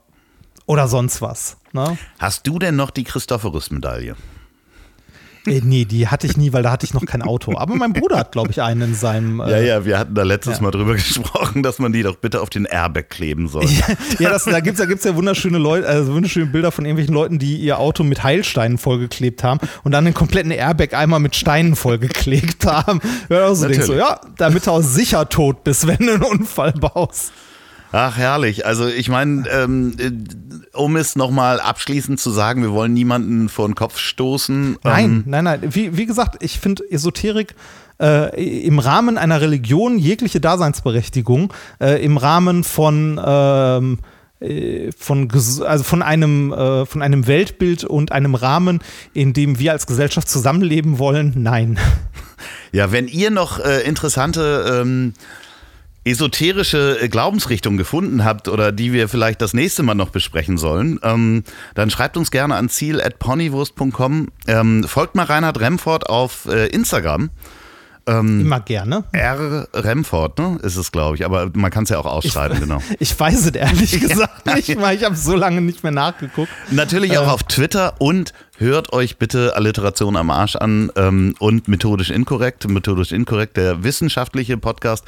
oder 0.66 0.88
sonst 0.88 1.22
was. 1.22 1.56
Ne? 1.72 1.96
Hast 2.18 2.46
du 2.46 2.58
denn 2.58 2.76
noch 2.76 2.90
die 2.90 3.04
Christophorus-Medaille? 3.04 4.16
Äh, 5.46 5.60
nee, 5.64 5.84
die 5.84 6.08
hatte 6.08 6.26
ich 6.26 6.36
nie, 6.36 6.52
weil 6.52 6.62
da 6.62 6.70
hatte 6.70 6.86
ich 6.86 6.94
noch 6.94 7.04
kein 7.04 7.22
Auto. 7.22 7.56
Aber 7.58 7.74
mein 7.74 7.92
Bruder 7.92 8.16
hat, 8.16 8.32
glaube 8.32 8.50
ich, 8.50 8.62
einen 8.62 8.82
in 8.82 8.94
seinem. 8.94 9.40
Ja, 9.40 9.46
Äh, 9.48 9.66
ja, 9.66 9.84
wir 9.84 9.98
hatten 9.98 10.14
da 10.14 10.22
letztes 10.22 10.56
ja. 10.56 10.62
Mal 10.62 10.70
drüber 10.70 10.94
gesprochen, 10.94 11.62
dass 11.62 11.78
man 11.78 11.92
die 11.92 12.02
doch 12.02 12.16
bitte 12.16 12.40
auf 12.40 12.50
den 12.50 12.64
Airbag 12.64 13.10
kleben 13.10 13.48
soll. 13.48 13.64
ja, 14.18 14.30
das, 14.30 14.44
da 14.44 14.60
gibt 14.60 14.74
es 14.74 14.80
ja, 14.80 14.86
gibt's 14.86 15.04
ja 15.04 15.14
wunderschöne 15.16 15.58
Leute, 15.58 15.86
also 15.88 16.14
wunderschöne 16.14 16.46
Bilder 16.46 16.70
von 16.70 16.84
irgendwelchen 16.84 17.14
Leuten, 17.14 17.38
die 17.38 17.56
ihr 17.56 17.78
Auto 17.78 18.04
mit 18.04 18.22
Heilsteinen 18.22 18.78
vollgeklebt 18.78 19.42
haben 19.42 19.60
und 19.82 19.92
dann 19.92 20.04
den 20.04 20.14
kompletten 20.14 20.52
Airbag 20.52 20.94
einmal 20.94 21.20
mit 21.20 21.34
Steinen 21.34 21.76
vollgeklebt 21.76 22.66
haben. 22.66 23.00
Ja, 23.28 23.48
auch 23.48 23.54
so 23.54 23.66
denkst 23.66 23.86
du, 23.86 23.94
ja, 23.94 24.20
damit 24.36 24.66
du 24.66 24.70
auch 24.70 24.82
sicher 24.82 25.28
tot 25.28 25.64
bist, 25.64 25.86
wenn 25.86 25.98
du 25.98 26.14
einen 26.14 26.22
Unfall 26.22 26.72
baust. 26.72 27.32
Ach, 27.92 28.16
herrlich. 28.16 28.64
Also 28.64 28.88
ich 28.88 29.08
meine, 29.10 29.44
ähm, 29.50 29.94
äh, 29.98 30.10
um 30.76 30.96
es 30.96 31.14
nochmal 31.14 31.60
abschließend 31.60 32.18
zu 32.18 32.30
sagen, 32.30 32.62
wir 32.62 32.72
wollen 32.72 32.94
niemanden 32.94 33.48
vor 33.50 33.68
den 33.68 33.74
Kopf 33.74 33.98
stoßen. 33.98 34.78
Nein, 34.82 35.04
Ähm, 35.04 35.24
nein, 35.26 35.44
nein. 35.44 35.60
Wie, 35.70 35.96
wie 35.96 36.06
gesagt, 36.06 36.42
ich 36.42 36.58
finde 36.58 36.90
Esoterik 36.90 37.54
äh, 38.00 38.64
im 38.66 38.78
Rahmen 38.78 39.18
einer 39.18 39.40
Religion 39.42 39.98
jegliche 39.98 40.40
Daseinsberechtigung, 40.40 41.52
äh, 41.80 42.02
im 42.02 42.16
Rahmen 42.16 42.64
von 42.64 43.20
ähm, 43.24 43.98
äh, 44.40 44.90
von, 44.96 45.28
also 45.30 45.84
von, 45.84 46.02
einem, 46.02 46.52
äh, 46.52 46.86
von 46.86 47.02
einem 47.02 47.26
Weltbild 47.26 47.84
und 47.84 48.10
einem 48.10 48.34
Rahmen, 48.34 48.80
in 49.12 49.32
dem 49.32 49.58
wir 49.58 49.72
als 49.72 49.86
Gesellschaft 49.86 50.28
zusammenleben 50.28 50.98
wollen, 50.98 51.34
nein. 51.36 51.78
Ja, 52.72 52.90
wenn 52.90 53.06
ihr 53.06 53.30
noch 53.30 53.60
äh, 53.60 53.82
interessante 53.82 54.80
ähm, 54.82 55.12
esoterische 56.04 56.98
äh, 57.00 57.08
Glaubensrichtungen 57.08 57.78
gefunden 57.78 58.24
habt 58.24 58.48
oder 58.48 58.72
die 58.72 58.92
wir 58.92 59.08
vielleicht 59.08 59.40
das 59.40 59.54
nächste 59.54 59.82
Mal 59.82 59.94
noch 59.94 60.10
besprechen 60.10 60.58
sollen, 60.58 60.98
ähm, 61.02 61.44
dann 61.74 61.90
schreibt 61.90 62.16
uns 62.16 62.30
gerne 62.30 62.56
an 62.56 62.68
ziel.ponywurst.com. 62.68 64.28
Ähm, 64.46 64.84
folgt 64.84 65.14
mal 65.14 65.24
Reinhard 65.24 65.60
Remford 65.60 66.08
auf 66.08 66.46
äh, 66.46 66.66
Instagram. 66.68 67.30
Immer 68.04 68.58
gerne. 68.58 69.04
R. 69.12 69.68
Remford, 69.72 70.36
ne? 70.36 70.58
Ist 70.62 70.76
es, 70.76 70.90
glaube 70.90 71.14
ich. 71.14 71.24
Aber 71.24 71.50
man 71.54 71.70
kann 71.70 71.84
es 71.84 71.90
ja 71.90 71.98
auch 71.98 72.06
ausschreiben, 72.06 72.58
genau. 72.58 72.82
Ich 72.98 73.18
weiß 73.18 73.46
es 73.46 73.54
ehrlich 73.54 74.00
gesagt 74.00 74.44
nicht, 74.46 74.80
weil 74.80 74.96
ich 74.96 75.04
habe 75.04 75.14
so 75.14 75.36
lange 75.36 75.60
nicht 75.60 75.84
mehr 75.84 75.92
nachgeguckt. 75.92 76.50
Natürlich 76.72 77.16
auch 77.18 77.28
auf 77.28 77.44
Twitter 77.44 77.94
und 77.98 78.32
hört 78.56 78.92
euch 78.92 79.18
bitte 79.18 79.54
Alliteration 79.54 80.16
am 80.16 80.30
Arsch 80.30 80.56
an 80.56 80.90
ähm, 80.96 81.36
und 81.38 81.68
methodisch 81.68 82.10
inkorrekt. 82.10 82.68
Methodisch 82.68 83.12
inkorrekt, 83.12 83.56
der 83.56 83.84
wissenschaftliche 83.84 84.56
Podcast. 84.56 85.04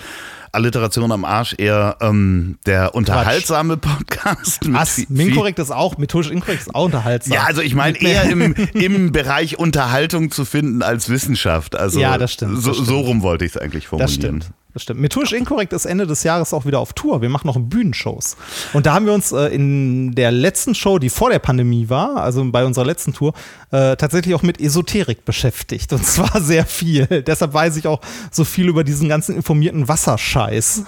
Alliteration 0.54 1.12
am 1.12 1.24
Arsch 1.24 1.54
eher 1.58 1.96
ähm, 2.00 2.58
der 2.66 2.94
unterhaltsame 2.94 3.76
Podcast. 3.76 4.60
Was? 4.72 5.02
Minkorrekt 5.08 5.58
ist 5.58 5.70
auch, 5.70 5.98
methodisch 5.98 6.30
inkorrekt 6.30 6.62
ist 6.62 6.74
auch 6.74 6.84
unterhaltsam. 6.86 7.34
Ja, 7.34 7.44
also 7.44 7.60
ich 7.60 7.74
meine 7.74 8.00
eher 8.00 8.24
im, 8.30 8.54
im 8.74 9.12
Bereich 9.12 9.58
Unterhaltung 9.58 10.30
zu 10.30 10.44
finden 10.44 10.82
als 10.82 11.08
Wissenschaft. 11.08 11.76
Also 11.76 12.00
Ja, 12.00 12.16
das 12.18 12.32
stimmt, 12.32 12.60
So, 12.62 12.68
das 12.68 12.76
stimmt. 12.76 12.88
so 12.88 13.00
rum 13.00 13.22
wollte 13.22 13.44
ich 13.44 13.52
es 13.54 13.56
eigentlich 13.60 13.86
formulieren. 13.88 14.06
Das 14.08 14.14
stimmt. 14.14 14.50
Das 14.74 14.82
stimmt. 14.82 15.00
Methodisch 15.00 15.32
inkorrekt 15.32 15.72
ist 15.72 15.84
Ende 15.84 16.04
des 16.04 16.24
Jahres 16.24 16.52
auch 16.52 16.66
wieder 16.66 16.80
auf 16.80 16.92
Tour. 16.92 17.22
Wir 17.22 17.28
machen 17.28 17.46
noch 17.46 17.56
Bühnenshows. 17.58 18.36
Und 18.72 18.86
da 18.86 18.94
haben 18.94 19.06
wir 19.06 19.12
uns 19.12 19.30
äh, 19.30 19.46
in 19.46 20.16
der 20.16 20.32
letzten 20.32 20.74
Show, 20.74 20.98
die 20.98 21.10
vor 21.10 21.30
der 21.30 21.38
Pandemie 21.38 21.88
war, 21.88 22.16
also 22.16 22.44
bei 22.50 22.64
unserer 22.64 22.84
letzten 22.84 23.12
Tour, 23.12 23.34
äh, 23.70 23.94
tatsächlich 23.94 24.34
auch 24.34 24.42
mit 24.42 24.60
Esoterik 24.60 25.24
beschäftigt. 25.24 25.92
Und 25.92 26.04
zwar 26.04 26.40
sehr 26.40 26.66
viel. 26.66 27.06
Deshalb 27.06 27.54
weiß 27.54 27.76
ich 27.76 27.86
auch 27.86 28.00
so 28.32 28.44
viel 28.44 28.68
über 28.68 28.82
diesen 28.82 29.08
ganzen 29.08 29.36
informierten 29.36 29.86
Wasserscheiß. 29.86 30.82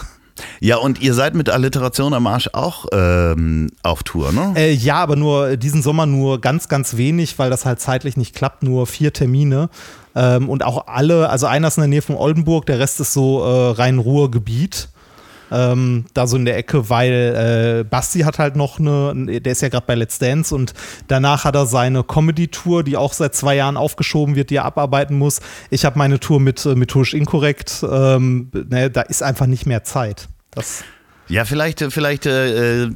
Ja, 0.60 0.76
und 0.76 1.00
ihr 1.00 1.14
seid 1.14 1.34
mit 1.34 1.48
Alliteration 1.48 2.14
am 2.14 2.26
Arsch 2.26 2.50
auch 2.52 2.86
ähm, 2.92 3.70
auf 3.82 4.02
Tour, 4.02 4.32
ne? 4.32 4.54
Äh, 4.56 4.72
ja, 4.72 4.96
aber 4.96 5.16
nur 5.16 5.56
diesen 5.56 5.82
Sommer 5.82 6.06
nur 6.06 6.40
ganz, 6.40 6.68
ganz 6.68 6.96
wenig, 6.96 7.38
weil 7.38 7.50
das 7.50 7.64
halt 7.64 7.80
zeitlich 7.80 8.16
nicht 8.16 8.34
klappt. 8.34 8.62
Nur 8.62 8.86
vier 8.86 9.12
Termine. 9.12 9.68
Ähm, 10.14 10.48
und 10.48 10.64
auch 10.64 10.86
alle, 10.86 11.28
also 11.28 11.46
einer 11.46 11.68
ist 11.68 11.76
in 11.76 11.82
der 11.82 11.88
Nähe 11.88 12.02
von 12.02 12.16
Oldenburg, 12.16 12.66
der 12.66 12.78
Rest 12.78 13.00
ist 13.00 13.12
so 13.12 13.44
äh, 13.44 13.70
Rhein-Ruhr-Gebiet. 13.72 14.88
Ähm, 15.50 16.04
da 16.14 16.26
so 16.26 16.36
in 16.36 16.44
der 16.44 16.56
Ecke, 16.56 16.90
weil 16.90 17.82
äh, 17.82 17.84
Basti 17.84 18.20
hat 18.20 18.38
halt 18.38 18.56
noch 18.56 18.78
eine, 18.78 19.40
der 19.40 19.52
ist 19.52 19.62
ja 19.62 19.68
gerade 19.68 19.86
bei 19.86 19.94
Let's 19.94 20.18
Dance 20.18 20.54
und 20.54 20.74
danach 21.08 21.44
hat 21.44 21.54
er 21.54 21.66
seine 21.66 22.02
Comedy-Tour, 22.02 22.82
die 22.82 22.96
auch 22.96 23.12
seit 23.12 23.34
zwei 23.34 23.56
Jahren 23.56 23.76
aufgeschoben 23.76 24.34
wird, 24.34 24.50
die 24.50 24.56
er 24.56 24.64
abarbeiten 24.64 25.16
muss. 25.16 25.40
Ich 25.70 25.84
habe 25.84 25.98
meine 25.98 26.20
Tour 26.20 26.40
mit 26.40 26.64
äh, 26.66 26.74
methodisch 26.74 27.14
inkorrekt. 27.14 27.84
Ähm, 27.88 28.50
ne, 28.52 28.90
da 28.90 29.02
ist 29.02 29.22
einfach 29.22 29.46
nicht 29.46 29.66
mehr 29.66 29.84
Zeit. 29.84 30.28
Das 30.50 30.84
Ja, 31.28 31.44
vielleicht, 31.44 31.82
äh, 31.82 31.90
vielleicht 31.90 32.26
äh, 32.26 32.88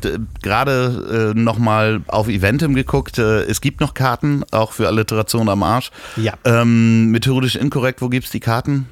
gerade 0.43 1.33
äh, 1.37 1.39
nochmal 1.39 2.03
auf 2.07 2.29
Eventim 2.29 2.75
geguckt. 2.75 3.19
Äh, 3.19 3.43
es 3.43 3.61
gibt 3.61 3.81
noch 3.81 3.95
Karten, 3.95 4.45
auch 4.51 4.73
für 4.73 4.87
Alliteration 4.87 5.49
am 5.49 5.63
Arsch. 5.63 5.91
Ja. 6.17 6.35
Ähm, 6.45 7.11
methodisch 7.11 7.57
inkorrekt, 7.57 8.03
wo 8.03 8.09
gibt's 8.09 8.31
die 8.31 8.41
Karten? 8.41 8.89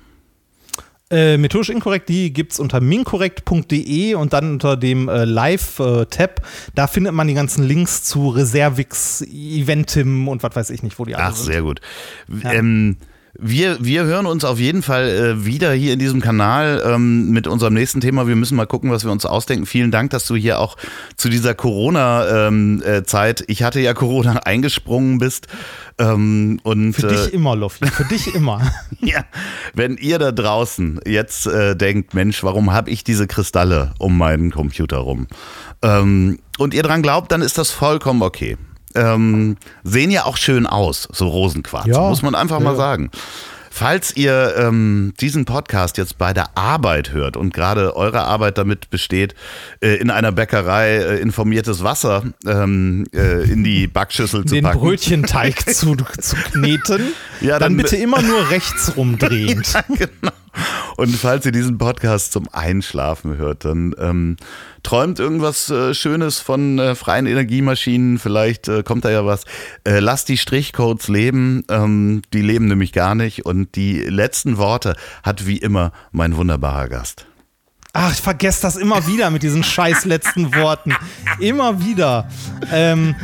Äh, 1.10 1.38
methodisch 1.38 1.70
inkorrekt, 1.70 2.10
die 2.10 2.34
gibt 2.34 2.52
es 2.52 2.60
unter 2.60 2.80
minkorrekt.de 2.80 4.14
und 4.14 4.34
dann 4.34 4.52
unter 4.52 4.76
dem 4.76 5.08
äh, 5.08 5.24
Live-Tab. 5.24 6.42
da 6.74 6.86
findet 6.86 7.14
man 7.14 7.26
die 7.28 7.34
ganzen 7.34 7.64
Links 7.64 8.02
zu 8.04 8.28
Reservix, 8.28 9.22
Eventim 9.22 10.28
und 10.28 10.42
was 10.42 10.54
weiß 10.54 10.70
ich 10.70 10.82
nicht, 10.82 10.98
wo 10.98 11.06
die 11.06 11.16
alle 11.16 11.28
Ach, 11.28 11.34
sind. 11.34 11.46
sehr 11.52 11.62
gut. 11.62 11.80
Ähm, 12.44 12.98
wir, 13.40 13.78
wir 13.80 14.04
hören 14.04 14.26
uns 14.26 14.44
auf 14.44 14.58
jeden 14.58 14.82
Fall 14.82 15.08
äh, 15.08 15.44
wieder 15.44 15.72
hier 15.72 15.92
in 15.92 16.00
diesem 16.00 16.20
Kanal 16.20 16.82
ähm, 16.84 17.30
mit 17.30 17.46
unserem 17.46 17.74
nächsten 17.74 18.00
Thema. 18.00 18.26
Wir 18.26 18.34
müssen 18.34 18.56
mal 18.56 18.66
gucken, 18.66 18.90
was 18.90 19.04
wir 19.04 19.12
uns 19.12 19.24
ausdenken. 19.24 19.64
Vielen 19.64 19.92
Dank, 19.92 20.10
dass 20.10 20.26
du 20.26 20.34
hier 20.34 20.58
auch 20.58 20.76
zu 21.16 21.28
dieser 21.28 21.54
Corona-Zeit, 21.54 23.44
ich 23.46 23.62
hatte 23.62 23.78
ja 23.78 23.94
Corona, 23.94 24.32
eingesprungen 24.44 25.18
bist. 25.18 25.46
Ähm, 25.98 26.58
und, 26.64 26.94
Für 26.94 27.06
äh, 27.06 27.10
dich 27.10 27.32
immer, 27.32 27.54
Loffi, 27.54 27.86
für 27.86 28.04
dich 28.04 28.34
immer. 28.34 28.60
Ja, 29.00 29.24
wenn 29.74 29.96
ihr 29.96 30.18
da 30.18 30.32
draußen 30.32 31.00
jetzt 31.06 31.46
äh, 31.46 31.76
denkt, 31.76 32.14
Mensch, 32.14 32.42
warum 32.42 32.72
habe 32.72 32.90
ich 32.90 33.04
diese 33.04 33.28
Kristalle 33.28 33.92
um 33.98 34.18
meinen 34.18 34.50
Computer 34.50 34.98
rum? 34.98 35.28
Ähm, 35.82 36.40
und 36.58 36.74
ihr 36.74 36.82
dran 36.82 37.02
glaubt, 37.02 37.30
dann 37.30 37.42
ist 37.42 37.58
das 37.58 37.70
vollkommen 37.70 38.22
okay. 38.22 38.56
Ähm, 38.94 39.56
sehen 39.84 40.10
ja 40.10 40.24
auch 40.24 40.36
schön 40.36 40.66
aus, 40.66 41.08
so 41.12 41.28
Rosenquarz, 41.28 41.86
Ja. 41.86 42.08
muss 42.08 42.22
man 42.22 42.34
einfach 42.34 42.58
Ja, 42.58 42.64
mal 42.64 42.76
sagen. 42.76 43.10
Falls 43.70 44.16
ihr 44.16 44.54
ähm, 44.56 45.12
diesen 45.20 45.44
Podcast 45.44 45.98
jetzt 45.98 46.18
bei 46.18 46.32
der 46.32 46.56
Arbeit 46.56 47.12
hört 47.12 47.36
und 47.36 47.54
gerade 47.54 47.94
eure 47.94 48.22
Arbeit 48.22 48.58
damit 48.58 48.90
besteht, 48.90 49.36
äh, 49.80 49.94
in 49.98 50.10
einer 50.10 50.32
Bäckerei 50.32 50.96
äh, 50.96 51.20
informiertes 51.20 51.84
Wasser 51.84 52.24
ähm, 52.44 53.04
äh, 53.14 53.44
in 53.48 53.62
die 53.62 53.86
Backschüssel 53.86 54.44
zu 54.46 54.54
Den 54.54 54.64
packen. 54.64 54.80
Brötchenteig 54.80 55.60
zu, 55.74 55.94
zu 55.96 56.34
kneten, 56.50 57.12
Ja, 57.40 57.58
dann, 57.58 57.72
dann- 57.72 57.76
bitte 57.76 57.96
immer 57.96 58.22
nur 58.22 58.50
rechts 58.50 58.96
rumdrehend. 58.96 59.72
genau. 59.88 60.32
Und 60.96 61.14
falls 61.14 61.46
ihr 61.46 61.52
diesen 61.52 61.78
Podcast 61.78 62.32
zum 62.32 62.48
Einschlafen 62.52 63.36
hört, 63.36 63.64
dann 63.64 63.94
ähm, 63.98 64.36
träumt 64.82 65.20
irgendwas 65.20 65.70
äh, 65.70 65.94
Schönes 65.94 66.40
von 66.40 66.80
äh, 66.80 66.94
freien 66.96 67.26
Energiemaschinen. 67.26 68.18
Vielleicht 68.18 68.66
äh, 68.66 68.82
kommt 68.82 69.04
da 69.04 69.10
ja 69.10 69.24
was. 69.24 69.44
Äh, 69.84 70.00
lasst 70.00 70.28
die 70.28 70.36
Strichcodes 70.36 71.06
leben. 71.06 71.62
Ähm, 71.70 72.22
die 72.32 72.42
leben 72.42 72.66
nämlich 72.66 72.92
gar 72.92 73.14
nicht. 73.14 73.46
Und 73.46 73.76
die 73.76 74.00
letzten 74.00 74.56
Worte 74.56 74.96
hat 75.22 75.46
wie 75.46 75.58
immer 75.58 75.92
mein 76.10 76.34
wunderbarer 76.36 76.88
Gast. 76.88 77.26
Ach, 77.92 78.12
ich 78.12 78.20
vergesse 78.20 78.62
das 78.62 78.76
immer 78.76 79.06
wieder 79.06 79.30
mit 79.30 79.42
diesen 79.44 79.62
scheiß 79.62 80.04
letzten 80.04 80.54
Worten. 80.56 80.94
Immer 81.38 81.84
wieder. 81.84 82.28
Ähm, 82.72 83.14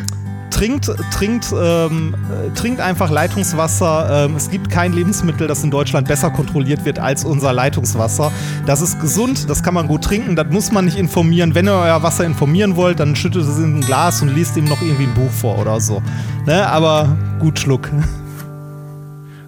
trinkt, 0.55 0.91
trinkt, 1.13 1.53
ähm, 1.53 2.15
äh, 2.31 2.51
trinkt 2.55 2.81
einfach 2.81 3.11
Leitungswasser. 3.11 4.27
Ähm, 4.27 4.37
es 4.37 4.51
gibt 4.51 4.71
kein 4.71 4.93
Lebensmittel, 4.93 5.49
das 5.49 5.65
in 5.65 5.71
Deutschland 5.71 6.07
besser 6.07 6.31
kontrolliert 6.31 6.85
wird 6.85 6.99
als 6.99 7.25
unser 7.25 7.53
Leitungswasser. 7.53 8.31
Das 8.65 8.81
ist 8.81 9.01
gesund, 9.01 9.51
das 9.51 9.63
kann 9.63 9.75
man 9.75 9.89
gut 9.89 10.05
trinken, 10.05 10.37
das 10.37 10.47
muss 10.51 10.71
man 10.71 10.85
nicht 10.85 10.97
informieren. 10.97 11.55
Wenn 11.55 11.67
ihr 11.67 11.75
euer 11.75 12.03
Wasser 12.03 12.25
informieren 12.25 12.77
wollt, 12.77 13.01
dann 13.01 13.17
schüttet 13.17 13.43
es 13.43 13.59
in 13.59 13.79
ein 13.79 13.81
Glas 13.81 14.23
und 14.23 14.29
liest 14.29 14.57
ihm 14.57 14.65
noch 14.65 14.81
irgendwie 14.81 15.05
ein 15.05 15.15
Buch 15.15 15.31
vor 15.31 15.59
oder 15.59 15.81
so. 15.81 16.01
Ne? 16.47 16.67
Aber 16.67 17.17
gut 17.41 17.59
Schluck. 17.59 17.91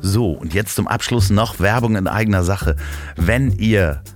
So, 0.01 0.31
und 0.33 0.55
jetzt 0.55 0.75
zum 0.75 0.89
Abschluss 0.89 1.31
noch 1.31 1.61
Werbung 1.61 1.97
in 1.97 2.09
eigener 2.09 2.43
Sache. 2.43 2.77
Wenn 3.17 3.53
ihr 3.53 4.03